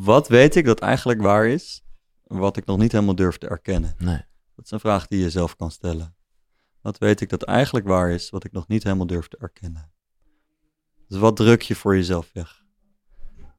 wat 0.00 0.28
weet 0.28 0.54
ik 0.54 0.64
dat 0.64 0.80
eigenlijk 0.80 1.20
waar 1.20 1.46
is, 1.46 1.82
wat 2.24 2.56
ik 2.56 2.66
nog 2.66 2.78
niet 2.78 2.92
helemaal 2.92 3.14
durf 3.14 3.38
te 3.38 3.48
erkennen? 3.48 3.94
Nee. 3.98 4.26
Dat 4.54 4.64
is 4.64 4.70
een 4.70 4.80
vraag 4.80 5.06
die 5.06 5.20
je 5.20 5.30
zelf 5.30 5.56
kan 5.56 5.70
stellen. 5.70 6.16
Wat 6.80 6.98
weet 6.98 7.20
ik 7.20 7.28
dat 7.28 7.42
eigenlijk 7.42 7.86
waar 7.86 8.10
is, 8.10 8.30
wat 8.30 8.44
ik 8.44 8.52
nog 8.52 8.68
niet 8.68 8.82
helemaal 8.82 9.06
durf 9.06 9.28
te 9.28 9.36
erkennen? 9.40 9.90
Dus 11.08 11.18
wat 11.18 11.36
druk 11.36 11.62
je 11.62 11.74
voor 11.74 11.96
jezelf 11.96 12.30
weg? 12.32 12.62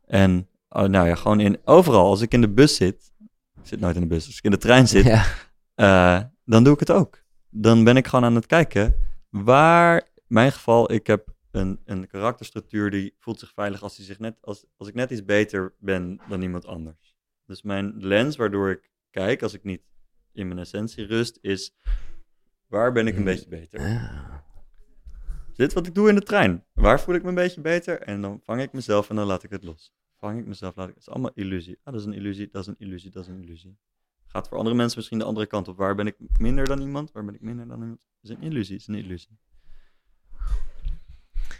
En, 0.06 0.48
oh, 0.70 0.84
nou 0.84 1.08
ja, 1.08 1.16
gewoon 1.16 1.40
in, 1.40 1.58
overal, 1.66 2.06
als 2.06 2.22
ik 2.22 2.34
in 2.34 2.42
de 2.42 2.50
bus 2.50 2.76
zit, 2.76 3.12
ik 3.62 3.68
zit 3.68 3.80
nooit 3.80 3.96
in 3.96 4.02
de 4.02 4.08
bus, 4.08 4.26
als 4.26 4.38
ik 4.38 4.44
in 4.44 4.52
de 4.52 4.58
trein 4.58 4.88
zit, 4.88 5.06
Ja. 5.06 5.26
eh, 5.76 6.24
dan 6.46 6.64
doe 6.64 6.74
ik 6.74 6.80
het 6.80 6.92
ook. 6.92 7.24
Dan 7.50 7.84
ben 7.84 7.98
ik 7.98 8.08
gewoon 8.08 8.26
aan 8.26 8.36
het 8.36 8.46
kijken 8.46 8.96
waar, 9.30 9.96
in 9.98 10.24
mijn 10.28 10.52
geval, 10.52 10.92
ik 10.92 11.08
heb 11.08 11.28
een, 11.52 11.80
een 11.86 12.08
karakterstructuur 12.08 12.92
die 12.92 13.16
voelt 13.20 13.40
zich 13.40 13.52
veilig 13.54 13.82
als, 13.82 13.98
hij 13.98 14.06
zich 14.06 14.20
net, 14.20 14.38
als, 14.42 14.66
als 14.78 14.88
ik 14.88 14.94
net 14.94 15.12
iets 15.12 15.26
beter 15.26 15.74
ben 15.80 16.20
dan 16.30 16.42
iemand 16.42 16.66
anders. 16.66 17.16
Dus 17.46 17.62
mijn 17.62 17.94
lens 17.98 18.36
waardoor 18.36 18.70
ik 18.70 18.92
kijk, 19.12 19.42
als 19.44 19.54
ik 19.54 19.64
niet 19.64 19.82
in 20.34 20.48
mijn 20.48 20.60
essentie 20.60 21.06
rust, 21.06 21.38
is 21.42 21.74
waar 22.68 22.92
ben 22.92 23.08
ik 23.08 23.18
een 23.18 23.24
beetje 23.24 23.50
beter? 23.50 23.88
Ja. 23.90 24.44
Dit 25.54 25.74
wat 25.74 25.88
ik 25.88 25.96
doe 25.96 26.10
in 26.10 26.16
de 26.16 26.22
trein. 26.22 26.64
Waar 26.74 27.00
voel 27.00 27.16
ik 27.16 27.22
me 27.24 27.30
een 27.30 27.36
beetje 27.36 27.62
beter? 27.62 28.02
En 28.02 28.22
dan 28.22 28.42
vang 28.44 28.62
ik 28.62 28.74
mezelf 28.74 29.10
en 29.10 29.16
dan 29.16 29.26
laat 29.28 29.44
ik 29.44 29.50
het 29.50 29.64
los. 29.64 29.94
Vang 30.20 30.40
ik 30.40 30.46
mezelf, 30.46 30.76
laat 30.76 30.88
ik 30.88 30.94
het 30.94 31.04
is 31.04 31.10
allemaal 31.10 31.32
illusie. 31.34 31.80
Ah, 31.84 31.94
dat 31.94 32.02
is 32.02 32.08
een 32.08 32.14
illusie, 32.14 32.50
dat 32.52 32.62
is 32.62 32.68
een 32.68 32.76
illusie, 32.78 33.12
dat 33.12 33.24
is 33.24 33.30
een 33.30 33.42
illusie. 33.42 33.78
Gaat 34.26 34.48
voor 34.48 34.58
andere 34.58 34.76
mensen 34.76 34.98
misschien 34.98 35.20
de 35.20 35.26
andere 35.26 35.46
kant 35.46 35.68
op. 35.68 35.78
Waar 35.78 35.96
ben 35.96 36.08
ik 36.08 36.16
minder 36.38 36.68
dan 36.68 36.82
iemand? 36.82 37.12
Waar 37.12 37.26
ben 37.26 37.34
ik 37.34 37.42
minder 37.42 37.68
dan 37.68 37.82
iemand? 37.82 38.06
Dat 38.22 38.32
is 38.32 38.38
een 38.38 38.44
illusie, 38.44 38.78
dat 38.78 38.82
is 38.82 38.88
een 38.88 39.04
illusie. 39.04 39.40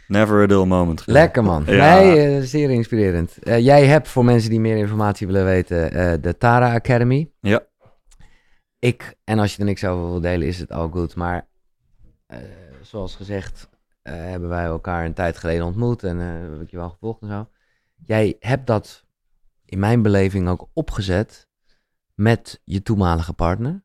Never 0.08 0.42
a 0.42 0.46
dull 0.46 0.64
moment. 0.64 1.06
Lekker 1.06 1.44
man. 1.44 1.64
Ja. 1.66 1.98
Nee, 1.98 2.36
eh, 2.36 2.42
zeer 2.42 2.70
inspirerend. 2.70 3.38
Eh, 3.38 3.58
jij 3.58 3.86
hebt 3.86 4.08
voor 4.08 4.24
mensen 4.24 4.50
die 4.50 4.60
meer 4.60 4.76
informatie 4.76 5.26
willen 5.26 5.44
weten 5.44 5.92
eh, 5.92 6.12
de 6.20 6.36
Tara 6.36 6.74
Academy. 6.74 7.30
Ja. 7.40 7.66
Ik, 8.78 9.14
en 9.24 9.38
als 9.38 9.52
je 9.52 9.58
er 9.58 9.64
niks 9.64 9.84
over 9.84 10.10
wil 10.10 10.20
delen, 10.20 10.46
is 10.46 10.58
het 10.58 10.72
al 10.72 10.88
goed. 10.88 11.14
Maar 11.14 11.48
eh, 12.26 12.38
zoals 12.82 13.16
gezegd, 13.16 13.68
hebben 14.02 14.48
wij 14.48 14.64
elkaar 14.64 15.04
een 15.04 15.14
tijd 15.14 15.36
geleden 15.38 15.64
ontmoet 15.64 16.02
en 16.02 16.18
heb 16.18 16.60
ik 16.60 16.70
je 16.70 16.76
wel 16.76 16.90
gevolgd 16.90 17.22
en 17.22 17.28
zo. 17.28 17.48
Jij 18.04 18.36
hebt 18.40 18.66
dat 18.66 19.04
in 19.64 19.78
mijn 19.78 20.02
beleving 20.02 20.48
ook 20.48 20.68
opgezet 20.72 21.48
met 22.14 22.60
je 22.64 22.82
toenmalige 22.82 23.32
partner. 23.32 23.84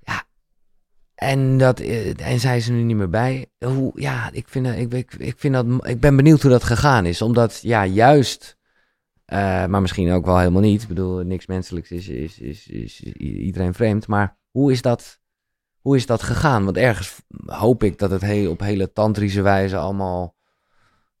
Ja. 0.00 0.24
En, 1.14 1.58
dat, 1.58 1.80
eh, 1.80 2.20
en 2.20 2.40
zij 2.40 2.56
is 2.56 2.68
er 2.68 2.74
nu 2.74 2.82
niet 2.82 2.96
meer 2.96 3.10
bij. 3.10 3.50
Hoe, 3.58 3.92
ja, 3.94 4.30
ik 4.32 4.48
vind, 4.48 4.66
ik, 4.66 4.92
ik, 4.92 5.14
ik, 5.14 5.38
vind 5.38 5.54
dat, 5.54 5.86
ik 5.86 6.00
ben 6.00 6.16
benieuwd 6.16 6.42
hoe 6.42 6.50
dat 6.50 6.64
gegaan 6.64 7.06
is. 7.06 7.22
Omdat, 7.22 7.60
ja, 7.62 7.86
juist, 7.86 8.56
eh, 9.24 9.66
maar 9.66 9.80
misschien 9.80 10.10
ook 10.10 10.24
wel 10.24 10.38
helemaal 10.38 10.62
niet. 10.62 10.82
Ik 10.82 10.88
bedoel, 10.88 11.18
niks 11.18 11.46
menselijks 11.46 11.90
is, 11.90 12.08
is, 12.08 12.38
is, 12.38 12.66
is 12.66 13.02
iedereen 13.02 13.74
vreemd. 13.74 14.06
Maar 14.06 14.38
hoe 14.50 14.72
is 14.72 14.82
dat, 14.82 15.20
hoe 15.80 15.96
is 15.96 16.06
dat 16.06 16.22
gegaan? 16.22 16.64
Want 16.64 16.76
ergens 16.76 17.22
hoop 17.46 17.82
ik 17.82 17.98
dat 17.98 18.10
het 18.10 18.22
heel, 18.22 18.50
op 18.50 18.60
hele 18.60 18.92
tantrische 18.92 19.42
wijze 19.42 19.76
allemaal 19.76 20.36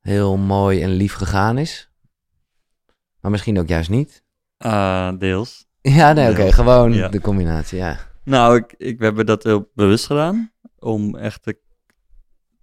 heel 0.08 0.36
mooi 0.36 0.82
en 0.82 0.90
lief 0.90 1.14
gegaan 1.14 1.58
is. 1.58 1.90
Maar 3.20 3.30
misschien 3.30 3.58
ook 3.58 3.68
juist 3.68 3.90
niet. 3.90 4.22
Ah, 4.56 5.18
deels. 5.18 5.66
Ja, 5.80 6.12
nee, 6.12 6.30
oké. 6.30 6.52
Gewoon 6.52 6.92
ja. 6.92 7.08
de 7.08 7.20
combinatie, 7.20 7.78
ja. 7.78 7.98
Nou, 8.24 8.56
ik, 8.56 8.74
ik, 8.78 8.98
we 8.98 9.04
hebben 9.04 9.26
dat 9.26 9.42
heel 9.42 9.70
bewust 9.74 10.06
gedaan. 10.06 10.52
Om 10.78 11.16
echt 11.16 11.42
te, 11.42 11.58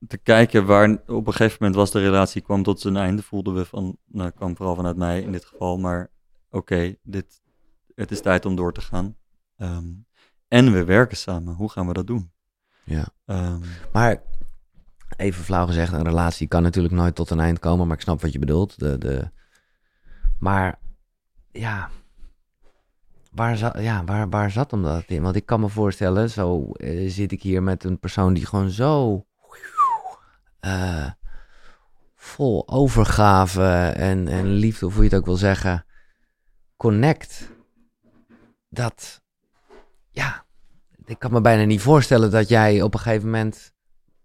te 0.07 0.17
kijken 0.17 0.65
waar 0.65 0.89
op 1.07 1.27
een 1.27 1.33
gegeven 1.33 1.57
moment 1.59 1.75
was 1.75 1.91
de 1.91 1.99
relatie 1.99 2.41
kwam 2.41 2.63
tot 2.63 2.79
zijn 2.79 2.97
einde. 2.97 3.21
Voelden 3.21 3.53
we 3.55 3.65
van, 3.65 3.97
nou 4.07 4.31
kwam 4.31 4.55
vooral 4.55 4.75
vanuit 4.75 4.97
mij 4.97 5.21
in 5.21 5.31
dit 5.31 5.45
geval. 5.45 5.77
Maar 5.77 6.09
oké, 6.49 6.95
dit, 7.03 7.41
het 7.95 8.11
is 8.11 8.21
tijd 8.21 8.45
om 8.45 8.55
door 8.55 8.73
te 8.73 8.81
gaan. 8.81 9.15
Ehm, 9.57 9.87
en 10.47 10.71
we 10.71 10.83
werken 10.83 11.17
samen. 11.17 11.53
Hoe 11.53 11.71
gaan 11.71 11.87
we 11.87 11.93
dat 11.93 12.07
doen? 12.07 12.31
ja. 12.83 13.05
Ehm, 13.25 13.59
Maar 13.93 14.21
even 15.17 15.43
flauw 15.43 15.65
gezegd, 15.65 15.93
een 15.93 16.03
relatie 16.03 16.47
kan 16.47 16.61
natuurlijk 16.61 16.93
nooit 16.93 17.15
tot 17.15 17.29
een 17.29 17.39
eind 17.39 17.59
komen, 17.59 17.87
maar 17.87 17.95
ik 17.95 18.01
snap 18.01 18.21
wat 18.21 18.31
je 18.31 18.39
bedoelt. 18.39 18.79
De, 18.79 18.97
de... 18.97 19.29
Maar 20.39 20.79
ja, 21.51 21.89
waar, 23.31 23.57
zat, 23.57 23.79
ja 23.79 24.03
waar, 24.03 24.29
waar 24.29 24.51
zat 24.51 24.71
hem 24.71 24.83
dat 24.83 25.03
in? 25.07 25.21
Want 25.21 25.35
ik 25.35 25.45
kan 25.45 25.59
me 25.59 25.69
voorstellen, 25.69 26.29
zo 26.29 26.71
eh, 26.71 27.09
zit 27.09 27.31
ik 27.31 27.41
hier 27.41 27.63
met 27.63 27.83
een 27.83 27.99
persoon 27.99 28.33
die 28.33 28.45
gewoon 28.45 28.69
zo 28.69 29.25
eh, 30.59 31.09
vol 32.15 32.67
overgave 32.67 33.93
en, 33.95 34.27
en 34.27 34.47
liefde, 34.47 34.85
of 34.85 34.93
hoe 34.93 35.03
je 35.03 35.09
het 35.09 35.19
ook 35.19 35.25
wil 35.25 35.35
zeggen, 35.35 35.85
connect. 36.77 37.53
Dat, 38.69 39.21
ja, 40.09 40.45
ik 41.05 41.19
kan 41.19 41.31
me 41.31 41.41
bijna 41.41 41.63
niet 41.63 41.81
voorstellen 41.81 42.31
dat 42.31 42.49
jij 42.49 42.81
op 42.81 42.93
een 42.93 42.99
gegeven 42.99 43.29
moment 43.29 43.73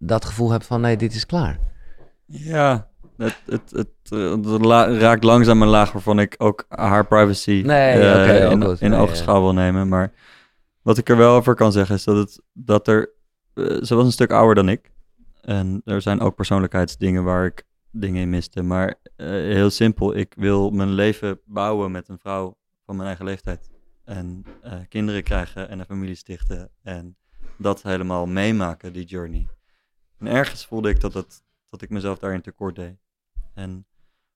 dat 0.03 0.24
gevoel 0.24 0.51
hebt 0.51 0.66
van 0.66 0.80
nee, 0.80 0.96
dit 0.96 1.14
is 1.14 1.26
klaar. 1.26 1.59
ja, 2.26 2.88
het, 3.16 3.40
het, 3.46 3.70
het, 3.70 3.88
eh, 4.09 4.30
het 4.30 4.46
la- 4.64 4.98
raakt 4.98 5.24
langzaam 5.24 5.62
een 5.62 5.68
laag 5.68 5.92
waarvan 5.92 6.18
ik 6.18 6.34
ook 6.38 6.64
haar 6.68 7.07
privacy 7.07 7.62
Nee, 7.66 7.92
eh, 8.01 8.51
in, 8.51 8.62
goed. 8.62 8.80
in 8.80 8.90
Nee, 8.90 8.98
oogschouw 9.01 9.40
wil 9.40 9.53
nemen. 9.53 9.88
Maar 9.88 10.12
wat 10.82 10.98
ik 10.98 11.09
er 11.09 11.16
wel 11.16 11.34
over 11.34 11.55
kan 11.55 11.72
zeggen 11.72 11.94
is 11.94 12.05
dat, 12.05 12.16
het, 12.16 12.40
dat 12.53 12.88
er... 12.88 13.11
eh, 13.55 13.64
ze 13.82 13.94
was 13.94 14.05
een 14.05 14.12
stuk 14.12 14.32
ouder 14.32 14.55
dan 14.55 14.68
ik. 14.68 14.90
En 15.40 15.80
er 15.84 16.03
zijn 16.03 16.20
ook 16.20 16.34
persoonlijkheidsdingen 16.34 17.24
waar 17.24 17.44
ik 17.46 17.62
dingen 17.90 18.22
in 18.22 18.30
miste. 18.30 18.62
Maar 18.62 18.94
heel 19.16 19.70
simpel, 19.70 20.16
ik 20.16 20.34
wil 20.36 20.70
mijn 20.70 20.90
leven 20.92 21.40
bouwen 21.44 21.90
met 21.90 22.09
een 22.09 22.18
vrouw 22.18 22.57
van 22.86 22.94
mijn 22.96 23.09
eigen 23.09 23.24
leeftijd. 23.24 23.70
En 24.05 24.44
kinderen 24.88 25.22
krijgen 25.22 25.68
en 25.68 25.78
een 25.78 25.84
familie 25.86 26.14
stichten. 26.14 26.70
En 26.82 27.16
dat 27.57 27.82
helemaal 27.82 28.26
meemaken, 28.26 28.92
die 28.92 29.05
journey. 29.05 29.48
En 30.21 30.27
ergens 30.27 30.66
voelde 30.66 30.89
ik 30.89 31.01
dat, 31.01 31.14
het, 31.14 31.45
dat 31.68 31.83
ik 31.83 31.91
mezelf 31.91 32.18
daarin 32.18 32.41
tekort 32.41 32.75
deed. 32.75 32.97
En 33.55 33.87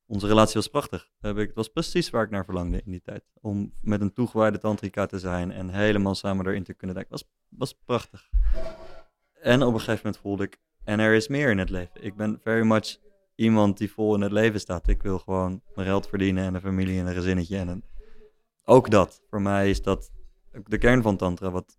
onze 0.06 0.26
relatie 0.26 0.54
was 0.54 0.68
prachtig. 0.68 1.10
Het 1.20 1.54
was 1.54 1.68
precies 1.68 2.10
waar 2.10 2.24
ik 2.24 2.30
naar 2.30 2.44
verlangde 2.44 2.82
in 2.84 2.90
die 2.90 3.00
tijd. 3.00 3.24
Om 3.40 3.72
met 3.80 4.00
een 4.00 4.12
toegewijde 4.12 4.58
tantrika 4.58 5.06
te 5.06 5.18
zijn 5.18 5.50
en 5.50 5.68
helemaal 5.68 6.14
samen 6.14 6.46
erin 6.46 6.64
te 6.64 6.74
kunnen 6.74 6.96
denken. 6.96 7.12
Was, 7.12 7.24
was 7.48 7.74
prachtig. 7.84 8.30
En 9.40 9.62
op 9.62 9.72
een 9.72 9.80
gegeven 9.80 10.00
moment 10.04 10.22
voelde 10.22 10.44
ik, 10.44 10.58
en 10.84 11.00
er 11.00 11.14
is 11.14 11.28
meer 11.28 11.50
in 11.50 11.58
het 11.58 11.70
leven. 11.70 12.04
Ik 12.04 12.16
ben 12.16 12.38
very 12.42 12.66
much 12.66 12.98
iemand 13.34 13.78
die 13.78 13.92
vol 13.92 14.14
in 14.14 14.20
het 14.20 14.32
leven 14.32 14.60
staat. 14.60 14.88
Ik 14.88 15.02
wil 15.02 15.18
gewoon 15.18 15.62
mijn 15.74 15.86
geld 15.86 16.08
verdienen 16.08 16.44
en 16.44 16.54
een 16.54 16.60
familie 16.60 17.00
en 17.00 17.06
een 17.06 17.14
gezinnetje. 17.14 17.58
En 17.58 17.84
ook 18.64 18.90
dat. 18.90 19.22
Voor 19.30 19.42
mij 19.42 19.70
is 19.70 19.82
dat 19.82 20.10
de 20.66 20.78
kern 20.78 21.02
van 21.02 21.16
tantra. 21.16 21.50
Wat 21.50 21.78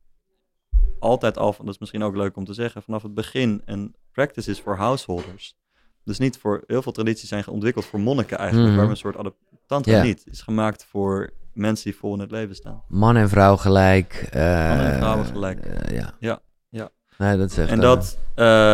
altijd 1.00 1.38
al, 1.38 1.56
dat 1.58 1.68
is 1.74 1.80
misschien 1.80 2.04
ook 2.04 2.16
leuk 2.16 2.36
om 2.38 2.46
te 2.46 2.54
zeggen, 2.54 2.82
vanaf 2.84 3.04
het 3.04 3.14
begin 3.14 3.62
een 3.66 3.96
practice 4.12 4.52
is 4.52 4.60
voor 4.62 4.76
householders. 4.76 5.56
Dus 6.04 6.18
niet 6.20 6.38
voor, 6.38 6.64
heel 6.68 6.82
veel 6.82 6.92
tradities 6.92 7.30
zijn 7.30 7.48
ontwikkeld 7.48 7.86
voor 7.86 8.00
monniken 8.00 8.38
eigenlijk, 8.38 8.68
Mhm. 8.68 8.78
waar 8.78 8.86
we 8.86 8.92
een 8.92 8.98
soort 8.98 9.18
adap- 9.18 9.36
tantra 9.66 9.96
Ja. 9.96 10.04
niet. 10.04 10.24
is 10.32 10.42
gemaakt 10.42 10.86
voor 10.86 11.30
mensen 11.54 11.84
die 11.92 12.00
vol 12.00 12.14
in 12.14 12.20
het 12.20 12.32
leven 12.32 12.56
staan. 12.56 12.84
Man 12.88 13.16
en 13.18 13.30
vrouw 13.30 13.56
gelijk. 13.58 14.28
eh, 14.32 14.68
Mannen 14.68 14.92
en 14.92 14.98
vrouwen 14.98 15.26
gelijk. 15.26 15.60
eh, 15.66 15.96
ja. 15.98 16.14
Ja, 16.20 16.40
ja. 16.70 16.90
Nee, 17.18 17.38
dat 17.38 17.58
echt, 17.58 17.70
En, 17.70 17.76
eh, 17.76 17.82
dat, 17.82 18.18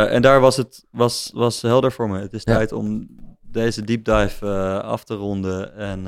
en 0.09 0.21
daar 0.21 0.39
was 0.39 0.57
het 0.57 0.85
was, 0.91 1.31
was 1.33 1.61
helder 1.61 1.91
voor 1.91 2.09
me. 2.09 2.19
Het 2.19 2.33
is 2.33 2.43
Ja. 2.43 2.53
tijd 2.53 2.71
om 2.71 3.07
deze 3.41 3.83
deep 3.83 4.05
dive 4.05 4.45
af 4.83 5.03
te 5.03 5.13
ronden. 5.15 5.75
En 5.75 6.07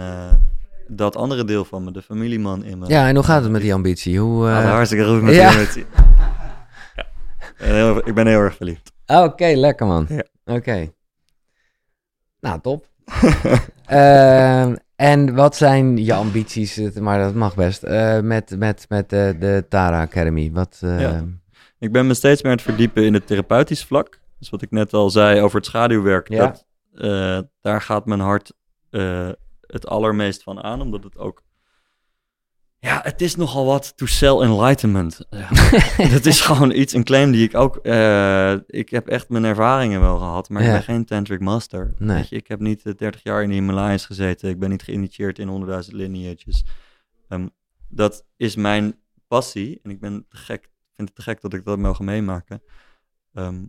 dat 0.96 1.16
andere 1.16 1.44
deel 1.46 1.66
van 1.66 1.84
me, 1.84 1.92
de 1.92 2.02
familieman 2.02 2.64
in 2.64 2.78
me. 2.80 2.88
ja, 2.88 3.08
en 3.08 3.16
hoe 3.16 3.24
gaat 3.24 3.44
het 3.44 3.52
met 3.52 3.62
die 3.62 3.74
ambitie? 3.74 4.20
Hoe, 4.20 4.48
eh, 4.48 4.54
Gaat 4.56 4.64
hartstikke 4.72 5.06
goed 5.06 5.22
met 5.22 5.36
ja. 5.36 5.50
die 5.50 5.58
emotie. 5.60 5.86
Ja. 6.96 7.06
Ik 7.58 7.70
ben 7.70 7.76
heel- 7.76 8.08
Ik 8.08 8.14
ben 8.14 8.28
heel 8.28 8.40
erg 8.40 8.56
verliefd. 8.56 8.92
Ah, 9.06 9.24
Oké, 9.24 9.46
lekker 9.56 9.86
man. 9.88 10.06
Ja. 10.10 10.24
Oké. 10.56 10.92
Nou, 12.40 12.60
top. 12.62 12.88
Ehm, 13.86 14.76
en 14.96 15.36
wat 15.36 15.56
zijn 15.56 15.98
je 16.06 16.14
ambities, 16.14 16.78
maar 17.00 17.20
dat 17.20 17.34
mag 17.34 17.56
best, 17.56 17.84
eh, 17.84 18.20
met, 18.20 18.56
met, 18.58 18.86
met 18.90 19.14
eh, 19.14 19.30
de 19.40 19.66
Tara 19.70 20.02
Academy? 20.02 20.52
Wat, 20.54 20.80
eh, 20.84 21.00
Ja. 21.00 21.24
Ik 21.80 21.92
ben 21.92 22.08
me 22.08 22.14
steeds 22.14 22.42
meer 22.42 22.52
aan 22.52 22.58
het 22.58 22.66
verdiepen 22.68 23.04
in 23.04 23.14
het 23.14 23.28
therapeutisch 23.28 23.84
vlak. 23.86 24.20
Dus 24.40 24.50
wat 24.50 24.62
ik 24.62 24.72
net 24.72 24.94
al 24.94 25.10
zei 25.10 25.42
over 25.42 25.58
het 25.58 25.66
schaduwwerk. 25.66 26.38
Dat, 26.38 26.66
eh, 26.96 27.40
daar 27.62 27.82
gaat 27.82 28.06
mijn 28.06 28.20
hart 28.20 28.54
eh, 28.90 29.30
het 29.74 29.88
allermeest 29.88 30.44
van 30.44 30.64
aan. 30.64 30.82
Omdat 30.82 31.04
het 31.04 31.18
ook... 31.18 31.44
Ja, 32.80 33.00
het 33.04 33.22
is 33.22 33.36
nogal 33.36 33.66
wat 33.66 33.98
to 33.98 34.06
sell 34.06 34.40
enlightenment. 34.40 35.26
Ja. 35.30 35.50
dat 36.16 36.26
is 36.26 36.42
gewoon 36.42 36.72
iets, 36.72 36.94
een 36.94 37.04
claim 37.04 37.32
die 37.32 37.44
ik 37.48 37.56
ook... 37.56 37.78
eh, 37.78 38.54
ik 38.68 38.90
heb 38.90 39.08
echt 39.08 39.30
mijn 39.30 39.44
ervaringen 39.44 40.02
wel 40.02 40.18
gehad, 40.18 40.50
maar 40.50 40.62
Ja. 40.62 40.68
ik 40.68 40.74
ben 40.74 40.84
geen 40.84 41.06
tantric 41.06 41.40
master. 41.40 41.94
Nee. 41.98 42.16
Weet 42.18 42.30
je, 42.30 42.36
ik 42.36 42.48
heb 42.48 42.60
niet 42.60 42.86
eh, 42.86 42.94
30 42.94 43.24
jaar 43.24 43.44
in 43.44 43.50
de 43.50 43.56
Himalayas 43.56 44.06
gezeten. 44.06 44.50
Ik 44.50 44.60
ben 44.60 44.70
niet 44.70 44.84
geïnitieerd 44.84 45.40
in 45.40 45.48
honderdduizend 45.48 45.96
lineages. 45.96 46.66
Ehm, 47.28 47.48
dat 47.88 48.26
is 48.38 48.56
mijn 48.56 49.00
passie. 49.28 49.80
En 49.84 49.90
ik 49.92 50.00
ben 50.00 50.26
te 50.30 50.38
gek, 50.38 50.70
vind 50.94 51.08
het 51.08 51.16
te 51.18 51.22
gek 51.24 51.42
dat 51.42 51.54
ik 51.54 51.66
dat 51.66 51.78
mogen 51.78 52.06
meemaken. 52.06 52.62
Ehm, 53.34 53.64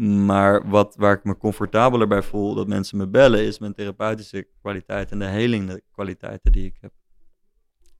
maar 0.00 0.68
wat, 0.68 0.94
waar 0.96 1.16
ik 1.16 1.24
me 1.24 1.36
comfortabeler 1.36 2.08
bij 2.08 2.22
voel 2.22 2.54
dat 2.54 2.66
mensen 2.66 2.98
me 2.98 3.08
bellen, 3.08 3.44
is 3.44 3.58
mijn 3.58 3.74
therapeutische 3.74 4.48
kwaliteit 4.60 5.10
en 5.10 5.18
de 5.18 5.24
helende 5.26 5.82
kwaliteiten 5.90 6.52
die 6.52 6.64
ik 6.66 6.76
heb. 6.80 6.92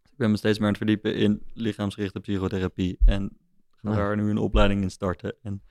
Ik 0.03 0.17
ben 0.19 0.31
me 0.31 0.37
steeds 0.37 0.59
meer 0.59 0.67
aan 0.67 0.75
het 0.75 0.83
verdiepen 0.83 1.15
in 1.15 1.43
lichaamsgerichte 1.55 2.21
psychotherapie. 2.21 2.99
En 3.05 3.37
ga 3.71 3.91
Ja. 3.91 3.97
daar 3.97 4.17
nu 4.17 4.31
een 4.31 4.39
opleiding 4.39 4.83
in 4.83 4.91
starten. 4.91 5.35
En 5.43 5.63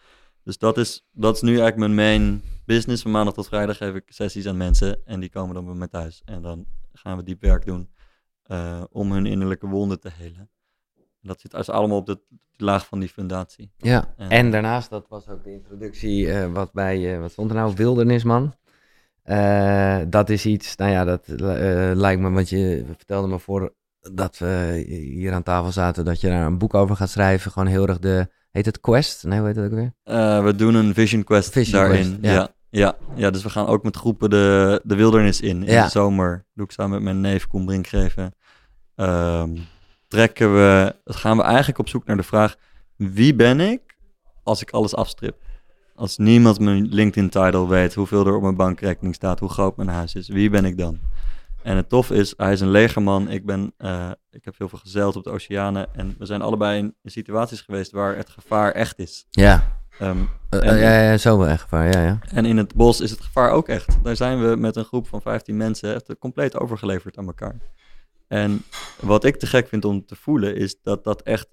dus 0.44 0.58
dat 0.58 0.78
is, 0.78 1.08
dat 1.12 1.36
is 1.36 1.42
nu 1.42 1.60
eigenlijk 1.60 1.78
mijn 1.78 1.96
main 1.96 2.42
business. 2.66 3.02
Van 3.02 3.12
maandag 3.12 3.34
tot 3.34 3.48
vrijdag 3.48 3.78
geef 3.78 3.96
ik 3.96 4.04
sessies 4.12 4.48
aan 4.48 4.58
mensen. 4.58 5.06
En 5.06 5.20
die 5.20 5.30
komen 5.30 5.56
dan 5.56 5.66
bij 5.66 5.74
mij 5.74 5.88
thuis. 5.88 6.22
En 6.26 6.42
dan 6.42 6.66
gaan 6.94 7.18
we 7.18 7.24
diep 7.24 7.42
werk 7.42 7.66
doen 7.66 7.90
eh, 8.44 8.84
om 8.92 9.12
hun 9.12 9.26
innerlijke 9.26 9.68
wonden 9.68 10.00
te 10.00 10.10
helen. 10.14 10.50
Dat 11.22 11.40
zit 11.40 11.52
dus 11.52 11.70
allemaal 11.70 11.98
op 11.98 12.06
de 12.06 12.20
laag 12.58 12.86
van 12.86 13.00
die 13.00 13.10
fundatie. 13.10 13.72
Ja, 13.78 14.14
En- 14.18 14.30
en 14.30 14.52
daarnaast, 14.52 14.90
dat 14.90 15.06
was 15.10 15.28
ook 15.30 15.44
de 15.44 15.52
introductie, 15.52 16.32
eh, 16.32 16.52
wat 16.54 16.74
bij, 16.74 17.14
eh, 17.14 17.20
wat 17.20 17.32
stond 17.32 17.50
er 17.50 17.56
nou, 17.56 17.74
wildernisman. 17.76 18.54
Eh, 19.24 19.98
dat 20.08 20.30
is 20.30 20.46
iets, 20.46 20.76
nou 20.76 20.92
ja, 20.92 21.04
dat 21.06 21.24
lijkt 21.98 22.22
me, 22.22 22.30
want 22.32 22.50
je 22.50 22.84
vertelde 22.96 23.28
me 23.28 23.40
voor 23.40 23.74
dat 24.14 24.38
we 24.38 24.84
hier 24.88 25.34
aan 25.34 25.44
tafel 25.44 25.72
zaten, 25.72 26.06
dat 26.06 26.22
je 26.22 26.28
daar 26.28 26.46
een 26.46 26.58
boek 26.58 26.74
over 26.74 26.96
gaat 26.96 27.10
schrijven. 27.10 27.52
Gewoon 27.52 27.68
heel 27.68 27.88
erg 27.88 28.00
de, 28.00 28.28
heet 28.52 28.66
het 28.66 28.80
Quest? 28.80 29.24
Nee, 29.24 29.38
hoe 29.40 29.48
heet 29.48 29.56
het 29.56 29.66
ook 29.66 29.72
weer? 29.80 29.94
We 30.44 30.54
doen 30.56 30.74
een 30.76 30.94
Vision 30.94 31.24
Quest 31.24 31.52
Vision 31.52 31.82
daarin. 31.82 32.02
Quest, 32.02 32.18
ja. 32.22 32.32
ja. 32.34 32.50
Ja, 32.70 32.96
ja, 33.16 33.30
dus 33.30 33.44
we 33.44 33.50
gaan 33.50 33.66
ook 33.68 33.84
met 33.84 33.96
groepen 33.96 34.30
de, 34.30 34.82
de 34.84 34.96
wildernis 34.96 35.42
in. 35.42 35.64
In 35.64 35.72
Ja. 35.74 35.84
de 35.84 35.90
zomer 35.90 36.46
doe 36.54 36.66
ik 36.66 36.72
samen 36.72 36.92
met 36.92 37.02
mijn 37.04 37.22
neef 37.22 37.48
Koen 37.48 37.66
Brinkgeven. 37.66 38.36
Ehm, 38.96 39.50
trekken 40.12 40.54
we, 40.54 40.96
gaan 41.06 41.38
we 41.38 41.44
eigenlijk 41.44 41.78
op 41.80 41.90
zoek 41.90 42.06
naar 42.06 42.18
de 42.18 42.24
vraag... 42.24 42.56
Wie 42.96 43.36
ben 43.36 43.60
ik 43.60 43.82
als 44.44 44.62
ik 44.62 44.70
alles 44.72 44.96
afstrip? 44.96 45.36
Als 45.96 46.18
niemand 46.18 46.60
mijn 46.60 46.88
LinkedIn-title 46.88 47.68
weet, 47.68 47.94
hoeveel 47.94 48.26
er 48.26 48.36
op 48.36 48.42
mijn 48.42 48.56
bankrekening 48.56 49.16
staat, 49.16 49.40
hoe 49.40 49.50
groot 49.50 49.78
mijn 49.78 49.90
huis 49.90 50.16
is. 50.16 50.28
Wie 50.28 50.50
ben 50.50 50.66
ik 50.66 50.78
dan? 50.78 51.00
En 51.64 51.76
het 51.76 51.90
tof 51.90 52.12
is, 52.12 52.34
hij 52.38 52.52
is 52.52 52.60
een 52.62 52.70
legerman. 52.72 53.30
Ik, 53.30 53.46
ben, 53.46 53.74
eh, 53.78 54.12
ik 54.32 54.46
heb 54.46 54.58
heel 54.58 54.70
veel 54.70 54.80
gezeild 54.80 55.16
op 55.16 55.24
de 55.24 55.30
oceanen. 55.30 55.88
En 55.96 56.16
we 56.18 56.26
zijn 56.26 56.42
allebei 56.42 56.78
in, 56.80 56.96
in 57.02 57.12
situaties 57.12 57.62
geweest 57.62 57.92
waar 57.92 58.16
het 58.16 58.30
gevaar 58.30 58.72
echt 58.72 59.00
is. 59.00 59.26
Ja, 59.30 59.80
Ehm, 60.00 60.18
Eh, 60.50 60.68
En- 60.68 60.78
ja, 60.78 61.02
ja, 61.02 61.18
zo 61.18 61.38
wel 61.38 61.48
echt 61.48 61.70
waar, 61.70 61.92
ja, 61.94 62.02
ja. 62.04 62.20
en 62.32 62.46
in 62.46 62.58
het 62.58 62.74
bos 62.76 63.02
is 63.02 63.12
het 63.12 63.22
gevaar 63.22 63.50
ook 63.52 63.68
echt. 63.68 63.98
Daar 64.04 64.16
zijn 64.16 64.50
we 64.50 64.56
met 64.56 64.76
een 64.76 64.84
groep 64.86 65.08
van 65.08 65.22
15 65.22 65.58
mensen 65.58 65.94
echt 65.96 66.16
compleet 66.20 66.58
overgeleverd 66.60 67.18
aan 67.18 67.26
elkaar. 67.26 67.56
En 68.32 68.64
wat 69.00 69.24
ik 69.24 69.36
te 69.36 69.46
gek 69.46 69.68
vind 69.68 69.86
om 69.86 70.06
te 70.06 70.16
voelen, 70.16 70.56
is 70.56 70.82
dat 70.82 71.04
dat 71.04 71.22
echt 71.22 71.48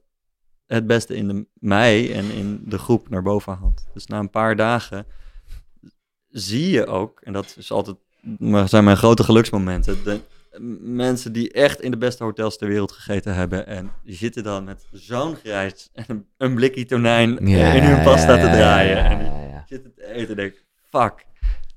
het 0.67 0.87
beste 0.87 1.17
in 1.17 1.29
de, 1.29 1.47
mij 1.53 2.15
en 2.15 2.31
in 2.31 2.63
de 2.65 2.79
groep 2.79 3.09
naar 3.09 3.23
boven 3.23 3.59
haalt. 3.61 3.87
Dus 3.95 4.07
na 4.07 4.19
een 4.19 4.31
paar 4.31 4.57
dagen 4.57 5.07
zie 6.29 6.71
je 6.71 6.87
ook, 6.87 7.21
en 7.21 7.33
dat 7.33 7.55
is 7.59 7.71
altijd, 7.71 7.97
maar 8.39 8.69
zijn 8.69 8.85
mijn 8.85 8.97
grote 8.97 9.25
geluksmomenten, 9.25 10.05
de 10.05 10.21
mensen 10.81 11.33
die 11.33 11.53
echt 11.53 11.81
in 11.81 11.91
de 11.91 11.99
beste 11.99 12.25
hotels 12.25 12.59
ter 12.59 12.69
wereld 12.69 12.93
gegeten 12.93 13.35
hebben 13.35 13.67
en 13.67 13.91
die 14.05 14.15
zitten 14.15 14.43
dan 14.43 14.65
met 14.65 14.87
zo'n 14.93 15.37
grijs 15.37 15.89
en 15.93 16.27
een, 16.37 16.55
blikje 16.55 16.85
tonijn 16.85 17.47
Ja, 17.47 17.73
in 17.73 17.83
hun 17.83 18.03
pasta 18.03 18.35
ja, 18.35 18.45
te 18.45 18.57
draaien. 18.57 19.05
En 19.05 19.19
die 19.19 19.63
zitten 19.67 19.95
te 19.95 20.13
eten 20.13 20.39
en 20.39 20.55
fuck, 20.91 21.27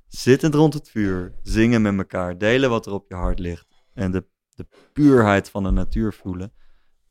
Zittend 0.07 0.53
rond 0.53 0.73
het 0.73 0.89
vuur, 0.89 1.33
zingen 1.43 1.81
met 1.81 1.97
elkaar, 1.97 2.37
delen 2.37 2.69
wat 2.69 2.85
er 2.85 2.91
op 2.93 3.05
je 3.07 3.15
hart 3.15 3.39
ligt. 3.39 3.67
En 3.93 4.11
de, 4.11 4.25
de 4.55 4.67
puurheid 4.93 5.49
van 5.49 5.63
de 5.63 5.71
natuur 5.71 6.13
voelen. 6.13 6.51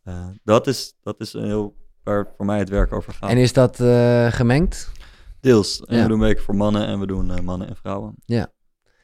Eh, 0.02 0.26
dat, 0.44 0.66
is, 0.66 0.94
dat 1.02 1.20
is 1.20 1.32
een 1.32 1.44
heel, 1.44 1.76
waar 2.02 2.26
voor 2.36 2.46
mij 2.46 2.58
het 2.58 2.68
werk 2.68 2.92
over 2.92 3.12
gaat. 3.12 3.30
En 3.30 3.36
is 3.36 3.52
dat 3.52 3.80
eh, 3.80 4.26
gemengd? 4.32 4.92
Deels. 5.40 5.80
En 5.84 5.96
Ja. 5.96 6.02
we 6.02 6.08
doen 6.08 6.20
weken 6.20 6.42
voor 6.42 6.56
mannen 6.56 6.86
en 6.86 7.00
we 7.00 7.06
doen 7.06 7.30
eh, 7.30 7.40
mannen 7.40 7.68
en 7.68 7.76
vrouwen. 7.76 8.14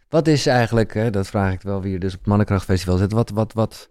Wat 0.09 0.29
is 0.29 0.47
eigenlijk, 0.47 0.95
hè, 0.95 1.11
dat 1.11 1.27
vraag 1.27 1.53
ik 1.53 1.63
wel 1.63 1.81
wie 1.81 1.93
je 1.93 1.99
dus 1.99 2.13
op 2.13 2.19
het 2.19 2.29
Mannenkrachtfestival 2.29 2.97
zit, 2.97 3.13
wat, 3.13 3.31
wat, 3.31 3.53
wat, 3.53 3.91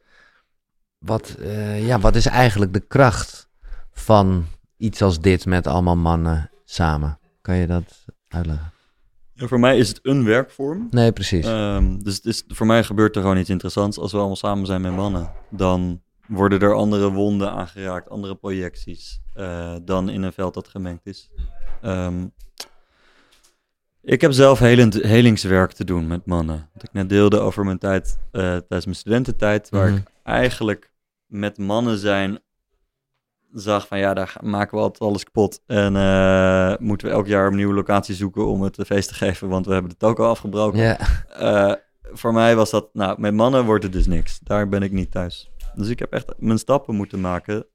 wat, 0.98 1.38
ja, 1.78 2.00
wat 2.00 2.16
is 2.16 2.26
eigenlijk 2.26 2.74
de 2.74 2.80
kracht 2.80 3.50
van 3.92 4.46
iets 4.78 5.02
als 5.02 5.20
dit 5.20 5.46
met 5.46 5.68
allemaal 5.68 5.96
mannen 5.96 6.50
samen? 6.64 7.20
Kan 7.42 7.56
je 7.56 7.68
dat 7.68 8.06
uitleggen? 8.28 8.74
Voor 9.36 9.60
mij 9.60 9.78
is 9.78 9.88
het 9.88 10.00
een 10.04 10.24
werkvorm. 10.24 10.88
Nee, 10.92 11.12
precies. 11.12 11.46
Ehm, 11.46 11.98
dus 11.98 12.16
het 12.16 12.26
is, 12.26 12.44
voor 12.48 12.66
mij 12.66 12.84
gebeurt 12.84 13.16
er 13.16 13.22
gewoon 13.22 13.38
iets 13.38 13.50
interessants. 13.50 13.98
Als 13.98 14.12
we 14.12 14.18
allemaal 14.18 14.36
samen 14.36 14.66
zijn 14.66 14.82
met 14.82 14.96
mannen, 14.96 15.32
dan 15.50 16.02
worden 16.28 16.60
er 16.60 16.74
andere 16.74 17.12
wonden 17.12 17.52
aangeraakt, 17.52 18.10
andere 18.10 18.36
projecties, 18.36 19.20
eh, 19.34 19.76
dan 19.84 20.10
in 20.10 20.22
een 20.24 20.34
veld 20.34 20.54
dat 20.54 20.68
gemengd 20.68 21.06
is. 21.06 21.30
Ehm, 21.82 22.26
ik 24.02 24.22
heb 24.22 24.32
zelf 24.32 24.60
helend, 24.60 24.94
helingswerk 24.94 25.72
te 25.72 25.84
doen 25.84 26.08
met 26.08 26.26
mannen. 26.26 26.70
Wat 26.74 26.84
ik 26.84 26.94
net 26.94 27.10
deelde 27.10 27.40
over 27.40 27.66
mijn 27.66 27.78
tijd 27.80 28.18
eh, 28.32 28.42
tijdens 28.42 28.86
mijn 28.86 28.96
studententijd, 28.98 29.70
waar 29.70 29.88
Mhm. 29.90 29.98
ik 29.98 30.08
eigenlijk 30.24 30.92
met 31.26 31.58
mannen 31.58 31.98
zijn 31.98 32.40
zag 33.62 33.88
van 33.88 33.98
ja, 34.00 34.14
daar 34.14 34.36
maken 34.42 34.78
we 34.78 34.84
altijd 34.84 35.04
alles 35.10 35.24
kapot. 35.24 35.62
En 35.66 35.96
eh, 35.96 36.74
moeten 36.78 37.08
we 37.08 37.14
elk 37.14 37.28
jaar 37.28 37.48
een 37.48 37.56
nieuwe 37.56 37.74
locatie 37.74 38.16
zoeken 38.16 38.46
om 38.48 38.62
het 38.62 38.78
feest 38.86 39.08
te 39.08 39.14
geven, 39.14 39.50
want 39.50 39.66
we 39.66 39.74
hebben 39.74 39.92
het 39.92 40.04
ook 40.04 40.20
al 40.20 40.30
afgebroken. 40.30 40.80
ja, 40.80 40.98
Eh, 41.30 41.74
voor 42.14 42.34
mij 42.34 42.56
was 42.56 42.70
dat, 42.70 42.90
nou, 42.94 43.20
met 43.22 43.34
mannen 43.34 43.66
wordt 43.66 43.84
het 43.84 43.94
dus 43.94 44.08
niks. 44.08 44.40
Daar 44.40 44.70
ben 44.70 44.82
ik 44.84 44.92
niet 44.92 45.12
thuis. 45.12 45.52
Dus 45.76 45.90
ik 45.90 46.00
heb 46.00 46.12
echt 46.14 46.34
mijn 46.38 46.58
stappen 46.60 46.96
moeten 46.96 47.22
maken. 47.22 47.66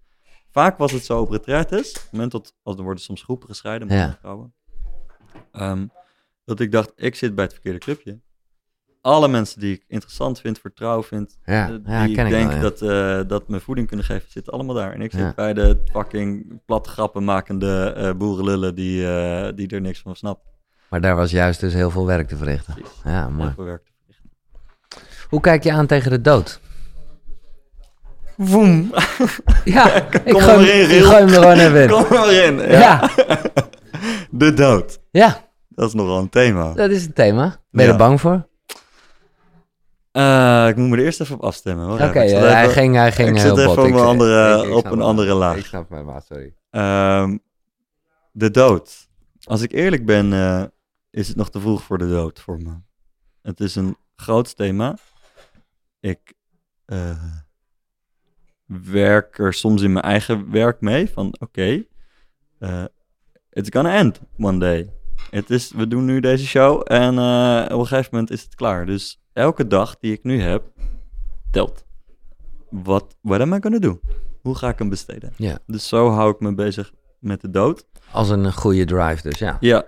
Vaak 0.50 0.78
was 0.78 0.92
het 0.92 1.04
zo 1.04 1.20
op 1.20 1.30
retraites, 1.30 1.88
op 1.90 2.02
het 2.02 2.12
moment 2.12 2.32
dat, 2.32 2.54
als 2.62 2.76
er 2.76 2.82
worden 2.82 3.02
soms 3.02 3.22
groepen 3.22 3.48
gescheiden, 3.48 3.88
mannen 3.88 4.06
Ja. 4.06 4.12
en 4.12 4.18
vrouwen. 4.20 4.54
Ehm, 5.52 5.86
dat 6.44 6.60
ik 6.60 6.72
dacht, 6.72 6.92
ik 6.96 7.14
zit 7.14 7.34
bij 7.34 7.44
het 7.44 7.52
verkeerde 7.52 7.78
clubje. 7.78 8.20
Alle 9.00 9.28
mensen 9.28 9.60
die 9.60 9.74
ik 9.74 9.84
interessant 9.88 10.40
vind, 10.40 10.58
vertrouwen 10.58 11.04
vind, 11.04 11.38
ja, 11.44 11.68
eh, 11.68 11.74
ja, 11.86 12.04
die 12.06 12.14
ken 12.14 12.24
ik 12.26 12.32
denk 12.32 12.46
wel, 12.48 12.56
ja. 12.56 12.62
dat, 12.62 12.82
eh, 12.82 13.20
dat 13.28 13.48
me 13.48 13.60
voeding 13.60 13.86
kunnen 13.86 14.06
geven, 14.06 14.30
zitten 14.30 14.52
allemaal 14.52 14.74
daar. 14.74 14.92
En 14.92 15.00
ik 15.02 15.10
zit 15.10 15.20
Ja. 15.20 15.32
bij 15.36 15.54
de 15.54 15.82
fucking 15.92 16.60
plat 16.66 16.86
grappen 16.86 17.24
makende 17.24 17.92
eh, 17.96 18.12
boerenlullen 18.12 18.74
die, 18.74 19.06
eh, 19.12 19.52
die 19.54 19.68
er 19.68 19.80
niks 19.80 20.00
van 20.00 20.16
snappen. 20.16 20.48
Maar 20.88 21.00
daar 21.00 21.16
was 21.16 21.30
juist 21.30 21.60
dus 21.60 21.74
heel 21.74 21.90
veel 21.90 22.06
werk 22.06 22.28
te 22.28 22.36
verrichten. 22.36 22.74
Precies. 22.74 22.92
Ja, 23.04 23.20
Heel 23.26 23.30
mooi. 23.30 23.52
veel 23.54 23.64
werk 23.64 23.84
te 23.84 23.90
verrichten. 23.98 24.30
Hoe 25.28 25.40
kijk 25.40 25.62
je 25.62 25.72
aan 25.72 25.86
tegen 25.86 26.10
de 26.10 26.20
dood? 26.20 26.60
Woem! 28.36 28.90
Ja, 29.64 29.94
ik 29.94 30.32
Kom 30.32 30.40
gooi, 30.40 30.40
er 30.40 30.46
maar 30.46 30.66
hem- 30.66 30.90
in, 30.90 30.96
ik 30.96 31.02
gooi 31.02 31.16
hem 31.16 31.28
er 31.28 31.34
gewoon 31.34 31.58
even 31.58 31.82
in. 31.82 31.88
Kom 31.88 32.04
er 32.04 32.10
maar 32.10 32.32
in. 32.32 32.58
Ja, 32.70 33.10
De 34.30 34.54
dood. 34.54 34.98
ja, 35.10 35.48
Dat 35.68 35.88
is 35.88 35.94
nogal 35.94 36.18
een 36.18 36.28
thema. 36.28 36.72
dat 36.72 36.90
is 36.90 37.02
het 37.02 37.14
thema. 37.14 37.56
Ben 37.70 37.84
je 37.84 37.86
Ja. 37.86 37.92
er 37.92 37.98
bang 37.98 38.20
voor? 38.20 38.48
Eh, 40.12 40.66
ik 40.68 40.76
moet 40.76 40.88
me 40.88 40.96
er 40.96 41.04
eerst 41.04 41.20
even 41.20 41.34
op 41.34 41.42
afstemmen. 41.42 41.84
hoor. 41.86 42.00
Oké, 42.00 42.28
zat 42.28 42.42
eh, 42.42 42.50
hij 42.52 42.68
ging, 42.68 42.94
hij 42.94 43.12
ging 43.12 43.28
ik 43.28 43.34
heel 43.36 43.48
zat 43.48 43.58
even 43.58 43.70
op 43.70 43.78
een 43.78 43.92
eh, 43.94 44.02
andere- 44.06 44.58
ik- 44.62 44.68
ik 44.68 44.74
op 44.74 44.84
een 44.84 45.00
andere 45.00 45.34
laag. 45.34 45.56
Ik 45.56 45.64
snap 45.64 45.88
mijn 45.90 46.04
maat, 46.04 46.26
sorry. 46.26 46.54
Ehm, 46.70 47.36
de 48.32 48.50
dood. 48.50 49.08
Als 49.44 49.62
ik 49.62 49.72
eerlijk 49.72 50.04
ben, 50.06 50.32
eh, 50.32 50.64
is 51.10 51.28
het 51.28 51.36
nog 51.36 51.50
te 51.50 51.60
vroeg 51.60 51.82
voor 51.82 51.98
de 51.98 52.08
dood 52.08 52.40
voor 52.40 52.58
me. 52.62 52.72
Het 53.42 53.60
is 53.60 53.74
een 53.74 53.96
groot 54.16 54.56
thema. 54.56 54.96
Ik 56.00 56.34
eh, 56.86 57.24
werk 58.66 59.38
er 59.38 59.54
soms 59.54 59.82
in 59.82 59.92
mijn 59.92 60.04
eigen 60.04 60.50
werk 60.50 60.80
mee. 60.80 61.10
Van 61.10 61.34
oké, 61.38 61.84
eh, 62.58 62.84
it's 63.50 63.68
gonna 63.72 63.94
end 63.96 64.20
one 64.38 64.58
day. 64.58 64.90
Het 65.30 65.50
is, 65.50 65.72
we 65.72 65.88
doen 65.88 66.04
nu 66.04 66.20
deze 66.20 66.46
show 66.46 66.82
en 66.92 67.18
eh, 67.18 67.64
op 67.74 67.78
een 67.80 67.86
gegeven 67.86 68.08
moment 68.12 68.30
is 68.30 68.42
het 68.42 68.54
klaar. 68.54 68.86
Dus 68.86 69.20
elke 69.40 69.66
dag 69.66 69.98
die 69.98 70.12
ik 70.12 70.22
nu 70.24 70.40
heb, 70.40 70.72
telt. 71.50 71.84
Wat 72.70 73.16
what 73.20 73.40
am 73.40 73.52
I 73.54 73.58
gonna 73.60 73.78
do? 73.78 74.00
Hoe 74.42 74.54
ga 74.54 74.68
ik 74.68 74.78
hem 74.78 74.88
besteden? 74.88 75.32
Ja, 75.36 75.58
Dus 75.66 75.88
zo 75.88 76.08
hou 76.10 76.30
ik 76.32 76.40
me 76.40 76.54
bezig 76.54 76.92
met 77.18 77.40
de 77.40 77.50
dood. 77.50 77.86
als 78.12 78.28
een 78.28 78.52
goede 78.52 78.84
drive 78.84 79.22
dus, 79.28 79.38
ja. 79.38 79.56
Ja. 79.60 79.84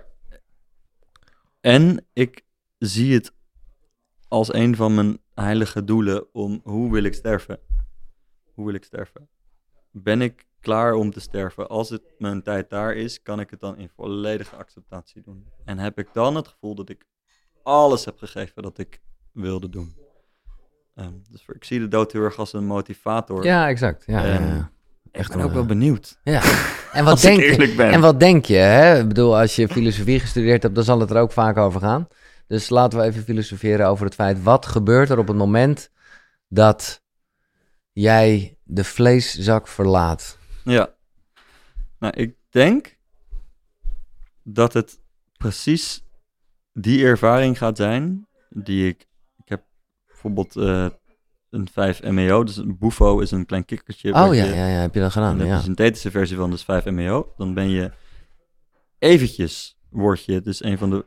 En 1.59 2.05
ik 2.13 2.45
zie 2.77 3.13
het 3.13 3.33
als 4.27 4.53
een 4.53 4.75
van 4.75 4.95
mijn 4.95 5.17
heilige 5.33 5.83
doelen 5.83 6.33
om 6.33 6.61
hoe 6.63 6.91
wil 6.91 7.03
ik 7.03 7.13
sterven? 7.13 7.59
Hoe 8.53 8.65
wil 8.65 8.73
ik 8.73 8.83
sterven? 8.83 9.29
Ben 9.91 10.21
ik 10.21 10.45
klaar 10.59 10.93
om 10.93 11.11
te 11.11 11.19
sterven? 11.19 11.69
Als 11.69 11.89
het 11.89 12.01
mijn 12.17 12.41
tijd 12.43 12.69
daar 12.69 12.95
is, 12.95 13.21
kan 13.21 13.39
ik 13.39 13.49
het 13.49 13.59
dan 13.59 13.77
in 13.77 13.89
volledige 13.89 14.55
acceptatie 14.55 15.21
doen. 15.21 15.47
En 15.65 15.77
heb 15.79 15.97
ik 15.99 16.07
dan 16.13 16.35
het 16.35 16.47
gevoel 16.47 16.75
dat 16.75 16.89
ik 16.89 17.05
alles 17.63 18.05
heb 18.05 18.17
gegeven 18.17 18.63
dat 18.63 18.77
ik 18.77 19.01
wilde 19.33 19.69
doen. 19.69 19.95
Ehm, 20.95 21.11
dus 21.29 21.45
ik 21.47 21.63
zie 21.63 21.79
de 21.79 21.87
dood 21.87 22.11
heel 22.11 22.21
erg 22.21 22.37
als 22.37 22.53
een 22.53 22.65
motivator. 22.65 23.45
Ja, 23.45 23.67
exact. 23.67 24.03
Ja, 24.05 24.25
ja, 24.25 24.33
En 24.33 24.47
ja. 24.47 24.71
ik 25.11 25.27
ben 25.27 25.41
ook 25.41 25.51
wel 25.51 25.61
eh, 25.61 25.67
benieuwd. 25.67 26.19
Ja. 26.23 26.41
En 26.93 27.03
wat, 27.03 27.13
Als 27.13 27.23
ik 27.23 27.35
denk, 27.35 27.41
eerlijk 27.41 27.75
ben. 27.75 27.91
en 27.91 28.01
wat 28.01 28.19
denk 28.19 28.45
je? 28.45 28.55
Hè? 28.55 28.99
Ik 28.99 29.07
bedoel, 29.07 29.39
als 29.39 29.55
je 29.55 29.67
filosofie 29.67 30.19
gestudeerd 30.19 30.63
hebt, 30.63 30.75
dan 30.75 30.83
zal 30.83 30.99
het 30.99 31.09
er 31.09 31.17
ook 31.17 31.31
vaak 31.31 31.57
over 31.57 31.81
gaan. 31.81 32.07
Dus 32.47 32.69
laten 32.69 32.99
we 32.99 33.05
even 33.05 33.23
filosoferen 33.23 33.87
over 33.87 34.05
het 34.05 34.15
feit, 34.15 34.43
wat 34.43 34.65
gebeurt 34.65 35.09
er 35.09 35.17
op 35.17 35.27
het 35.27 35.37
moment 35.37 35.91
dat 36.47 37.03
jij 37.91 38.57
de 38.63 38.83
vleeszak 38.83 39.67
verlaat? 39.67 40.37
Ja. 40.63 40.93
Nou, 41.99 42.13
ik 42.13 42.35
denk 42.49 42.97
dat 44.43 44.73
het 44.73 44.99
precies 45.37 46.03
die 46.73 47.05
ervaring 47.05 47.57
gaat 47.57 47.77
zijn 47.77 48.27
die 48.49 48.87
ik... 48.87 49.07
Bijvoorbeeld 50.23 50.55
eh, 50.55 50.87
een 51.49 51.67
5 51.71 52.01
MEO, 52.03 52.43
dus 52.43 52.57
een 52.57 52.77
bufo 52.79 53.19
is 53.19 53.31
een 53.31 53.45
klein 53.45 53.65
kikkertje. 53.65 54.13
Oh 54.13 54.35
ja, 54.35 54.43
je- 54.43 54.55
ja, 54.55 54.67
ja, 54.67 54.79
heb 54.81 54.93
je 54.93 54.99
dat 54.99 55.11
gedaan? 55.11 55.45
Ja. 55.45 55.55
een 55.55 55.61
synthetische 55.61 56.11
versie 56.11 56.37
van, 56.37 56.49
dus 56.49 56.63
5 56.63 56.85
MEO. 56.85 57.33
Dan 57.37 57.53
ben 57.53 57.69
je 57.69 57.91
eventjes, 58.99 59.77
word 59.89 60.25
je, 60.25 60.41
dus 60.41 60.63
een 60.63 60.77
van 60.77 60.89
de 60.89 61.05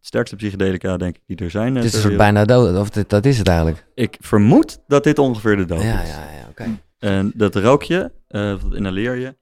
sterkste 0.00 0.36
psychedelica, 0.36 0.96
denk 0.96 1.16
ik, 1.16 1.22
die 1.26 1.36
er 1.36 1.50
zijn. 1.50 1.68
eh, 1.70 1.74
Het 1.74 1.84
is 1.84 1.90
ter 1.90 1.98
een 2.04 2.06
soort 2.10 2.16
wereld. 2.20 2.34
bijna 2.34 2.44
dood, 2.72 2.76
of 2.80 2.90
dit, 2.90 3.10
dat 3.10 3.24
is 3.24 3.38
het 3.38 3.48
eigenlijk. 3.48 3.86
Ik 3.94 4.16
vermoed 4.20 4.78
dat 4.86 5.04
dit 5.04 5.18
ongeveer 5.18 5.56
de 5.56 5.64
dood 5.64 5.82
Ja, 5.82 6.02
is. 6.02 6.08
ja, 6.08 6.30
ja, 6.30 6.48
oké. 6.48 6.78
En 6.98 7.32
dat 7.34 7.54
rook 7.54 7.82
je, 7.82 8.12
of 8.28 8.62
dat 8.62 8.74
inhaleer 8.74 9.14
je. 9.14 9.36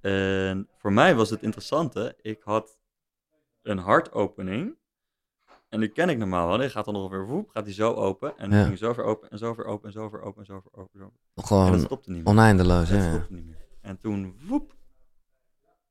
En 0.00 0.68
voor 0.78 0.92
mij 0.92 1.14
was 1.14 1.30
het 1.30 1.42
interessante, 1.42 2.16
ik 2.20 2.40
had 2.44 2.78
een 3.62 3.78
hartopening. 3.78 4.74
En 5.74 5.80
die 5.80 5.88
ken 5.88 6.08
ik 6.08 6.18
normaal 6.18 6.48
wel. 6.48 6.58
Die 6.58 6.68
gaat 6.70 6.84
dan 6.84 6.96
ongeveer 6.96 7.26
woep, 7.26 7.50
gaat 7.50 7.64
die 7.64 7.74
zo 7.74 7.92
open. 7.92 8.38
En 8.38 8.50
Ja. 8.50 8.64
ging 8.64 8.78
zo 8.78 8.92
ver 8.92 9.04
open 9.04 9.30
en 9.30 9.38
zo 9.38 9.54
ver 9.54 9.64
open 9.64 9.86
en 9.86 9.92
zo 9.92 10.08
ver 10.08 10.22
open 10.22 10.40
en 10.40 10.46
zo 10.46 10.60
ver 10.60 10.70
open. 10.82 10.98
Zo. 11.00 11.04
ver. 11.04 11.06
En 11.06 11.20
dat 11.34 11.46
Gewoon 11.46 11.80
stopte 11.80 12.10
niet 12.10 12.18
meer. 12.24 12.32
oneindeloos, 12.32 12.88
Dat 12.88 12.98
ja. 12.98 13.04
ja. 13.04 13.10
stopte 13.12 13.32
niet 13.34 13.46
meer. 13.46 13.56
En 13.80 13.98
toen 13.98 14.34
woep, 14.48 14.74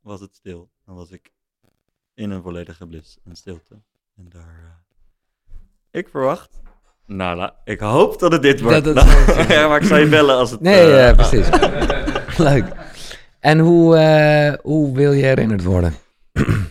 was 0.01 0.19
het 0.21 0.35
stil. 0.35 0.69
Dan 0.85 0.95
was 0.95 1.11
ik 1.11 1.31
in 2.13 2.29
een 2.31 2.41
volledige 2.41 2.87
bliss 2.87 3.17
en 3.23 3.35
stilte. 3.35 3.75
En 4.15 4.25
daar... 4.29 4.41
eh, 5.51 5.99
ik 5.99 6.07
verwacht... 6.09 6.61
Nou, 7.05 7.37
la- 7.37 7.55
ik 7.63 7.79
hoop 7.79 8.19
dat 8.19 8.31
het 8.31 8.41
dit 8.41 8.61
wordt. 8.61 8.83
Dat 8.83 8.95
het- 9.03 9.47
ja, 9.57 9.67
maar 9.69 9.81
ik 9.81 9.87
zal 9.87 9.97
je 9.97 10.09
bellen 10.09 10.35
als 10.35 10.51
het... 10.51 10.61
Nee, 10.61 10.91
eh, 10.91 10.97
ja, 11.07 11.13
precies. 11.13 11.49
Leuk. 12.49 12.65
En 13.39 13.59
hoe, 13.59 13.95
eh, 13.97 14.53
hoe 14.61 14.95
wil 14.95 15.11
je 15.11 15.23
herinnerd 15.23 15.63
worden? 15.63 15.93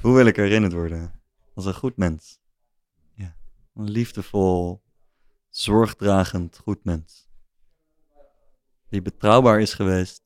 Hoe 0.02 0.14
wil 0.14 0.26
ik 0.26 0.36
herinnerd 0.36 0.72
worden? 0.72 1.12
Als 1.54 1.64
een 1.66 1.74
goed 1.74 1.96
mens. 1.96 2.40
Een 3.74 3.90
liefdevol, 3.90 4.82
zorgdragend 5.48 6.58
goed 6.58 6.84
mens. 6.84 7.28
Die 8.88 9.02
betrouwbaar 9.02 9.60
is 9.60 9.74
geweest, 9.74 10.22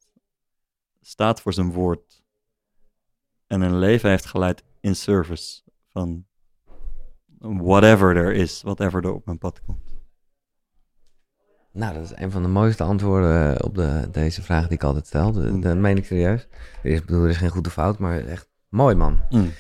staat 1.01 1.41
voor 1.41 1.53
zijn 1.53 1.73
woord 1.73 2.25
en 3.47 3.61
een 3.61 3.79
leven 3.79 4.11
heeft 4.11 4.27
geleid 4.27 4.63
in 4.81 4.97
service 4.97 5.63
van 5.89 6.27
whatever 7.39 8.17
er 8.17 8.33
is, 8.33 8.63
whatever 8.63 9.05
er 9.05 9.13
op 9.13 9.27
mijn 9.27 9.39
pad 9.39 9.61
komt. 9.61 9.85
Nou, 11.73 11.95
dat 11.95 12.05
is 12.05 12.13
een 12.17 12.31
van 12.31 12.43
de 12.43 12.49
mooiste 12.49 12.83
antwoorden 12.83 13.57
eh, 13.59 13.65
op 13.67 13.75
de, 13.75 14.09
deze 14.11 14.43
vraag 14.43 14.63
die 14.63 14.77
ik 14.77 14.83
altijd 14.85 15.07
stel. 15.07 15.33
De- 15.33 15.59
Dat 15.59 15.77
meen 15.77 15.97
ik 15.97 16.05
serieus. 16.05 16.43
Er 16.83 16.91
is, 16.91 16.99
ik 17.01 17.07
bedoel, 17.07 17.23
er 17.23 17.29
is 17.31 17.37
geen 17.37 17.51
goede 17.51 17.71
fout, 17.71 17.99
maar 17.99 18.25
echt 18.27 18.49
mooi, 18.69 18.95
man. 18.95 19.21
Mm. 19.31 19.53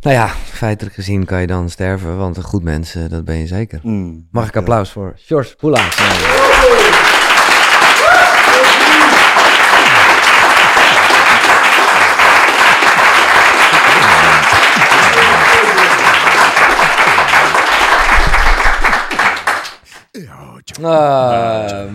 Nou 0.00 0.16
ja, 0.16 0.28
feitelijk 0.28 0.94
gezien 0.94 1.24
kan 1.24 1.40
je 1.40 1.46
dan 1.46 1.70
sterven, 1.70 2.16
want 2.16 2.36
een 2.36 2.42
goed 2.42 2.62
mens, 2.62 2.94
eh, 2.94 3.02
dat 3.08 3.24
ben 3.24 3.36
je 3.36 3.46
zeker. 3.46 3.80
Mm, 3.82 4.28
Mag 4.30 4.48
ik 4.48 4.56
applaus 4.56 4.90
voor 4.92 5.12
George 5.16 5.56
Poelaas. 5.56 5.96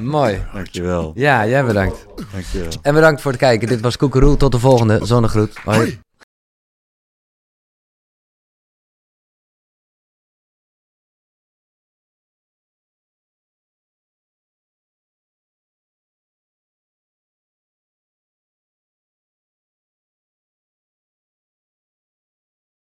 Mooi. 0.03 0.45
Dankjewel. 0.53 1.11
Ja, 1.15 1.47
jij 1.47 1.65
bedankt. 1.65 2.05
Dankjewel. 2.31 2.71
En 2.81 2.93
bedankt 2.93 3.21
voor 3.21 3.31
het 3.31 3.39
kijken. 3.39 3.67
Dit 3.67 3.81
was 3.81 3.97
Koekeroe. 3.97 4.37
Tot 4.37 4.51
de 4.51 4.59
volgende. 4.59 4.99
Zonnegroet. 5.01 5.57
Hoi. 5.63 5.99